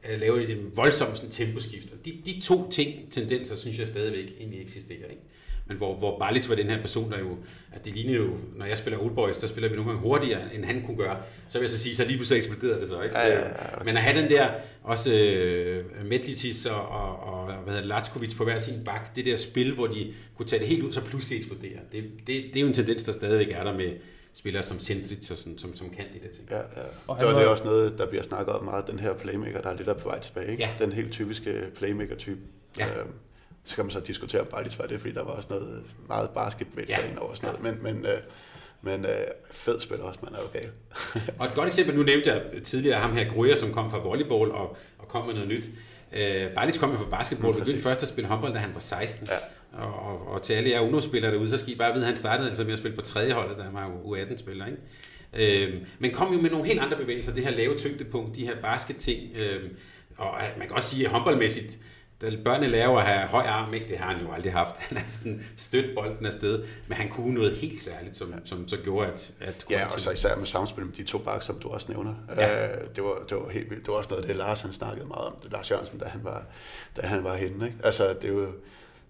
at 0.04 0.20
lave 0.20 0.52
en 0.52 0.72
voldsom 0.76 1.16
sådan, 1.16 1.32
temposkift. 1.32 1.92
Og 1.92 2.06
de, 2.06 2.14
de 2.26 2.42
to 2.42 2.72
ting, 2.72 3.12
tendenser, 3.12 3.56
synes 3.56 3.80
jeg 3.80 3.88
stadigvæk 3.88 4.26
egentlig 4.40 4.62
eksisterer. 4.62 5.10
Ikke? 5.10 5.22
Men 5.70 5.78
hvor, 5.78 5.96
hvor 5.96 6.20
Balic 6.20 6.50
var 6.50 6.56
den 6.56 6.70
her 6.70 6.82
person, 6.82 7.12
der 7.12 7.20
jo, 7.20 7.38
at 7.72 7.86
det 7.86 7.94
ligner 7.96 8.14
jo, 8.14 8.30
når 8.56 8.66
jeg 8.66 8.78
spiller 8.78 9.00
Old 9.00 9.16
Boys, 9.16 9.38
der 9.38 9.48
spiller 9.48 9.70
vi 9.70 9.76
nogle 9.76 9.90
gange 9.92 10.02
hurtigere, 10.02 10.40
end 10.56 10.66
han 10.66 10.84
kunne 10.86 10.98
gøre. 10.98 11.18
Så 11.48 11.58
vil 11.58 11.64
jeg 11.64 11.70
så 11.70 11.78
sige, 11.78 11.96
så 11.96 12.06
lige 12.06 12.18
pludselig 12.18 12.38
eksploderede 12.38 12.80
det 12.80 12.88
så. 12.88 13.02
Ikke? 13.02 13.18
Ja, 13.20 13.28
ja, 13.28 13.48
ja. 13.48 13.84
Men 13.86 13.98
at 13.98 14.02
have 14.04 14.22
den 14.22 14.30
der, 14.30 14.50
også 14.84 15.14
øh, 15.14 15.82
Medlicis 16.06 16.66
og, 16.66 16.88
og, 16.90 17.20
og 17.20 17.54
hvad 17.64 17.74
hedder, 17.74 17.88
Latskovic 17.88 18.36
på 18.36 18.44
hver 18.44 18.58
sin 18.58 18.84
bak, 18.86 19.16
det 19.16 19.26
der 19.26 19.36
spil, 19.36 19.74
hvor 19.74 19.88
de 19.88 20.14
kunne 20.38 20.46
tage 20.46 20.60
det 20.60 20.68
helt 20.68 20.84
ud, 20.84 20.92
så 20.92 21.02
pludselig 21.02 21.38
eksplodere. 21.38 21.80
Det, 21.92 22.04
det, 22.28 22.28
det 22.28 22.56
er 22.56 22.62
jo 22.62 22.68
en 22.68 22.74
tendens, 22.74 23.04
der 23.04 23.12
stadigvæk 23.12 23.52
er 23.52 23.64
der 23.64 23.74
med 23.74 23.92
spillere 24.34 24.64
som 24.64 24.80
Sindrich, 24.80 25.32
og 25.32 25.38
sådan, 25.38 25.58
som, 25.58 25.76
som 25.76 25.90
kan 25.90 26.06
de 26.14 26.28
der 26.28 26.34
ting. 26.34 26.48
Ja, 26.52 26.58
ja. 26.58 26.62
Og 27.08 27.20
Det 27.20 27.28
var 27.28 27.34
det 27.34 27.46
var- 27.46 27.52
også 27.52 27.64
noget, 27.64 27.98
der 27.98 28.06
bliver 28.06 28.24
snakket 28.24 28.54
om 28.56 28.66
meget, 28.66 28.88
den 28.88 29.00
her 29.00 29.14
playmaker, 29.14 29.62
der 29.62 29.70
er 29.70 29.78
lidt 29.78 29.88
er 29.88 29.94
på 29.94 30.10
vej 30.10 30.20
tilbage. 30.20 30.52
Ikke? 30.52 30.64
Ja. 30.64 30.86
Den 30.86 30.92
helt 30.92 31.12
typiske 31.12 31.54
playmaker-type. 31.76 32.38
Ja. 32.80 32.86
Øhm, 33.00 33.10
så 33.70 33.76
kan 33.76 33.86
man 33.86 33.92
så 33.92 34.00
diskutere, 34.00 34.42
om 34.42 34.48
Bajlis 34.48 34.80
var 34.80 34.86
det, 34.86 35.00
fordi 35.02 35.14
der 35.14 35.24
var 35.24 35.32
også 35.32 35.48
noget 35.52 35.84
meget 36.08 36.30
basketball 36.30 36.86
Ja. 36.90 37.08
ind 37.10 37.18
over 37.18 37.36
sådan 37.36 37.50
noget. 37.50 37.84
Men, 37.84 37.96
men, 37.96 38.06
øh, 38.06 38.18
men 38.82 39.06
øh, 39.06 39.18
fed 39.52 39.80
spiller 39.80 40.06
også, 40.06 40.20
man 40.24 40.34
er 40.34 40.38
jo 40.40 40.48
gal. 40.54 40.70
Og 41.40 41.46
et 41.46 41.54
godt 41.56 41.68
eksempel, 41.68 41.96
nu 41.96 42.04
nævnte 42.04 42.30
jeg 42.34 42.64
tidligere 42.64 43.00
ham 43.00 43.14
her, 43.18 43.30
Gruyer, 43.34 43.56
som 43.56 43.74
kom 43.74 43.92
fra 43.92 43.98
volleyball 43.98 44.52
og, 44.52 44.78
og 45.00 45.08
kom 45.08 45.26
med 45.26 45.34
noget 45.34 45.50
nyt. 45.50 45.70
Øh, 46.14 46.52
Barlis 46.56 46.78
kom 46.78 46.92
jo 46.92 46.98
fra 46.98 47.18
basketball, 47.18 47.54
Mm, 47.54 47.60
begyndte 47.60 47.82
først 47.84 48.04
at 48.04 48.10
spille 48.10 48.28
håndbold, 48.28 48.54
da 48.54 48.60
han 48.60 48.70
var 48.74 48.80
16. 48.80 49.28
Ja. 49.28 49.84
Og, 49.84 49.94
og, 50.00 50.28
og 50.28 50.42
til 50.42 50.54
alle 50.54 50.70
jer 50.70 50.80
UNO-spillere 50.80 51.32
derude, 51.32 51.50
så 51.50 51.58
skal 51.58 51.74
I 51.74 51.76
bare 51.76 51.94
vide, 51.94 52.04
at 52.04 52.08
han 52.08 52.18
startede 52.18 52.48
altså 52.48 52.64
med 52.64 52.72
at 52.74 52.78
spille 52.80 52.96
på 52.96 53.02
tredje 53.02 53.34
holdet, 53.34 53.58
da 53.58 53.62
han 53.64 53.74
var 53.74 53.86
jo 53.86 54.16
U18-spiller. 54.16 54.66
Ikke? 54.66 55.66
Øh, 55.68 55.74
men 56.00 56.12
kom 56.12 56.34
jo 56.34 56.42
med 56.42 56.50
nogle 56.50 56.66
helt 56.66 56.80
andre 56.80 56.98
bevægelser, 56.98 57.34
det 57.34 57.44
her 57.44 57.52
lave 57.52 57.76
tyngdepunkt, 57.78 58.36
de 58.36 58.46
her 58.46 58.56
basket-ting. 58.62 59.20
Øh, 59.38 59.70
og 60.18 60.38
øh, 60.40 60.58
man 60.58 60.68
kan 60.68 60.76
også 60.76 60.90
sige, 60.90 61.06
at 61.06 61.12
håndboldmæssigt, 61.12 61.78
da 62.22 62.32
børnene 62.46 62.68
lærer 62.68 62.90
at 62.90 63.04
have 63.08 63.28
høj 63.28 63.44
arm, 63.44 63.74
ikke? 63.74 63.88
det 63.90 63.98
har 63.98 64.14
han 64.14 64.26
jo 64.26 64.32
aldrig 64.32 64.54
haft. 64.54 64.78
Han 64.78 64.98
har 64.98 65.08
sådan 65.10 65.44
stødt 65.58 65.96
bolden 65.96 66.26
afsted, 66.26 66.64
men 66.88 66.98
han 66.98 67.10
kunne 67.10 67.34
noget 67.34 67.52
helt 67.56 67.82
særligt, 67.82 68.16
som, 68.16 68.34
som 68.46 68.68
så 68.68 68.78
gjorde, 68.78 69.08
at... 69.08 69.34
at 69.40 69.66
Ja, 69.70 69.86
og 69.86 69.92
så 70.00 70.12
især 70.12 70.36
med 70.36 70.46
samspil 70.46 70.86
med 70.86 70.94
de 70.94 71.04
to 71.04 71.18
bak, 71.18 71.42
som 71.44 71.60
du 71.60 71.70
også 71.70 71.92
nævner. 71.92 72.14
Ja. 72.36 72.48
Ja. 72.48 72.68
Øh, 72.82 72.88
det, 72.96 73.04
var, 73.04 73.16
det 73.30 73.38
var 73.38 73.50
helt 73.50 73.70
vildt. 73.70 73.86
Det 73.86 73.92
var 73.92 73.98
også 73.98 74.10
noget 74.10 74.24
af 74.24 74.28
det, 74.28 74.36
Lars 74.36 74.62
han 74.62 74.74
snakkede 74.74 75.06
meget 75.08 75.26
om, 75.28 75.36
det 75.44 75.52
Lars 75.52 75.72
Jørgensen, 75.72 76.00
da 76.00 76.06
han 76.06 76.24
var, 76.24 76.44
da 76.98 77.08
han 77.08 77.24
var 77.24 77.36
henne. 77.36 77.66
Ikke? 77.66 77.78
Altså, 77.84 78.10
det 78.14 78.24
er 78.24 78.34
jo, 78.34 78.48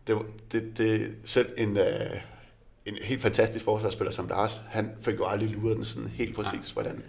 det, 0.07 0.15
var- 0.15 0.25
det, 0.51 0.77
det, 0.77 1.17
selv 1.25 1.49
en, 1.57 1.77
øh, 1.77 1.85
en 2.85 2.97
helt 3.03 3.21
fantastisk 3.21 3.65
forsvarsspiller 3.65 4.11
som 4.11 4.27
Lars, 4.27 4.61
han 4.69 4.91
fik 5.01 5.15
jo 5.19 5.25
aldrig 5.25 5.49
luret 5.49 5.75
den 5.77 5.85
sådan 5.85 6.07
helt 6.09 6.35
præcis, 6.35 6.71
hvordan, 6.71 7.03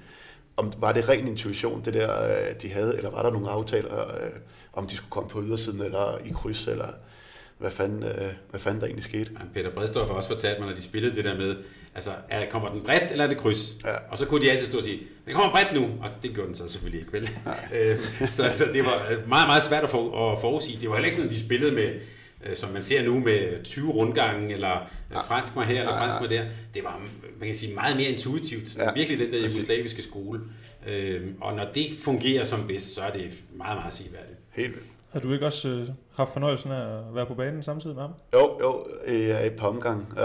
om 0.57 0.73
var 0.79 0.93
det 0.93 1.09
ren 1.09 1.29
intuition, 1.29 1.85
det 1.85 1.95
der, 1.95 2.25
øh, 2.49 2.55
de 2.63 2.69
havde, 2.73 2.97
eller 2.97 3.11
var 3.11 3.23
der 3.23 3.31
nogle 3.31 3.49
aftaler, 3.51 4.09
øh, 4.25 4.31
om 4.73 4.87
de 4.87 4.97
skulle 4.97 5.11
komme 5.11 5.29
på 5.29 5.43
ydersiden, 5.43 5.83
eller 5.83 6.19
i 6.25 6.31
kryds, 6.31 6.67
eller 6.67 6.89
hvad 7.59 7.71
fanden, 7.71 8.03
øh, 8.03 8.33
hvad 8.51 8.61
fanden 8.61 8.81
der 8.81 8.87
egentlig 8.87 9.05
skete. 9.05 9.31
Ja, 9.33 9.45
Peter 9.55 9.71
Bredstorff 9.71 10.09
har 10.09 10.17
også 10.17 10.29
fortalt 10.29 10.59
mig, 10.59 10.69
når 10.69 10.75
de 10.75 10.83
spillede 10.83 11.15
det 11.15 11.25
der 11.25 11.39
med, 11.39 11.57
altså, 11.95 12.11
er, 12.29 12.51
kommer 12.51 12.69
den 12.69 12.83
bredt, 12.83 13.11
eller 13.11 13.25
er 13.25 13.29
det 13.29 13.39
kryds? 13.39 13.77
Ja. 13.85 13.95
Og 14.11 14.19
så 14.19 14.27
kunne 14.27 14.45
de 14.45 14.51
altid 14.51 14.67
stå 14.67 14.79
og 14.79 14.85
sige, 14.85 15.01
den 15.27 15.35
kommer 15.35 15.51
bredt 15.51 15.75
nu, 15.75 15.83
og 15.83 16.09
det 16.23 16.35
gjorde 16.35 16.47
den 16.47 16.55
så 16.55 16.69
selvfølgelig 16.69 17.01
ikke, 17.01 17.13
vel? 17.13 17.31
Øhm, 17.81 18.01
så, 18.31 18.51
så 18.51 18.65
det 18.73 18.85
var 18.85 19.07
øh, 19.11 19.29
meget, 19.29 19.49
meget 19.49 19.63
svært 19.63 19.85
at, 19.85 19.91
for, 19.91 20.33
at 20.33 20.41
forudsige. 20.41 20.81
Det 20.81 20.89
var 20.89 20.95
heller 20.95 21.07
ikke 21.07 21.17
sådan, 21.17 21.31
at 21.31 21.35
de 21.35 21.41
spillede 21.41 21.73
med, 21.73 22.01
som 22.55 22.71
man 22.73 22.83
ser 22.83 23.03
nu, 23.03 23.21
med 23.21 23.65
20 23.65 23.91
rundgange, 23.93 24.55
eller 24.55 24.91
ja. 25.13 25.21
fransk 25.21 25.57
mig 25.57 25.65
her, 25.67 25.81
eller 25.81 25.93
Ja, 25.93 25.97
ja. 25.97 26.03
fransk 26.03 26.21
mig 26.21 26.31
der. 26.31 26.45
Det 26.75 26.85
var, 26.85 27.03
man 27.39 27.47
kan 27.47 27.55
sige, 27.55 27.75
meget 27.75 27.97
mere 27.97 28.09
intuitivt. 28.09 28.77
Ja, 28.77 28.93
Virkelig 28.93 29.19
den 29.19 29.33
der 29.33 29.49
jugoslaviske 29.49 30.03
skole. 30.03 30.41
Øhm, 30.89 31.35
og 31.41 31.55
når 31.55 31.65
det 31.75 31.87
fungerer 32.05 32.45
som 32.45 32.67
bedst, 32.67 32.95
så 32.95 33.01
er 33.01 33.11
det 33.11 33.31
meget, 33.53 33.79
meget 33.79 33.93
sigværdigt. 33.93 34.39
Helt 34.51 34.73
vildt. 34.73 34.87
Har 35.13 35.21
du 35.21 35.33
ikke 35.33 35.47
også 35.47 35.69
øh, 35.69 35.89
haft 36.15 36.33
fornøjelsen 36.33 36.73
af 36.73 36.99
at 36.99 37.15
være 37.15 37.27
på 37.27 37.35
banen 37.35 37.63
samtidig 37.63 37.97
med 37.97 38.03
ham? 38.03 38.13
Jo, 38.33 38.59
jo, 38.61 38.87
i 39.09 39.47
et 39.47 39.53
par 39.59 39.69
omgang. 39.69 40.09
Uh, 40.13 40.19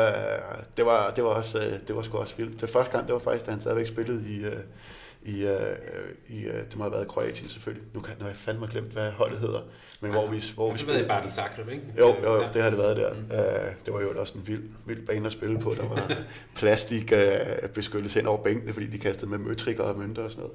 det, 0.77 0.85
var, 0.85 1.11
det 1.15 1.23
var 1.23 1.29
også, 1.29 1.79
det 1.87 1.95
var 1.95 2.01
sgu 2.01 2.17
også 2.17 2.33
vildt. 2.37 2.61
Det 2.61 2.69
første 2.69 2.91
gang, 2.91 3.07
det 3.07 3.13
var 3.13 3.19
faktisk, 3.19 3.45
da 3.45 3.51
han 3.51 3.61
stadigvæk 3.61 3.87
spillede 3.87 4.23
i, 4.29 4.45
i, 5.25 5.45
øh, 5.45 5.77
i 6.29 6.43
øh, 6.43 6.53
det 6.53 6.75
må 6.75 6.83
have 6.83 6.91
været 6.91 7.07
Kroatien 7.07 7.49
selvfølgelig. 7.49 7.87
Nu 7.93 8.01
kan 8.01 8.13
nu 8.17 8.21
har 8.21 8.29
jeg 8.29 8.35
fandme 8.35 8.67
glemt, 8.71 8.91
hvad 8.91 9.11
holdet 9.11 9.39
hedder. 9.39 9.61
Men 9.99 10.11
hvor 10.11 10.27
vi, 10.27 10.43
hvor 10.55 10.71
vi 10.71 10.77
spillede... 10.77 10.99
Det 10.99 11.11
har 11.11 11.19
været 11.19 11.31
i 11.31 11.35
Zagreb, 11.35 11.69
ikke? 11.69 11.83
Jo, 11.99 12.15
jo, 12.23 12.35
jo, 12.35 12.47
det 12.53 12.61
har 12.61 12.69
det 12.69 12.79
været 12.79 12.97
der. 12.97 13.13
Mm. 13.13 13.19
Uh, 13.31 13.73
det 13.85 13.93
var 13.93 14.01
jo 14.01 14.19
også 14.19 14.37
en 14.37 14.47
vild, 14.47 14.63
vild 14.85 15.05
bane 15.05 15.25
at 15.25 15.31
spille 15.31 15.59
på. 15.59 15.73
Der 15.73 15.87
var 15.87 16.11
plastik 16.55 17.13
uh, 17.13 17.69
beskyttelse 17.69 18.19
hen 18.19 18.27
over 18.27 18.43
bænkene, 18.43 18.73
fordi 18.73 18.87
de 18.87 18.97
kastede 18.97 19.31
med 19.31 19.37
møtrikker 19.37 19.83
og 19.83 19.99
mønter 19.99 20.23
og 20.23 20.31
sådan 20.31 20.49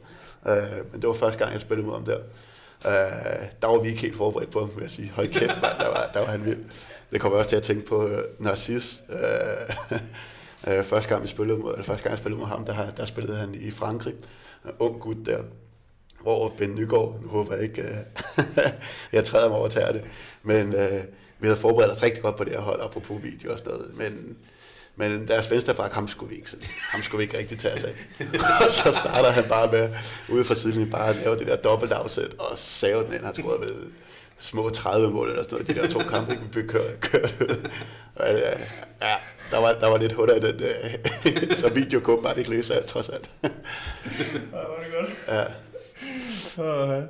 noget. 0.44 0.72
Uh, 0.82 0.92
men 0.92 1.00
det 1.00 1.08
var 1.08 1.14
første 1.14 1.38
gang, 1.38 1.52
jeg 1.52 1.60
spillede 1.60 1.86
mod 1.86 1.94
ham 1.94 2.04
der. 2.04 2.18
Uh, 2.84 3.46
der 3.62 3.66
var 3.66 3.78
vi 3.78 3.88
ikke 3.88 4.00
helt 4.00 4.16
forberedt 4.16 4.50
på 4.50 4.60
ham, 4.60 4.70
vil 4.76 4.82
jeg 4.82 4.90
sige. 4.90 5.10
Hold 5.10 5.28
kæft, 5.28 5.62
man, 5.62 5.70
der, 5.78 5.88
var, 5.88 6.10
der 6.14 6.20
var 6.20 6.26
han 6.26 6.44
vild. 6.44 6.64
Det 7.12 7.20
kommer 7.20 7.38
også 7.38 7.50
til 7.50 7.56
at 7.56 7.62
tænke 7.62 7.86
på 7.86 8.04
uh, 8.04 8.12
Narcis. 8.38 9.02
Uh, 9.08 10.72
uh, 10.72 10.84
første 10.92 11.08
gang 11.08 11.22
vi 11.22 11.28
spillede 11.28 11.58
mod, 11.58 11.72
eller 11.72 11.84
første 11.84 12.02
gang 12.02 12.10
jeg 12.10 12.18
spillede 12.18 12.40
mod 12.40 12.48
ham, 12.48 12.64
der, 12.64 12.90
der 12.90 13.04
spillede 13.04 13.36
han 13.36 13.54
i 13.54 13.70
Frankrig. 13.70 14.14
Ung 14.78 15.00
gut 15.00 15.16
der, 15.26 15.42
hvor 16.20 16.54
Ben 16.58 16.74
Nygaard, 16.74 17.18
nu 17.22 17.28
håber 17.28 17.54
jeg 17.54 17.62
ikke, 17.62 17.82
uh, 17.82 18.44
jeg 19.12 19.24
træder 19.24 19.48
mig 19.48 19.58
over 19.58 19.68
til 19.68 19.80
det, 19.80 20.04
men 20.42 20.66
uh, 20.66 21.00
vi 21.38 21.46
havde 21.46 21.56
forberedt 21.56 21.92
os 21.92 22.02
rigtig 22.02 22.22
godt 22.22 22.36
på 22.36 22.44
det 22.44 22.52
her 22.52 22.60
hold, 22.60 22.82
apropos 22.82 23.22
video 23.22 23.52
og 23.52 23.58
sådan 23.58 23.72
noget, 23.72 23.96
men 23.96 24.36
men 24.96 25.28
deres 25.28 25.50
venstreback, 25.50 25.94
ham 25.94 26.08
skulle 26.08 26.30
vi 26.30 26.36
ikke, 26.36 26.50
ham 26.78 27.02
skulle 27.02 27.18
vi 27.18 27.22
ikke 27.22 27.38
rigtig 27.38 27.58
tage 27.58 27.74
os 27.74 27.84
af. 27.84 27.94
og 28.64 28.70
så 28.70 28.92
starter 28.92 29.30
han 29.30 29.44
bare 29.48 29.72
med, 29.72 29.90
ude 30.28 30.44
fra 30.44 30.54
siden, 30.54 30.90
bare 30.90 31.08
at 31.08 31.16
lave 31.16 31.38
det 31.38 31.46
der 31.46 31.56
dobbelt 31.56 31.92
afsæt, 31.92 32.34
og 32.38 32.58
save 32.58 33.04
den 33.04 33.14
ind. 33.14 33.24
Han 33.24 33.34
scorede 33.34 33.60
vel 33.60 33.74
små 34.40 34.70
30 34.70 35.10
mål 35.10 35.28
eller 35.28 35.42
sådan 35.42 35.54
noget, 35.54 35.68
de 35.68 35.74
der 35.74 35.88
to 35.88 35.98
kampe, 35.98 36.32
vi 36.32 36.46
blev 36.52 36.68
kørt, 36.68 37.00
kørt 37.00 37.40
ud. 37.40 37.70
Og, 38.14 38.26
ja, 38.28 39.14
der 39.50 39.60
var, 39.60 39.72
der 39.72 39.86
var 39.86 39.98
lidt 39.98 40.12
huller 40.12 40.34
i 40.34 40.40
den, 40.40 40.54
øh, 40.54 41.56
så 41.62 41.68
video 41.68 42.00
kunne 42.00 42.22
bare 42.22 42.38
ikke 42.38 42.50
læse 42.50 42.74
alt, 42.74 42.86
trods 42.86 43.08
alt. 43.08 43.30
ja, 43.42 43.48
var 44.52 44.76
det 44.84 44.94
godt. 44.98 45.10
Ja. 45.28 45.44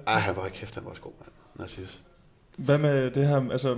Ej, 0.07 0.19
han 0.19 0.37
var 0.37 0.49
kæft, 0.49 0.75
han 0.75 0.85
var 0.85 0.91
også 0.91 1.03
god, 1.03 1.13
mand. 1.21 1.31
Narcis. 1.55 2.01
Hvad 2.57 2.79
med 2.79 3.11
det 3.11 3.29
her, 3.29 3.51
altså, 3.51 3.77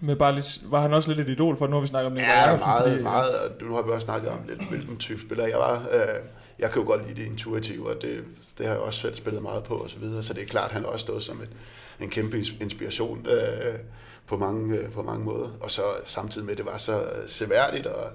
med 0.00 0.16
bare 0.16 0.34
lidt, 0.34 0.60
var 0.70 0.80
han 0.80 0.92
også 0.92 1.12
lidt 1.12 1.28
et 1.28 1.32
idol 1.32 1.56
for, 1.56 1.66
nu 1.66 1.72
har 1.72 1.80
vi 1.80 1.86
snakket 1.86 2.06
om 2.06 2.14
det. 2.14 2.22
Ja, 2.22 2.56
meget, 2.56 2.90
fordi, 2.90 3.02
meget, 3.02 3.38
og 3.38 3.50
nu 3.60 3.74
har 3.74 3.82
vi 3.82 3.90
også 3.90 4.04
snakket 4.04 4.30
om 4.30 4.38
lidt, 4.48 4.68
hvilken 4.68 4.96
type 4.96 5.20
spiller 5.20 5.46
jeg 5.46 5.58
var. 5.58 5.86
Øh, 5.92 6.00
jeg 6.58 6.70
kan 6.70 6.82
jo 6.82 6.88
godt 6.88 7.06
lide 7.06 7.20
det 7.22 7.26
intuitive, 7.26 7.90
og 7.90 8.02
det, 8.02 8.24
det 8.58 8.66
har 8.66 8.72
jeg 8.72 8.82
også 8.82 9.00
selv 9.00 9.16
spillet 9.16 9.42
meget 9.42 9.64
på 9.64 9.74
og 9.74 9.90
så 9.90 9.98
videre, 9.98 10.22
så 10.22 10.34
det 10.34 10.42
er 10.42 10.46
klart, 10.46 10.70
han 10.70 10.82
har 10.82 10.88
også 10.88 11.02
stået 11.02 11.22
som 11.22 11.42
et, 11.42 11.48
en 12.00 12.10
kæmpe 12.10 12.38
inspiration 12.60 13.26
øh, 13.26 13.78
på, 14.26 14.36
mange, 14.36 14.76
øh, 14.76 14.92
på 14.92 15.02
mange 15.02 15.24
måder. 15.24 15.50
Og 15.60 15.70
så 15.70 15.82
samtidig 16.04 16.44
med, 16.44 16.52
at 16.52 16.58
det 16.58 16.66
var 16.66 16.78
så 16.78 17.06
seværdigt, 17.26 17.86
og 17.86 18.10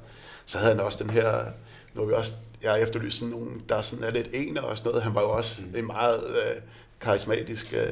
så 0.45 0.57
havde 0.57 0.71
han 0.71 0.79
også 0.79 1.03
den 1.03 1.09
her, 1.09 1.45
nu 1.93 2.05
vi 2.05 2.13
også, 2.13 2.33
jeg 2.63 2.81
efterlyst 2.81 3.19
sådan 3.19 3.31
nogen, 3.31 3.63
der 3.69 3.81
sådan 3.81 4.05
er 4.05 4.11
lidt 4.11 4.29
ener 4.33 4.61
og 4.61 4.77
sådan 4.77 4.89
noget. 4.89 5.03
Han 5.03 5.15
var 5.15 5.21
jo 5.21 5.29
også 5.29 5.61
mm. 5.61 5.75
en 5.75 5.85
meget 5.87 6.23
øh, 6.29 6.61
karismatisk 7.01 7.73
øh, 7.73 7.89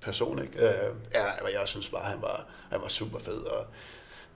person, 0.00 0.42
ikke? 0.42 0.58
Øh, 0.58 0.94
ja, 1.14 1.58
jeg 1.60 1.68
synes 1.68 1.88
bare, 1.88 2.04
han 2.04 2.22
var, 2.22 2.46
han 2.70 2.80
var 2.80 2.88
super 2.88 3.18
fed, 3.18 3.40
og 3.40 3.66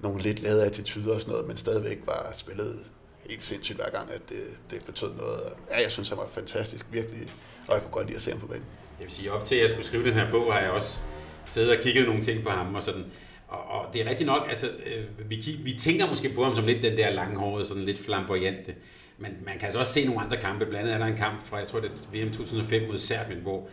nogle 0.00 0.20
lidt 0.20 0.40
lade 0.40 0.66
attityder 0.66 1.14
og 1.14 1.20
sådan 1.20 1.32
noget, 1.32 1.46
men 1.46 1.56
stadigvæk 1.56 1.98
var 2.06 2.30
spillet 2.32 2.84
helt 3.28 3.42
sindssygt 3.42 3.78
hver 3.78 3.90
gang, 3.90 4.10
at 4.10 4.20
det, 4.28 4.44
det 4.70 4.84
betød 4.84 5.14
noget. 5.14 5.52
Ja, 5.70 5.80
jeg 5.82 5.92
synes, 5.92 6.08
han 6.08 6.18
var 6.18 6.28
fantastisk, 6.32 6.86
virkelig, 6.90 7.28
og 7.68 7.74
jeg 7.74 7.82
kunne 7.82 7.92
godt 7.92 8.06
lide 8.06 8.16
at 8.16 8.22
se 8.22 8.30
ham 8.30 8.40
på 8.40 8.46
banen. 8.46 8.64
Jeg 8.98 9.04
vil 9.04 9.10
sige, 9.10 9.32
op 9.32 9.44
til 9.44 9.54
at 9.54 9.60
jeg 9.60 9.70
skulle 9.70 9.86
skrive 9.86 10.04
den 10.04 10.14
her 10.14 10.30
bog, 10.30 10.52
har 10.52 10.60
jeg 10.60 10.70
også 10.70 11.00
siddet 11.46 11.76
og 11.76 11.82
kigget 11.82 12.06
nogle 12.06 12.22
ting 12.22 12.42
på 12.42 12.50
ham, 12.50 12.74
og 12.74 12.82
sådan, 12.82 13.04
og, 13.48 13.70
og 13.70 13.92
det 13.92 14.00
er 14.00 14.10
rigtigt 14.10 14.26
nok, 14.26 14.46
altså, 14.48 14.68
øh, 14.86 15.30
vi, 15.30 15.58
vi 15.64 15.72
tænker 15.72 16.06
måske 16.06 16.28
på 16.28 16.44
ham 16.44 16.54
som 16.54 16.66
lidt 16.66 16.82
den 16.82 16.96
der 16.96 17.10
langhårede, 17.10 17.64
sådan 17.64 17.84
lidt 17.84 17.98
flamboyante, 17.98 18.74
men 19.18 19.36
man 19.44 19.54
kan 19.54 19.64
altså 19.64 19.78
også 19.78 19.92
se 19.92 20.04
nogle 20.04 20.20
andre 20.20 20.36
kampe, 20.36 20.66
blandt 20.66 20.88
andet 20.88 20.94
er 20.94 20.98
der 20.98 21.06
en 21.06 21.16
kamp 21.16 21.42
fra, 21.42 21.56
jeg 21.56 21.66
tror 21.66 21.80
det 21.80 21.90
er 21.90 22.24
VM 22.24 22.32
2005 22.32 22.88
mod 22.88 22.98
Serbien, 22.98 23.40
hvor 23.40 23.68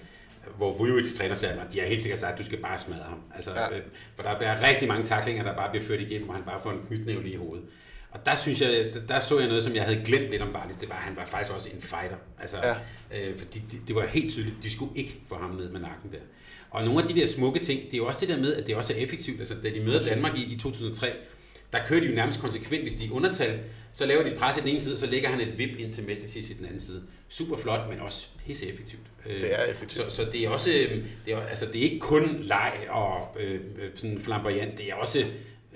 hvor 0.57 0.77
Vujovic 0.77 1.17
træner 1.17 1.35
sig, 1.35 1.59
og 1.67 1.73
de 1.73 1.79
har 1.79 1.87
helt 1.87 2.01
sikkert 2.01 2.19
sagt, 2.19 2.33
at 2.33 2.39
du 2.39 2.45
skal 2.45 2.57
bare 2.57 2.77
smadre 2.77 3.03
ham. 3.03 3.21
Altså, 3.35 3.51
ja. 3.51 3.75
øh, 3.75 3.81
for 4.15 4.23
der 4.23 4.29
er 4.29 4.67
rigtig 4.69 4.87
mange 4.87 5.03
taklinger, 5.03 5.43
der 5.43 5.55
bare 5.55 5.69
bliver 5.69 5.85
ført 5.85 6.01
igennem, 6.01 6.29
og 6.29 6.35
han 6.35 6.43
bare 6.43 6.61
får 6.61 6.71
en 6.71 6.81
knytnævle 6.87 7.29
i 7.29 7.35
hovedet. 7.35 7.65
Og 8.15 8.25
der 8.25 8.35
synes 8.35 8.61
jeg, 8.61 8.89
der, 8.93 8.99
der 9.07 9.19
så 9.19 9.39
jeg 9.39 9.47
noget, 9.47 9.63
som 9.63 9.75
jeg 9.75 9.83
havde 9.83 10.01
glemt 10.05 10.29
lidt 10.29 10.41
om 10.41 10.53
Bartis, 10.53 10.75
det 10.75 10.89
var, 10.89 10.95
at 10.95 11.01
han 11.01 11.15
var 11.15 11.25
faktisk 11.25 11.53
også 11.53 11.69
en 11.75 11.81
fighter. 11.81 12.15
Altså, 12.41 12.57
ja. 12.57 12.75
øh, 13.19 13.37
fordi 13.37 13.61
det, 13.71 13.79
det, 13.87 13.95
var 13.95 14.05
helt 14.05 14.31
tydeligt, 14.31 14.55
de 14.63 14.71
skulle 14.71 14.91
ikke 14.95 15.19
få 15.29 15.35
ham 15.35 15.49
ned 15.49 15.69
med 15.69 15.79
nakken 15.79 16.11
der. 16.11 16.17
Og 16.69 16.85
nogle 16.85 17.01
af 17.01 17.07
de 17.07 17.19
der 17.19 17.25
smukke 17.25 17.59
ting, 17.59 17.85
det 17.85 17.93
er 17.93 17.97
jo 17.97 18.05
også 18.05 18.25
det 18.25 18.35
der 18.35 18.41
med, 18.41 18.55
at 18.55 18.67
det 18.67 18.75
også 18.75 18.93
er 18.93 18.97
effektivt. 18.97 19.39
Altså, 19.39 19.55
da 19.63 19.69
de 19.69 19.79
møder 19.79 19.99
Danmark 20.09 20.37
i, 20.37 20.53
i 20.53 20.57
2003, 20.57 21.11
der 21.73 21.79
kører 21.87 21.99
de 21.99 22.07
jo 22.07 22.15
nærmest 22.15 22.39
konsekvent, 22.39 22.81
hvis 22.81 22.93
de 22.93 23.05
er 23.05 23.11
undertal, 23.11 23.59
så 23.91 24.05
laver 24.05 24.23
de 24.23 24.31
et 24.31 24.37
pres 24.37 24.57
i 24.57 24.59
den 24.59 24.69
ene 24.69 24.81
side, 24.81 24.97
så 24.97 25.07
lægger 25.07 25.29
han 25.29 25.41
et 25.41 25.57
vip 25.57 25.79
ind 25.79 25.93
til 25.93 26.05
Medicis 26.07 26.49
i 26.49 26.53
den 26.53 26.65
anden 26.65 26.79
side. 26.79 27.03
Super 27.29 27.57
flot, 27.57 27.89
men 27.89 27.99
også 27.99 28.27
pisse 28.45 28.71
effektivt. 28.71 29.01
Det 29.25 29.59
er 29.59 29.63
effektivt. 29.63 30.11
Så, 30.11 30.23
så 30.23 30.31
det 30.31 30.41
er 30.41 30.49
også, 30.49 30.69
det 31.25 31.33
er, 31.33 31.39
altså 31.39 31.65
det 31.65 31.75
er 31.75 31.83
ikke 31.83 31.99
kun 31.99 32.37
leg 32.41 32.73
og 32.89 33.37
øh, 33.39 33.59
sådan 33.95 34.19
flamboyant, 34.19 34.77
det 34.77 34.89
er 34.89 34.95
også, 34.95 35.25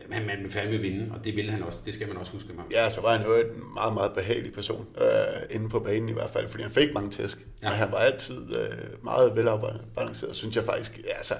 man, 0.10 0.26
man 0.26 0.44
vil 0.44 0.52
fandme 0.52 0.78
vinde, 0.78 1.12
og 1.12 1.26
det 1.26 1.36
vil 1.36 1.52
han 1.52 1.64
også, 1.64 1.82
det 1.86 1.94
skal 1.94 2.08
man 2.08 2.18
også 2.18 2.32
huske 2.32 2.54
ham. 2.58 2.66
Ja, 2.72 2.90
så 2.90 3.02
var 3.02 3.18
han 3.18 3.26
jo 3.26 3.36
en 3.36 3.74
meget, 3.74 3.94
meget 3.94 4.14
behagelig 4.14 4.54
person, 4.54 4.88
øh, 4.98 5.42
inde 5.50 5.70
på 5.70 5.80
banen 5.80 6.10
i 6.10 6.14
hvert 6.14 6.30
fald, 6.30 6.48
fordi 6.48 6.64
han 6.64 6.72
fik 6.72 6.94
mange 6.94 7.12
tæsk, 7.12 7.48
ja. 7.62 7.70
men 7.70 7.78
han 7.78 7.92
var 7.92 7.98
altid 7.98 8.56
øh, 8.58 9.04
meget 9.04 9.36
velafbalanceret, 9.36 10.36
synes 10.36 10.56
jeg 10.56 10.64
faktisk, 10.64 11.00
ja, 11.06 11.18
altså, 11.18 11.34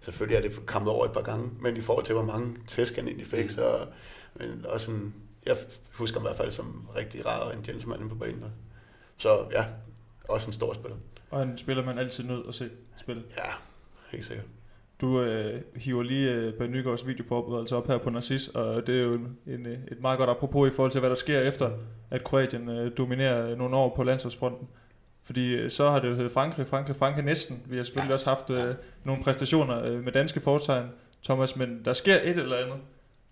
selvfølgelig 0.00 0.36
er 0.36 0.42
det 0.42 0.66
kommet 0.66 0.92
over 0.92 1.04
et 1.04 1.12
par 1.12 1.22
gange, 1.22 1.50
men 1.60 1.76
i 1.76 1.80
forhold 1.80 2.04
til, 2.04 2.14
hvor 2.14 2.24
mange 2.24 2.56
tæsk 2.66 2.96
han 2.96 3.06
egentlig 3.06 3.26
fik, 3.26 3.44
mm. 3.44 3.48
så 3.48 3.86
men 4.34 4.66
også 4.68 4.90
en, 4.90 5.14
jeg 5.46 5.56
husker 5.92 6.20
ham 6.20 6.26
i 6.26 6.28
hvert 6.28 6.36
fald 6.36 6.50
som 6.50 6.88
rigtig 6.96 7.26
rar 7.26 7.38
og 7.38 7.56
en 7.56 7.62
gentleman 7.62 7.98
inde 7.98 8.08
på 8.08 8.14
banen. 8.14 8.44
Så 9.16 9.46
ja, 9.52 9.64
også 10.28 10.46
en 10.46 10.52
stor 10.52 10.74
spiller. 10.74 10.96
Og 11.30 11.42
en 11.42 11.58
spiller, 11.58 11.84
man 11.84 11.98
altid 11.98 12.24
nødt 12.24 12.48
at 12.48 12.54
se 12.54 12.70
spille. 12.96 13.22
Ja, 13.36 13.52
helt 14.10 14.24
sikkert. 14.24 14.46
Du 15.00 15.22
øh, 15.22 15.60
hiver 15.76 16.02
lige 16.02 16.34
øh, 16.34 16.52
Ben 16.52 16.70
Nygaards 16.70 17.06
videoforberedelse 17.06 17.76
op 17.76 17.86
her 17.86 17.98
på 17.98 18.10
Narcis, 18.10 18.48
og 18.48 18.86
det 18.86 18.98
er 18.98 19.02
jo 19.02 19.14
en, 19.14 19.38
en, 19.46 19.66
et 19.66 20.00
meget 20.00 20.18
godt 20.18 20.30
apropos 20.30 20.68
i 20.68 20.74
forhold 20.74 20.90
til, 20.90 21.00
hvad 21.00 21.10
der 21.10 21.16
sker 21.16 21.40
efter, 21.40 21.70
at 22.10 22.24
Kroatien 22.24 22.68
øh, 22.68 22.90
dominerer 22.96 23.56
nogle 23.56 23.76
år 23.76 23.94
på 23.96 24.04
landsholdsfronten. 24.04 24.68
Fordi 25.24 25.54
øh, 25.54 25.70
så 25.70 25.88
har 25.88 26.00
det 26.00 26.08
jo 26.08 26.14
heddet 26.14 26.32
Frankrig, 26.32 26.66
Frankrig, 26.66 26.96
Frankrig 26.96 27.24
næsten. 27.24 27.62
Vi 27.66 27.76
har 27.76 27.84
selvfølgelig 27.84 28.08
ja. 28.08 28.14
også 28.14 28.26
haft 28.26 28.50
øh, 28.50 28.74
nogle 29.04 29.22
præstationer 29.22 29.84
øh, 29.84 30.04
med 30.04 30.12
danske 30.12 30.40
fortegn, 30.40 30.86
Thomas, 31.24 31.56
men 31.56 31.84
der 31.84 31.92
sker 31.92 32.14
et 32.14 32.36
eller 32.36 32.56
andet 32.56 32.78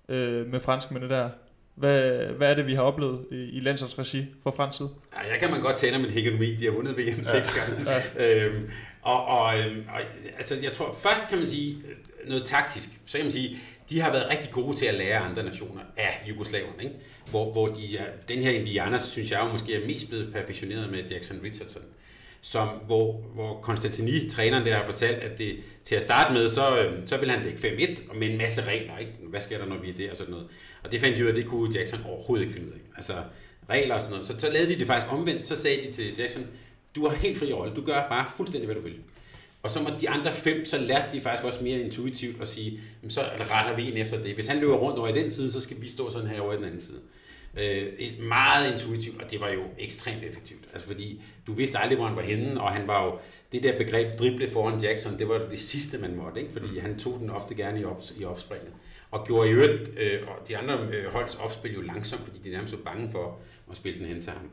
øh, 0.08 0.46
med 0.52 0.60
franskmændene 0.60 1.14
der. 1.14 1.28
Hvad, 1.74 2.18
hvad 2.26 2.50
er 2.50 2.54
det, 2.54 2.66
vi 2.66 2.74
har 2.74 2.82
oplevet 2.82 3.26
i, 3.30 3.36
i 3.36 3.60
landsholdsregi 3.60 4.26
for 4.42 4.50
fransk 4.50 4.78
side? 4.78 4.88
Ja, 5.16 5.30
jeg 5.30 5.40
kan 5.40 5.50
man 5.50 5.60
godt 5.60 5.76
tale 5.76 5.96
om 5.96 6.04
en 6.04 6.10
hegemoni. 6.10 6.54
De 6.54 6.64
har 6.64 6.72
vundet 6.72 6.96
VM 6.96 7.18
ja. 7.18 7.22
seks 7.22 7.54
gange. 7.54 7.90
Ja. 8.16 8.46
øhm, 8.46 8.68
og, 9.12 9.24
og, 9.24 9.58
øhm, 9.58 9.84
og, 9.94 10.00
altså, 10.38 10.56
jeg 10.62 10.72
tror, 10.72 10.92
først 11.02 11.28
kan 11.28 11.38
man 11.38 11.46
sige 11.46 11.76
øh, 11.76 12.28
noget 12.28 12.44
taktisk. 12.44 12.88
Så 13.06 13.18
kan 13.18 13.24
man 13.24 13.32
sige, 13.32 13.58
de 13.90 14.00
har 14.00 14.12
været 14.12 14.30
rigtig 14.30 14.50
gode 14.50 14.76
til 14.76 14.86
at 14.86 14.94
lære 14.94 15.18
andre 15.18 15.42
nationer 15.42 15.80
af 15.96 16.22
Jugoslavien. 16.28 16.80
Ikke? 16.80 16.94
Hvor, 17.30 17.52
hvor 17.52 17.66
de, 17.66 17.94
øh, 17.94 18.00
den 18.28 18.42
her 18.42 18.50
Indianer, 18.50 18.98
synes 18.98 19.30
jeg 19.30 19.40
jo 19.44 19.52
måske 19.52 19.74
er 19.74 19.86
mest 19.86 20.08
blevet 20.08 20.32
perfektioneret 20.32 20.90
med 20.90 21.04
Jackson 21.10 21.40
Richardson 21.44 21.82
som, 22.40 22.68
hvor, 22.68 23.12
hvor 23.34 23.60
Konstantini, 23.60 24.28
træneren 24.28 24.66
der, 24.66 24.76
har 24.76 24.86
fortalt, 24.86 25.18
at 25.18 25.38
det, 25.38 25.56
til 25.84 25.94
at 25.94 26.02
starte 26.02 26.34
med, 26.34 26.48
så, 26.48 26.78
øh, 26.78 27.06
så 27.06 27.16
vil 27.16 27.30
han 27.30 27.42
dække 27.42 27.58
5-1 27.58 28.18
med 28.18 28.30
en 28.30 28.38
masse 28.38 28.62
regler. 28.62 28.98
Ikke? 28.98 29.12
Hvad 29.28 29.40
sker 29.40 29.58
der, 29.58 29.66
når 29.66 29.78
vi 29.78 29.90
er 29.90 29.94
der 29.94 30.10
og 30.10 30.16
sådan 30.16 30.30
noget. 30.30 30.46
Og 30.84 30.92
det 30.92 31.00
fandt 31.00 31.16
de 31.16 31.22
ud 31.22 31.28
af, 31.28 31.34
det 31.34 31.46
kunne 31.46 31.78
Jackson 31.78 32.00
overhovedet 32.06 32.44
ikke 32.44 32.54
finde 32.54 32.68
ud 32.68 32.72
af. 32.72 32.80
Altså 32.96 33.12
regler 33.70 33.94
og 33.94 34.00
sådan 34.00 34.12
noget. 34.12 34.26
Så, 34.26 34.34
så 34.38 34.50
lavede 34.50 34.72
de 34.72 34.78
det 34.78 34.86
faktisk 34.86 35.12
omvendt. 35.12 35.46
Så 35.46 35.56
sagde 35.56 35.86
de 35.86 35.92
til 35.92 36.18
Jackson, 36.18 36.46
du 36.98 37.08
har 37.08 37.16
helt 37.16 37.38
fri 37.38 37.52
rolle. 37.52 37.74
Du 37.74 37.84
gør 37.84 38.08
bare 38.08 38.26
fuldstændig, 38.36 38.66
hvad 38.66 38.76
du 38.76 38.82
vil. 38.82 38.96
Og 39.62 39.70
så 39.70 39.82
må 39.82 39.88
de 40.00 40.08
andre 40.08 40.32
fem, 40.32 40.64
så 40.64 40.78
lærte 40.78 41.16
de 41.16 41.20
faktisk 41.20 41.44
også 41.44 41.64
mere 41.64 41.80
intuitivt 41.80 42.40
at 42.40 42.48
sige, 42.48 42.80
så 43.08 43.20
retter 43.50 43.76
vi 43.76 43.88
ind 43.88 43.98
efter 43.98 44.22
det. 44.22 44.34
Hvis 44.34 44.46
han 44.46 44.58
løber 44.58 44.76
rundt 44.76 44.98
over 44.98 45.08
i 45.08 45.12
den 45.12 45.30
side, 45.30 45.52
så 45.52 45.60
skal 45.60 45.80
vi 45.80 45.88
stå 45.88 46.10
sådan 46.10 46.28
her 46.28 46.40
over 46.40 46.52
i 46.52 46.56
den 46.56 46.64
anden 46.64 46.80
side. 46.80 47.00
Øh, 47.56 47.86
et 47.98 48.18
meget 48.20 48.72
intuitivt, 48.72 49.22
og 49.22 49.30
det 49.30 49.40
var 49.40 49.48
jo 49.48 49.62
ekstremt 49.78 50.24
effektivt. 50.24 50.64
Altså 50.72 50.86
fordi 50.86 51.22
du 51.46 51.52
vidste 51.52 51.78
aldrig, 51.78 51.98
hvor 51.98 52.06
han 52.06 52.16
var 52.16 52.22
henne, 52.22 52.60
og 52.60 52.72
han 52.72 52.86
var 52.86 53.04
jo, 53.04 53.18
det 53.52 53.62
der 53.62 53.78
begreb 53.78 54.18
drible 54.18 54.50
foran 54.50 54.80
Jackson, 54.80 55.18
det 55.18 55.28
var 55.28 55.38
det 55.50 55.60
sidste, 55.60 55.98
man 55.98 56.16
måtte, 56.16 56.40
ikke? 56.40 56.52
fordi 56.52 56.78
han 56.78 56.98
tog 56.98 57.18
den 57.20 57.30
ofte 57.30 57.54
gerne 57.54 57.80
i, 57.80 57.84
op, 57.84 58.02
i 58.18 58.24
opspringet. 58.24 58.72
Og 59.10 59.26
gjorde 59.26 59.48
i 59.48 59.52
øvrigt 59.52 59.98
øh, 59.98 60.20
og 60.28 60.48
de 60.48 60.56
andre 60.56 60.88
øh, 60.92 61.12
holds 61.12 61.34
opspil 61.34 61.74
jo 61.74 61.80
langsomt, 61.80 62.22
fordi 62.24 62.38
de 62.44 62.50
nærmest 62.50 62.72
var 62.72 62.92
bange 62.92 63.10
for 63.10 63.38
at 63.70 63.76
spille 63.76 63.98
den 63.98 64.06
hen 64.06 64.22
til 64.22 64.32
ham. 64.32 64.50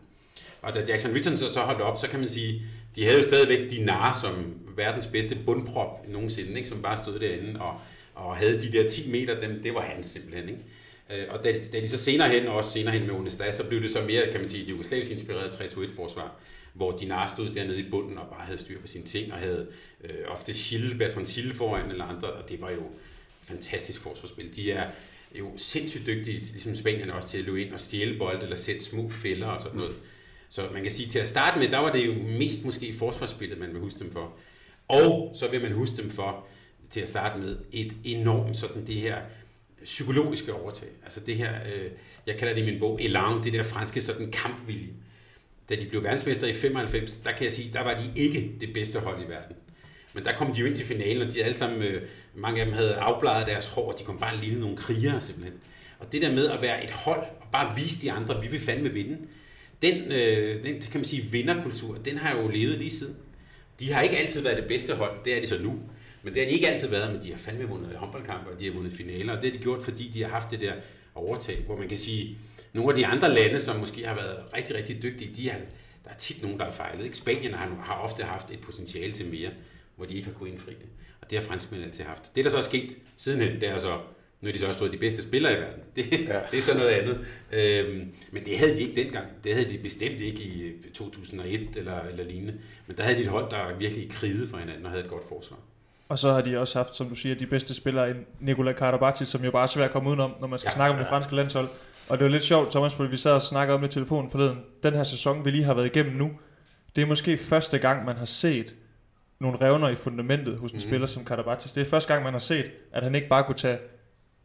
Og 0.66 0.76
da 0.76 0.84
Jackson 0.88 1.14
Richardson 1.14 1.50
så 1.50 1.60
holdt 1.60 1.82
op, 1.82 1.98
så 1.98 2.08
kan 2.08 2.20
man 2.20 2.28
sige, 2.28 2.62
de 2.96 3.06
havde 3.06 3.18
jo 3.18 3.24
stadigvæk 3.24 3.70
Dinar 3.70 4.20
som 4.22 4.54
verdens 4.76 5.08
bedste 5.08 5.38
bundprop 5.46 6.08
nogensinde, 6.08 6.58
ikke? 6.58 6.70
som 6.70 6.82
bare 6.82 6.98
stod 6.98 7.20
derinde 7.20 7.60
og, 7.60 7.80
og 8.16 8.38
havde 8.38 8.62
de 8.62 8.72
der 8.72 8.88
10 8.88 9.12
meter, 9.12 9.40
dem, 9.40 9.64
det 9.64 9.74
var 9.74 9.82
han 9.82 10.04
simpelthen. 10.04 10.50
Ikke? 10.50 10.62
Øh, 11.10 11.26
og 11.30 11.44
da, 11.44 11.54
da 11.74 11.80
de 11.80 11.88
så 11.88 11.98
senere 11.98 12.30
hen, 12.30 12.48
også 12.48 12.72
senere 12.72 12.94
hen 12.94 13.08
med 13.08 13.16
Unestas, 13.16 13.56
så 13.56 13.68
blev 13.68 13.82
det 13.82 13.92
så 13.92 14.02
mere, 14.02 14.32
kan 14.32 14.40
man 14.40 14.50
sige, 14.50 14.66
jugoslavisk 14.66 15.12
inspireret 15.12 15.50
3-2-1-forsvar, 15.50 16.32
hvor 16.74 16.92
Dinar 16.92 17.28
stod 17.28 17.50
dernede 17.50 17.80
i 17.80 17.90
bunden 17.90 18.18
og 18.18 18.28
bare 18.28 18.46
havde 18.46 18.58
styr 18.58 18.80
på 18.82 18.88
sine 18.88 19.04
ting, 19.04 19.34
og 19.34 19.40
havde 19.40 19.68
øh, 20.04 20.16
ofte 20.28 20.54
Schill, 20.54 20.98
Bertrand 20.98 21.26
Schill 21.26 21.54
foran 21.54 21.92
eller 21.92 22.06
andre, 22.06 22.30
og 22.30 22.50
det 22.50 22.62
var 22.62 22.72
jo 22.72 22.84
fantastisk 23.42 24.02
forsvarsspil. 24.02 24.56
De 24.56 24.72
er 24.72 24.86
jo 25.40 25.52
sindssygt 25.58 26.08
dygtige, 26.08 26.38
ligesom 26.38 26.76
Spanien 26.76 27.10
også, 27.10 27.28
til 27.28 27.38
at 27.38 27.44
løbe 27.44 27.62
ind 27.62 27.74
og 27.74 27.80
stjæle 27.80 28.18
bold, 28.18 28.44
eller 28.44 28.56
sætte 28.56 28.82
små 28.82 29.10
fælder 29.10 29.48
og 29.48 29.62
sådan 29.62 29.78
noget. 29.78 29.96
Så 30.50 30.70
man 30.74 30.82
kan 30.82 30.92
sige, 30.92 31.10
til 31.10 31.20
at 31.20 31.28
starte 31.28 31.60
med, 31.60 31.68
der 31.68 31.78
var 31.78 31.92
det 31.92 32.08
jo 32.08 32.14
mest 32.14 32.66
måske 32.66 32.94
forsvarsspillet, 32.94 33.60
man 33.60 33.74
vil 33.74 33.82
huske 33.82 34.00
dem 34.00 34.12
for. 34.12 34.34
Og 34.88 35.32
så 35.36 35.48
vil 35.48 35.62
man 35.62 35.72
huske 35.72 35.98
dem 35.98 36.10
for, 36.10 36.46
til 36.90 37.02
at 37.02 37.08
starte 37.08 37.40
med, 37.40 37.58
et 37.72 37.98
enormt 38.04 38.58
sådan 38.58 38.88
det 38.88 38.96
her 38.96 39.18
psykologiske 39.84 40.54
overtag. 40.54 40.90
Altså 41.04 41.20
det 41.20 41.36
her, 41.36 41.54
øh, 41.76 41.92
jeg 42.28 42.38
kalder 42.38 42.54
det 42.54 42.62
i 42.62 42.66
min 42.66 42.80
bog, 42.80 43.02
elan, 43.02 43.44
det 43.44 43.54
der 43.54 43.64
franske 43.64 44.02
sådan 44.02 44.32
kampvilje. 44.32 44.94
Da 45.70 45.76
de 45.76 45.86
blev 45.86 46.04
verdensmester 46.04 46.48
i 46.48 46.54
95, 46.54 47.18
der 47.18 47.32
kan 47.32 47.44
jeg 47.44 47.54
sige, 47.54 47.74
der 47.74 47.84
var 47.84 47.94
de 47.94 48.22
ikke 48.22 48.52
det 48.62 48.74
bedste 48.74 49.00
hold 49.00 49.24
i 49.24 49.30
verden. 49.30 49.56
Men 50.14 50.26
der 50.26 50.36
kom 50.36 50.54
de 50.54 50.60
jo 50.60 50.66
ind 50.66 50.76
til 50.76 50.86
finalen, 50.86 51.28
og 51.28 51.34
de 51.34 51.44
alle 51.44 51.56
sammen, 51.56 51.82
øh, 51.82 52.08
mange 52.36 52.60
af 52.60 52.66
dem 52.66 52.76
havde 52.76 52.96
afbladet 52.96 53.48
deres 53.48 53.68
hår, 53.68 53.92
og 53.92 54.00
de 54.00 54.04
kom 54.04 54.20
bare 54.20 54.38
lige 54.38 54.60
nogle 54.60 54.78
krigere 54.78 55.22
simpelthen. 55.22 55.60
Og 56.00 56.12
det 56.12 56.22
der 56.22 56.32
med 56.32 56.48
at 56.48 56.62
være 56.62 56.84
et 56.84 56.92
hold, 56.92 57.26
og 57.42 57.48
bare 57.52 57.76
vise 57.76 58.02
de 58.02 58.12
andre, 58.12 58.42
vi 58.42 58.48
vil 58.48 58.60
fandme 58.60 58.90
vinde, 58.90 59.18
den, 59.86 60.12
øh, 60.12 60.64
den 60.64 60.82
kan 60.82 61.00
man 61.00 61.06
sige, 61.06 61.22
vinderkultur, 61.22 61.98
den 62.06 62.18
har 62.18 62.42
jo 62.42 62.48
levet 62.48 62.78
lige 62.78 62.90
siden. 62.90 63.16
De 63.80 63.92
har 63.92 64.02
ikke 64.02 64.18
altid 64.18 64.42
været 64.42 64.58
det 64.58 64.68
bedste 64.68 64.96
hold, 64.96 65.12
det 65.26 65.38
er 65.38 65.42
de 65.42 65.48
så 65.48 65.60
nu. 65.62 65.80
Men 66.24 66.34
det 66.34 66.42
har 66.42 66.50
de 66.50 66.56
ikke 66.56 66.70
altid 66.70 66.88
været, 66.88 67.14
men 67.14 67.24
de 67.24 67.32
har 67.32 67.38
fandme 67.38 67.64
vundet 67.64 67.96
håndboldkampe, 67.96 68.50
og 68.52 68.60
de 68.60 68.66
har 68.66 68.74
vundet 68.74 68.94
finaler, 68.94 69.36
og 69.36 69.42
det 69.42 69.52
har 69.52 69.58
de 69.58 69.64
gjort, 69.64 69.84
fordi 69.84 70.08
de 70.08 70.24
har 70.24 70.30
haft 70.30 70.52
det 70.52 70.62
der 70.62 70.74
overtag, 71.16 71.58
hvor 71.66 71.78
man 71.78 71.88
kan 71.88 71.98
sige, 71.98 72.38
nogle 72.74 72.90
af 72.90 72.96
de 72.96 73.06
andre 73.06 73.34
lande, 73.34 73.60
som 73.60 73.76
måske 73.80 74.08
har 74.08 74.16
været 74.16 74.38
rigtig, 74.58 74.76
rigtig 74.76 75.04
dygtige, 75.04 75.36
de 75.36 75.50
har, 75.50 75.60
der 76.04 76.10
er 76.10 76.16
tit 76.16 76.42
nogen, 76.42 76.60
der 76.60 76.66
har 76.66 76.72
fejlet. 76.72 77.04
Ikke? 77.04 77.18
Spanien 77.18 77.54
har, 77.54 77.82
har 77.84 77.96
ofte 77.96 78.24
haft 78.24 78.52
et 78.52 78.60
potentiale 78.60 79.12
til 79.12 79.26
mere, 79.26 79.50
hvor 79.96 80.06
de 80.06 80.16
ikke 80.16 80.28
har 80.28 80.34
kunnet 80.34 80.52
indfri 80.52 80.72
det. 80.72 80.90
Og 81.22 81.30
det 81.30 81.40
har 81.40 81.46
franskmændene 81.46 81.88
altid 81.92 82.04
haft. 82.04 82.36
Det, 82.36 82.46
der 82.46 82.52
så 82.52 82.58
er 82.58 82.62
sket 82.62 82.98
sidenhen, 83.16 83.62
det 83.62 83.70
er 83.70 83.80
så, 83.80 84.00
nu 84.46 84.50
er 84.50 84.54
de 84.54 84.60
så 84.60 84.68
også 84.68 84.88
de 84.88 84.98
bedste 84.98 85.22
spillere 85.22 85.54
i 85.54 85.56
verden. 85.56 85.84
Det, 85.96 86.12
ja. 86.12 86.40
det 86.52 86.60
er 86.60 86.62
så 86.62 86.78
noget 86.78 86.90
andet. 86.90 87.20
Øhm, 87.52 88.12
men 88.32 88.46
det 88.46 88.58
havde 88.60 88.76
de 88.76 88.82
ikke 88.82 89.04
dengang. 89.04 89.26
Det 89.44 89.54
havde 89.54 89.70
de 89.70 89.78
bestemt 89.78 90.22
ikke 90.22 90.44
i 90.44 90.74
2001 90.94 91.60
øh, 91.60 91.68
eller, 91.76 92.00
eller 92.12 92.24
lignende. 92.24 92.54
Men 92.88 92.98
der 92.98 93.04
havde 93.04 93.18
de 93.18 93.22
et 93.22 93.28
hold, 93.28 93.50
der 93.50 93.78
virkelig 93.80 94.10
krigede 94.10 94.48
for 94.48 94.58
hinanden 94.58 94.86
og 94.86 94.92
havde 94.92 95.04
et 95.04 95.10
godt 95.10 95.28
forsvar. 95.28 95.58
Og 96.10 96.20
så 96.20 96.34
har 96.34 96.42
de 96.42 96.60
også 96.60 96.80
haft, 96.80 96.96
som 96.96 97.10
du 97.10 97.16
siger, 97.16 97.36
de 97.36 97.46
bedste 97.46 97.74
spillere, 97.74 98.14
Nikola 98.40 98.74
Karabatic, 98.74 99.28
som 99.28 99.44
jo 99.44 99.52
bare 99.52 99.64
er 99.64 99.68
svært 99.68 99.86
at 99.86 99.92
komme 99.92 100.10
udenom, 100.10 100.32
når 100.42 100.48
man 100.48 100.60
skal 100.60 100.70
ja, 100.70 100.76
snakke 100.76 100.92
om 100.92 100.98
ja. 100.98 101.04
det 101.04 101.10
franske 101.10 101.36
landshold. 101.36 101.68
Og 102.10 102.18
det 102.18 102.26
var 102.26 102.32
lidt 102.32 102.44
sjovt, 102.44 102.72
Thomas, 102.72 102.94
fordi 102.94 103.10
vi 103.10 103.18
sad 103.18 103.32
og 103.32 103.42
snakkede 103.42 103.76
om 103.76 103.82
det 103.82 103.88
i 103.88 103.92
telefonen 103.92 104.32
forleden. 104.32 104.58
Den 104.84 104.94
her 104.94 105.04
sæson, 105.04 105.46
vi 105.46 105.52
lige 105.52 105.64
har 105.64 105.74
været 105.74 105.86
igennem 105.86 106.16
nu, 106.16 106.32
det 106.96 107.02
er 107.02 107.06
måske 107.06 107.38
første 107.38 107.78
gang, 107.78 108.06
man 108.06 108.16
har 108.16 108.26
set 108.26 108.76
nogle 109.40 109.58
revner 109.62 109.90
i 109.90 109.96
fundamentet 109.96 110.58
hos 110.58 110.72
en 110.72 110.78
mm. 110.78 110.82
spiller 110.82 111.08
som 111.08 111.26
Karabatic. 111.26 111.72
Det 111.72 111.82
er 111.82 111.86
første 111.86 112.14
gang, 112.14 112.24
man 112.24 112.34
har 112.34 112.40
set, 112.40 112.72
at 112.92 113.04
han 113.04 113.16
ikke 113.16 113.28
bare 113.28 113.44
kunne 113.44 113.56
tage 113.56 113.78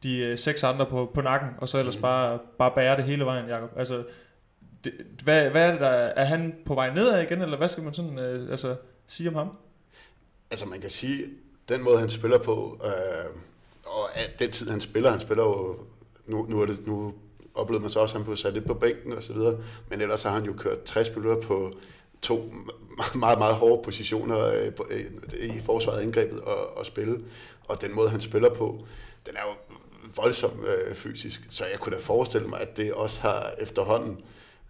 de 0.02 0.18
øh, 0.18 0.38
seks 0.38 0.64
andre 0.64 0.86
på, 0.86 1.10
på 1.14 1.20
nakken, 1.20 1.48
og 1.58 1.68
så 1.68 1.78
ellers 1.78 1.96
mm. 1.96 2.02
bare, 2.02 2.38
bare 2.58 2.70
bære 2.74 2.96
det 2.96 3.04
hele 3.04 3.24
vejen, 3.24 3.48
Jacob. 3.48 3.70
Altså, 3.76 4.04
det, 4.84 4.92
hvad, 5.24 5.50
hvad 5.50 5.66
er 5.66 5.70
det 5.70 5.80
der, 5.80 5.88
er 5.88 6.24
han 6.24 6.56
på 6.64 6.74
vej 6.74 6.94
nedad 6.94 7.22
igen, 7.22 7.42
eller 7.42 7.56
hvad 7.56 7.68
skal 7.68 7.84
man 7.84 7.94
sådan 7.94 8.18
øh, 8.18 8.50
altså, 8.50 8.76
sige 9.06 9.28
om 9.28 9.34
ham? 9.34 9.48
Altså 10.50 10.66
man 10.66 10.80
kan 10.80 10.90
sige, 10.90 11.24
den 11.68 11.82
måde 11.82 11.98
han 12.00 12.10
spiller 12.10 12.38
på, 12.38 12.80
øh, 12.84 13.30
og 13.84 14.08
den 14.38 14.50
tid 14.50 14.70
han 14.70 14.80
spiller, 14.80 15.10
han 15.10 15.20
spiller 15.20 15.44
jo, 15.44 15.76
nu, 16.26 16.46
nu, 16.48 16.60
er 16.60 16.66
det, 16.66 16.86
nu 16.86 17.14
oplevede 17.54 17.82
man 17.82 17.90
så 17.90 18.00
også, 18.00 18.12
at 18.12 18.18
han 18.18 18.24
blev 18.24 18.36
sat 18.36 18.52
lidt 18.52 18.66
på 18.66 18.74
bænken 18.74 19.12
og 19.12 19.22
så 19.22 19.32
videre, 19.32 19.58
men 19.88 20.00
ellers 20.00 20.22
har 20.22 20.30
han 20.30 20.44
jo 20.44 20.52
kørt 20.52 20.82
60 20.82 21.16
minutter 21.16 21.42
på 21.42 21.72
to 22.22 22.52
meget, 23.14 23.38
meget 23.38 23.54
hårde 23.54 23.82
positioner 23.84 24.46
øh, 24.46 24.72
øh, 24.90 25.56
i 25.56 25.60
forsvaret 25.60 26.02
indgrebet 26.02 26.40
og, 26.40 26.76
og 26.76 26.86
spille, 26.86 27.24
og 27.68 27.80
den 27.80 27.94
måde 27.94 28.10
han 28.10 28.20
spiller 28.20 28.54
på, 28.54 28.86
den 29.26 29.36
er 29.36 29.40
jo 29.40 29.69
voldsomt 30.16 30.64
øh, 30.64 30.94
fysisk, 30.94 31.40
så 31.50 31.64
jeg 31.66 31.80
kunne 31.80 31.96
da 31.96 32.00
forestille 32.00 32.48
mig, 32.48 32.60
at 32.60 32.76
det 32.76 32.92
også 32.92 33.20
har 33.20 33.52
efterhånden, 33.58 34.20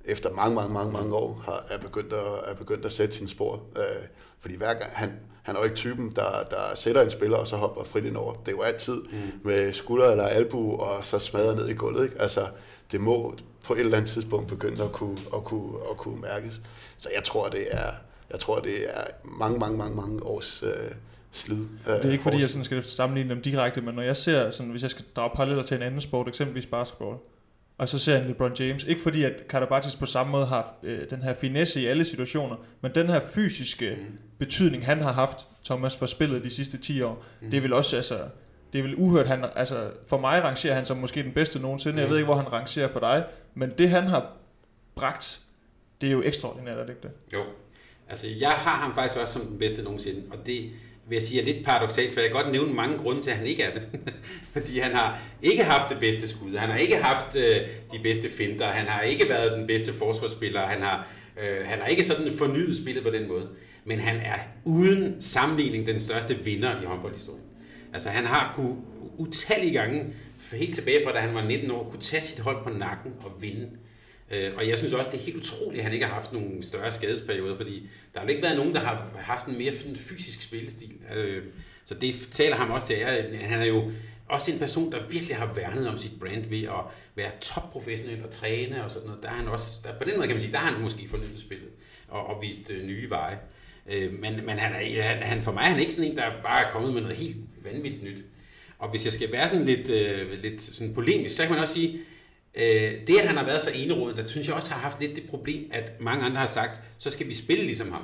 efter 0.04 0.32
mange, 0.32 0.54
mange, 0.54 0.74
mange, 0.74 0.92
mange 0.92 1.14
år, 1.14 1.42
har, 1.44 1.64
er, 1.68 1.78
begyndt 1.78 2.12
at, 2.12 2.50
er 2.50 2.54
begyndt 2.54 2.84
at 2.84 2.92
sætte 2.92 3.14
sine 3.14 3.28
spor. 3.28 3.62
Øh, 3.76 4.06
fordi 4.40 4.56
hver 4.56 4.74
gang, 4.74 4.90
han, 4.92 5.12
han 5.42 5.56
er 5.56 5.60
jo 5.60 5.64
ikke 5.64 5.76
typen, 5.76 6.10
der, 6.10 6.42
der 6.50 6.74
sætter 6.74 7.02
en 7.02 7.10
spiller, 7.10 7.36
og 7.36 7.46
så 7.46 7.56
hopper 7.56 7.84
frit 7.84 8.04
ind 8.04 8.16
over. 8.16 8.34
Det 8.34 8.48
er 8.48 8.52
jo 8.52 8.62
altid 8.62 9.02
mm. 9.02 9.40
med 9.42 9.72
skulder 9.72 10.10
eller 10.10 10.24
albu, 10.24 10.76
og 10.76 11.04
så 11.04 11.18
smadrer 11.18 11.54
ned 11.54 11.68
i 11.68 11.74
gulvet. 11.74 12.04
Ikke? 12.04 12.20
Altså, 12.20 12.46
det 12.92 13.00
må 13.00 13.34
på 13.64 13.74
et 13.74 13.80
eller 13.80 13.96
andet 13.96 14.10
tidspunkt 14.10 14.48
begynde 14.48 14.84
at 14.84 14.92
kunne, 14.92 15.18
at 15.34 15.44
kunne, 15.44 15.78
at 15.90 15.96
kunne 15.96 16.20
mærkes. 16.20 16.60
Så 16.98 17.08
jeg 17.14 17.24
tror, 17.24 17.48
det 17.48 17.66
er, 17.70 17.92
jeg 18.30 18.40
tror, 18.40 18.60
det 18.60 18.84
er 18.88 19.04
mange, 19.24 19.58
mange, 19.58 19.78
mange, 19.78 19.96
mange 19.96 20.22
års 20.22 20.62
øh, 20.62 20.90
slid. 21.32 21.66
Øh, 21.88 21.96
det 21.96 22.04
er 22.04 22.10
ikke 22.10 22.24
fordi, 22.24 22.40
jeg 22.40 22.50
sådan 22.50 22.64
skal 22.64 22.82
sammenligne 22.82 23.30
dem 23.30 23.42
direkte, 23.42 23.80
men 23.80 23.94
når 23.94 24.02
jeg 24.02 24.16
ser, 24.16 24.50
sådan, 24.50 24.70
hvis 24.70 24.82
jeg 24.82 24.90
skal 24.90 25.04
drage 25.16 25.30
paralleller 25.36 25.64
til 25.64 25.76
en 25.76 25.82
anden 25.82 26.00
sport, 26.00 26.28
eksempelvis 26.28 26.66
basketball, 26.66 27.16
og 27.80 27.88
så 27.88 27.98
ser 27.98 28.18
jeg 28.18 28.26
LeBron 28.26 28.54
James. 28.58 28.84
Ikke 28.84 29.00
fordi, 29.00 29.22
at 29.22 29.48
Karabatis 29.48 29.96
på 29.96 30.06
samme 30.06 30.32
måde 30.32 30.46
har 30.46 30.74
øh, 30.82 31.10
den 31.10 31.22
her 31.22 31.34
finesse 31.34 31.80
i 31.80 31.86
alle 31.86 32.04
situationer, 32.04 32.56
men 32.80 32.94
den 32.94 33.06
her 33.06 33.20
fysiske 33.20 33.98
mm. 34.00 34.18
betydning, 34.38 34.86
han 34.86 35.02
har 35.02 35.12
haft, 35.12 35.46
Thomas, 35.64 35.96
for 35.96 36.06
spillet 36.06 36.44
de 36.44 36.50
sidste 36.50 36.78
10 36.78 37.02
år, 37.02 37.24
mm. 37.40 37.50
det 37.50 37.62
vil 37.62 37.72
også, 37.72 37.96
altså, 37.96 38.18
det 38.72 38.78
er 38.78 38.82
vel 38.82 38.94
uhørt, 38.94 39.26
han, 39.26 39.44
altså, 39.56 39.90
for 40.06 40.18
mig 40.18 40.42
rangerer 40.42 40.74
han 40.74 40.86
som 40.86 40.96
måske 40.96 41.22
den 41.22 41.32
bedste 41.32 41.58
nogensinde. 41.58 41.94
Mm. 41.94 42.00
Jeg 42.00 42.08
ved 42.08 42.16
ikke, 42.16 42.26
hvor 42.26 42.36
han 42.36 42.52
rangerer 42.52 42.88
for 42.88 43.00
dig, 43.00 43.24
men 43.54 43.70
det 43.78 43.88
han 43.88 44.04
har 44.04 44.32
bragt, 44.94 45.40
det 46.00 46.06
er 46.06 46.12
jo 46.12 46.22
ekstraordinært, 46.22 46.78
er 46.78 46.82
det 46.82 46.90
ikke 46.90 47.02
det? 47.02 47.10
Jo. 47.32 47.42
Altså, 48.08 48.26
jeg 48.40 48.50
har 48.50 48.76
ham 48.76 48.94
faktisk 48.94 49.20
også 49.20 49.32
som 49.32 49.46
den 49.46 49.58
bedste 49.58 49.82
nogensinde, 49.82 50.22
og 50.30 50.46
det, 50.46 50.70
vil 51.10 51.16
jeg 51.16 51.22
sige, 51.22 51.40
er 51.40 51.44
lidt 51.44 51.64
paradoxalt, 51.64 52.12
for 52.12 52.20
jeg 52.20 52.30
kan 52.30 52.42
godt 52.42 52.52
nævne 52.52 52.74
mange 52.74 52.98
grunde 52.98 53.22
til, 53.22 53.30
at 53.30 53.36
han 53.36 53.46
ikke 53.46 53.62
er 53.62 53.72
det. 53.72 53.88
Fordi 54.52 54.78
han 54.78 54.92
har 54.92 55.18
ikke 55.42 55.64
haft 55.64 55.90
det 55.92 56.00
bedste 56.00 56.28
skud, 56.28 56.56
han 56.56 56.68
har 56.68 56.78
ikke 56.78 56.96
haft 56.96 57.36
øh, 57.36 57.56
de 57.92 57.98
bedste 58.02 58.28
finter, 58.28 58.66
han 58.66 58.86
har 58.86 59.02
ikke 59.02 59.28
været 59.28 59.52
den 59.52 59.66
bedste 59.66 59.92
forsvarsspiller, 59.92 60.60
han 60.60 60.82
har, 60.82 61.08
øh, 61.42 61.66
han 61.66 61.78
har 61.78 61.86
ikke 61.86 62.04
sådan 62.04 62.32
fornyet 62.32 62.76
spillet 62.76 63.04
på 63.04 63.10
den 63.10 63.28
måde. 63.28 63.48
Men 63.84 63.98
han 63.98 64.16
er 64.16 64.38
uden 64.64 65.20
sammenligning 65.20 65.86
den 65.86 66.00
største 66.00 66.38
vinder 66.44 66.82
i 66.82 66.84
håndboldhistorien. 66.84 67.42
Altså 67.92 68.08
han 68.08 68.24
har 68.24 68.52
kunne 68.54 68.76
utallige 69.18 69.72
gange, 69.72 70.04
helt 70.52 70.74
tilbage 70.74 71.04
fra 71.04 71.12
da 71.12 71.18
han 71.18 71.34
var 71.34 71.44
19 71.44 71.70
år, 71.70 71.88
kunne 71.90 72.00
tage 72.00 72.22
sit 72.22 72.38
hold 72.38 72.64
på 72.64 72.70
nakken 72.70 73.12
og 73.24 73.32
vinde. 73.40 73.62
Øh, 73.62 73.89
Øh, 74.30 74.50
og 74.56 74.68
jeg 74.68 74.78
synes 74.78 74.92
også, 74.92 75.10
det 75.10 75.20
er 75.20 75.24
helt 75.24 75.36
utroligt, 75.36 75.78
at 75.78 75.84
han 75.84 75.92
ikke 75.92 76.06
har 76.06 76.14
haft 76.14 76.32
nogen 76.32 76.62
større 76.62 76.90
skadesperioder, 76.90 77.56
fordi 77.56 77.88
der 78.14 78.20
har 78.20 78.28
ikke 78.28 78.42
været 78.42 78.56
nogen, 78.56 78.74
der 78.74 78.80
har 78.80 79.10
haft 79.18 79.46
en 79.46 79.58
mere 79.58 79.72
fysisk 79.96 80.42
spillestil. 80.42 80.92
Øh, 81.14 81.42
så 81.84 81.94
det 81.94 82.28
taler 82.30 82.56
ham 82.56 82.70
også 82.70 82.86
til 82.86 82.96
ære. 82.96 83.36
Han 83.36 83.60
er 83.60 83.64
jo 83.64 83.90
også 84.28 84.52
en 84.52 84.58
person, 84.58 84.92
der 84.92 85.08
virkelig 85.08 85.36
har 85.36 85.52
værnet 85.54 85.88
om 85.88 85.98
sit 85.98 86.20
brand 86.20 86.44
ved 86.44 86.62
at 86.62 86.84
være 87.14 87.30
topprofessionel 87.40 88.24
og 88.24 88.30
træne 88.30 88.84
og 88.84 88.90
sådan 88.90 89.06
noget. 89.06 89.22
Der 89.22 89.28
er 89.28 89.32
han 89.32 89.48
også, 89.48 89.80
der, 89.84 89.98
på 89.98 90.04
den 90.04 90.16
måde 90.16 90.26
kan 90.26 90.34
man 90.34 90.40
sige, 90.40 90.52
der 90.52 90.58
har 90.58 90.72
han 90.72 90.82
måske 90.82 91.08
fornyet 91.08 91.40
spillet 91.40 91.68
og, 92.08 92.26
og 92.26 92.42
vist 92.42 92.70
øh, 92.70 92.86
nye 92.86 93.10
veje. 93.10 93.38
Øh, 93.90 94.12
men 94.12 94.40
men 94.46 94.58
han, 94.58 94.72
er, 94.72 95.02
han, 95.02 95.22
han, 95.22 95.42
for 95.42 95.52
mig 95.52 95.60
er 95.60 95.66
han 95.66 95.80
ikke 95.80 95.94
sådan 95.94 96.10
en, 96.10 96.16
der 96.16 96.30
bare 96.42 96.66
er 96.66 96.70
kommet 96.70 96.94
med 96.94 97.02
noget 97.02 97.16
helt 97.16 97.36
vanvittigt 97.64 98.04
nyt. 98.04 98.24
Og 98.78 98.90
hvis 98.90 99.04
jeg 99.04 99.12
skal 99.12 99.32
være 99.32 99.48
sådan 99.48 99.66
lidt, 99.66 99.90
øh, 99.90 100.42
lidt 100.42 100.62
sådan 100.62 100.94
polemisk, 100.94 101.36
så 101.36 101.42
kan 101.42 101.50
man 101.50 101.60
også 101.60 101.74
sige, 101.74 101.98
Øh, 102.54 102.92
det, 103.06 103.18
at 103.20 103.28
han 103.28 103.36
har 103.36 103.44
været 103.44 103.62
så 103.62 103.70
enerådet, 103.74 104.16
der 104.16 104.26
synes 104.26 104.46
jeg 104.46 104.56
også 104.56 104.70
har 104.70 104.80
haft 104.80 105.00
lidt 105.00 105.16
det 105.16 105.24
problem, 105.30 105.70
at 105.72 106.00
mange 106.00 106.24
andre 106.24 106.38
har 106.38 106.46
sagt, 106.46 106.82
så 106.98 107.10
skal 107.10 107.28
vi 107.28 107.34
spille 107.34 107.64
ligesom 107.64 107.92
ham. 107.92 108.02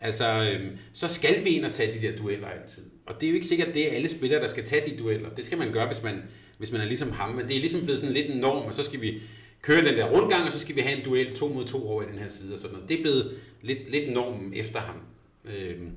Altså, 0.00 0.50
øhm, 0.52 0.78
så 0.92 1.08
skal 1.08 1.44
vi 1.44 1.50
ind 1.50 1.64
og 1.64 1.70
tage 1.70 1.92
de 1.92 2.06
der 2.06 2.16
dueller 2.16 2.48
altid. 2.48 2.82
Og 3.06 3.20
det 3.20 3.26
er 3.26 3.30
jo 3.30 3.34
ikke 3.34 3.46
sikkert, 3.46 3.68
at 3.68 3.74
det 3.74 3.90
er 3.90 3.94
alle 3.94 4.08
spillere, 4.08 4.40
der 4.40 4.46
skal 4.46 4.64
tage 4.64 4.90
de 4.90 4.96
dueller. 4.96 5.28
Det 5.30 5.44
skal 5.44 5.58
man 5.58 5.72
gøre, 5.72 5.86
hvis 5.86 6.02
man, 6.02 6.22
hvis 6.58 6.72
man 6.72 6.80
er 6.80 6.84
ligesom 6.84 7.12
ham. 7.12 7.34
Men 7.34 7.48
det 7.48 7.56
er 7.56 7.60
ligesom 7.60 7.80
blevet 7.80 7.98
sådan 7.98 8.14
lidt 8.14 8.30
en 8.30 8.36
norm, 8.36 8.66
og 8.66 8.74
så 8.74 8.82
skal 8.82 9.00
vi 9.00 9.22
køre 9.62 9.84
den 9.84 9.94
der 9.94 10.10
rundgang, 10.10 10.44
og 10.44 10.52
så 10.52 10.58
skal 10.58 10.76
vi 10.76 10.80
have 10.80 10.98
en 10.98 11.04
duel 11.04 11.34
to 11.34 11.48
mod 11.48 11.64
to 11.64 11.88
over 11.88 12.02
i 12.02 12.06
den 12.06 12.18
her 12.18 12.26
side 12.26 12.52
og 12.52 12.58
sådan 12.58 12.72
noget. 12.72 12.88
Det 12.88 12.98
er 12.98 13.02
blevet 13.02 13.32
lidt, 13.62 13.90
lidt 13.90 14.12
normen 14.12 14.52
efter 14.54 14.80
ham. 14.80 14.96
Øhm, 15.44 15.90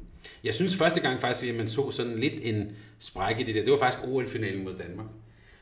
jeg 0.43 0.53
synes 0.53 0.75
første 0.75 1.01
gang 1.01 1.21
faktisk, 1.21 1.49
at 1.49 1.55
man 1.55 1.67
så 1.67 1.91
sådan 1.91 2.19
lidt 2.19 2.33
en 2.41 2.75
sprække 2.99 3.41
i 3.41 3.45
det 3.45 3.55
der. 3.55 3.63
Det 3.63 3.71
var 3.71 3.79
faktisk 3.79 4.03
OL-finalen 4.07 4.63
mod 4.63 4.73
Danmark. 4.77 5.07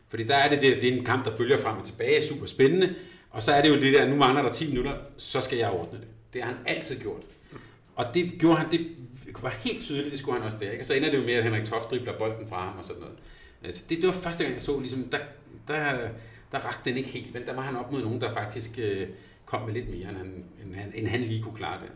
Fordi 0.07 0.23
der 0.23 0.35
er 0.35 0.49
det, 0.49 0.61
det, 0.61 0.81
det 0.81 0.93
er 0.93 0.97
en 0.97 1.05
kamp, 1.05 1.25
der 1.25 1.37
bølger 1.37 1.57
frem 1.57 1.77
og 1.77 1.85
tilbage, 1.85 2.23
super 2.23 2.45
spændende. 2.45 2.95
Og 3.29 3.43
så 3.43 3.51
er 3.51 3.61
det 3.61 3.69
jo 3.69 3.75
det 3.75 3.93
der, 3.93 4.07
nu 4.07 4.15
mangler 4.15 4.41
der 4.41 4.49
10 4.49 4.67
minutter, 4.67 4.93
så 5.17 5.41
skal 5.41 5.57
jeg 5.57 5.69
ordne 5.69 5.99
det. 5.99 6.07
Det 6.33 6.43
har 6.43 6.51
han 6.51 6.59
altid 6.65 6.99
gjort. 6.99 7.21
Og 7.95 8.05
det 8.13 8.33
gjorde 8.39 8.57
han, 8.57 8.71
det 8.71 8.87
var 9.41 9.49
helt 9.49 9.83
tydeligt, 9.83 10.11
det 10.11 10.19
skulle 10.19 10.37
han 10.37 10.45
også 10.45 10.57
der. 10.61 10.71
Ikke? 10.71 10.81
Og 10.81 10.85
så 10.85 10.93
ender 10.93 11.11
det 11.11 11.17
jo 11.17 11.23
med, 11.23 11.33
at 11.33 11.43
Henrik 11.43 11.65
Toft 11.65 11.91
dribler 11.91 12.17
bolden 12.17 12.47
fra 12.47 12.59
ham 12.61 12.77
og 12.77 12.85
sådan 12.85 13.01
noget. 13.01 13.15
Altså, 13.63 13.85
det, 13.89 13.97
det 13.97 14.07
var 14.07 14.13
første 14.13 14.43
gang, 14.43 14.53
jeg 14.53 14.61
så, 14.61 14.79
ligesom, 14.79 15.03
der, 15.11 15.17
der, 15.67 15.97
der 16.51 16.57
rakte 16.57 16.89
den 16.89 16.97
ikke 16.97 17.09
helt. 17.09 17.33
Vel? 17.33 17.45
Der 17.45 17.53
var 17.53 17.61
han 17.61 17.75
op 17.75 17.91
mod 17.91 18.01
nogen, 18.01 18.21
der 18.21 18.33
faktisk 18.33 18.79
øh, 18.79 19.07
kom 19.45 19.61
med 19.61 19.73
lidt 19.73 19.89
mere, 19.89 20.09
end 20.09 20.17
han, 20.17 20.43
end, 20.65 20.75
han, 20.75 20.91
end 20.95 21.07
han 21.07 21.21
lige 21.21 21.43
kunne 21.43 21.55
klare 21.55 21.79
det. 21.79 21.89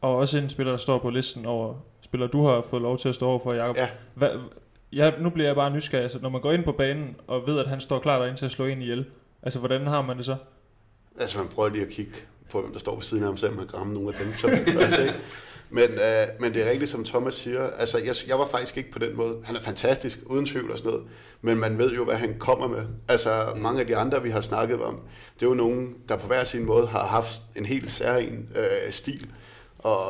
Og 0.00 0.16
også 0.16 0.38
en 0.38 0.48
spiller, 0.48 0.72
der 0.72 0.76
står 0.76 0.98
på 0.98 1.10
listen 1.10 1.46
over 1.46 1.74
spillere, 2.00 2.28
du 2.30 2.42
har 2.42 2.62
fået 2.62 2.82
lov 2.82 2.98
til 2.98 3.08
at 3.08 3.14
stå 3.14 3.26
over 3.26 3.38
for, 3.38 3.54
Jacob. 3.54 3.76
Ja. 3.76 3.88
Hvad, 4.14 4.30
Ja, 4.92 5.12
nu 5.20 5.30
bliver 5.30 5.46
jeg 5.46 5.56
bare 5.56 5.70
nysgerrig. 5.70 6.02
Altså, 6.02 6.18
når 6.22 6.28
man 6.28 6.40
går 6.40 6.52
ind 6.52 6.64
på 6.64 6.72
banen 6.72 7.16
og 7.26 7.46
ved, 7.46 7.58
at 7.58 7.66
han 7.66 7.80
står 7.80 7.98
klar 7.98 8.18
derinde 8.18 8.38
til 8.38 8.44
at 8.44 8.50
slå 8.50 8.64
ind 8.66 8.82
ihjel, 8.82 9.04
altså 9.42 9.58
hvordan 9.58 9.86
har 9.86 10.02
man 10.02 10.16
det 10.16 10.24
så? 10.24 10.36
Altså 11.18 11.38
man 11.38 11.48
prøver 11.48 11.68
lige 11.68 11.82
at 11.82 11.88
kigge 11.88 12.12
på, 12.50 12.60
hvem 12.60 12.72
der 12.72 12.78
står 12.78 12.94
ved 12.94 13.02
siden 13.02 13.22
af 13.22 13.28
ham, 13.28 13.36
så 13.36 13.48
man 13.50 13.66
kan 13.66 13.74
ramme 13.74 13.94
nogle 13.94 14.08
af 14.08 14.14
dem. 14.24 14.34
Som 14.34 14.50
først, 14.50 14.98
ikke? 14.98 15.14
Men, 15.70 15.90
øh, 15.90 16.26
men 16.40 16.54
det 16.54 16.66
er 16.66 16.70
rigtigt, 16.70 16.90
som 16.90 17.04
Thomas 17.04 17.34
siger. 17.34 17.70
Altså, 17.70 17.98
jeg, 17.98 18.14
jeg 18.26 18.38
var 18.38 18.46
faktisk 18.46 18.76
ikke 18.76 18.90
på 18.90 18.98
den 18.98 19.16
måde. 19.16 19.34
Han 19.44 19.56
er 19.56 19.60
fantastisk, 19.60 20.18
uden 20.26 20.46
tvivl 20.46 20.70
og 20.70 20.78
sådan 20.78 20.90
noget. 20.90 21.06
Men 21.42 21.58
man 21.58 21.78
ved 21.78 21.92
jo, 21.92 22.04
hvad 22.04 22.16
han 22.16 22.38
kommer 22.38 22.68
med. 22.68 22.82
Altså, 23.08 23.52
mm. 23.54 23.62
mange 23.62 23.80
af 23.80 23.86
de 23.86 23.96
andre, 23.96 24.22
vi 24.22 24.30
har 24.30 24.40
snakket 24.40 24.82
om, 24.82 25.00
det 25.34 25.46
er 25.46 25.50
jo 25.50 25.54
nogen, 25.54 25.96
der 26.08 26.16
på 26.16 26.26
hver 26.26 26.44
sin 26.44 26.64
måde 26.64 26.86
har 26.86 27.06
haft 27.06 27.42
en 27.56 27.66
helt 27.66 27.90
særlig 27.90 28.28
øh, 28.56 28.92
stil. 28.92 29.26
Og 29.78 30.08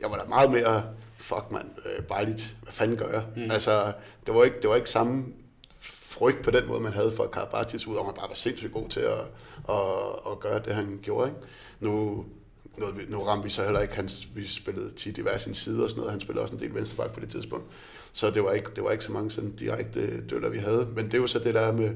jeg 0.00 0.10
var 0.10 0.16
da 0.16 0.28
meget 0.28 0.50
mere, 0.50 0.82
fuck 1.22 1.50
mand, 1.50 1.70
øh, 1.86 2.04
bare 2.04 2.24
lidt, 2.24 2.56
hvad 2.62 2.72
fanden 2.72 2.96
gør 2.96 3.12
jeg? 3.12 3.24
Mm. 3.36 3.50
Altså, 3.50 3.92
det 4.26 4.34
var, 4.34 4.44
ikke, 4.44 4.60
det 4.62 4.70
var 4.70 4.76
ikke 4.76 4.90
samme 4.90 5.24
frygt 5.80 6.42
på 6.42 6.50
den 6.50 6.66
måde, 6.66 6.80
man 6.80 6.92
havde 6.92 7.12
for 7.16 7.26
Karabatis, 7.26 7.86
udover 7.86 8.08
at 8.08 8.14
han 8.14 8.20
bare 8.20 8.28
var 8.28 8.34
sindssygt 8.34 8.72
god 8.72 8.88
til 8.88 9.00
at, 9.00 9.20
at, 9.68 10.32
at 10.32 10.40
gøre 10.40 10.62
det, 10.64 10.74
han 10.74 11.00
gjorde. 11.02 11.28
Ikke? 11.28 11.40
Nu, 11.80 12.24
nu, 12.76 12.86
nu 13.08 13.22
ramte 13.22 13.44
vi 13.44 13.50
så 13.50 13.64
heller 13.64 13.80
ikke, 13.80 13.94
han, 13.94 14.10
vi 14.34 14.48
spillede 14.48 14.90
tit 14.90 15.18
i 15.18 15.22
hver 15.22 15.38
sin 15.38 15.54
side 15.54 15.84
og 15.84 15.90
sådan 15.90 16.00
noget, 16.00 16.12
han 16.12 16.20
spillede 16.20 16.42
også 16.42 16.54
en 16.54 16.60
del 16.60 16.74
venstreback 16.74 17.12
på 17.12 17.20
det 17.20 17.30
tidspunkt. 17.30 17.66
Så 18.12 18.30
det 18.30 18.44
var 18.44 18.52
ikke, 18.52 18.70
det 18.76 18.84
var 18.84 18.90
ikke 18.90 19.04
så 19.04 19.12
mange 19.12 19.30
sådan 19.30 19.52
direkte 19.56 20.26
døller, 20.26 20.48
vi 20.48 20.58
havde. 20.58 20.88
Men 20.94 21.10
det 21.10 21.18
jo 21.18 21.26
så 21.26 21.38
det 21.38 21.54
der 21.54 21.72
med, 21.72 21.90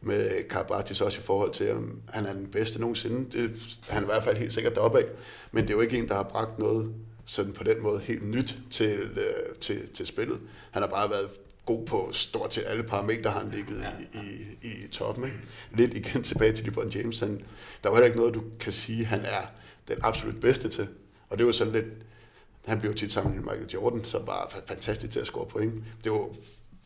med 0.00 0.48
Karabatis 0.48 1.00
også 1.00 1.18
i 1.18 1.22
forhold 1.22 1.52
til, 1.52 1.72
om 1.72 2.00
han 2.08 2.26
er 2.26 2.32
den 2.32 2.46
bedste 2.46 2.80
nogensinde. 2.80 3.30
Det, 3.32 3.78
han 3.88 3.98
er 3.98 4.06
i 4.06 4.10
hvert 4.10 4.24
fald 4.24 4.36
helt 4.36 4.52
sikkert 4.52 4.74
deroppe 4.74 4.98
af. 4.98 5.04
Men 5.52 5.64
det 5.64 5.70
er 5.70 5.74
jo 5.74 5.80
ikke 5.80 5.98
en, 5.98 6.08
der 6.08 6.14
har 6.14 6.22
bragt 6.22 6.58
noget 6.58 6.94
sådan 7.26 7.52
på 7.52 7.64
den 7.64 7.82
måde 7.82 8.00
helt 8.00 8.24
nyt 8.24 8.56
til, 8.70 8.98
øh, 8.98 9.54
til, 9.60 9.88
til 9.88 10.06
spillet. 10.06 10.40
Han 10.70 10.82
har 10.82 10.88
bare 10.88 11.10
været 11.10 11.30
god 11.66 11.86
på 11.86 12.10
stort 12.12 12.54
set 12.54 12.64
alle 12.66 12.82
parametre, 12.82 13.30
har 13.30 13.40
han 13.40 13.50
ligget 13.50 13.86
i, 14.14 14.18
i, 14.66 14.84
i 14.84 14.88
toppen. 14.88 15.24
Ikke? 15.24 15.36
Lidt 15.74 15.94
igen 15.94 16.22
tilbage 16.22 16.52
til 16.52 16.64
LeBron 16.64 16.88
James. 16.88 17.18
Han, 17.18 17.44
der 17.82 17.88
var 17.88 17.96
heller 17.96 18.06
ikke 18.06 18.18
noget, 18.18 18.34
du 18.34 18.42
kan 18.60 18.72
sige, 18.72 19.04
han 19.04 19.20
er 19.20 19.42
den 19.88 19.96
absolut 20.02 20.40
bedste 20.40 20.68
til. 20.68 20.88
Og 21.28 21.38
det 21.38 21.46
var 21.46 21.52
sådan 21.52 21.72
lidt, 21.72 21.86
han 22.66 22.80
blev 22.80 22.94
tit 22.94 23.12
sammen 23.12 23.34
med 23.34 23.42
Michael 23.42 23.70
Jordan, 23.74 24.04
som 24.04 24.26
var 24.26 24.62
fantastisk 24.66 25.12
til 25.12 25.20
at 25.20 25.26
score 25.26 25.46
point. 25.46 25.84
Det 26.04 26.12
var, 26.12 26.28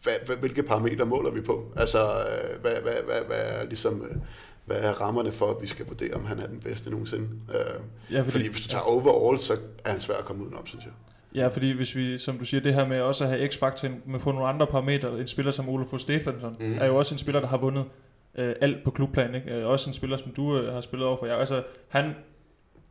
hvad, 0.03 0.37
hvilke 0.37 0.63
parametre 0.63 1.07
måler 1.07 1.31
vi 1.31 1.41
på? 1.41 1.73
Altså, 1.77 2.27
øh, 2.27 2.61
hvad, 2.61 2.81
hvad, 2.81 3.03
hvad, 3.03 3.21
hvad 3.21 3.41
er 3.41 3.65
ligesom, 3.65 4.03
øh, 4.05 4.17
hvad 4.71 4.81
er 4.81 4.93
rammerne 4.93 5.33
for, 5.33 5.51
at 5.51 5.57
vi 5.63 5.67
skal 5.67 5.87
vurdere, 5.87 6.15
om 6.15 6.25
han 6.25 6.39
er 6.39 6.47
den 6.47 6.61
bedste 6.61 6.91
nogensinde? 6.91 7.29
Øh, 7.55 7.61
ja, 8.13 8.19
fordi, 8.19 8.31
fordi 8.31 8.49
hvis 8.49 8.61
du 8.61 8.69
tager 8.69 8.83
overall, 8.83 9.39
så 9.39 9.57
er 9.85 9.91
han 9.91 10.01
svær 10.01 10.15
at 10.17 10.25
komme 10.25 10.43
udenom, 10.43 10.67
synes 10.67 10.85
jeg. 10.85 10.93
Ja, 11.35 11.49
fordi 11.49 11.71
hvis 11.71 11.97
vi, 11.97 12.19
som 12.19 12.39
du 12.39 12.45
siger, 12.45 12.61
det 12.61 12.75
her 12.75 12.87
med 12.87 13.01
også 13.01 13.25
at 13.25 13.31
have 13.31 13.49
x-faktoren 13.49 14.03
med 14.07 14.21
få 14.21 14.33
nogle 14.33 14.49
andre 14.49 14.67
parametre, 14.67 15.21
en 15.21 15.27
spiller 15.27 15.53
som 15.53 15.69
Olafur 15.69 15.99
Stefansson, 15.99 16.57
mm. 16.61 16.79
er 16.81 16.87
jo 16.87 16.97
også 16.97 17.15
en 17.15 17.19
spiller, 17.19 17.41
der 17.41 17.49
har 17.49 17.59
vundet 17.59 17.85
øh, 18.35 18.55
alt 18.61 18.85
på 18.85 18.91
klubplan. 18.91 19.35
Ikke? 19.35 19.55
Øh, 19.55 19.67
også 19.67 19.91
en 19.91 19.95
spiller, 19.95 20.17
som 20.17 20.33
du 20.33 20.59
øh, 20.59 20.73
har 20.75 20.81
spillet 20.81 21.09
over 21.09 21.17
for 21.17 21.27
jer. 21.27 21.35
Altså, 21.35 21.63
han, 21.89 22.15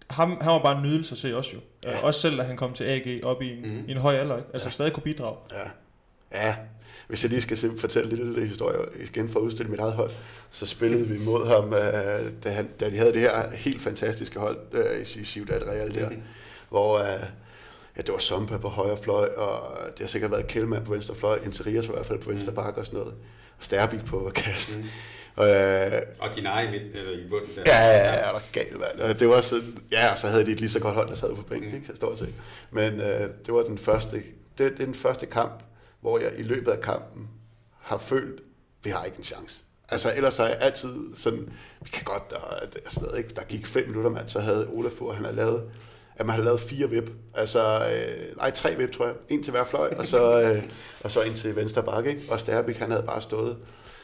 ham, 0.09 0.37
han 0.41 0.51
var 0.51 0.63
bare 0.63 0.77
en 0.77 0.83
nydelse 0.83 1.13
at 1.13 1.17
se 1.17 1.37
også 1.37 1.51
jo. 1.53 1.59
Ja. 1.83 1.97
Øh, 1.97 2.03
også 2.03 2.21
selv, 2.21 2.37
da 2.37 2.43
han 2.43 2.57
kom 2.57 2.73
til 2.73 2.83
AG 2.83 3.23
op 3.23 3.41
i 3.41 3.57
en, 3.57 3.61
mm. 3.61 3.83
i 3.87 3.91
en 3.91 3.97
høj 3.97 4.15
alder. 4.15 4.37
Ikke? 4.37 4.49
Altså 4.53 4.67
ja. 4.67 4.71
stadig 4.71 4.93
kunne 4.93 5.03
bidrage. 5.03 5.37
Ja. 5.51 5.69
ja, 6.47 6.55
hvis 7.09 7.23
jeg 7.23 7.29
lige 7.29 7.41
skal 7.41 7.77
fortælle 7.77 8.09
lidt 8.09 8.19
af 8.19 8.35
det 8.35 8.49
historie 8.49 8.77
igen 9.01 9.29
for 9.29 9.39
at 9.39 9.43
udstille 9.43 9.71
mit 9.71 9.79
eget 9.79 9.93
hold, 9.93 10.11
så 10.51 10.65
spillede 10.65 11.07
vi 11.07 11.19
mod 11.19 11.47
ham, 11.47 11.73
øh, 11.73 12.31
da, 12.43 12.49
han, 12.49 12.69
da 12.79 12.89
de 12.89 12.97
havde 12.97 13.13
det 13.13 13.21
her 13.21 13.51
helt 13.51 13.81
fantastiske 13.81 14.39
hold 14.39 14.57
øh, 14.71 15.01
i 15.01 15.25
Ciudad 15.25 15.67
Real 15.67 15.93
der, 15.93 16.09
hvor... 16.69 16.99
Øh, 16.99 17.23
ja, 17.97 18.01
det 18.01 18.13
var 18.13 18.19
Sompa 18.19 18.57
på 18.57 18.67
højre 18.67 18.97
fløj, 18.97 19.29
og 19.37 19.77
det 19.91 19.99
har 19.99 20.07
sikkert 20.07 20.31
været 20.31 20.47
Kjellmann 20.47 20.85
på 20.85 20.91
venstre 20.91 21.15
fløj, 21.15 21.39
Interias 21.45 21.85
i 21.85 21.87
hvert 21.87 22.05
fald 22.05 22.19
på 22.19 22.29
venstre 22.29 22.51
mm. 22.51 22.55
bakke 22.55 22.79
og 22.79 22.85
sådan 22.85 22.99
noget, 22.99 23.13
og 23.57 23.63
Sterbik 23.63 24.05
på 24.05 24.31
kassen. 24.35 24.81
Mm. 24.81 25.43
Øh, 25.43 26.01
og 26.19 26.35
din 26.35 26.45
egen 26.45 26.71
midt, 26.71 26.95
eller 26.95 27.11
i 27.11 27.29
bunden 27.29 27.49
der. 27.55 27.63
Ja, 27.65 27.79
ja, 27.79 28.27
ja, 28.27 28.33
der 28.33 28.39
galt, 28.51 28.79
mand. 28.79 29.15
Det 29.17 29.29
var 29.29 29.41
sådan, 29.41 29.77
ja, 29.91 30.15
så 30.15 30.27
havde 30.27 30.45
de 30.45 30.51
et 30.51 30.59
lige 30.59 30.69
så 30.69 30.79
godt 30.79 30.95
hold, 30.95 31.09
der 31.09 31.15
sad 31.15 31.35
på 31.35 31.41
bænken, 31.41 31.69
mm. 31.69 31.75
ikke, 31.75 31.95
stort 31.95 32.19
set. 32.19 32.33
Men 32.71 33.01
øh, 33.01 33.29
det 33.45 33.53
var 33.53 33.63
den 33.63 33.77
første, 33.77 34.15
det, 34.15 34.23
det 34.57 34.81
er 34.81 34.85
den 34.85 34.95
første 34.95 35.25
kamp, 35.25 35.63
hvor 36.01 36.19
jeg 36.19 36.31
i 36.37 36.43
løbet 36.43 36.71
af 36.71 36.81
kampen 36.81 37.29
har 37.79 37.97
følt, 37.97 38.41
vi 38.83 38.89
har 38.89 39.05
ikke 39.05 39.17
en 39.17 39.23
chance. 39.23 39.63
Altså 39.89 40.13
ellers 40.15 40.37
har 40.37 40.47
jeg 40.47 40.57
altid 40.59 41.15
sådan, 41.15 41.53
vi 41.81 41.89
kan 41.89 42.03
godt, 42.03 42.29
der, 42.29 42.39
der, 42.99 43.15
ikke, 43.15 43.29
der 43.35 43.43
gik 43.43 43.67
fem 43.67 43.87
minutter, 43.87 44.09
mand, 44.09 44.29
så 44.29 44.39
havde 44.39 44.69
Olafur, 44.69 45.13
han 45.13 45.23
havde 45.23 45.35
lavet 45.35 45.71
at 46.19 46.25
man 46.25 46.33
havde 46.33 46.45
lavet 46.45 46.61
fire 46.61 46.89
vip. 46.89 47.11
Altså, 47.33 47.89
øh, 47.91 48.37
nej, 48.37 48.51
tre 48.51 48.75
vip, 48.75 48.91
tror 48.91 49.05
jeg. 49.05 49.15
En 49.29 49.43
til 49.43 49.51
hver 49.51 49.63
fløj, 49.63 49.93
og 49.97 50.05
så, 50.05 50.41
øh, 50.41 50.63
og 51.03 51.11
så 51.11 51.21
en 51.21 51.33
til 51.33 51.55
venstre 51.55 51.83
bakke. 51.83 52.09
Ikke? 52.09 52.31
Og 52.31 52.39
Sterbik, 52.39 52.77
han 52.77 52.91
havde 52.91 53.03
bare 53.03 53.21
stået 53.21 53.57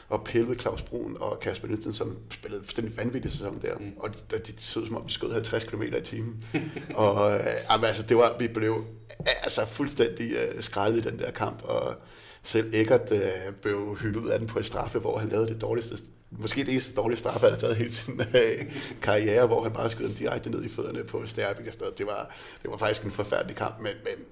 og 0.10 0.24
pillet 0.24 0.62
Claus 0.62 0.82
Brun 0.82 1.18
og 1.20 1.39
Kasper 1.39 1.68
Nielsen, 1.68 1.93
som 1.93 2.18
spillede 2.32 2.62
fuldstændig 2.62 2.97
vanvittig 2.97 3.32
sæson 3.32 3.62
der. 3.62 3.78
Mm. 3.78 3.93
Og 3.97 4.10
de, 4.10 4.38
de, 4.38 4.51
de 4.51 4.62
så 4.62 4.80
ud 4.80 4.88
som 4.88 4.95
om, 4.95 5.08
de 5.08 5.14
skød 5.14 5.34
50 5.34 5.64
km 5.64 5.82
i 5.82 6.01
timen. 6.01 6.43
og 6.95 7.39
øh, 7.39 7.45
jamen, 7.72 7.86
altså, 7.86 8.03
det 8.03 8.18
var, 8.18 8.36
vi 8.39 8.47
blev 8.47 8.84
altså, 9.26 9.66
fuldstændig 9.66 10.32
øh, 10.32 10.64
skrællet 10.64 11.06
i 11.06 11.10
den 11.10 11.20
der 11.20 11.32
kamp. 11.32 11.64
Og 11.64 11.95
selv 12.43 12.72
Eggert 12.74 13.12
øh, 13.12 13.53
blev 13.62 13.97
hyldet 14.01 14.20
ud 14.20 14.30
af 14.30 14.39
den 14.39 14.47
på 14.47 14.60
et 14.60 14.66
straffe, 14.66 14.99
hvor 14.99 15.18
han 15.18 15.30
lavede 15.30 15.47
det 15.47 15.62
dårligste 15.62 15.97
måske 16.32 16.64
det 16.64 16.72
eneste 16.72 16.93
dårlige 16.93 17.20
straf, 17.20 17.41
han 17.41 17.51
har 17.51 17.58
taget 17.58 17.76
hele 17.76 17.93
sin 17.93 18.22
øh, 18.22 18.76
karriere, 19.01 19.47
hvor 19.47 19.64
han 19.64 19.72
bare 19.72 19.89
skød 19.89 20.08
den 20.08 20.16
direkte 20.16 20.49
ned 20.49 20.64
i 20.64 20.70
fødderne 20.70 21.03
på 21.03 21.26
Sterbik 21.26 21.68
og 21.68 21.97
Det 21.97 22.06
var, 22.06 22.36
det 22.62 22.72
var 22.72 22.78
faktisk 22.78 23.03
en 23.03 23.12
forfærdelig 23.12 23.56
kamp, 23.56 23.80
men, 23.80 23.93
men, 24.03 24.26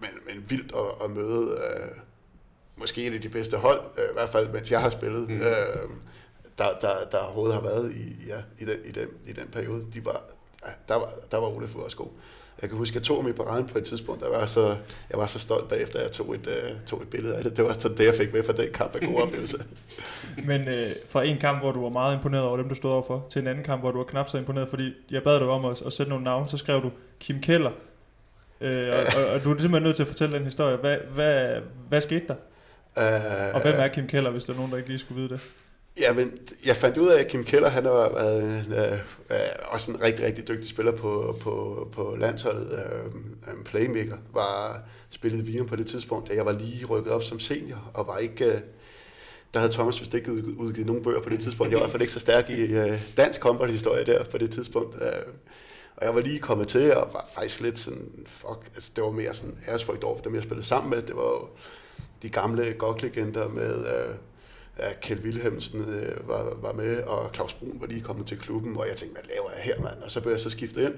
men, 0.00 0.10
men 0.26 0.50
vildt 0.50 0.72
at, 0.76 1.04
at 1.04 1.10
møde 1.10 1.50
øh, 1.50 1.88
måske 2.76 3.06
en 3.06 3.14
af 3.14 3.20
de 3.20 3.28
bedste 3.28 3.56
hold, 3.56 3.80
øh, 3.98 4.04
i 4.04 4.12
hvert 4.12 4.28
fald 4.28 4.48
mens 4.48 4.70
jeg 4.70 4.80
har 4.80 4.90
spillet, 4.90 5.28
mm. 5.28 5.40
øh, 5.40 5.88
der, 6.58 6.78
der, 6.80 7.04
der 7.12 7.18
overhovedet 7.18 7.54
har 7.54 7.62
været 7.62 7.92
i, 7.94 8.26
ja, 8.28 8.36
i, 8.58 8.64
den, 8.64 8.78
i, 8.84 8.90
den, 8.90 9.08
i 9.26 9.32
den 9.32 9.48
periode. 9.52 9.84
De 9.94 10.04
var, 10.04 10.22
der, 10.88 10.94
var, 10.94 11.12
der 11.30 11.38
var 11.38 11.46
Ole 11.46 11.68
også 11.74 11.96
god. 11.96 12.08
Jeg 12.62 12.70
kan 12.70 12.78
huske, 12.78 12.92
at 12.92 12.94
jeg 12.94 13.02
tog 13.02 13.24
mig 13.24 13.34
på 13.34 13.44
paraden 13.44 13.66
på 13.66 13.78
et 13.78 13.84
tidspunkt, 13.84 14.22
der 14.22 14.28
var 14.28 14.46
så, 14.46 14.76
jeg 15.10 15.18
var 15.18 15.26
så 15.26 15.38
stolt 15.38 15.68
bagefter, 15.68 15.98
at 15.98 16.04
jeg 16.04 16.12
tog 16.12 16.34
et, 16.34 16.46
uh, 16.46 16.86
tog 16.86 17.02
et 17.02 17.08
billede 17.08 17.36
af 17.36 17.42
det. 17.44 17.56
Det 17.56 17.64
var 17.64 17.76
så 17.78 17.88
det, 17.88 18.06
jeg 18.06 18.14
fik 18.14 18.32
med 18.32 18.42
fra 18.42 18.52
den 18.52 18.72
kamp 18.72 18.94
af 18.94 19.00
god 19.00 19.20
oplevelse. 19.22 19.64
Men 20.44 20.60
uh, 20.60 20.90
fra 21.08 21.24
en 21.24 21.38
kamp, 21.38 21.62
hvor 21.62 21.72
du 21.72 21.82
var 21.82 21.88
meget 21.88 22.16
imponeret 22.16 22.44
over 22.44 22.56
dem, 22.56 22.68
du 22.68 22.74
stod 22.74 22.90
overfor, 22.90 23.26
til 23.30 23.40
en 23.40 23.46
anden 23.46 23.64
kamp, 23.64 23.82
hvor 23.82 23.90
du 23.90 23.98
var 23.98 24.04
knap 24.04 24.28
så 24.28 24.38
imponeret, 24.38 24.68
fordi 24.68 24.92
jeg 25.10 25.22
bad 25.22 25.40
dig 25.40 25.48
om 25.48 25.64
at, 25.64 25.82
at 25.82 25.92
sætte 25.92 26.10
nogle 26.10 26.24
navne, 26.24 26.48
så 26.48 26.56
skrev 26.56 26.82
du 26.82 26.90
Kim 27.20 27.40
Keller. 27.40 27.70
Uh, 28.60 28.66
og, 28.68 29.22
og, 29.22 29.34
og, 29.34 29.44
du 29.44 29.54
er 29.54 29.58
simpelthen 29.58 29.82
nødt 29.82 29.96
til 29.96 30.02
at 30.02 30.08
fortælle 30.08 30.36
den 30.36 30.44
historie. 30.44 30.76
Hvad, 30.76 30.98
hvad, 31.14 31.60
hvad 31.88 32.00
skete 32.00 32.24
der? 32.28 32.34
Uh, 32.96 33.54
og 33.54 33.62
hvem 33.62 33.74
er 33.76 33.88
Kim 33.88 34.06
Keller, 34.06 34.30
hvis 34.30 34.44
der 34.44 34.52
er 34.52 34.56
nogen, 34.56 34.70
der 34.70 34.76
ikke 34.76 34.88
lige 34.88 34.98
skulle 34.98 35.20
vide 35.20 35.28
det? 35.28 35.40
Ja, 36.00 36.12
men 36.12 36.38
jeg 36.66 36.76
fandt 36.76 36.96
ud 36.96 37.08
af, 37.08 37.20
at 37.20 37.28
Kim 37.28 37.44
Keller, 37.44 37.68
han 37.68 37.84
har 37.84 37.92
været 37.92 38.66
øh, 38.68 38.92
øh, 39.30 39.48
også 39.64 39.90
en 39.90 40.02
rigtig, 40.02 40.26
rigtig 40.26 40.48
dygtig 40.48 40.70
spiller 40.70 40.92
på, 40.92 41.36
på, 41.40 41.88
på 41.92 42.16
landsholdet. 42.20 42.72
Øh, 42.72 43.52
en 43.54 43.64
playmaker, 43.64 44.16
var 44.32 44.82
spillet 45.10 45.38
i 45.38 45.42
Virum 45.42 45.66
på 45.66 45.76
det 45.76 45.86
tidspunkt, 45.86 46.28
da 46.28 46.34
jeg 46.34 46.46
var 46.46 46.52
lige 46.52 46.84
rykket 46.84 47.12
op 47.12 47.22
som 47.22 47.40
senior, 47.40 47.90
og 47.94 48.06
var 48.06 48.18
ikke... 48.18 48.44
Øh, 48.44 48.60
der 49.54 49.60
havde 49.60 49.72
Thomas 49.72 50.00
vist 50.00 50.14
ikke 50.14 50.32
udgivet 50.58 50.86
nogen 50.86 51.02
bøger 51.02 51.20
på 51.20 51.28
det 51.28 51.40
tidspunkt. 51.40 51.70
Jeg 51.70 51.76
var 51.76 51.80
i 51.80 51.84
hvert 51.84 51.92
fald 51.92 52.02
ikke 52.02 52.12
så 52.12 52.20
stærk 52.20 52.50
i 52.50 52.62
øh, 52.62 53.00
dansk 53.16 53.42
håndboldhistorie 53.42 54.04
der 54.04 54.24
på 54.24 54.38
det 54.38 54.50
tidspunkt. 54.50 54.96
Øh, 55.02 55.08
og 55.96 56.06
jeg 56.06 56.14
var 56.14 56.20
lige 56.20 56.38
kommet 56.38 56.68
til, 56.68 56.94
og 56.96 57.10
var 57.12 57.28
faktisk 57.34 57.60
lidt 57.60 57.78
sådan, 57.78 58.26
fuck, 58.26 58.70
altså 58.74 58.92
det 58.96 59.04
var 59.04 59.10
mere 59.10 59.34
sådan 59.34 59.58
æresfrygt 59.68 60.04
over 60.04 60.16
for 60.16 60.22
dem, 60.22 60.34
jeg 60.34 60.42
spillede 60.42 60.66
sammen 60.66 60.90
med. 60.90 61.02
Det 61.02 61.16
var 61.16 61.22
jo 61.22 61.48
de 62.22 62.28
gamle 62.28 62.74
goklegender 62.78 63.48
med... 63.48 63.86
Øh, 63.86 64.14
at 64.76 65.00
Kjeld 65.00 65.24
Wilhelmsen 65.24 65.80
øh, 65.80 66.28
var, 66.28 66.56
var 66.62 66.72
med, 66.72 67.02
og 67.02 67.30
Claus 67.34 67.54
Brun 67.54 67.80
var 67.80 67.86
lige 67.86 68.00
kommet 68.00 68.26
til 68.26 68.38
klubben, 68.38 68.76
og 68.76 68.88
jeg 68.88 68.96
tænkte, 68.96 69.20
hvad 69.20 69.30
laver 69.34 69.50
jeg 69.50 69.62
her, 69.62 69.82
mand? 69.82 70.02
Og 70.02 70.10
så 70.10 70.20
blev 70.20 70.32
jeg 70.32 70.40
så 70.40 70.50
skiftet 70.50 70.82
ind, 70.82 70.94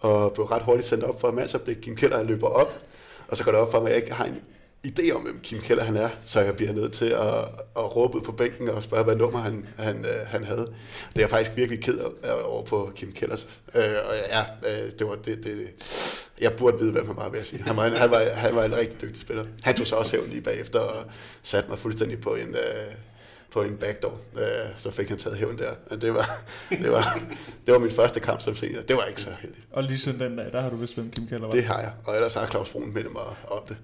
og 0.00 0.32
blev 0.32 0.46
ret 0.46 0.62
hurtigt 0.62 0.86
sendt 0.86 1.04
op 1.04 1.20
for 1.20 1.28
en 1.28 1.34
mandsopdæk. 1.34 1.76
Kim 1.82 1.96
Keller 1.96 2.22
løber 2.22 2.46
op, 2.46 2.78
og 3.28 3.36
så 3.36 3.44
går 3.44 3.52
det 3.52 3.60
op 3.60 3.70
for 3.70 3.80
mig, 3.80 3.88
at 3.88 3.94
jeg 3.94 4.02
ikke 4.02 4.14
har 4.14 4.24
en 4.24 4.42
idé 4.84 5.10
om, 5.12 5.22
hvem 5.22 5.40
Kim 5.42 5.60
Keller 5.60 5.84
han 5.84 5.96
er, 5.96 6.08
så 6.24 6.40
jeg 6.40 6.56
bliver 6.56 6.72
nødt 6.72 6.92
til 6.92 7.04
at, 7.04 7.38
at 7.76 7.96
råbe 7.96 8.20
på 8.20 8.32
bænken 8.32 8.68
og 8.68 8.82
spørge, 8.82 9.04
hvad 9.04 9.16
nummer 9.16 9.38
han, 9.38 9.66
han, 9.78 9.96
øh, 9.96 10.26
han 10.26 10.44
havde. 10.44 10.60
Det 10.60 11.16
er 11.16 11.20
jeg 11.20 11.30
faktisk 11.30 11.56
virkelig 11.56 11.82
ked 11.82 11.98
over 12.44 12.64
på 12.64 12.92
Kim 12.96 13.12
Kellers. 13.12 13.46
Øh, 13.74 13.82
og 14.08 14.14
ja, 14.30 14.42
øh, 14.42 14.90
det 14.98 15.06
var 15.06 15.14
det, 15.14 15.44
det, 15.44 15.68
jeg 16.40 16.52
burde 16.52 16.78
vide, 16.78 16.92
hvem 16.92 17.06
han 17.06 17.16
var, 17.16 17.28
vil 17.28 17.38
jeg 17.38 17.46
sige. 17.46 17.62
Han 17.62 17.76
var, 17.76 17.86
en, 17.86 17.92
han, 17.92 18.10
var, 18.10 18.24
han 18.34 18.56
var 18.56 18.64
en 18.64 18.76
rigtig 18.76 19.00
dygtig 19.00 19.22
spiller. 19.22 19.44
Han 19.62 19.74
tog 19.74 19.86
så 19.86 19.96
også 19.96 20.12
hævn 20.12 20.28
lige 20.28 20.42
bagefter 20.42 20.78
og 20.78 21.04
satte 21.42 21.70
mig 21.70 21.78
fuldstændig 21.78 22.20
på 22.20 22.34
en, 22.34 22.48
øh, 22.48 22.92
på 23.54 23.62
en 23.62 23.76
backdoor. 23.76 24.20
Øh, 24.36 24.42
så 24.76 24.90
fik 24.90 25.08
han 25.08 25.18
taget 25.18 25.38
hævn 25.38 25.58
der. 25.58 25.96
Det 25.96 26.14
var, 26.14 26.42
det 26.70 26.92
var, 26.92 27.18
det 27.66 27.74
var 27.74 27.78
min 27.78 27.90
første 27.90 28.20
kamp 28.20 28.40
som 28.40 28.54
senior. 28.54 28.82
Det 28.82 28.96
var 28.96 29.04
ikke 29.04 29.20
så 29.20 29.30
heldigt. 29.40 29.66
Og 29.72 29.82
lige 29.82 29.98
siden 29.98 30.20
den 30.20 30.36
dag, 30.36 30.52
der 30.52 30.60
har 30.60 30.70
du 30.70 30.76
vist, 30.76 30.94
hvem 30.94 31.10
Kim 31.10 31.26
Keller 31.26 31.46
var? 31.46 31.50
Det 31.50 31.64
har 31.64 31.80
jeg. 31.80 31.92
Og 32.06 32.14
ellers 32.14 32.34
har 32.34 32.46
Claus 32.46 32.70
Brun 32.70 32.94
mindet 32.94 33.12
mig 33.12 33.22
om 33.50 33.62
det. 33.68 33.76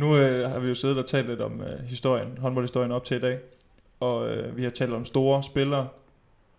nu 0.00 0.16
øh, 0.16 0.50
har 0.50 0.60
vi 0.60 0.68
jo 0.68 0.74
siddet 0.74 0.98
og 0.98 1.06
talt 1.06 1.28
lidt 1.28 1.40
om 1.40 1.60
øh, 1.60 1.88
historien, 1.88 2.38
håndboldhistorien 2.38 2.92
op 2.92 3.04
til 3.04 3.16
i 3.16 3.20
dag. 3.20 3.38
Og 4.00 4.28
øh, 4.28 4.56
vi 4.56 4.62
har 4.62 4.70
talt 4.70 4.92
om 4.92 5.04
store 5.04 5.42
spillere. 5.42 5.88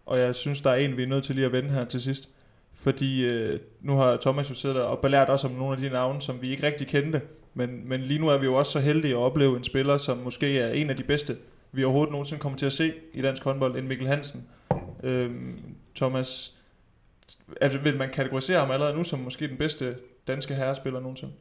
Og 0.06 0.20
jeg 0.20 0.36
synes, 0.36 0.62
der 0.62 0.70
er 0.70 0.76
en, 0.76 0.98
vi 0.98 1.04
er 1.04 1.08
nødt 1.08 1.24
til 1.24 1.36
lige 1.36 1.46
at 1.46 1.52
vende 1.52 1.70
her 1.70 1.86
til 1.86 2.02
sidst. 2.02 2.30
Fordi 2.74 3.26
øh, 3.26 3.60
nu 3.82 3.96
har 3.96 4.18
Thomas 4.18 4.50
jo 4.50 4.56
siddet 4.56 4.82
og 4.82 5.00
belært 5.00 5.30
os 5.30 5.44
om 5.44 5.52
nogle 5.52 5.74
af 5.74 5.82
de 5.82 5.90
navne, 5.90 6.22
som 6.22 6.42
vi 6.42 6.52
ikke 6.52 6.68
rigtig 6.68 6.88
kendte. 6.88 7.22
Men, 7.54 7.90
men 7.90 8.02
lige 8.02 8.20
nu 8.20 8.28
er 8.30 8.38
vi 8.38 8.46
jo 8.46 8.54
også 8.54 8.72
så 8.72 8.80
heldige 8.80 9.14
at 9.14 9.18
opleve 9.18 9.58
en 9.58 9.64
spiller, 9.64 9.98
som 9.98 10.18
måske 10.18 10.60
er 10.60 10.74
en 10.74 10.90
af 10.90 10.96
de 10.96 11.04
bedste, 11.04 11.38
vi 11.72 11.84
overhovedet 11.84 12.12
nogensinde 12.12 12.42
kommer 12.42 12.58
til 12.58 12.66
at 12.66 12.72
se 12.72 12.94
i 13.14 13.22
dansk 13.22 13.44
håndbold, 13.44 13.78
end 13.78 13.88
Mikkel 13.88 14.08
Hansen. 14.08 14.50
Øhm, 15.04 15.60
Thomas, 15.96 16.54
altså, 17.62 17.80
vil 17.80 17.98
man 17.98 18.10
kategorisere 18.10 18.60
ham 18.60 18.72
allerede 18.72 18.98
nu 18.98 19.04
som 19.04 19.20
måske 19.20 19.48
den 19.48 19.58
bedste 19.58 19.96
danske 20.28 20.56
herrespiller 20.56 21.00
nogensinde? 21.00 21.34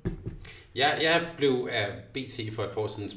Ja, 0.74 0.88
jeg 1.02 1.26
blev 1.36 1.68
af 1.72 1.86
BT 2.12 2.54
for 2.54 2.62
et 2.62 2.70
par 2.70 2.80
år 2.80 2.86
siden 2.86 3.10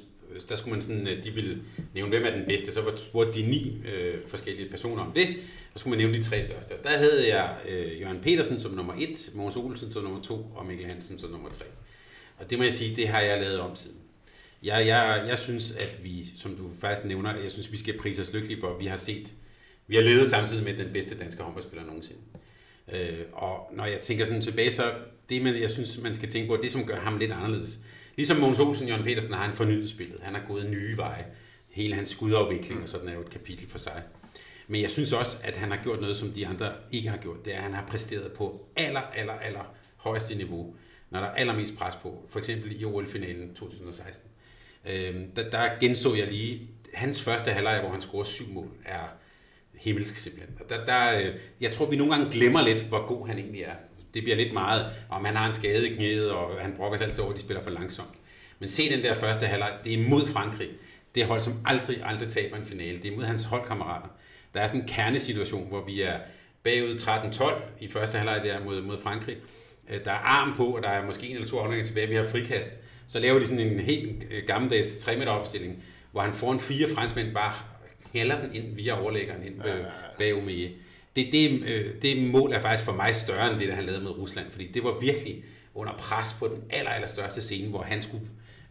der 0.49 0.55
skulle 0.55 0.71
man 0.71 0.81
sådan, 0.81 1.07
øh, 1.07 1.23
de 1.23 1.31
ville 1.31 1.61
nævne, 1.93 2.09
hvem 2.09 2.25
er 2.25 2.31
den 2.31 2.45
bedste, 2.47 2.71
så 2.71 2.81
spurgte 2.95 3.39
de 3.39 3.47
ni 3.47 3.77
øh, 3.93 4.17
forskellige 4.27 4.69
personer 4.69 5.03
om 5.03 5.11
det, 5.11 5.27
så 5.73 5.79
skulle 5.79 5.89
man 5.89 5.97
nævne 5.97 6.17
de 6.17 6.23
tre 6.23 6.43
største. 6.43 6.73
Der 6.83 6.97
havde 6.97 7.35
jeg 7.35 7.55
øh, 7.69 8.01
Jørgen 8.01 8.19
Petersen 8.21 8.59
som 8.59 8.71
nummer 8.71 8.93
et, 8.99 9.31
Mogens 9.35 9.55
Olsen 9.55 9.93
som 9.93 10.03
nummer 10.03 10.21
to, 10.21 10.51
og 10.55 10.65
Mikkel 10.65 10.87
Hansen 10.87 11.19
som 11.19 11.29
nummer 11.29 11.49
tre. 11.49 11.65
Og 12.39 12.49
det 12.49 12.57
må 12.57 12.63
jeg 12.63 12.73
sige, 12.73 12.95
det 12.95 13.07
har 13.07 13.21
jeg 13.21 13.41
lavet 13.41 13.59
om 13.59 13.75
tiden. 13.75 13.97
Jeg, 14.63 14.87
jeg, 14.87 15.25
jeg 15.27 15.39
synes, 15.39 15.71
at 15.71 16.03
vi, 16.03 16.27
som 16.37 16.55
du 16.55 16.69
faktisk 16.79 17.05
nævner, 17.05 17.35
jeg 17.35 17.51
synes, 17.51 17.71
vi 17.71 17.77
skal 17.77 17.97
prise 17.97 18.21
os 18.21 18.33
lykkelige 18.33 18.59
for, 18.59 18.73
at 18.73 18.79
vi 18.79 18.85
har 18.85 18.97
set, 18.97 19.33
vi 19.87 19.95
har 19.95 20.03
levet 20.03 20.29
samtidig 20.29 20.63
med 20.63 20.77
den 20.77 20.93
bedste 20.93 21.17
danske 21.17 21.43
håndboldspiller 21.43 21.85
nogensinde. 21.85 22.19
Øh, 22.93 23.25
og 23.33 23.69
når 23.73 23.85
jeg 23.85 24.01
tænker 24.01 24.25
sådan 24.25 24.41
tilbage, 24.41 24.71
så 24.71 24.93
det, 25.29 25.41
man, 25.41 25.61
jeg 25.61 25.69
synes, 25.69 25.97
man 25.97 26.13
skal 26.13 26.29
tænke 26.29 26.47
på, 26.47 26.57
det 26.61 26.71
som 26.71 26.85
gør 26.85 26.99
ham 26.99 27.17
lidt 27.17 27.31
anderledes, 27.31 27.79
Ligesom 28.15 28.37
Mogens 28.37 28.59
Olsen, 28.59 28.87
Jørgen 28.87 29.03
Petersen 29.03 29.33
har 29.33 29.45
han 29.45 29.55
fornyet 29.55 29.89
spillet. 29.89 30.19
Han 30.21 30.35
har 30.35 30.43
gået 30.47 30.69
nye 30.69 30.97
veje. 30.97 31.25
Hele 31.69 31.95
hans 31.95 32.09
skudafvikling 32.09 32.81
og 32.81 32.89
sådan 32.89 33.07
er 33.07 33.13
jo 33.13 33.21
et 33.21 33.29
kapitel 33.29 33.69
for 33.69 33.77
sig. 33.77 34.03
Men 34.67 34.81
jeg 34.81 34.91
synes 34.91 35.13
også, 35.13 35.37
at 35.43 35.57
han 35.57 35.71
har 35.71 35.83
gjort 35.83 36.01
noget, 36.01 36.15
som 36.15 36.31
de 36.31 36.47
andre 36.47 36.73
ikke 36.91 37.09
har 37.09 37.17
gjort. 37.17 37.45
Det 37.45 37.53
er, 37.53 37.57
at 37.57 37.63
han 37.63 37.73
har 37.73 37.85
præsteret 37.87 38.31
på 38.31 38.67
aller, 38.75 39.01
aller, 39.01 39.33
aller 39.33 39.73
højeste 39.97 40.35
niveau, 40.35 40.75
når 41.09 41.19
der 41.19 41.27
er 41.27 41.31
allermest 41.31 41.77
pres 41.77 41.95
på. 41.95 42.25
For 42.29 42.39
eksempel 42.39 42.81
i 42.81 42.85
OL-finalen 42.85 43.53
2016. 43.53 44.29
Øh, 44.89 45.15
der, 45.35 45.49
der 45.49 45.79
genså 45.79 46.15
jeg 46.15 46.27
lige, 46.27 46.69
hans 46.93 47.23
første 47.23 47.51
halvleg, 47.51 47.79
hvor 47.79 47.89
han 47.89 48.01
scorer 48.01 48.23
syv 48.23 48.49
mål, 48.53 48.71
er 48.85 49.13
himmelsk 49.73 50.17
simpelthen. 50.17 50.57
Der, 50.69 50.85
der, 50.85 51.19
øh, 51.19 51.35
jeg 51.61 51.71
tror, 51.71 51.89
vi 51.89 51.95
nogle 51.95 52.13
gange 52.13 52.31
glemmer 52.31 52.61
lidt, 52.61 52.83
hvor 52.83 53.05
god 53.05 53.27
han 53.27 53.37
egentlig 53.37 53.61
er 53.61 53.73
det 54.13 54.23
bliver 54.23 54.37
lidt 54.37 54.53
meget, 54.53 54.85
om 55.09 55.25
han 55.25 55.35
har 55.35 55.47
en 55.47 55.53
skade 55.53 55.89
i 55.89 55.95
knæet, 55.95 56.31
og 56.31 56.61
han 56.61 56.73
brokker 56.77 56.97
sig 56.97 57.07
altid 57.07 57.23
over, 57.23 57.31
at 57.31 57.37
de 57.37 57.41
spiller 57.41 57.63
for 57.63 57.69
langsomt. 57.69 58.15
Men 58.59 58.69
se 58.69 58.89
den 58.89 59.03
der 59.03 59.13
første 59.13 59.45
halvleg, 59.45 59.73
det 59.83 59.93
er 59.93 60.09
mod 60.09 60.25
Frankrig. 60.25 60.69
Det 61.15 61.23
er 61.23 61.27
hold, 61.27 61.41
som 61.41 61.53
aldrig, 61.65 62.01
aldrig 62.03 62.29
taber 62.29 62.57
en 62.57 62.65
finale. 62.65 62.97
Det 62.97 63.11
er 63.11 63.15
mod 63.15 63.23
hans 63.23 63.43
holdkammerater. 63.43 64.07
Der 64.53 64.61
er 64.61 64.67
sådan 64.67 64.81
en 64.81 64.87
kernesituation, 64.87 65.67
hvor 65.67 65.85
vi 65.85 66.01
er 66.01 66.19
bagud 66.63 66.95
13-12 66.95 67.83
i 67.83 67.87
første 67.87 68.17
halvleg 68.17 68.41
der 68.43 68.63
mod, 68.63 68.81
mod 68.81 68.99
Frankrig. 68.99 69.37
Øh, 69.89 70.05
der 70.05 70.11
er 70.11 70.15
arm 70.15 70.53
på, 70.57 70.65
og 70.65 70.83
der 70.83 70.89
er 70.89 71.05
måske 71.05 71.27
en 71.27 71.35
eller 71.35 71.47
to 71.47 71.59
afdelinger 71.59 71.85
tilbage. 71.85 72.07
Vi 72.07 72.15
har 72.15 72.23
frikast. 72.23 72.79
Så 73.13 73.19
laver 73.19 73.39
de 73.39 73.47
sådan 73.47 73.67
en 73.67 73.79
helt 73.79 74.23
øh, 74.31 74.43
gammeldags 74.47 74.95
3 74.95 75.17
meter 75.17 75.31
opstilling, 75.31 75.83
hvor 76.11 76.21
han 76.21 76.33
foran 76.33 76.59
fire 76.59 76.87
franskmænd 76.95 77.33
bare 77.33 77.53
knælder 78.11 78.41
den 78.41 78.55
ind 78.55 78.75
via 78.75 79.01
overlæggeren 79.01 79.43
ind 79.43 79.61
bag 80.17 80.33
Omeye 80.33 80.69
det, 81.15 81.27
det, 81.31 81.63
øh, 81.67 82.01
det 82.01 82.31
mål 82.31 82.51
er 82.51 82.59
faktisk 82.59 82.83
for 82.83 82.91
mig 82.91 83.15
større 83.15 83.51
end 83.51 83.59
det, 83.59 83.67
der 83.67 83.75
han 83.75 83.83
lavede 83.83 84.03
med 84.03 84.11
Rusland, 84.11 84.51
fordi 84.51 84.67
det 84.67 84.83
var 84.83 84.97
virkelig 85.01 85.43
under 85.75 85.93
pres 85.93 86.35
på 86.39 86.47
den 86.47 86.63
aller, 86.69 86.91
aller 86.91 87.07
største 87.07 87.41
scene, 87.41 87.69
hvor 87.69 87.81
han 87.81 88.01
skulle 88.01 88.25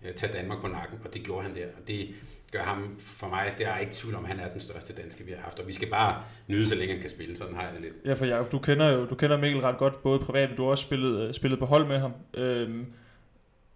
øh, 0.04 0.12
tage 0.12 0.32
Danmark 0.32 0.60
på 0.60 0.68
nakken, 0.68 0.98
og 1.04 1.14
det 1.14 1.22
gjorde 1.22 1.42
han 1.42 1.54
der. 1.54 1.66
Og 1.66 1.88
det 1.88 2.08
gør 2.52 2.62
ham 2.62 2.96
for 2.98 3.28
mig, 3.28 3.54
det 3.58 3.66
er 3.66 3.78
ikke 3.78 3.92
tvivl 3.92 4.14
om, 4.14 4.24
han 4.24 4.40
er 4.40 4.48
den 4.48 4.60
største 4.60 4.92
danske, 4.92 5.24
vi 5.24 5.30
har 5.30 5.42
haft, 5.42 5.58
og 5.58 5.66
vi 5.66 5.72
skal 5.72 5.88
bare 5.88 6.22
nyde, 6.46 6.66
så 6.66 6.74
længe 6.74 6.92
han 6.92 7.00
kan 7.00 7.10
spille, 7.10 7.36
sådan 7.36 7.54
har 7.54 7.62
jeg 7.62 7.72
det 7.72 7.80
lidt. 7.82 7.94
Ja, 8.04 8.12
for 8.12 8.24
Jacob, 8.24 8.52
du 8.52 8.58
kender 8.58 8.92
jo 8.92 9.06
du 9.06 9.14
kender 9.14 9.36
Mikkel 9.36 9.60
ret 9.60 9.78
godt, 9.78 10.02
både 10.02 10.18
privat, 10.18 10.48
men 10.48 10.56
du 10.56 10.62
har 10.62 10.70
også 10.70 10.82
spillet, 10.82 11.34
spillet 11.34 11.58
på 11.58 11.66
hold 11.66 11.86
med 11.86 11.98
ham. 11.98 12.12
Øhm, 12.34 12.86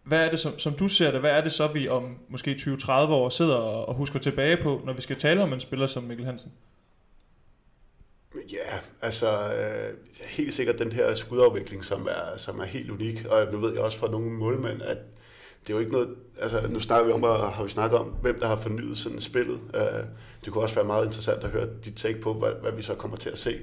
hvad 0.06 0.26
er 0.26 0.30
det, 0.30 0.38
som, 0.38 0.58
som 0.58 0.72
du 0.72 0.88
ser 0.88 1.10
det, 1.10 1.20
hvad 1.20 1.30
er 1.30 1.40
det 1.40 1.52
så, 1.52 1.66
vi 1.66 1.88
om 1.88 2.18
måske 2.28 2.50
20-30 2.60 2.90
år 2.90 3.28
sidder 3.28 3.54
og, 3.54 3.88
og 3.88 3.94
husker 3.94 4.18
tilbage 4.18 4.56
på, 4.56 4.80
når 4.84 4.92
vi 4.92 5.02
skal 5.02 5.16
tale 5.16 5.42
om 5.42 5.52
en 5.52 5.60
spiller 5.60 5.86
som 5.86 6.02
Mikkel 6.02 6.26
Hansen? 6.26 6.52
Ja, 8.34 8.78
altså 9.02 9.52
øh, 9.52 9.94
helt 10.22 10.54
sikkert 10.54 10.78
den 10.78 10.92
her 10.92 11.14
skudafvikling, 11.14 11.84
som 11.84 12.06
er, 12.10 12.36
som 12.36 12.60
er 12.60 12.64
helt 12.64 12.90
unik. 12.90 13.24
Og 13.24 13.52
nu 13.52 13.58
ved 13.58 13.72
jeg 13.72 13.82
også 13.82 13.98
fra 13.98 14.10
nogle 14.10 14.30
målmænd, 14.30 14.82
at 14.82 14.98
det 15.66 15.72
er 15.72 15.74
jo 15.74 15.78
ikke 15.78 15.92
noget, 15.92 16.08
altså 16.40 16.68
nu 16.68 16.80
snakker 16.80 17.06
vi 17.06 17.12
om, 17.12 17.22
og 17.22 17.52
har 17.52 17.64
vi 17.64 17.70
snakket 17.70 17.98
om, 17.98 18.06
hvem 18.06 18.40
der 18.40 18.46
har 18.46 18.56
fornyet 18.56 18.98
sådan 18.98 19.20
spillet. 19.20 19.60
Uh, 19.74 20.06
det 20.44 20.52
kunne 20.52 20.64
også 20.64 20.74
være 20.74 20.84
meget 20.84 21.06
interessant 21.06 21.44
at 21.44 21.50
høre 21.50 21.68
dit 21.84 21.94
take 21.96 22.20
på, 22.20 22.32
hvad, 22.34 22.50
hvad 22.62 22.72
vi 22.72 22.82
så 22.82 22.94
kommer 22.94 23.16
til 23.16 23.30
at 23.30 23.38
se 23.38 23.58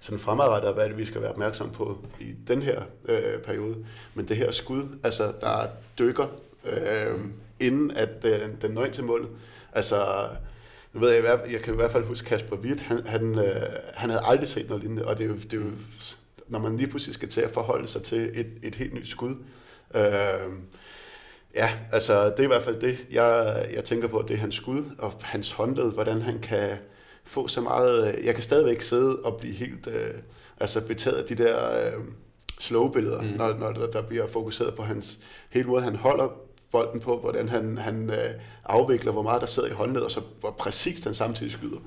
sådan 0.00 0.18
fremadrettet, 0.18 0.68
og 0.68 0.74
hvad 0.74 0.84
er 0.84 0.88
det, 0.88 0.98
vi 0.98 1.04
skal 1.04 1.20
være 1.20 1.30
opmærksom 1.30 1.70
på 1.70 1.98
i 2.20 2.34
den 2.48 2.62
her 2.62 2.82
øh, 3.08 3.42
periode. 3.42 3.76
Men 4.14 4.28
det 4.28 4.36
her 4.36 4.50
skud, 4.50 4.82
altså 5.02 5.32
der 5.40 5.66
dykker, 5.98 6.26
øh, 6.64 7.20
inden 7.60 7.90
at 7.90 8.24
øh, 8.24 8.40
den 8.62 8.70
når 8.70 8.84
ind 8.84 8.92
til 8.92 9.04
målet. 9.04 9.28
Altså, 9.72 10.28
nu 10.92 11.00
ved 11.00 11.10
jeg, 11.10 11.40
jeg 11.50 11.60
kan 11.60 11.74
i 11.74 11.76
hvert 11.76 11.92
fald 11.92 12.04
huske 12.04 12.26
Kasper 12.26 12.56
Witt, 12.56 12.80
han, 12.80 13.06
han, 13.06 13.38
øh, 13.38 13.62
han 13.94 14.10
havde 14.10 14.24
aldrig 14.24 14.48
set 14.48 14.68
noget 14.68 14.82
lignende, 14.82 15.06
og 15.06 15.18
det 15.18 15.24
er, 15.24 15.28
jo, 15.28 15.34
det 15.34 15.52
er 15.52 15.56
jo, 15.56 15.70
når 16.48 16.58
man 16.58 16.76
lige 16.76 16.88
pludselig 16.88 17.14
skal 17.14 17.28
til 17.28 17.40
at 17.40 17.50
forholde 17.50 17.88
sig 17.88 18.02
til 18.02 18.30
et, 18.34 18.46
et 18.62 18.74
helt 18.74 18.94
nyt 18.94 19.08
skud. 19.08 19.36
Øh, 19.94 20.52
ja, 21.54 21.70
altså 21.92 22.24
det 22.24 22.38
er 22.38 22.44
i 22.44 22.46
hvert 22.46 22.62
fald 22.62 22.80
det, 22.80 22.98
jeg, 23.10 23.66
jeg 23.74 23.84
tænker 23.84 24.08
på, 24.08 24.24
det 24.28 24.34
er 24.34 24.40
hans 24.40 24.54
skud 24.54 24.84
og 24.98 25.12
hans 25.20 25.52
håndled, 25.52 25.92
hvordan 25.92 26.20
han 26.20 26.38
kan 26.38 26.76
få 27.24 27.48
så 27.48 27.60
meget, 27.60 28.18
jeg 28.24 28.34
kan 28.34 28.42
stadigvæk 28.42 28.82
sidde 28.82 29.18
og 29.18 29.36
blive 29.36 29.54
helt 29.54 29.86
øh, 29.86 30.14
altså 30.60 30.86
betaget 30.86 31.16
af 31.16 31.24
de 31.24 31.34
der 31.34 31.86
øh, 31.86 32.04
slow-billeder, 32.60 33.22
mm. 33.22 33.28
når, 33.28 33.58
når 33.58 33.72
der, 33.72 33.90
der 33.90 34.02
bliver 34.02 34.26
fokuseret 34.26 34.74
på 34.74 34.82
hans 34.82 35.18
hele 35.52 35.68
måde, 35.68 35.82
han 35.82 35.96
holder 35.96 36.28
bolden 36.72 37.00
på, 37.00 37.18
hvordan 37.18 37.48
han, 37.48 37.78
han 37.78 38.10
øh, 38.10 38.30
afvikler, 38.64 39.12
hvor 39.12 39.22
meget 39.22 39.40
der 39.40 39.46
sidder 39.46 39.68
i 39.68 39.72
håndledet, 39.72 40.04
og 40.04 40.10
så 40.10 40.20
hvor 40.40 40.50
præcist 40.50 41.04
han 41.04 41.14
samtidig 41.14 41.52
skyder. 41.52 41.78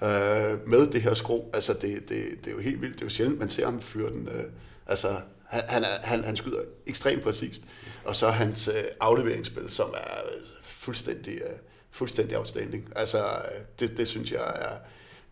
Mm. 0.00 0.06
Øh, 0.06 0.68
med 0.68 0.86
det 0.86 1.02
her 1.02 1.14
skro, 1.14 1.50
altså 1.52 1.72
det, 1.72 2.08
det, 2.08 2.24
det 2.44 2.46
er 2.46 2.54
jo 2.54 2.58
helt 2.58 2.80
vildt, 2.82 2.94
det 2.94 3.00
er 3.00 3.06
jo 3.06 3.10
sjældent, 3.10 3.38
man 3.38 3.48
ser 3.48 3.64
ham 3.64 3.80
fyre 3.80 4.12
den, 4.12 4.28
øh, 4.28 4.44
altså 4.86 5.16
han, 5.44 5.62
han, 5.68 5.84
han, 6.02 6.24
han 6.24 6.36
skyder 6.36 6.60
ekstremt 6.86 7.22
præcist, 7.22 7.62
og 8.08 8.16
så 8.16 8.30
hans 8.30 8.68
øh, 8.68 8.84
afleveringsspil, 9.00 9.70
som 9.70 9.94
er 9.94 10.20
fuldstændig, 10.62 11.34
øh, 11.34 11.56
fuldstændig 11.90 12.38
outstanding. 12.38 12.92
Altså 12.96 13.42
det, 13.80 13.96
det 13.96 14.08
synes 14.08 14.32
jeg 14.32 14.52
er, 14.54 14.76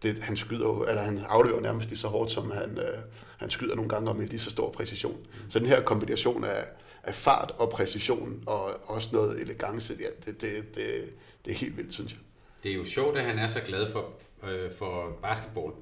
det, 0.03 0.19
han 0.19 0.37
skyder 0.37 0.85
eller 0.85 1.03
han 1.03 1.25
afleverer 1.29 1.61
nærmest 1.61 1.89
lige 1.89 1.99
så 1.99 2.09
hårdt, 2.09 2.31
som 2.31 2.51
han, 2.51 2.79
øh, 2.79 2.99
han 3.39 3.51
skyder 3.51 3.75
nogle 3.75 3.89
gange 3.89 4.15
med 4.15 4.27
lige 4.27 4.41
så 4.41 4.51
stor 4.51 4.71
præcision. 4.71 5.17
Så 5.51 5.59
den 5.59 5.67
her 5.67 5.83
kombination 5.83 6.45
af, 6.45 6.65
af 7.05 7.15
fart 7.15 7.53
og 7.59 7.71
præcision, 7.71 8.43
og 8.47 8.91
også 8.91 9.09
noget 9.13 9.41
elegance, 9.41 9.97
ja, 10.01 10.09
det, 10.27 10.41
det, 10.41 10.75
det, 10.75 11.11
det 11.45 11.51
er 11.53 11.57
helt 11.57 11.77
vildt, 11.77 11.95
synes 11.95 12.13
jeg. 12.13 12.21
Det 12.63 12.71
er 12.71 12.75
jo 12.75 12.85
sjovt, 12.85 13.19
at 13.19 13.25
han 13.25 13.39
er 13.39 13.47
så 13.47 13.61
glad 13.61 13.93
for, 13.93 14.13
øh, 14.49 14.73
for 14.79 15.19
basketball. 15.23 15.73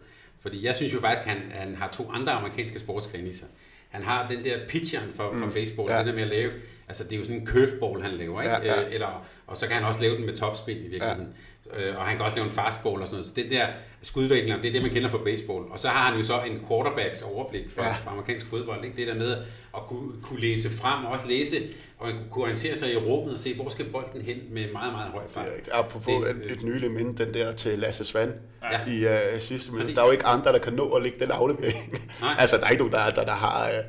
Fordi 0.40 0.64
jeg 0.64 0.76
synes 0.76 0.94
jo 0.94 1.00
faktisk, 1.00 1.26
at 1.26 1.32
han, 1.32 1.50
han 1.50 1.74
har 1.74 1.88
to 1.88 2.10
andre 2.10 2.32
amerikanske 2.32 2.78
sportsgrene 2.78 3.28
i 3.28 3.32
sig. 3.32 3.48
Han 3.88 4.02
har 4.02 4.28
den 4.28 4.44
der 4.44 4.58
pitcheren 4.68 5.12
for, 5.12 5.32
for 5.32 5.46
mm. 5.46 5.52
baseball, 5.52 5.90
ja. 5.90 5.98
det 5.98 6.06
der 6.06 6.12
med 6.12 6.22
at 6.22 6.28
lave, 6.28 6.52
altså 6.88 7.04
det 7.04 7.12
er 7.12 7.16
jo 7.16 7.24
sådan 7.24 7.40
en 7.40 7.46
curveball, 7.46 8.02
han 8.02 8.10
laver, 8.10 8.42
ikke? 8.42 8.54
Ja, 8.54 8.74
ja. 8.74 8.86
Øh, 8.86 8.94
eller, 8.94 9.26
og 9.46 9.56
så 9.56 9.66
kan 9.66 9.76
han 9.76 9.84
også 9.84 10.00
lave 10.00 10.16
den 10.16 10.26
med 10.26 10.36
topspin 10.36 10.76
i 10.76 10.88
virkeligheden. 10.88 11.28
Ja 11.32 11.38
øh, 11.72 11.96
og 11.98 12.04
han 12.04 12.16
kan 12.16 12.24
også 12.24 12.36
lave 12.36 12.46
en 12.46 12.54
fastball 12.54 13.00
og 13.00 13.08
sådan 13.08 13.14
noget. 13.14 13.26
Så 13.26 13.32
den 13.36 13.50
der 13.50 13.66
skudvikling, 14.02 14.62
det 14.62 14.68
er 14.68 14.72
det, 14.72 14.82
man 14.82 14.90
kender 14.90 15.10
fra 15.10 15.18
baseball. 15.24 15.64
Og 15.70 15.78
så 15.78 15.88
har 15.88 16.10
han 16.10 16.16
jo 16.16 16.22
så 16.22 16.40
en 16.40 16.66
quarterbacks 16.68 17.22
overblik 17.22 17.70
fra, 17.74 17.86
ja. 17.86 17.92
fra 17.92 18.10
amerikansk 18.10 18.46
fodbold. 18.46 18.84
Ikke? 18.84 18.96
Det 18.96 19.06
der 19.06 19.14
med 19.14 19.36
at 19.76 19.82
kunne, 19.86 20.22
kunne 20.22 20.40
læse 20.40 20.70
frem 20.70 21.04
og 21.04 21.12
også 21.12 21.28
læse, 21.28 21.56
og 21.98 22.10
kunne 22.30 22.44
orientere 22.44 22.76
sig 22.76 22.92
i 22.92 22.96
rummet 22.96 23.32
og 23.32 23.38
se, 23.38 23.54
hvor 23.54 23.68
skal 23.68 23.84
bolden 23.84 24.22
hen 24.22 24.36
med 24.50 24.72
meget, 24.72 24.92
meget 24.92 25.10
høj 25.10 25.22
fart. 25.28 25.46
Er 25.46 25.78
Apropos 25.78 26.26
det, 26.26 26.44
et, 26.44 26.52
et 26.52 26.62
nyligt 26.62 26.92
minde, 26.92 27.24
den 27.24 27.34
der 27.34 27.52
til 27.52 27.78
Lasse 27.78 28.04
Svand 28.04 28.32
ja. 28.72 28.90
i 28.90 29.34
uh, 29.34 29.40
sidste 29.40 29.72
minut. 29.72 29.86
Der 29.86 30.02
er 30.02 30.06
jo 30.06 30.12
ikke 30.12 30.26
andre, 30.26 30.52
der 30.52 30.58
kan 30.58 30.72
nå 30.72 30.88
at 30.88 31.02
lægge 31.02 31.18
den 31.20 31.30
aflevering. 31.30 31.98
altså, 32.38 32.56
der 32.56 32.64
er 32.64 32.70
ikke 32.70 32.82
nogen, 32.82 32.92
der, 32.92 33.10
der, 33.10 33.24
der 33.24 33.34
har... 33.34 33.68
Uh, 33.68 33.84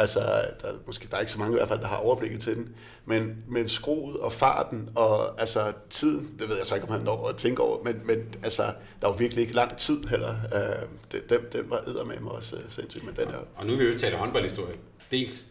Altså, 0.00 0.20
der, 0.62 0.72
måske 0.86 1.08
der 1.10 1.16
er 1.16 1.20
ikke 1.20 1.32
så 1.32 1.38
mange 1.38 1.52
i 1.52 1.56
hvert 1.56 1.68
fald, 1.68 1.80
der 1.80 1.86
har 1.86 1.96
overblikket 1.96 2.40
til 2.40 2.56
den. 2.56 2.74
Men, 3.04 3.44
men 3.48 3.68
skruet 3.68 4.16
og 4.16 4.32
farten 4.32 4.88
og 4.94 5.40
altså, 5.40 5.72
tiden, 5.90 6.34
det 6.38 6.48
ved 6.48 6.56
jeg 6.56 6.66
så 6.66 6.74
ikke, 6.74 6.86
om 6.86 6.92
han 6.92 7.00
når 7.00 7.28
at 7.28 7.36
tænke 7.36 7.62
over, 7.62 7.84
men, 7.84 8.00
men 8.04 8.34
altså, 8.42 8.62
der 9.02 9.08
var 9.08 9.14
virkelig 9.14 9.42
ikke 9.42 9.54
lang 9.54 9.76
tid 9.76 10.04
heller. 10.04 10.34
Det, 11.12 11.30
den, 11.30 11.40
den 11.52 11.70
var 11.70 11.84
æder 11.88 12.04
med 12.04 12.20
mig 12.20 12.32
også 12.32 12.56
uh, 12.56 12.62
sindssygt 12.68 13.04
med 13.04 13.12
den 13.12 13.28
her. 13.28 13.38
Og 13.56 13.66
nu 13.66 13.76
vil 13.76 13.86
vi 13.86 13.92
jo 13.92 13.98
tale 13.98 14.16
håndboldhistorie. 14.16 14.74
Dels 15.10 15.46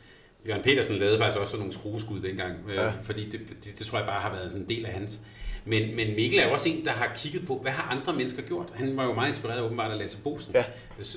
Jørgen 0.48 0.64
Petersen 0.64 0.96
lavede 0.96 1.18
faktisk 1.18 1.38
også 1.38 1.58
nogle 1.58 1.74
skrueskud 1.74 2.20
dengang, 2.20 2.56
øh, 2.70 2.76
ja. 2.76 2.92
fordi 3.02 3.30
det, 3.30 3.40
det, 3.50 3.80
det 3.80 3.88
tror 3.88 3.98
jeg 3.98 4.08
bare 4.08 4.22
har 4.22 4.32
været 4.32 4.52
sådan 4.52 4.64
en 4.64 4.70
del 4.70 4.86
af 4.86 4.92
hans 4.92 5.22
men, 5.66 5.96
men 5.96 6.16
Mikkel 6.16 6.40
er 6.40 6.48
jo 6.48 6.54
også 6.54 6.70
en, 6.70 6.86
der 6.86 6.92
har 6.92 7.12
kigget 7.16 7.48
på, 7.48 7.60
hvad 7.62 7.72
har 7.72 7.96
andre 7.96 8.14
mennesker 8.14 8.42
gjort? 8.42 8.66
Han 8.74 8.98
var 8.98 9.06
jo 9.06 9.14
meget 9.14 9.30
inspireret 9.30 9.62
åbenbart 9.62 9.92
af 9.92 9.98
Lasse 9.98 10.18
Bosen. 10.18 10.54
Ja. 10.54 10.64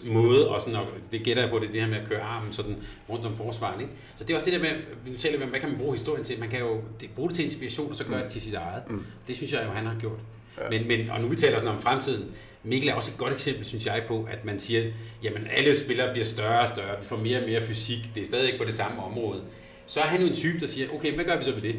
Måde, 0.05 0.49
og, 0.49 0.61
sådan, 0.61 0.77
og 0.77 0.89
det 1.13 1.23
gætter 1.23 1.43
jeg 1.43 1.51
på, 1.51 1.59
det 1.59 1.69
er 1.69 1.73
det 1.73 1.81
her 1.81 1.89
med 1.89 1.99
at 1.99 2.09
køre 2.09 2.21
armen 2.21 2.53
sådan 2.53 2.77
rundt 3.09 3.25
om 3.25 3.37
forsvaret. 3.37 3.81
Ikke? 3.81 3.93
Så 4.17 4.25
det 4.25 4.31
er 4.31 4.37
også 4.37 4.51
det 4.51 4.61
der 4.61 4.73
med, 4.73 4.81
vi 5.05 5.19
taler 5.19 5.43
om, 5.43 5.51
hvad 5.51 5.61
kan 5.61 5.69
man 5.69 5.79
bruge 5.79 5.93
historien 5.93 6.25
til? 6.25 6.41
Man 6.41 6.49
kan 6.49 6.59
jo 6.61 6.81
det, 7.01 7.11
bruge 7.11 7.29
det 7.29 7.37
til 7.37 7.45
inspiration, 7.45 7.91
og 7.91 7.97
så 7.97 8.05
gøre 8.05 8.17
mm. 8.17 8.23
det 8.23 8.33
til 8.33 8.41
sit 8.41 8.55
eget. 8.55 8.91
Mm. 8.91 9.05
Det 9.29 9.37
synes 9.37 9.53
jeg 9.53 9.65
jo, 9.67 9.71
han 9.71 9.87
har 9.87 9.97
gjort. 10.01 10.19
Ja. 10.59 10.71
Men, 10.71 10.89
men, 10.89 11.11
og 11.11 11.21
nu 11.21 11.29
vi 11.29 11.37
taler 11.37 11.59
sådan 11.59 11.75
om 11.75 11.83
fremtiden. 11.83 12.31
Mikkel 12.65 12.89
er 12.89 12.95
også 12.95 13.11
et 13.11 13.19
godt 13.19 13.33
eksempel, 13.33 13.65
synes 13.65 13.87
jeg, 13.87 14.03
på, 14.09 14.29
at 14.31 14.45
man 14.45 14.59
siger, 14.59 14.83
jamen 15.23 15.47
alle 15.57 15.79
spillere 15.79 16.13
bliver 16.13 16.25
større 16.25 16.61
og 16.61 16.69
større, 16.69 17.01
vi 17.01 17.07
får 17.07 17.17
mere 17.17 17.39
og 17.43 17.49
mere 17.49 17.63
fysik, 17.63 18.15
det 18.15 18.21
er 18.21 18.25
stadig 18.25 18.47
ikke 18.47 18.59
på 18.59 18.65
det 18.65 18.75
samme 18.75 19.03
område. 19.03 19.41
Så 19.87 20.01
er 20.01 20.05
han 20.05 20.21
jo 20.21 20.27
en 20.27 20.35
type, 20.35 20.61
der 20.61 20.67
siger, 20.67 20.89
okay, 20.95 21.15
hvad 21.15 21.25
gør 21.25 21.37
vi 21.37 21.45
så 21.45 21.53
ved 21.53 21.61
det? 21.61 21.77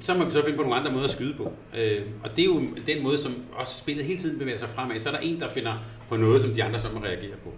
Så 0.00 0.14
må 0.14 0.24
vi 0.24 0.30
så 0.30 0.42
finde 0.42 0.56
på 0.56 0.62
nogle 0.62 0.76
andre 0.76 0.92
måder 0.92 1.04
at 1.04 1.10
skyde 1.10 1.34
på. 1.34 1.52
Øh, 1.78 2.02
og 2.24 2.36
det 2.36 2.42
er 2.42 2.46
jo 2.46 2.62
den 2.86 3.02
måde, 3.02 3.18
som 3.18 3.34
også 3.52 3.78
spillet 3.78 4.04
hele 4.04 4.18
tiden 4.18 4.38
bevæger 4.38 4.58
sig 4.58 4.68
fremad. 4.68 4.98
Så 4.98 5.08
er 5.08 5.12
der 5.12 5.20
en, 5.20 5.40
der 5.40 5.48
finder 5.48 5.84
på 6.08 6.16
noget, 6.16 6.40
som 6.40 6.50
de 6.50 6.64
andre 6.64 6.78
så 6.78 6.88
må 6.94 7.00
reagere 7.00 7.36
på. 7.44 7.52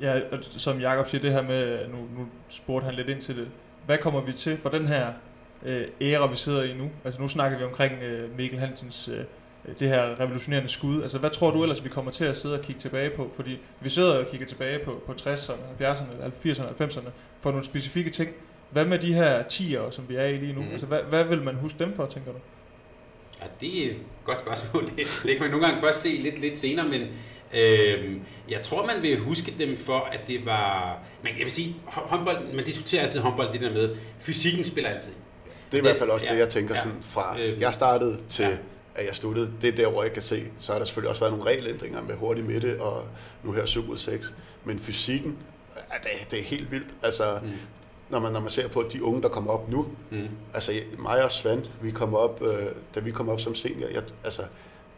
Ja, 0.00 0.20
og 0.32 0.38
som 0.40 0.80
Jakob 0.80 1.06
siger, 1.06 1.22
det 1.22 1.32
her 1.32 1.42
med, 1.42 1.88
nu, 1.88 1.96
nu 1.96 2.26
spurgte 2.48 2.84
han 2.84 2.94
lidt 2.94 3.08
ind 3.08 3.20
til 3.20 3.36
det. 3.36 3.48
Hvad 3.86 3.98
kommer 3.98 4.20
vi 4.20 4.32
til 4.32 4.56
for 4.56 4.68
den 4.68 4.86
her 4.86 5.12
øh, 5.66 5.82
æra, 6.00 6.26
vi 6.26 6.36
sidder 6.36 6.62
i 6.62 6.74
nu? 6.74 6.90
Altså 7.04 7.20
nu 7.20 7.28
snakker 7.28 7.58
vi 7.58 7.64
omkring 7.64 8.02
øh, 8.02 8.36
Mikkel 8.36 8.58
Hansens 8.58 9.08
øh, 9.08 9.24
det 9.78 9.88
her 9.88 10.20
revolutionerende 10.20 10.68
skud. 10.68 11.02
Altså 11.02 11.18
hvad 11.18 11.30
tror 11.30 11.50
du 11.50 11.62
ellers, 11.62 11.84
vi 11.84 11.88
kommer 11.88 12.10
til 12.10 12.24
at 12.24 12.36
sidde 12.36 12.54
og 12.54 12.60
kigge 12.60 12.80
tilbage 12.80 13.10
på? 13.10 13.30
Fordi 13.36 13.58
vi 13.80 13.88
sidder 13.88 14.18
og 14.18 14.26
kigger 14.30 14.46
tilbage 14.46 14.84
på, 14.84 15.02
på 15.06 15.12
60'erne, 15.12 15.82
70'erne, 15.82 16.44
80'erne, 16.44 16.82
90'erne 16.82 17.10
for 17.38 17.50
nogle 17.50 17.64
specifikke 17.64 18.10
ting. 18.10 18.30
Hvad 18.70 18.84
med 18.84 18.98
de 18.98 19.14
her 19.14 19.42
10'ere, 19.42 19.90
som 19.90 20.08
vi 20.08 20.16
er 20.16 20.24
i 20.24 20.36
lige 20.36 20.52
nu? 20.52 20.62
Mm. 20.62 20.70
Altså 20.70 20.86
hvad, 20.86 20.98
hvad 21.08 21.24
vil 21.24 21.42
man 21.42 21.54
huske 21.54 21.78
dem 21.78 21.96
for, 21.96 22.06
tænker 22.06 22.32
du? 22.32 22.38
Ja, 23.40 23.46
det 23.60 23.86
er 23.86 23.90
et 23.90 23.96
godt 24.24 24.40
spørgsmål. 24.40 24.86
Det, 24.96 25.22
det 25.22 25.30
kan 25.30 25.40
man 25.40 25.50
nogle 25.50 25.66
gange 25.66 25.80
først 25.80 26.02
se 26.02 26.08
lidt, 26.08 26.38
lidt 26.38 26.58
senere, 26.58 26.88
men 26.88 27.00
øh, 27.54 28.16
jeg 28.48 28.62
tror, 28.62 28.86
man 28.86 29.02
vil 29.02 29.18
huske 29.18 29.54
dem 29.58 29.76
for, 29.76 30.08
at 30.12 30.20
det 30.26 30.46
var... 30.46 30.98
Men 31.22 31.32
jeg 31.32 31.44
vil 31.44 31.52
sige, 31.52 31.76
håndbold, 31.86 32.54
man 32.54 32.64
diskuterer 32.64 33.02
altid 33.02 33.20
håndbold, 33.20 33.52
det 33.52 33.60
der 33.60 33.72
med, 33.72 33.96
fysikken 34.18 34.64
spiller 34.64 34.90
altid. 34.90 35.12
Det 35.72 35.78
er 35.78 35.82
i 35.82 35.86
hvert 35.86 35.96
fald 35.96 36.10
også 36.10 36.26
ja, 36.26 36.32
det, 36.32 36.38
jeg 36.38 36.48
tænker 36.48 36.74
ja, 36.74 36.82
sådan 36.82 36.98
fra, 37.02 37.40
øh, 37.40 37.60
jeg 37.60 37.74
startede 37.74 38.18
til, 38.28 38.44
ja. 38.44 38.56
at 38.94 39.06
jeg 39.06 39.14
sluttede. 39.14 39.52
Det 39.60 39.68
er 39.68 39.76
der, 39.76 39.90
hvor 39.90 40.02
jeg 40.02 40.12
kan 40.12 40.22
se. 40.22 40.44
Så 40.58 40.72
har 40.72 40.78
der 40.78 40.86
selvfølgelig 40.86 41.10
også 41.10 41.20
været 41.20 41.32
nogle 41.32 41.46
regelændringer 41.50 42.02
med 42.02 42.14
hurtig 42.14 42.44
midte, 42.44 42.82
og 42.82 43.04
nu 43.44 43.52
her 43.52 43.66
7 43.66 43.90
ud 43.90 43.96
6. 43.96 44.34
Men 44.64 44.78
fysikken, 44.78 45.38
det, 46.02 46.30
det 46.30 46.38
er 46.38 46.44
helt 46.44 46.70
vildt. 46.70 46.88
Altså, 47.02 47.38
mm 47.42 47.50
når 48.10 48.18
man, 48.18 48.32
når 48.32 48.40
man 48.40 48.50
ser 48.50 48.68
på 48.68 48.84
de 48.92 49.04
unge, 49.04 49.22
der 49.22 49.28
kommer 49.28 49.52
op 49.52 49.70
nu. 49.70 49.86
Mm. 50.10 50.28
Altså 50.54 50.72
mig 50.98 51.24
og 51.24 51.32
Svend, 51.32 51.62
vi 51.82 51.90
kom 51.90 52.14
op, 52.14 52.42
øh, 52.42 52.66
da 52.94 53.00
vi 53.00 53.10
kom 53.10 53.28
op 53.28 53.40
som 53.40 53.54
senior, 53.54 53.88
jeg, 53.88 54.02
altså 54.24 54.42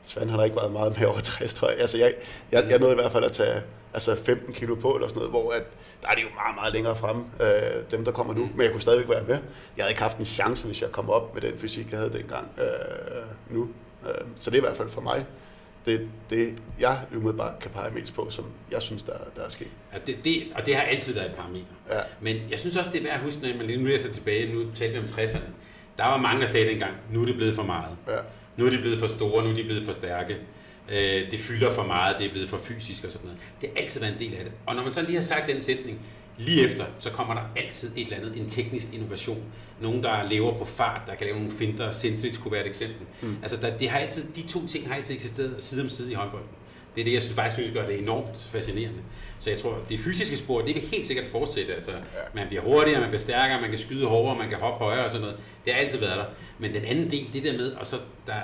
Svend 0.03 0.31
har 0.31 0.45
ikke 0.45 0.57
været 0.57 0.73
meget 0.73 0.99
mere 0.99 1.09
over 1.09 1.19
60, 1.21 1.55
tror 1.55 1.69
jeg. 1.69 1.81
Altså 1.81 1.99
jeg, 1.99 2.15
jeg, 2.53 2.65
jeg 2.71 2.79
nåede 2.79 2.93
i 2.93 3.01
hvert 3.01 3.13
fald 3.13 3.25
at 3.25 3.33
tage 3.33 3.63
altså 3.95 4.15
15 4.15 4.55
kilo 4.55 4.75
på 4.75 4.95
eller 4.95 5.09
sådan 5.09 5.19
noget, 5.19 5.31
hvor 5.31 5.53
at, 5.53 5.63
der 6.03 6.09
er 6.09 6.15
det 6.15 6.23
jo 6.23 6.29
meget, 6.35 6.55
meget 6.55 6.73
længere 6.73 6.97
frem, 6.97 7.25
øh, 7.41 7.83
dem 7.91 8.05
der 8.05 8.13
kommer 8.13 8.35
nu. 8.35 8.49
Men 8.55 8.63
jeg 8.63 8.73
kunne 8.73 8.83
stadigvæk 8.83 9.09
være 9.09 9.23
med. 9.23 9.39
Jeg 9.77 9.85
havde 9.85 9.91
ikke 9.91 10.03
haft 10.03 10.19
en 10.19 10.25
chance, 10.25 10.67
hvis 10.67 10.83
jeg 10.83 10.93
kom 10.93 11.11
op 11.11 11.35
med 11.35 11.43
den 11.43 11.59
fysik, 11.59 11.91
jeg 11.91 11.99
havde 11.99 12.13
dengang 12.13 12.49
øh, 12.59 13.57
nu. 13.57 13.69
Øh, 14.09 14.15
så 14.41 14.51
det 14.51 14.57
er 14.57 14.61
i 14.61 14.67
hvert 14.67 14.77
fald 14.77 14.89
for 14.89 15.01
mig 15.01 15.27
det, 15.87 16.09
det 16.31 16.55
jeg 16.81 17.01
umiddelbart 17.17 17.59
kan 17.59 17.71
pege 17.71 17.91
mest 17.91 18.15
på, 18.15 18.31
som 18.31 18.45
jeg 18.71 18.83
synes, 18.83 19.03
der, 19.03 19.13
der 19.37 19.43
er 19.43 19.49
sket. 19.49 19.69
Ja, 19.93 19.99
det, 20.07 20.25
det, 20.25 20.43
og 20.55 20.67
det 20.67 20.77
har 20.77 20.83
altid 20.83 21.15
været 21.15 21.31
et 21.31 21.37
parameter. 21.37 21.73
Ja. 21.91 22.01
Men 22.21 22.37
jeg 22.51 22.59
synes 22.59 22.77
også, 22.77 22.91
det 22.93 22.99
er 22.99 23.05
værd 23.05 23.15
at 23.15 23.21
huske, 23.21 23.43
når 23.43 23.57
man 23.57 23.67
lige 23.67 23.83
nu 23.83 23.99
så 23.99 24.13
tilbage, 24.13 24.55
nu 24.55 24.73
talte 24.75 24.93
vi 24.93 24.99
om 24.99 25.05
60'erne, 25.05 25.51
der 25.99 26.05
var 26.05 26.17
mange, 26.17 26.41
der 26.41 26.47
sagde 26.47 26.69
dengang, 26.69 26.95
nu 27.13 27.23
er 27.23 27.27
det 27.27 27.37
blevet 27.37 27.55
for 27.55 27.63
meget. 27.63 27.97
Ja. 28.09 28.19
Nu 28.57 28.67
er 28.67 28.71
det 28.71 28.81
blevet 28.81 28.99
for 28.99 29.07
store, 29.07 29.45
nu 29.45 29.51
er 29.51 29.55
de 29.55 29.65
blevet 29.65 29.85
for 29.85 29.93
stærke. 29.93 30.37
Øh, 30.89 31.31
det 31.31 31.39
fylder 31.39 31.71
for 31.71 31.83
meget, 31.83 32.19
det 32.19 32.27
er 32.27 32.31
blevet 32.31 32.49
for 32.49 32.59
fysisk 32.59 33.05
og 33.05 33.11
sådan 33.11 33.27
noget. 33.27 33.41
Det 33.61 33.71
har 33.75 33.83
altid 33.83 34.01
været 34.01 34.13
en 34.13 34.19
del 34.19 34.35
af 34.35 34.45
det. 34.45 34.53
Og 34.67 34.75
når 34.75 34.83
man 34.83 34.93
så 34.93 35.03
lige 35.03 35.15
har 35.15 35.23
sagt 35.23 35.49
den 35.49 35.63
sætning, 35.63 36.01
lige 36.39 36.65
efter, 36.65 36.85
så 36.99 37.11
kommer 37.11 37.35
der 37.35 37.43
altid 37.57 37.91
et 37.97 38.03
eller 38.03 38.17
andet, 38.17 38.37
en 38.37 38.49
teknisk 38.49 38.87
innovation. 38.93 39.43
Nogen, 39.81 40.03
der 40.03 40.29
lever 40.29 40.59
på 40.59 40.65
fart, 40.65 41.01
der 41.07 41.15
kan 41.15 41.27
lave 41.27 41.39
nogle 41.39 41.53
finter, 41.53 41.91
Sindrich 41.91 42.41
kunne 42.41 42.53
være 42.53 42.61
et 42.61 42.67
eksempel. 42.67 43.07
Mm. 43.23 43.37
Altså, 43.43 43.57
der, 43.57 43.77
det 43.77 43.89
har 43.89 43.99
altid, 43.99 44.33
de 44.33 44.49
to 44.49 44.67
ting 44.67 44.89
har 44.89 44.95
altid 44.95 45.15
eksisteret 45.15 45.55
side 45.59 45.83
om 45.83 45.89
side 45.89 46.11
i 46.11 46.15
håndbolden. 46.15 46.49
Det 46.95 47.01
er 47.01 47.05
det, 47.05 47.13
jeg 47.13 47.23
synes, 47.23 47.35
faktisk 47.35 47.57
synes 47.57 47.73
gør 47.73 47.87
det 47.87 47.99
enormt 47.99 48.49
fascinerende. 48.51 48.99
Så 49.39 49.51
jeg 49.51 49.59
tror, 49.59 49.79
det 49.89 49.99
fysiske 49.99 50.37
spor, 50.37 50.63
det 50.63 50.75
vil 50.75 50.83
helt 50.83 51.07
sikkert 51.07 51.27
fortsætte. 51.27 51.75
Altså, 51.75 51.91
man 52.35 52.47
bliver 52.49 52.63
hurtigere, 52.63 53.01
man 53.01 53.09
bliver 53.09 53.21
stærkere, 53.21 53.61
man 53.61 53.71
kan 53.71 53.79
skyde 53.79 54.07
hårdere, 54.07 54.39
man 54.39 54.49
kan 54.49 54.59
hoppe 54.59 54.85
højere 54.85 55.05
og 55.05 55.11
sådan 55.11 55.23
noget. 55.23 55.37
Det 55.65 55.73
har 55.73 55.81
altid 55.81 55.99
været 55.99 56.17
der. 56.17 56.25
Men 56.59 56.73
den 56.73 56.85
anden 56.85 57.11
del, 57.11 57.33
det 57.33 57.45
der 57.45 57.53
med, 57.53 57.73
og 57.73 57.87
så 57.87 57.97
der 58.27 58.35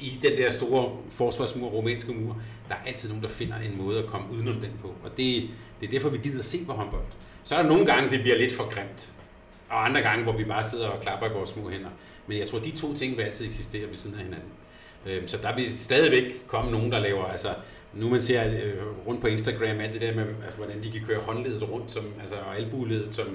i 0.00 0.18
den 0.22 0.32
der 0.36 0.50
store 0.50 0.96
forsvarsmur, 1.10 1.68
romanske 1.68 2.12
mur, 2.12 2.36
der 2.68 2.74
er 2.74 2.78
altid 2.86 3.08
nogen, 3.08 3.22
der 3.22 3.28
finder 3.28 3.56
en 3.56 3.76
måde 3.78 3.98
at 3.98 4.06
komme 4.06 4.26
udenom 4.32 4.60
den 4.60 4.70
på. 4.80 4.94
Og 5.04 5.10
det, 5.16 5.48
det 5.80 5.86
er 5.86 5.90
derfor, 5.90 6.08
vi 6.08 6.18
gider 6.18 6.38
at 6.38 6.44
se 6.44 6.64
på 6.64 6.72
håndbold. 6.72 7.02
Så 7.46 7.54
er 7.54 7.62
der 7.62 7.68
nogle 7.68 7.86
gange, 7.86 8.10
det 8.10 8.20
bliver 8.20 8.36
lidt 8.36 8.52
for 8.52 8.68
grimt. 8.74 9.12
Og 9.68 9.84
andre 9.84 10.00
gange, 10.00 10.22
hvor 10.22 10.32
vi 10.32 10.44
bare 10.44 10.64
sidder 10.64 10.88
og 10.88 11.00
klapper 11.00 11.26
i 11.26 11.32
vores 11.32 11.50
små 11.50 11.70
hænder. 11.70 11.88
Men 12.26 12.38
jeg 12.38 12.46
tror, 12.46 12.58
de 12.58 12.70
to 12.70 12.94
ting 12.94 13.16
vil 13.16 13.22
altid 13.22 13.46
eksistere 13.46 13.88
ved 13.88 13.96
siden 13.96 14.16
af 14.16 14.24
hinanden. 14.24 14.48
Øhm, 15.06 15.28
så 15.28 15.38
der 15.42 15.56
vil 15.56 15.70
stadigvæk 15.78 16.46
komme 16.46 16.70
nogen, 16.70 16.92
der 16.92 16.98
laver, 16.98 17.24
altså 17.24 17.48
nu 17.94 18.08
man 18.08 18.22
ser 18.22 18.50
øh, 18.50 19.06
rundt 19.06 19.20
på 19.20 19.26
Instagram, 19.26 19.80
alt 19.80 19.92
det 19.92 20.00
der 20.00 20.14
med, 20.14 20.26
altså, 20.44 20.56
hvordan 20.56 20.82
de 20.82 20.90
kan 20.90 21.00
køre 21.06 21.18
håndledet 21.18 21.70
rundt, 21.70 21.90
som, 21.90 22.04
altså, 22.20 22.36
og 22.36 22.56
albueledet, 22.56 23.14
som 23.14 23.26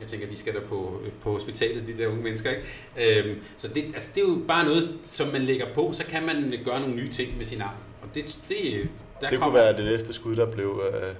jeg 0.00 0.08
tænker, 0.08 0.26
de 0.26 0.36
skal 0.36 0.54
der 0.54 0.60
på, 0.60 1.02
på 1.22 1.32
hospitalet, 1.32 1.86
de 1.86 1.98
der 1.98 2.06
unge 2.06 2.22
mennesker. 2.22 2.50
Ikke? 2.50 3.22
Øhm, 3.28 3.40
så 3.56 3.68
det, 3.68 3.84
altså, 3.84 4.12
det 4.14 4.22
er 4.22 4.28
jo 4.28 4.38
bare 4.48 4.64
noget, 4.64 4.84
som 5.02 5.28
man 5.28 5.42
lægger 5.42 5.66
på, 5.74 5.92
så 5.92 6.04
kan 6.04 6.26
man 6.26 6.52
gøre 6.64 6.80
nogle 6.80 6.94
nye 6.94 7.08
ting 7.08 7.36
med 7.36 7.44
sin 7.44 7.60
arm. 7.60 7.76
Og 8.02 8.08
det, 8.14 8.38
det, 8.48 8.88
der 9.20 9.28
det 9.28 9.40
kunne 9.40 9.54
være 9.54 9.76
det 9.76 9.84
næste 9.84 10.12
skud, 10.12 10.36
der 10.36 10.50
blev, 10.50 10.82
øh, 10.92 11.14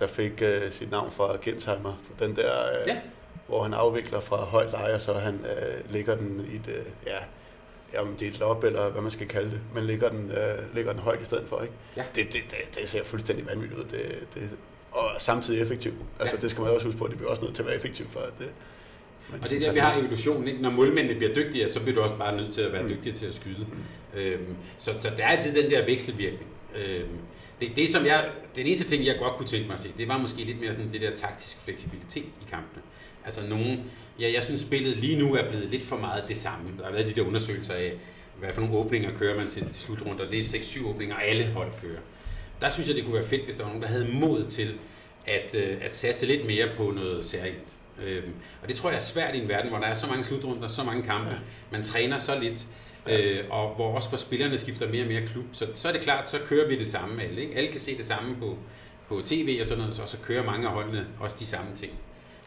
der 0.00 0.06
fik 0.06 0.32
uh, 0.42 0.72
sit 0.72 0.90
navn 0.90 1.12
fra 1.12 1.36
Gensheimer. 1.42 2.02
Den 2.18 2.36
der, 2.36 2.52
uh, 2.82 2.88
ja. 2.88 3.00
hvor 3.46 3.62
han 3.62 3.74
afvikler 3.74 4.20
fra 4.20 4.36
højt 4.36 4.70
leje, 4.70 5.00
så 5.00 5.14
han 5.14 5.34
uh, 5.34 5.92
lægger 5.92 6.14
den 6.14 6.48
i 6.52 6.56
et, 6.56 6.66
uh, 6.66 7.06
ja, 7.06 8.00
om 8.00 8.16
det 8.16 8.28
er 8.28 8.32
et 8.32 8.38
lop, 8.38 8.64
eller 8.64 8.88
hvad 8.88 9.02
man 9.02 9.10
skal 9.10 9.28
kalde 9.28 9.50
det, 9.50 9.60
men 9.74 9.84
lægger 9.84 10.08
den, 10.08 10.30
uh, 10.30 10.74
lægger 10.74 10.92
den 10.92 11.00
højt 11.00 11.22
i 11.22 11.24
stedet 11.24 11.48
for. 11.48 11.62
Ikke? 11.62 11.74
Ja. 11.96 12.02
Det, 12.14 12.32
det, 12.32 12.40
det, 12.50 12.78
det, 12.78 12.88
ser 12.88 13.04
fuldstændig 13.04 13.46
vanvittigt 13.46 13.80
ud. 13.80 13.84
Det, 13.84 14.26
det, 14.34 14.50
og 14.92 15.10
samtidig 15.18 15.62
effektiv. 15.62 15.92
Altså 16.20 16.36
ja. 16.36 16.42
det 16.42 16.50
skal 16.50 16.62
man 16.62 16.72
også 16.72 16.86
huske 16.86 16.98
på, 16.98 17.04
at 17.04 17.10
det 17.10 17.18
bliver 17.18 17.30
også 17.30 17.42
nødt 17.42 17.54
til 17.54 17.62
at 17.62 17.66
være 17.66 17.76
effektivt 17.76 18.12
for 18.12 18.20
at 18.20 18.32
det, 18.38 18.48
og 19.42 19.50
det 19.50 19.56
er 19.56 19.60
der, 19.60 19.72
vi 19.72 19.78
har 19.78 19.98
evolutionen. 19.98 20.48
Ikke? 20.48 20.62
Når 20.62 20.70
målmændene 20.70 21.14
bliver 21.14 21.34
dygtigere, 21.34 21.68
så 21.68 21.80
bliver 21.80 21.94
du 21.94 22.02
også 22.02 22.14
bare 22.14 22.36
nødt 22.36 22.52
til 22.52 22.60
at 22.60 22.72
være 22.72 22.82
mm. 22.82 22.88
dygtigere 22.88 23.16
til 23.16 23.26
at 23.26 23.34
skyde. 23.34 23.66
Mm. 24.14 24.20
Øhm, 24.20 24.56
så, 24.78 24.94
så 25.00 25.10
der 25.16 25.24
er 25.24 25.28
altid 25.28 25.62
den 25.62 25.70
der 25.70 25.86
vekselvirkning. 25.86 26.50
Øhm, 26.76 27.18
det, 27.60 27.76
det, 27.76 27.88
som 27.88 28.06
jeg, 28.06 28.28
den 28.56 28.66
eneste 28.66 28.84
ting, 28.84 29.06
jeg 29.06 29.16
godt 29.18 29.36
kunne 29.36 29.46
tænke 29.48 29.66
mig 29.66 29.74
at 29.74 29.80
se, 29.80 29.88
det 29.98 30.08
var 30.08 30.18
måske 30.18 30.44
lidt 30.44 30.60
mere 30.60 30.72
sådan 30.72 30.92
det 30.92 31.00
der 31.00 31.14
taktisk 31.14 31.64
fleksibilitet 31.64 32.24
i 32.24 32.50
kampene. 32.50 32.82
Altså 33.24 33.46
nogen, 33.48 33.80
ja, 34.20 34.32
jeg 34.32 34.42
synes 34.42 34.60
spillet 34.60 34.96
lige 34.96 35.18
nu 35.18 35.34
er 35.34 35.50
blevet 35.50 35.66
lidt 35.66 35.82
for 35.82 35.96
meget 35.96 36.28
det 36.28 36.36
samme. 36.36 36.70
Der 36.78 36.84
har 36.84 36.92
været 36.92 37.08
de 37.08 37.12
der 37.12 37.26
undersøgelser 37.26 37.74
af, 37.74 37.92
hvad 38.38 38.52
for 38.52 38.60
nogle 38.60 38.76
åbninger 38.76 39.18
kører 39.18 39.36
man 39.36 39.50
til, 39.50 39.64
til 39.64 39.74
slutrunder. 39.74 40.30
Det 40.30 40.38
er 40.38 40.42
6-7 40.42 40.86
åbninger, 40.86 41.16
alle 41.16 41.46
hold 41.46 41.72
kører. 41.82 42.00
Der 42.60 42.68
synes 42.68 42.88
jeg, 42.88 42.96
det 42.96 43.04
kunne 43.04 43.14
være 43.14 43.24
fedt, 43.24 43.44
hvis 43.44 43.54
der 43.54 43.62
var 43.62 43.68
nogen, 43.68 43.82
der 43.82 43.88
havde 43.88 44.08
mod 44.12 44.44
til 44.44 44.74
at, 45.26 45.54
øh, 45.54 45.76
at 45.80 45.96
satse 45.96 46.26
lidt 46.26 46.46
mere 46.46 46.68
på 46.76 46.90
noget 46.90 47.26
særligt. 47.26 47.78
Øhm, 48.02 48.32
og 48.62 48.68
det 48.68 48.76
tror 48.76 48.90
jeg 48.90 48.96
er 48.96 49.00
svært 49.00 49.34
i 49.34 49.38
en 49.38 49.48
verden, 49.48 49.70
hvor 49.70 49.78
der 49.78 49.86
er 49.86 49.94
så 49.94 50.06
mange 50.06 50.24
slutrunder, 50.24 50.68
så 50.68 50.84
mange 50.84 51.02
kampe. 51.02 51.38
Man 51.70 51.82
træner 51.82 52.18
så 52.18 52.38
lidt, 52.38 52.66
øh, 53.10 53.44
og 53.50 53.74
hvor 53.74 53.94
også 53.94 54.10
for 54.10 54.16
spillerne 54.16 54.58
skifter 54.58 54.88
mere 54.88 55.02
og 55.02 55.08
mere 55.08 55.26
klub. 55.26 55.44
Så, 55.52 55.66
så 55.74 55.88
er 55.88 55.92
det 55.92 56.00
klart, 56.00 56.30
så 56.30 56.38
kører 56.46 56.68
vi 56.68 56.78
det 56.78 56.86
samme 56.86 57.22
alle. 57.22 57.40
Ikke? 57.40 57.56
Alle 57.56 57.70
kan 57.70 57.80
se 57.80 57.96
det 57.96 58.04
samme 58.04 58.36
på, 58.40 58.58
på 59.08 59.20
tv 59.24 59.56
og 59.60 59.66
sådan 59.66 59.80
noget, 59.80 59.96
så, 59.96 60.06
så 60.06 60.16
kører 60.22 60.44
mange 60.44 60.66
af 60.66 60.72
holdene 60.72 61.06
også 61.20 61.36
de 61.38 61.46
samme 61.46 61.74
ting. 61.74 61.92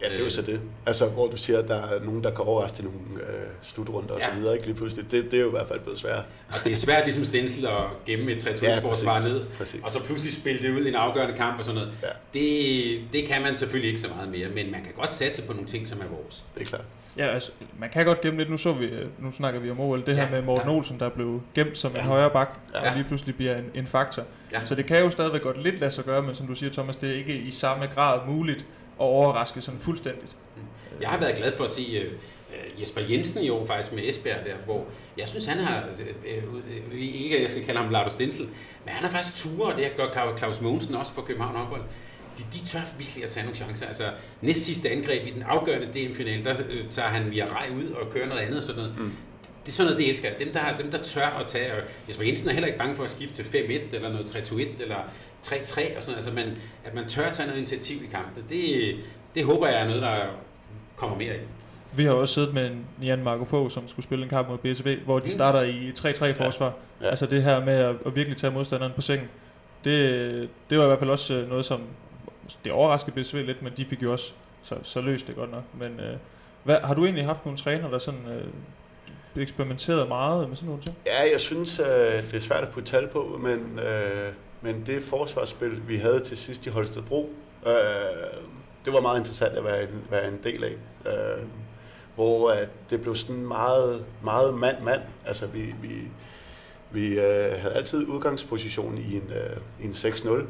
Ja, 0.03 0.09
det 0.09 0.19
er 0.19 0.23
jo 0.23 0.29
så 0.29 0.41
det. 0.41 0.61
Altså, 0.85 1.07
hvor 1.07 1.27
du 1.27 1.37
siger, 1.37 1.59
at 1.59 1.67
der 1.67 1.75
er 1.75 2.03
nogen, 2.03 2.23
der 2.23 2.31
kan 2.31 2.45
overraske 2.45 2.75
til 2.75 2.85
nogle 2.85 2.99
øh, 3.15 3.45
slutrunder 3.61 4.13
og 4.13 4.19
ja. 4.19 4.29
så 4.29 4.35
videre, 4.35 4.53
ikke 4.53 4.65
lige 4.65 4.75
pludselig. 4.75 5.11
Det, 5.11 5.31
det 5.31 5.33
er 5.33 5.41
jo 5.41 5.47
i 5.47 5.51
hvert 5.51 5.67
fald 5.67 5.79
blevet 5.79 5.99
svært. 5.99 6.25
Og 6.49 6.55
det 6.63 6.71
er 6.71 6.75
svært 6.75 7.03
ligesom 7.03 7.25
Stensel 7.25 7.65
at 7.65 7.73
gemme 8.05 8.31
et 8.31 8.39
3 8.39 8.49
ja, 8.61 8.79
forsvar 8.79 9.19
ned, 9.19 9.45
præcis. 9.57 9.81
og 9.83 9.91
så 9.91 9.99
pludselig 10.03 10.33
spille 10.33 10.61
det 10.61 10.79
ud 10.79 10.85
i 10.85 10.89
en 10.89 10.95
afgørende 10.95 11.37
kamp 11.37 11.57
og 11.57 11.65
sådan 11.65 11.81
noget. 11.81 11.93
Ja. 12.03 12.07
Det, 12.33 13.13
det 13.13 13.27
kan 13.27 13.41
man 13.41 13.57
selvfølgelig 13.57 13.89
ikke 13.89 14.01
så 14.01 14.07
meget 14.07 14.29
mere, 14.29 14.49
men 14.49 14.71
man 14.71 14.83
kan 14.83 14.93
godt 14.95 15.13
satse 15.13 15.43
på 15.43 15.53
nogle 15.53 15.67
ting, 15.67 15.87
som 15.87 15.99
er 15.99 16.15
vores. 16.15 16.45
Det 16.55 16.61
er 16.61 16.65
klart. 16.65 16.85
Ja, 17.17 17.25
altså, 17.25 17.51
man 17.79 17.89
kan 17.89 18.05
godt 18.05 18.21
gemme 18.21 18.39
lidt. 18.39 18.49
Nu, 18.49 18.57
så 18.57 18.73
vi, 18.73 18.89
nu 19.19 19.31
snakker 19.31 19.59
vi 19.59 19.69
om 19.69 19.79
OL. 19.79 20.05
Det 20.05 20.15
her 20.15 20.23
ja, 20.23 20.29
med 20.29 20.41
Morten 20.41 20.69
ja. 20.69 20.75
Olsen, 20.75 20.99
der 20.99 21.09
blev 21.09 21.41
gemt 21.55 21.77
som 21.77 21.91
ja. 21.91 21.99
en 21.99 22.05
højre 22.05 22.29
bak, 22.29 22.59
ja. 22.73 22.89
og 22.89 22.95
lige 22.95 23.07
pludselig 23.07 23.35
bliver 23.35 23.57
en, 23.57 23.65
en 23.73 23.87
faktor. 23.87 24.23
Ja. 24.51 24.65
Så 24.65 24.75
det 24.75 24.85
kan 24.85 24.99
jo 24.99 25.09
stadigvæk 25.09 25.41
godt 25.41 25.63
lidt 25.63 25.79
lade 25.79 25.91
sig 25.91 26.03
gøre, 26.03 26.21
men 26.21 26.35
som 26.35 26.47
du 26.47 26.55
siger, 26.55 26.71
Thomas, 26.71 26.95
det 26.95 27.09
er 27.09 27.13
ikke 27.13 27.35
i 27.35 27.51
samme 27.51 27.85
grad 27.85 28.19
muligt 28.27 28.65
at 29.03 29.07
overraske 29.07 29.61
sådan 29.61 29.79
fuldstændigt. 29.79 30.35
Jeg 31.01 31.09
har 31.09 31.19
været 31.19 31.37
glad 31.37 31.51
for 31.51 31.63
at 31.63 31.69
se 31.69 32.01
uh, 32.01 32.81
Jesper 32.81 33.01
Jensen 33.09 33.43
i 33.43 33.49
år 33.49 33.65
faktisk 33.65 33.93
med 33.93 34.03
Esbjerg 34.03 34.45
der, 34.45 34.55
hvor 34.65 34.85
jeg 35.17 35.29
synes, 35.29 35.45
han 35.45 35.57
har, 35.57 35.83
uh, 36.47 36.53
uh, 36.53 36.99
ikke 36.99 37.35
at 37.35 37.41
jeg 37.41 37.49
skal 37.49 37.65
kalde 37.65 37.79
ham 37.79 37.91
Lardo 37.91 38.09
Stensel, 38.09 38.45
men 38.85 38.93
han 38.93 39.03
har 39.03 39.11
faktisk 39.11 39.35
ture, 39.35 39.73
og 39.73 39.77
det 39.77 39.91
gør 39.97 40.35
Claus 40.37 40.61
Mogensen 40.61 40.95
også 40.95 41.11
for 41.13 41.21
København 41.21 41.55
håndbold. 41.55 41.81
De, 42.37 42.43
de 42.53 42.65
tør 42.65 42.79
virkelig 42.97 43.23
at 43.23 43.29
tage 43.29 43.43
nogle 43.43 43.55
chancer. 43.55 43.87
Altså, 43.87 44.03
næst 44.41 44.65
sidste 44.65 44.89
angreb 44.89 45.27
i 45.27 45.29
den 45.29 45.43
afgørende 45.43 45.87
DM-finale, 45.87 46.43
der 46.43 46.53
uh, 46.53 46.89
tager 46.89 47.07
han 47.07 47.31
via 47.31 47.45
rej 47.45 47.69
ud 47.77 47.91
og 47.91 48.09
kører 48.09 48.27
noget 48.27 48.41
andet 48.41 48.57
og 48.57 48.63
sådan 48.63 48.81
noget. 48.81 48.97
Mm. 48.99 49.11
Det 49.65 49.69
er 49.69 49.73
sådan 49.73 49.85
noget, 49.91 49.99
det 49.99 50.09
elsker 50.09 50.29
Dem 50.39 50.53
der, 50.53 50.77
dem, 50.77 50.91
der 50.91 50.97
tør 50.97 51.37
at 51.39 51.47
tage, 51.47 51.73
og 51.73 51.79
Jesper 52.07 52.25
Jensen 52.25 52.49
er 52.49 52.53
heller 52.53 52.67
ikke 52.67 52.79
bange 52.79 52.95
for 52.95 53.03
at 53.03 53.09
skifte 53.09 53.43
til 53.43 53.43
5-1, 53.91 53.95
eller 53.95 54.09
noget 54.09 54.35
3-2-1, 54.35 54.81
eller 54.81 54.97
3-3, 55.47 55.97
og 55.97 56.03
sådan 56.03 56.15
Altså, 56.15 56.31
man, 56.33 56.57
at 56.85 56.93
man 56.93 57.07
tør 57.07 57.25
at 57.25 57.33
tage 57.33 57.47
noget 57.47 57.57
initiativ 57.57 58.03
i 58.03 58.07
kampen, 58.07 58.43
det, 58.49 58.95
det 59.35 59.45
håber 59.45 59.67
jeg 59.67 59.81
er 59.81 59.85
noget, 59.85 60.01
der 60.01 60.17
kommer 60.95 61.17
mere 61.17 61.35
i. 61.35 61.39
Vi 61.95 62.05
har 62.05 62.11
også 62.11 62.33
siddet 62.33 62.53
med 62.53 62.65
en 62.65 62.85
Jan 63.01 63.23
Marco 63.23 63.45
Fogh, 63.45 63.71
som 63.71 63.87
skulle 63.87 64.03
spille 64.03 64.23
en 64.23 64.29
kamp 64.29 64.49
mod 64.49 64.57
BSV, 64.57 64.99
hvor 65.05 65.19
de 65.19 65.25
mm. 65.25 65.31
starter 65.31 65.61
i 65.61 65.91
3-3 65.97 66.43
forsvar. 66.43 66.65
Ja. 66.65 67.05
Ja. 67.05 67.09
Altså 67.09 67.25
det 67.25 67.43
her 67.43 67.65
med 67.65 67.73
at, 67.73 67.95
at 68.05 68.15
virkelig 68.15 68.37
tage 68.37 68.53
modstanderen 68.53 68.93
på 68.95 69.01
sengen. 69.01 69.29
Det, 69.83 70.49
det 70.69 70.77
var 70.77 70.83
i 70.83 70.87
hvert 70.87 70.99
fald 70.99 71.09
også 71.09 71.33
øh, 71.33 71.49
noget, 71.49 71.65
som 71.65 71.81
det 72.63 72.71
overraskede 72.71 73.21
BSV 73.21 73.35
lidt, 73.35 73.61
men 73.61 73.73
de 73.77 73.85
fik 73.85 74.03
jo 74.03 74.11
også 74.11 74.33
så, 74.63 74.75
så 74.83 75.01
løst 75.01 75.27
det 75.27 75.35
godt 75.35 75.51
nok. 75.51 75.63
Men 75.79 75.99
øh, 75.99 76.17
hvad, 76.63 76.77
har 76.83 76.93
du 76.93 77.03
egentlig 77.03 77.25
haft 77.25 77.45
nogle 77.45 77.57
træner, 77.57 77.89
der 77.89 77.99
sådan 77.99 78.25
øh, 79.35 79.41
eksperimenteret 79.41 80.07
meget 80.07 80.47
med 80.47 80.55
sådan 80.55 80.67
nogle 80.67 80.81
ting? 80.81 80.95
Ja, 81.05 81.31
jeg 81.31 81.39
synes, 81.39 81.79
øh, 81.79 81.85
det 82.31 82.33
er 82.33 82.41
svært 82.41 82.63
at 82.63 82.69
putte 82.69 82.89
tal 82.89 83.07
på, 83.07 83.39
men, 83.43 83.79
øh, 83.79 84.33
men 84.63 84.83
det 84.85 85.03
forsvarsspil, 85.03 85.87
vi 85.87 85.97
havde 85.97 86.19
til 86.19 86.37
sidst 86.37 86.65
i 86.65 86.69
Holstebro, 86.69 87.29
Øh, 87.67 88.43
det 88.85 88.93
var 88.93 89.01
meget 89.01 89.19
interessant 89.19 89.57
at 89.57 89.63
være 89.63 89.83
en, 89.83 90.03
være 90.09 90.27
en 90.27 90.39
del 90.43 90.63
af. 90.63 90.75
Øh, 91.05 91.43
hvor 92.15 92.51
at 92.51 92.69
det 92.89 93.01
blev 93.01 93.15
sådan 93.15 93.47
meget, 93.47 94.05
meget 94.23 94.53
mand-mand. 94.53 95.01
Altså 95.25 95.47
vi, 95.47 95.75
vi, 95.81 96.07
vi 96.91 97.19
øh, 97.19 97.51
havde 97.59 97.73
altid 97.73 98.07
udgangsposition 98.07 98.97
i 98.97 99.15
en, 99.15 99.31
øh, 99.35 99.57
i 99.81 99.85
en 99.85 99.91
6-0, 99.91 100.43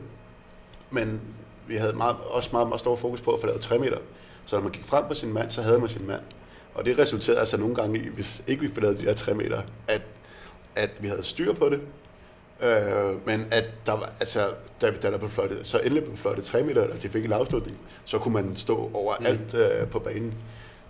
men 0.91 1.21
vi 1.67 1.75
havde 1.75 1.93
meget, 1.93 2.15
også 2.29 2.49
meget, 2.51 2.67
meget 2.67 2.79
stor 2.79 2.95
fokus 2.95 3.21
på 3.21 3.31
at 3.31 3.39
få 3.41 3.47
lavet 3.47 3.61
3 3.61 3.79
meter. 3.79 3.97
Så 4.45 4.55
når 4.55 4.63
man 4.63 4.71
gik 4.71 4.85
frem 4.85 5.05
på 5.07 5.13
sin 5.13 5.33
mand, 5.33 5.51
så 5.51 5.61
havde 5.61 5.79
man 5.79 5.89
sin 5.89 6.07
mand. 6.07 6.21
Og 6.73 6.85
det 6.85 6.99
resulterede 6.99 7.39
altså 7.39 7.57
nogle 7.57 7.75
gange 7.75 7.99
i, 7.99 8.07
hvis 8.07 8.43
ikke 8.47 8.61
vi 8.61 8.67
fik 8.67 8.83
lavet 8.83 8.99
de 8.99 9.05
der 9.05 9.13
3 9.13 9.33
meter, 9.33 9.61
at, 9.87 10.01
at 10.75 10.89
vi 10.99 11.07
havde 11.07 11.23
styr 11.23 11.53
på 11.53 11.69
det, 11.69 11.81
Øh, 12.63 13.27
men 13.27 13.47
at 13.51 13.65
der 13.85 13.91
var, 13.91 14.09
altså, 14.19 14.47
da, 14.81 14.91
da 14.91 15.11
der 15.11 15.17
blev 15.17 15.29
fløjtet, 15.29 15.67
så 15.67 15.79
endelig 15.79 16.03
blev 16.03 16.17
fløjtet 16.17 16.43
3 16.43 16.63
meter, 16.63 16.81
og 16.81 17.01
de 17.01 17.09
fik 17.09 17.25
en 17.25 17.33
afslutning, 17.33 17.77
så 18.05 18.19
kunne 18.19 18.33
man 18.33 18.55
stå 18.55 18.91
overalt 18.93 19.53
mm. 19.53 19.59
øh, 19.59 19.87
på 19.87 19.99
banen. 19.99 20.33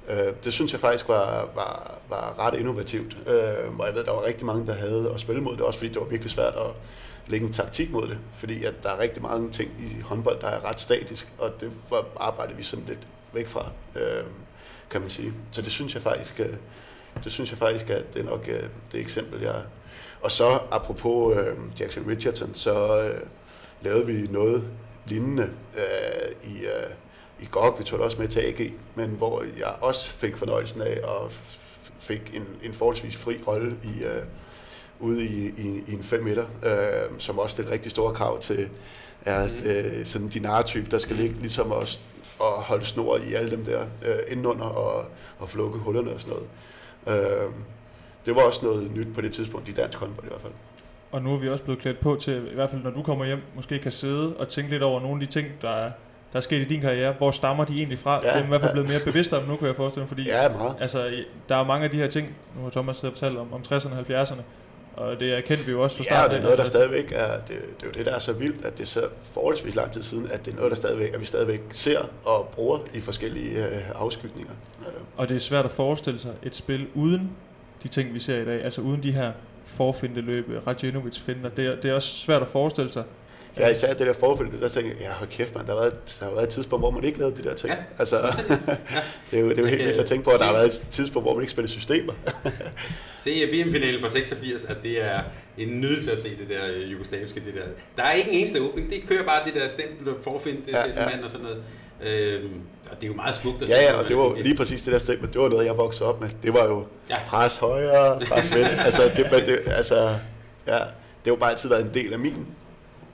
Øh, 0.10 0.34
det 0.44 0.54
synes 0.54 0.72
jeg 0.72 0.80
faktisk 0.80 1.08
var, 1.08 1.50
var, 1.56 1.98
var 2.10 2.40
ret 2.40 2.60
innovativt, 2.60 3.18
øh, 3.28 3.80
og 3.80 3.88
jeg 3.88 3.96
ved, 3.96 4.04
der 4.04 4.12
var 4.12 4.24
rigtig 4.24 4.46
mange, 4.46 4.68
der 4.68 4.74
havde 4.74 5.12
at 5.14 5.20
spille 5.20 5.42
mod 5.42 5.54
det, 5.54 5.62
også 5.62 5.80
fordi 5.80 5.92
det 5.92 6.02
var 6.02 6.08
virkelig 6.08 6.32
svært 6.32 6.56
at 6.56 6.72
lægge 7.28 7.48
en 7.48 7.54
taktik 7.54 7.92
mod 7.92 8.08
det, 8.08 8.18
fordi 8.38 8.64
at 8.64 8.74
der 8.84 8.90
er 8.90 9.00
rigtig 9.00 9.24
mange 9.24 9.52
ting 9.52 9.72
i 9.80 10.02
håndbold, 10.02 10.42
der 10.42 10.48
er 10.48 10.66
ret 10.66 10.80
statisk, 10.80 11.34
og 11.38 11.52
det 11.60 11.72
var 11.90 12.06
arbejdet 12.20 12.58
vi 12.58 12.64
sådan 12.64 12.86
lidt 12.86 13.08
væk 13.34 13.48
fra, 13.48 13.70
øh, 13.96 14.24
kan 14.90 15.02
man 15.02 15.10
sige. 15.10 15.34
Så 15.52 15.62
det 15.62 15.72
synes 15.72 15.94
jeg 15.94 16.02
faktisk, 16.02 16.40
øh, 16.40 16.54
det 17.24 17.32
synes 17.32 17.50
jeg 17.50 17.60
faktisk, 17.60 17.90
at 17.90 18.14
det 18.14 18.20
er 18.20 18.26
nok 18.26 18.48
øh, 18.48 18.64
det 18.92 19.00
eksempel, 19.00 19.42
jeg, 19.42 19.62
og 20.24 20.32
så 20.32 20.60
apropos 20.72 21.38
øh, 21.38 21.58
Jackson 21.80 22.04
Richardson, 22.08 22.56
så 22.56 23.04
øh, 23.04 23.22
lavede 23.82 24.06
vi 24.06 24.28
noget 24.30 24.64
lignende 25.08 25.50
øh, 25.76 26.52
i, 26.52 26.66
øh, 26.66 26.90
i 27.40 27.48
GOG. 27.52 27.80
Vi 27.80 27.84
tog 27.84 28.00
det 28.00 28.06
også 28.06 28.22
med 28.22 28.28
til 28.28 28.40
AG, 28.40 28.74
men 28.96 29.10
hvor 29.10 29.44
jeg 29.60 29.76
også 29.82 30.10
fik 30.10 30.38
fornøjelsen 30.38 30.82
af 30.82 31.00
og 31.04 31.32
fik 32.00 32.32
en, 32.34 32.48
en 32.64 32.74
forholdsvis 32.74 33.16
fri 33.16 33.40
rolle 33.48 33.78
i, 33.84 34.04
øh, 34.04 34.24
ude 35.00 35.24
i, 35.24 35.48
i, 35.48 35.84
i 35.88 35.94
en 35.94 36.04
5 36.04 36.24
meter, 36.24 36.46
øh, 36.64 37.20
som 37.20 37.40
også 37.40 37.62
det 37.62 37.72
rigtig 37.72 37.92
store 37.92 38.14
krav 38.14 38.40
til 38.40 38.70
er 39.26 39.48
mm. 39.48 39.70
øh, 39.70 40.06
sådan 40.06 40.28
din 40.28 40.46
type 40.66 40.92
der 40.92 40.98
skal 40.98 41.16
ligge 41.16 41.36
ligesom 41.40 41.72
også 41.72 42.00
og 42.40 42.52
holde 42.52 42.86
snor 42.86 43.18
i 43.18 43.34
alle 43.34 43.52
dem 43.52 43.66
der 43.66 43.86
øh, 44.06 44.20
indenunder 44.28 44.66
og, 44.66 45.06
og 45.40 45.50
flukke 45.50 45.78
hullerne 45.80 46.12
og 46.12 46.22
sådan 46.22 46.38
noget. 47.06 47.22
Øh, 47.22 47.50
det 48.26 48.36
var 48.36 48.42
også 48.42 48.66
noget 48.66 48.96
nyt 48.96 49.08
på 49.16 49.22
det 49.22 49.32
tidspunkt 49.34 49.70
i 49.70 49.72
dansk 49.72 49.98
håndbold 49.98 50.26
i 50.26 50.30
hvert 50.30 50.42
fald. 50.42 50.54
Og 51.12 51.22
nu 51.22 51.34
er 51.34 51.38
vi 51.38 51.50
også 51.50 51.64
blevet 51.64 51.82
klædt 51.82 52.00
på 52.00 52.16
til, 52.16 52.48
i 52.52 52.56
hvert 52.56 52.70
fald 52.70 52.84
når 52.84 52.90
du 52.90 53.04
kommer 53.04 53.26
hjem, 53.26 53.42
måske 53.56 53.80
kan 53.80 53.92
sidde 53.92 54.36
og 54.38 54.48
tænke 54.50 54.72
lidt 54.72 54.84
over 54.84 55.00
nogle 55.00 55.22
af 55.22 55.28
de 55.28 55.34
ting, 55.34 55.48
der 55.62 55.70
er, 55.70 55.92
der 56.32 56.38
er 56.38 56.42
sket 56.42 56.62
i 56.62 56.64
din 56.66 56.82
karriere. 56.82 57.14
Hvor 57.14 57.32
stammer 57.32 57.66
de 57.66 57.74
egentlig 57.78 58.00
fra? 58.00 58.22
Ja, 58.24 58.30
det 58.30 58.40
er 58.40 58.44
i 58.44 58.48
hvert 58.48 58.62
fald 58.62 58.72
blevet 58.72 58.90
mere 58.90 59.00
bevidst 59.06 59.34
om 59.34 59.44
nu, 59.44 59.56
kan 59.56 59.68
jeg 59.68 59.76
forestille 59.76 60.02
mig. 60.02 60.10
Fordi, 60.10 60.24
ja, 60.24 60.50
meget. 60.50 60.76
Altså, 60.80 61.12
der 61.50 61.56
er 61.56 61.64
mange 61.64 61.84
af 61.86 61.92
de 61.92 61.98
her 61.98 62.08
ting, 62.08 62.36
nu 62.58 62.64
har 62.64 62.70
Thomas 62.70 62.98
siddet 62.98 63.14
og 63.14 63.20
fortalt 63.20 63.38
om, 63.38 63.54
om 63.54 63.62
60'erne 63.62 64.14
og 64.14 64.22
70'erne, 64.22 64.42
og 64.96 65.20
det 65.20 65.34
erkendte 65.34 65.66
vi 65.66 65.72
jo 65.72 65.84
også 65.84 65.98
fra 65.98 66.04
start. 66.04 66.24
Ja, 66.24 66.28
det 66.28 66.38
er 66.38 66.42
noget, 66.44 66.58
der 66.58 66.64
altså- 66.64 66.72
stadigvæk 66.78 67.12
er, 67.16 67.38
det, 67.38 67.48
det 67.48 67.56
er 67.84 67.86
jo 67.86 67.92
det, 67.92 68.06
der 68.06 68.16
er 68.16 68.20
så 68.20 68.34
vildt, 68.34 68.66
at 68.66 68.78
det 68.78 68.84
er 68.84 68.88
så 68.88 69.08
forholdsvis 69.34 69.76
lang 69.76 69.92
tid 69.92 70.04
siden, 70.04 70.32
at 70.32 70.46
det 70.46 70.52
er 70.52 70.56
noget, 70.56 70.70
der 70.70 70.76
stadigvæk, 70.76 71.14
at 71.14 71.20
vi 71.20 71.26
stadigvæk 71.26 71.62
ser 71.72 72.00
og 72.26 72.48
bruger 72.48 72.80
i 72.94 73.02
forskellige 73.02 73.68
øh, 73.68 73.82
afskygninger. 73.96 74.54
Og 75.18 75.30
det 75.30 75.36
er 75.36 75.40
svært 75.40 75.66
at 75.66 75.72
forestille 75.72 76.20
sig 76.20 76.32
et 76.44 76.56
spil 76.56 76.88
uden 76.94 77.32
de 77.84 77.88
ting, 77.88 78.14
vi 78.14 78.20
ser 78.20 78.42
i 78.42 78.46
dag. 78.46 78.64
Altså 78.64 78.82
uden 78.82 79.04
de 79.04 79.12
her 79.12 79.32
forfindeløb, 79.66 80.46
Radjenovic 80.68 81.20
finder. 81.20 81.50
Det 81.50 81.66
er, 81.66 81.76
det 81.76 81.92
er 81.92 81.94
også 81.94 82.14
svært 82.14 82.42
at 82.42 82.48
forestille 82.48 82.92
sig. 82.92 83.04
Ja, 83.58 83.70
især 83.70 83.94
det 83.94 84.08
der 84.08 84.14
forfælde, 84.14 84.60
der 84.60 84.68
tænker 84.68 84.92
jeg, 84.92 85.02
ja, 85.02 85.12
hold 85.12 85.30
kæft, 85.30 85.56
man, 85.56 85.66
der 85.66 85.74
har, 85.74 85.80
været, 85.80 86.18
der 86.20 86.26
har 86.26 86.34
været 86.34 86.44
et 86.44 86.50
tidspunkt, 86.50 86.82
hvor 86.82 86.92
man 86.92 87.04
ikke 87.04 87.20
lavede 87.20 87.38
de 87.38 87.44
der 87.44 87.56
ting. 87.56 87.74
Ja, 87.74 87.78
altså, 88.00 88.18
ja. 88.18 88.24
det, 89.32 89.40
er 89.40 89.40
jo, 89.40 89.50
det 89.50 89.58
er 89.58 89.62
jo 89.62 89.68
helt 89.68 89.84
vildt 89.84 90.00
at 90.00 90.06
tænke 90.06 90.24
på, 90.24 90.30
at 90.30 90.40
der 90.40 90.46
har 90.46 90.54
været 90.54 90.66
et 90.66 90.88
tidspunkt, 90.92 91.26
hvor 91.26 91.34
man 91.34 91.42
ikke 91.42 91.52
spiller 91.52 91.70
systemer. 91.70 92.14
se 93.18 93.30
VM-finalen 93.54 94.02
fra 94.02 94.10
86, 94.10 94.66
at 94.66 94.84
det 94.84 95.04
er 95.04 95.20
en 95.58 95.82
nydelse 95.82 96.12
at 96.12 96.20
se 96.20 96.30
det 96.30 96.50
der 96.50 96.74
øh, 96.74 96.92
jugoslaviske. 96.92 97.40
Det 97.40 97.54
der. 97.54 97.62
Der 97.98 98.04
er 98.04 98.14
ikke 98.14 98.32
en 98.32 98.38
eneste 98.38 98.62
åbning, 98.62 98.90
det 98.90 99.04
kører 99.08 99.24
bare 99.24 99.46
det 99.46 99.54
der 99.54 99.68
stempel 99.68 100.14
forfinde, 100.22 100.62
det 100.66 100.72
ja, 100.72 101.02
ja. 101.02 101.10
mand 101.10 101.24
og 101.24 101.30
sådan 101.30 101.44
noget. 101.44 101.64
Øhm, 102.06 102.62
og 102.92 102.96
det 102.96 103.04
er 103.04 103.08
jo 103.08 103.14
meget 103.14 103.36
smukt 103.36 103.62
at 103.62 103.70
se. 103.70 103.76
Ja, 103.76 103.82
ja, 103.82 103.94
og 103.94 104.08
det 104.08 104.18
var 104.18 104.36
lige 104.36 104.56
præcis 104.56 104.82
det 104.82 104.94
der 104.94 105.00
statement, 105.00 105.34
det 105.34 105.42
var 105.42 105.50
noget, 105.50 105.66
jeg 105.66 105.78
voksede 105.78 106.10
op 106.10 106.22
med. 106.22 106.30
Det 106.44 106.54
var 106.54 106.66
jo 106.66 106.86
ja. 107.10 107.18
pres 107.28 107.58
højre, 107.58 108.20
pres 108.20 108.56
venstre. 108.56 108.84
altså, 108.88 109.12
det, 109.16 109.46
det, 109.46 109.60
altså, 109.68 110.18
ja, 110.68 110.80
det 111.26 111.32
var 111.32 111.36
bare 111.36 111.52
altid 111.52 111.70
været 111.70 111.86
en 111.86 111.94
del 111.94 112.14
af 112.14 112.20
min 112.20 112.48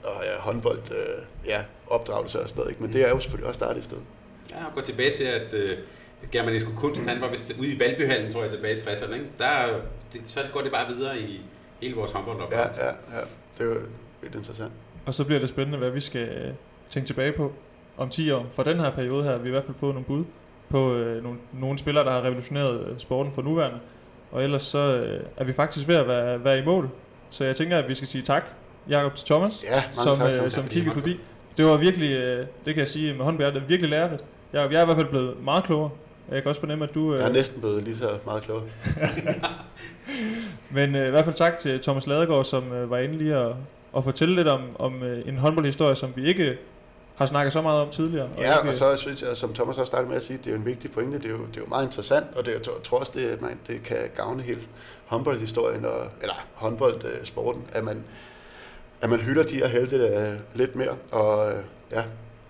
og 0.04 0.24
ja, 0.24 0.38
håndbold, 0.38 0.80
øh, 0.90 1.24
ja, 1.46 1.62
opdragelse 1.86 2.40
og 2.40 2.48
sådan 2.48 2.58
noget. 2.58 2.70
Ikke? 2.70 2.82
Men 2.82 2.92
det 2.92 3.04
er 3.04 3.08
jo 3.08 3.20
selvfølgelig 3.20 3.48
også 3.48 3.58
startet 3.58 3.80
i 3.80 3.84
stedet. 3.84 4.02
Ja, 4.50 4.66
og 4.66 4.74
gå 4.74 4.80
tilbage 4.80 5.12
til, 5.12 5.24
at 5.24 5.54
øh, 5.54 5.78
germanisk 6.32 6.66
kunst, 6.76 7.06
han 7.06 7.20
var 7.20 7.28
vist 7.30 7.54
ude 7.58 7.68
i 7.68 7.80
Valbyhallen, 7.80 8.32
tror 8.32 8.42
jeg, 8.42 8.50
tilbage 8.50 8.74
i 8.74 8.78
60'erne. 8.78 9.14
Ikke? 9.14 9.26
Der, 9.38 9.80
det, 10.12 10.20
så 10.24 10.40
går 10.52 10.60
det 10.60 10.72
bare 10.72 10.94
videre 10.94 11.18
i 11.18 11.40
hele 11.80 11.94
vores 11.94 12.12
håndboldopdragelse. 12.12 12.80
Ja, 12.80 12.86
ja, 12.86 12.92
ja. 13.18 13.20
Det 13.58 13.60
er 13.60 13.64
jo 13.64 13.80
lidt 14.22 14.34
interessant. 14.34 14.72
Og 15.06 15.14
så 15.14 15.24
bliver 15.24 15.40
det 15.40 15.48
spændende, 15.48 15.78
hvad 15.78 15.90
vi 15.90 16.00
skal 16.00 16.28
øh, 16.28 16.54
tænke 16.90 17.06
tilbage 17.06 17.32
på 17.32 17.52
om 18.00 18.08
10 18.08 18.30
år. 18.30 18.46
For 18.50 18.62
den 18.62 18.80
her 18.80 18.90
periode 18.90 19.24
her 19.24 19.30
har 19.30 19.38
vi 19.38 19.48
i 19.48 19.50
hvert 19.50 19.64
fald 19.64 19.76
fået 19.76 19.94
nogle 19.94 20.04
bud 20.04 20.24
på 20.68 20.94
øh, 20.94 21.22
nogle, 21.22 21.38
nogle 21.52 21.78
spillere, 21.78 22.04
der 22.04 22.10
har 22.10 22.22
revolutioneret 22.22 22.86
øh, 22.86 22.98
sporten 22.98 23.32
for 23.32 23.42
nuværende. 23.42 23.78
Og 24.32 24.44
ellers 24.44 24.62
så 24.62 24.78
øh, 24.78 25.24
er 25.36 25.44
vi 25.44 25.52
faktisk 25.52 25.88
ved 25.88 25.96
at 25.96 26.08
være, 26.08 26.44
være 26.44 26.58
i 26.58 26.64
mål. 26.64 26.90
Så 27.30 27.44
jeg 27.44 27.56
tænker, 27.56 27.78
at 27.78 27.88
vi 27.88 27.94
skal 27.94 28.08
sige 28.08 28.22
tak 28.22 28.44
Jakob 28.88 29.14
til 29.14 29.26
Thomas, 29.26 29.64
ja, 29.70 29.82
som, 29.92 30.16
tak, 30.16 30.32
Thomas, 30.32 30.52
som 30.52 30.68
kiggede 30.68 30.94
forbi. 30.94 31.20
Det 31.58 31.66
var 31.66 31.76
virkelig, 31.76 32.10
øh, 32.12 32.38
det 32.38 32.74
kan 32.74 32.78
jeg 32.78 32.88
sige 32.88 33.14
med 33.14 33.24
er 33.26 33.66
virkelig 33.68 33.90
lærerigt. 33.90 34.24
Jeg, 34.52 34.72
jeg 34.72 34.78
er 34.78 34.82
i 34.82 34.84
hvert 34.84 34.96
fald 34.96 35.08
blevet 35.08 35.44
meget 35.44 35.64
klogere. 35.64 35.90
Jeg 36.30 36.42
kan 36.42 36.48
også 36.48 36.60
fornemme, 36.60 36.84
at 36.84 36.94
du... 36.94 37.14
Jeg 37.14 37.22
er 37.22 37.28
øh, 37.28 37.32
næsten 37.32 37.60
blevet 37.60 37.84
lige 37.84 37.96
så 37.96 38.10
meget 38.24 38.42
klogere. 38.42 38.64
Men 40.76 40.94
øh, 40.94 41.06
i 41.06 41.10
hvert 41.10 41.24
fald 41.24 41.36
tak 41.36 41.58
til 41.58 41.80
Thomas 41.80 42.06
Ladegaard, 42.06 42.44
som 42.44 42.72
øh, 42.72 42.90
var 42.90 42.98
inde 42.98 43.18
lige 43.18 43.34
at, 43.36 43.52
at 43.96 44.04
fortælle 44.04 44.34
lidt 44.34 44.48
om, 44.48 44.60
om 44.78 45.02
øh, 45.02 45.28
en 45.28 45.38
håndboldhistorie, 45.38 45.96
som 45.96 46.12
vi 46.16 46.24
ikke 46.24 46.58
har 47.20 47.26
snakket 47.26 47.52
så 47.52 47.62
meget 47.62 47.80
om 47.80 47.90
tidligere. 47.90 48.28
Og 48.36 48.42
ja, 48.42 48.58
ikke, 48.58 48.68
og 48.68 48.74
så 48.74 48.96
synes 48.96 49.22
jeg, 49.22 49.36
som 49.36 49.54
Thomas 49.54 49.78
også 49.78 49.90
startede 49.90 50.08
med 50.08 50.16
at 50.16 50.24
sige, 50.24 50.38
det 50.38 50.46
er 50.46 50.50
jo 50.50 50.56
en 50.56 50.66
vigtig 50.66 50.92
pointe, 50.92 51.18
det 51.18 51.24
er 51.24 51.30
jo, 51.30 51.46
det 51.46 51.56
er 51.56 51.60
jo 51.60 51.66
meget 51.66 51.86
interessant, 51.86 52.26
og 52.36 52.46
det, 52.46 52.52
jeg 52.52 52.62
tror 52.84 52.98
også, 52.98 53.12
det, 53.14 53.40
man, 53.40 53.58
det 53.66 53.82
kan 53.82 53.96
gavne 54.16 54.42
hele 54.42 54.60
håndboldhistorien, 55.06 55.84
og, 55.84 56.06
eller 56.20 56.34
håndboldsporten, 56.54 57.62
at 57.72 57.84
man, 57.84 58.04
at 59.00 59.10
man 59.10 59.20
hylder 59.20 59.42
de 59.42 59.54
her 59.54 59.66
helte 59.66 60.38
lidt 60.54 60.76
mere, 60.76 60.94
og 61.12 61.52
øh, 61.52 61.62
ja, 61.92 62.02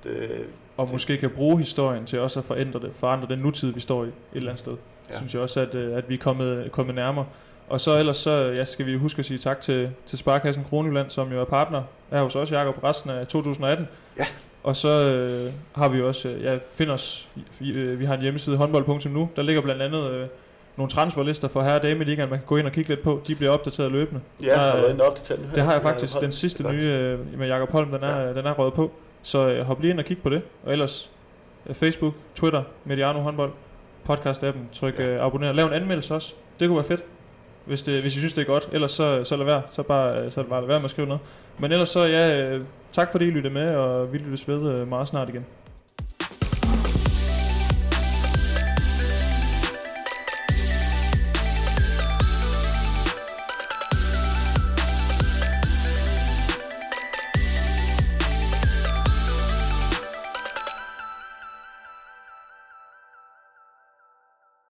det, 0.05 0.47
og 0.77 0.87
det, 0.87 0.93
måske 0.93 1.17
kan 1.17 1.31
bruge 1.31 1.59
historien 1.59 2.07
til 2.07 2.21
også 2.21 2.39
at 2.39 2.45
forandre, 2.45 2.81
det, 2.81 2.95
forandre 2.95 3.29
den 3.29 3.39
nutid, 3.39 3.73
vi 3.73 3.81
står 3.81 4.05
i 4.05 4.07
et 4.07 4.13
eller 4.33 4.51
andet 4.51 4.61
sted. 4.61 4.77
Ja. 5.11 5.17
Synes 5.17 5.35
jeg 5.35 5.43
også, 5.43 5.61
at, 5.61 5.75
øh, 5.75 5.97
at 5.97 6.09
vi 6.09 6.15
er 6.15 6.19
kommet, 6.19 6.73
kommet 6.73 6.95
nærmere. 6.95 7.27
Og 7.69 7.81
så 7.81 7.99
ellers 7.99 8.17
så 8.17 8.31
ja, 8.31 8.65
skal 8.65 8.87
vi 8.87 8.97
huske 8.97 9.19
at 9.19 9.25
sige 9.25 9.39
tak 9.39 9.61
til, 9.61 9.91
til 10.07 10.19
Sparkassen 10.19 10.65
Kronjylland, 10.65 11.11
som 11.11 11.33
jo 11.33 11.41
er 11.41 11.45
partner 11.45 11.83
er 12.11 12.23
hos 12.23 12.37
os, 12.37 12.53
Jacob, 12.53 12.85
resten 12.85 13.11
af 13.11 13.27
2018. 13.27 13.89
Ja. 14.19 14.27
Og 14.63 14.77
så 14.77 14.89
øh, 14.89 15.53
har 15.73 15.89
vi 15.89 16.03
også, 16.03 16.29
ja, 16.29 16.59
find 16.73 16.91
os, 16.91 17.29
vi, 17.59 17.73
øh, 17.73 18.01
vi 18.01 18.05
har 18.05 18.15
en 18.15 18.21
hjemmeside, 18.21 18.57
håndbold.nu, 18.57 19.29
der 19.37 19.43
ligger 19.43 19.63
blandt 19.63 19.83
andet 19.83 20.11
øh, 20.11 20.27
nogle 20.77 20.91
transferlister 20.91 21.49
for 21.49 21.63
herre 21.63 21.75
og 21.75 21.83
dame 21.83 22.05
ligaen, 22.05 22.31
man 22.31 22.39
kan 22.39 22.47
gå 22.47 22.57
ind 22.57 22.67
og 22.67 22.73
kigge 22.73 22.89
lidt 22.89 23.03
på. 23.03 23.23
De 23.27 23.35
bliver 23.35 23.53
opdateret 23.53 23.93
løbende. 23.93 24.21
Ja, 24.43 24.47
der, 24.47 24.57
har 24.57 24.77
været 24.77 25.01
opdatering. 25.01 25.55
Det 25.55 25.63
har 25.63 25.73
jeg 25.73 25.83
faktisk. 25.83 26.21
Den 26.21 26.33
sidste 26.33 26.73
nye 26.73 26.85
øh, 26.85 27.39
med 27.39 27.47
Jakob 27.47 27.73
Holm, 27.73 27.91
den 27.91 28.03
er, 28.03 28.21
ja. 28.21 28.35
den 28.35 28.47
er 28.47 28.53
røget 28.53 28.75
på. 28.75 28.91
Så 29.23 29.51
øh, 29.51 29.65
hop 29.67 29.81
lige 29.81 29.91
ind 29.91 29.99
og 29.99 30.05
kig 30.05 30.19
på 30.23 30.31
det. 30.31 30.43
Og 30.65 30.73
ellers 30.73 31.11
øh, 31.67 31.75
Facebook, 31.75 32.15
Twitter, 32.35 32.63
Mediano 32.85 33.21
håndbold, 33.21 33.51
podcast-appen, 34.11 34.73
tryk 34.73 34.99
ja. 34.99 35.05
øh, 35.05 35.27
abonner. 35.27 35.53
Lav 35.53 35.67
en 35.67 35.73
anmeldelse 35.73 36.15
også. 36.15 36.35
Det 36.61 36.69
kunne 36.69 36.77
være 36.77 36.85
fedt. 36.85 37.05
Hvis, 37.65 37.83
det, 37.83 38.01
hvis 38.01 38.17
I 38.17 38.19
synes, 38.19 38.33
det 38.33 38.43
er 38.43 38.47
godt. 38.47 38.69
Ellers 38.73 38.91
så, 38.91 39.25
så 39.25 39.37
lad 39.37 39.45
være. 39.45 39.63
Så 39.71 39.83
bare, 39.83 40.25
øh, 40.25 40.31
så 40.31 40.43
bare 40.43 40.61
lad 40.61 40.69
være 40.69 40.79
med 40.79 40.85
at 40.85 40.91
skrive 40.91 41.09
noget. 41.09 41.21
Men 41.59 41.73
ellers 41.73 41.89
så, 41.89 42.01
ja, 42.01 42.41
øh, 42.41 42.65
tak 42.93 43.11
fordi 43.13 43.25
I 43.25 43.31
lyttede 43.31 43.55
med, 43.55 43.75
og 43.75 44.13
vi 44.13 44.19
lyttes 44.19 44.49
ved 44.49 44.73
øh, 44.73 44.89
meget 44.89 45.09
snart 45.09 45.29
igen. 45.29 45.47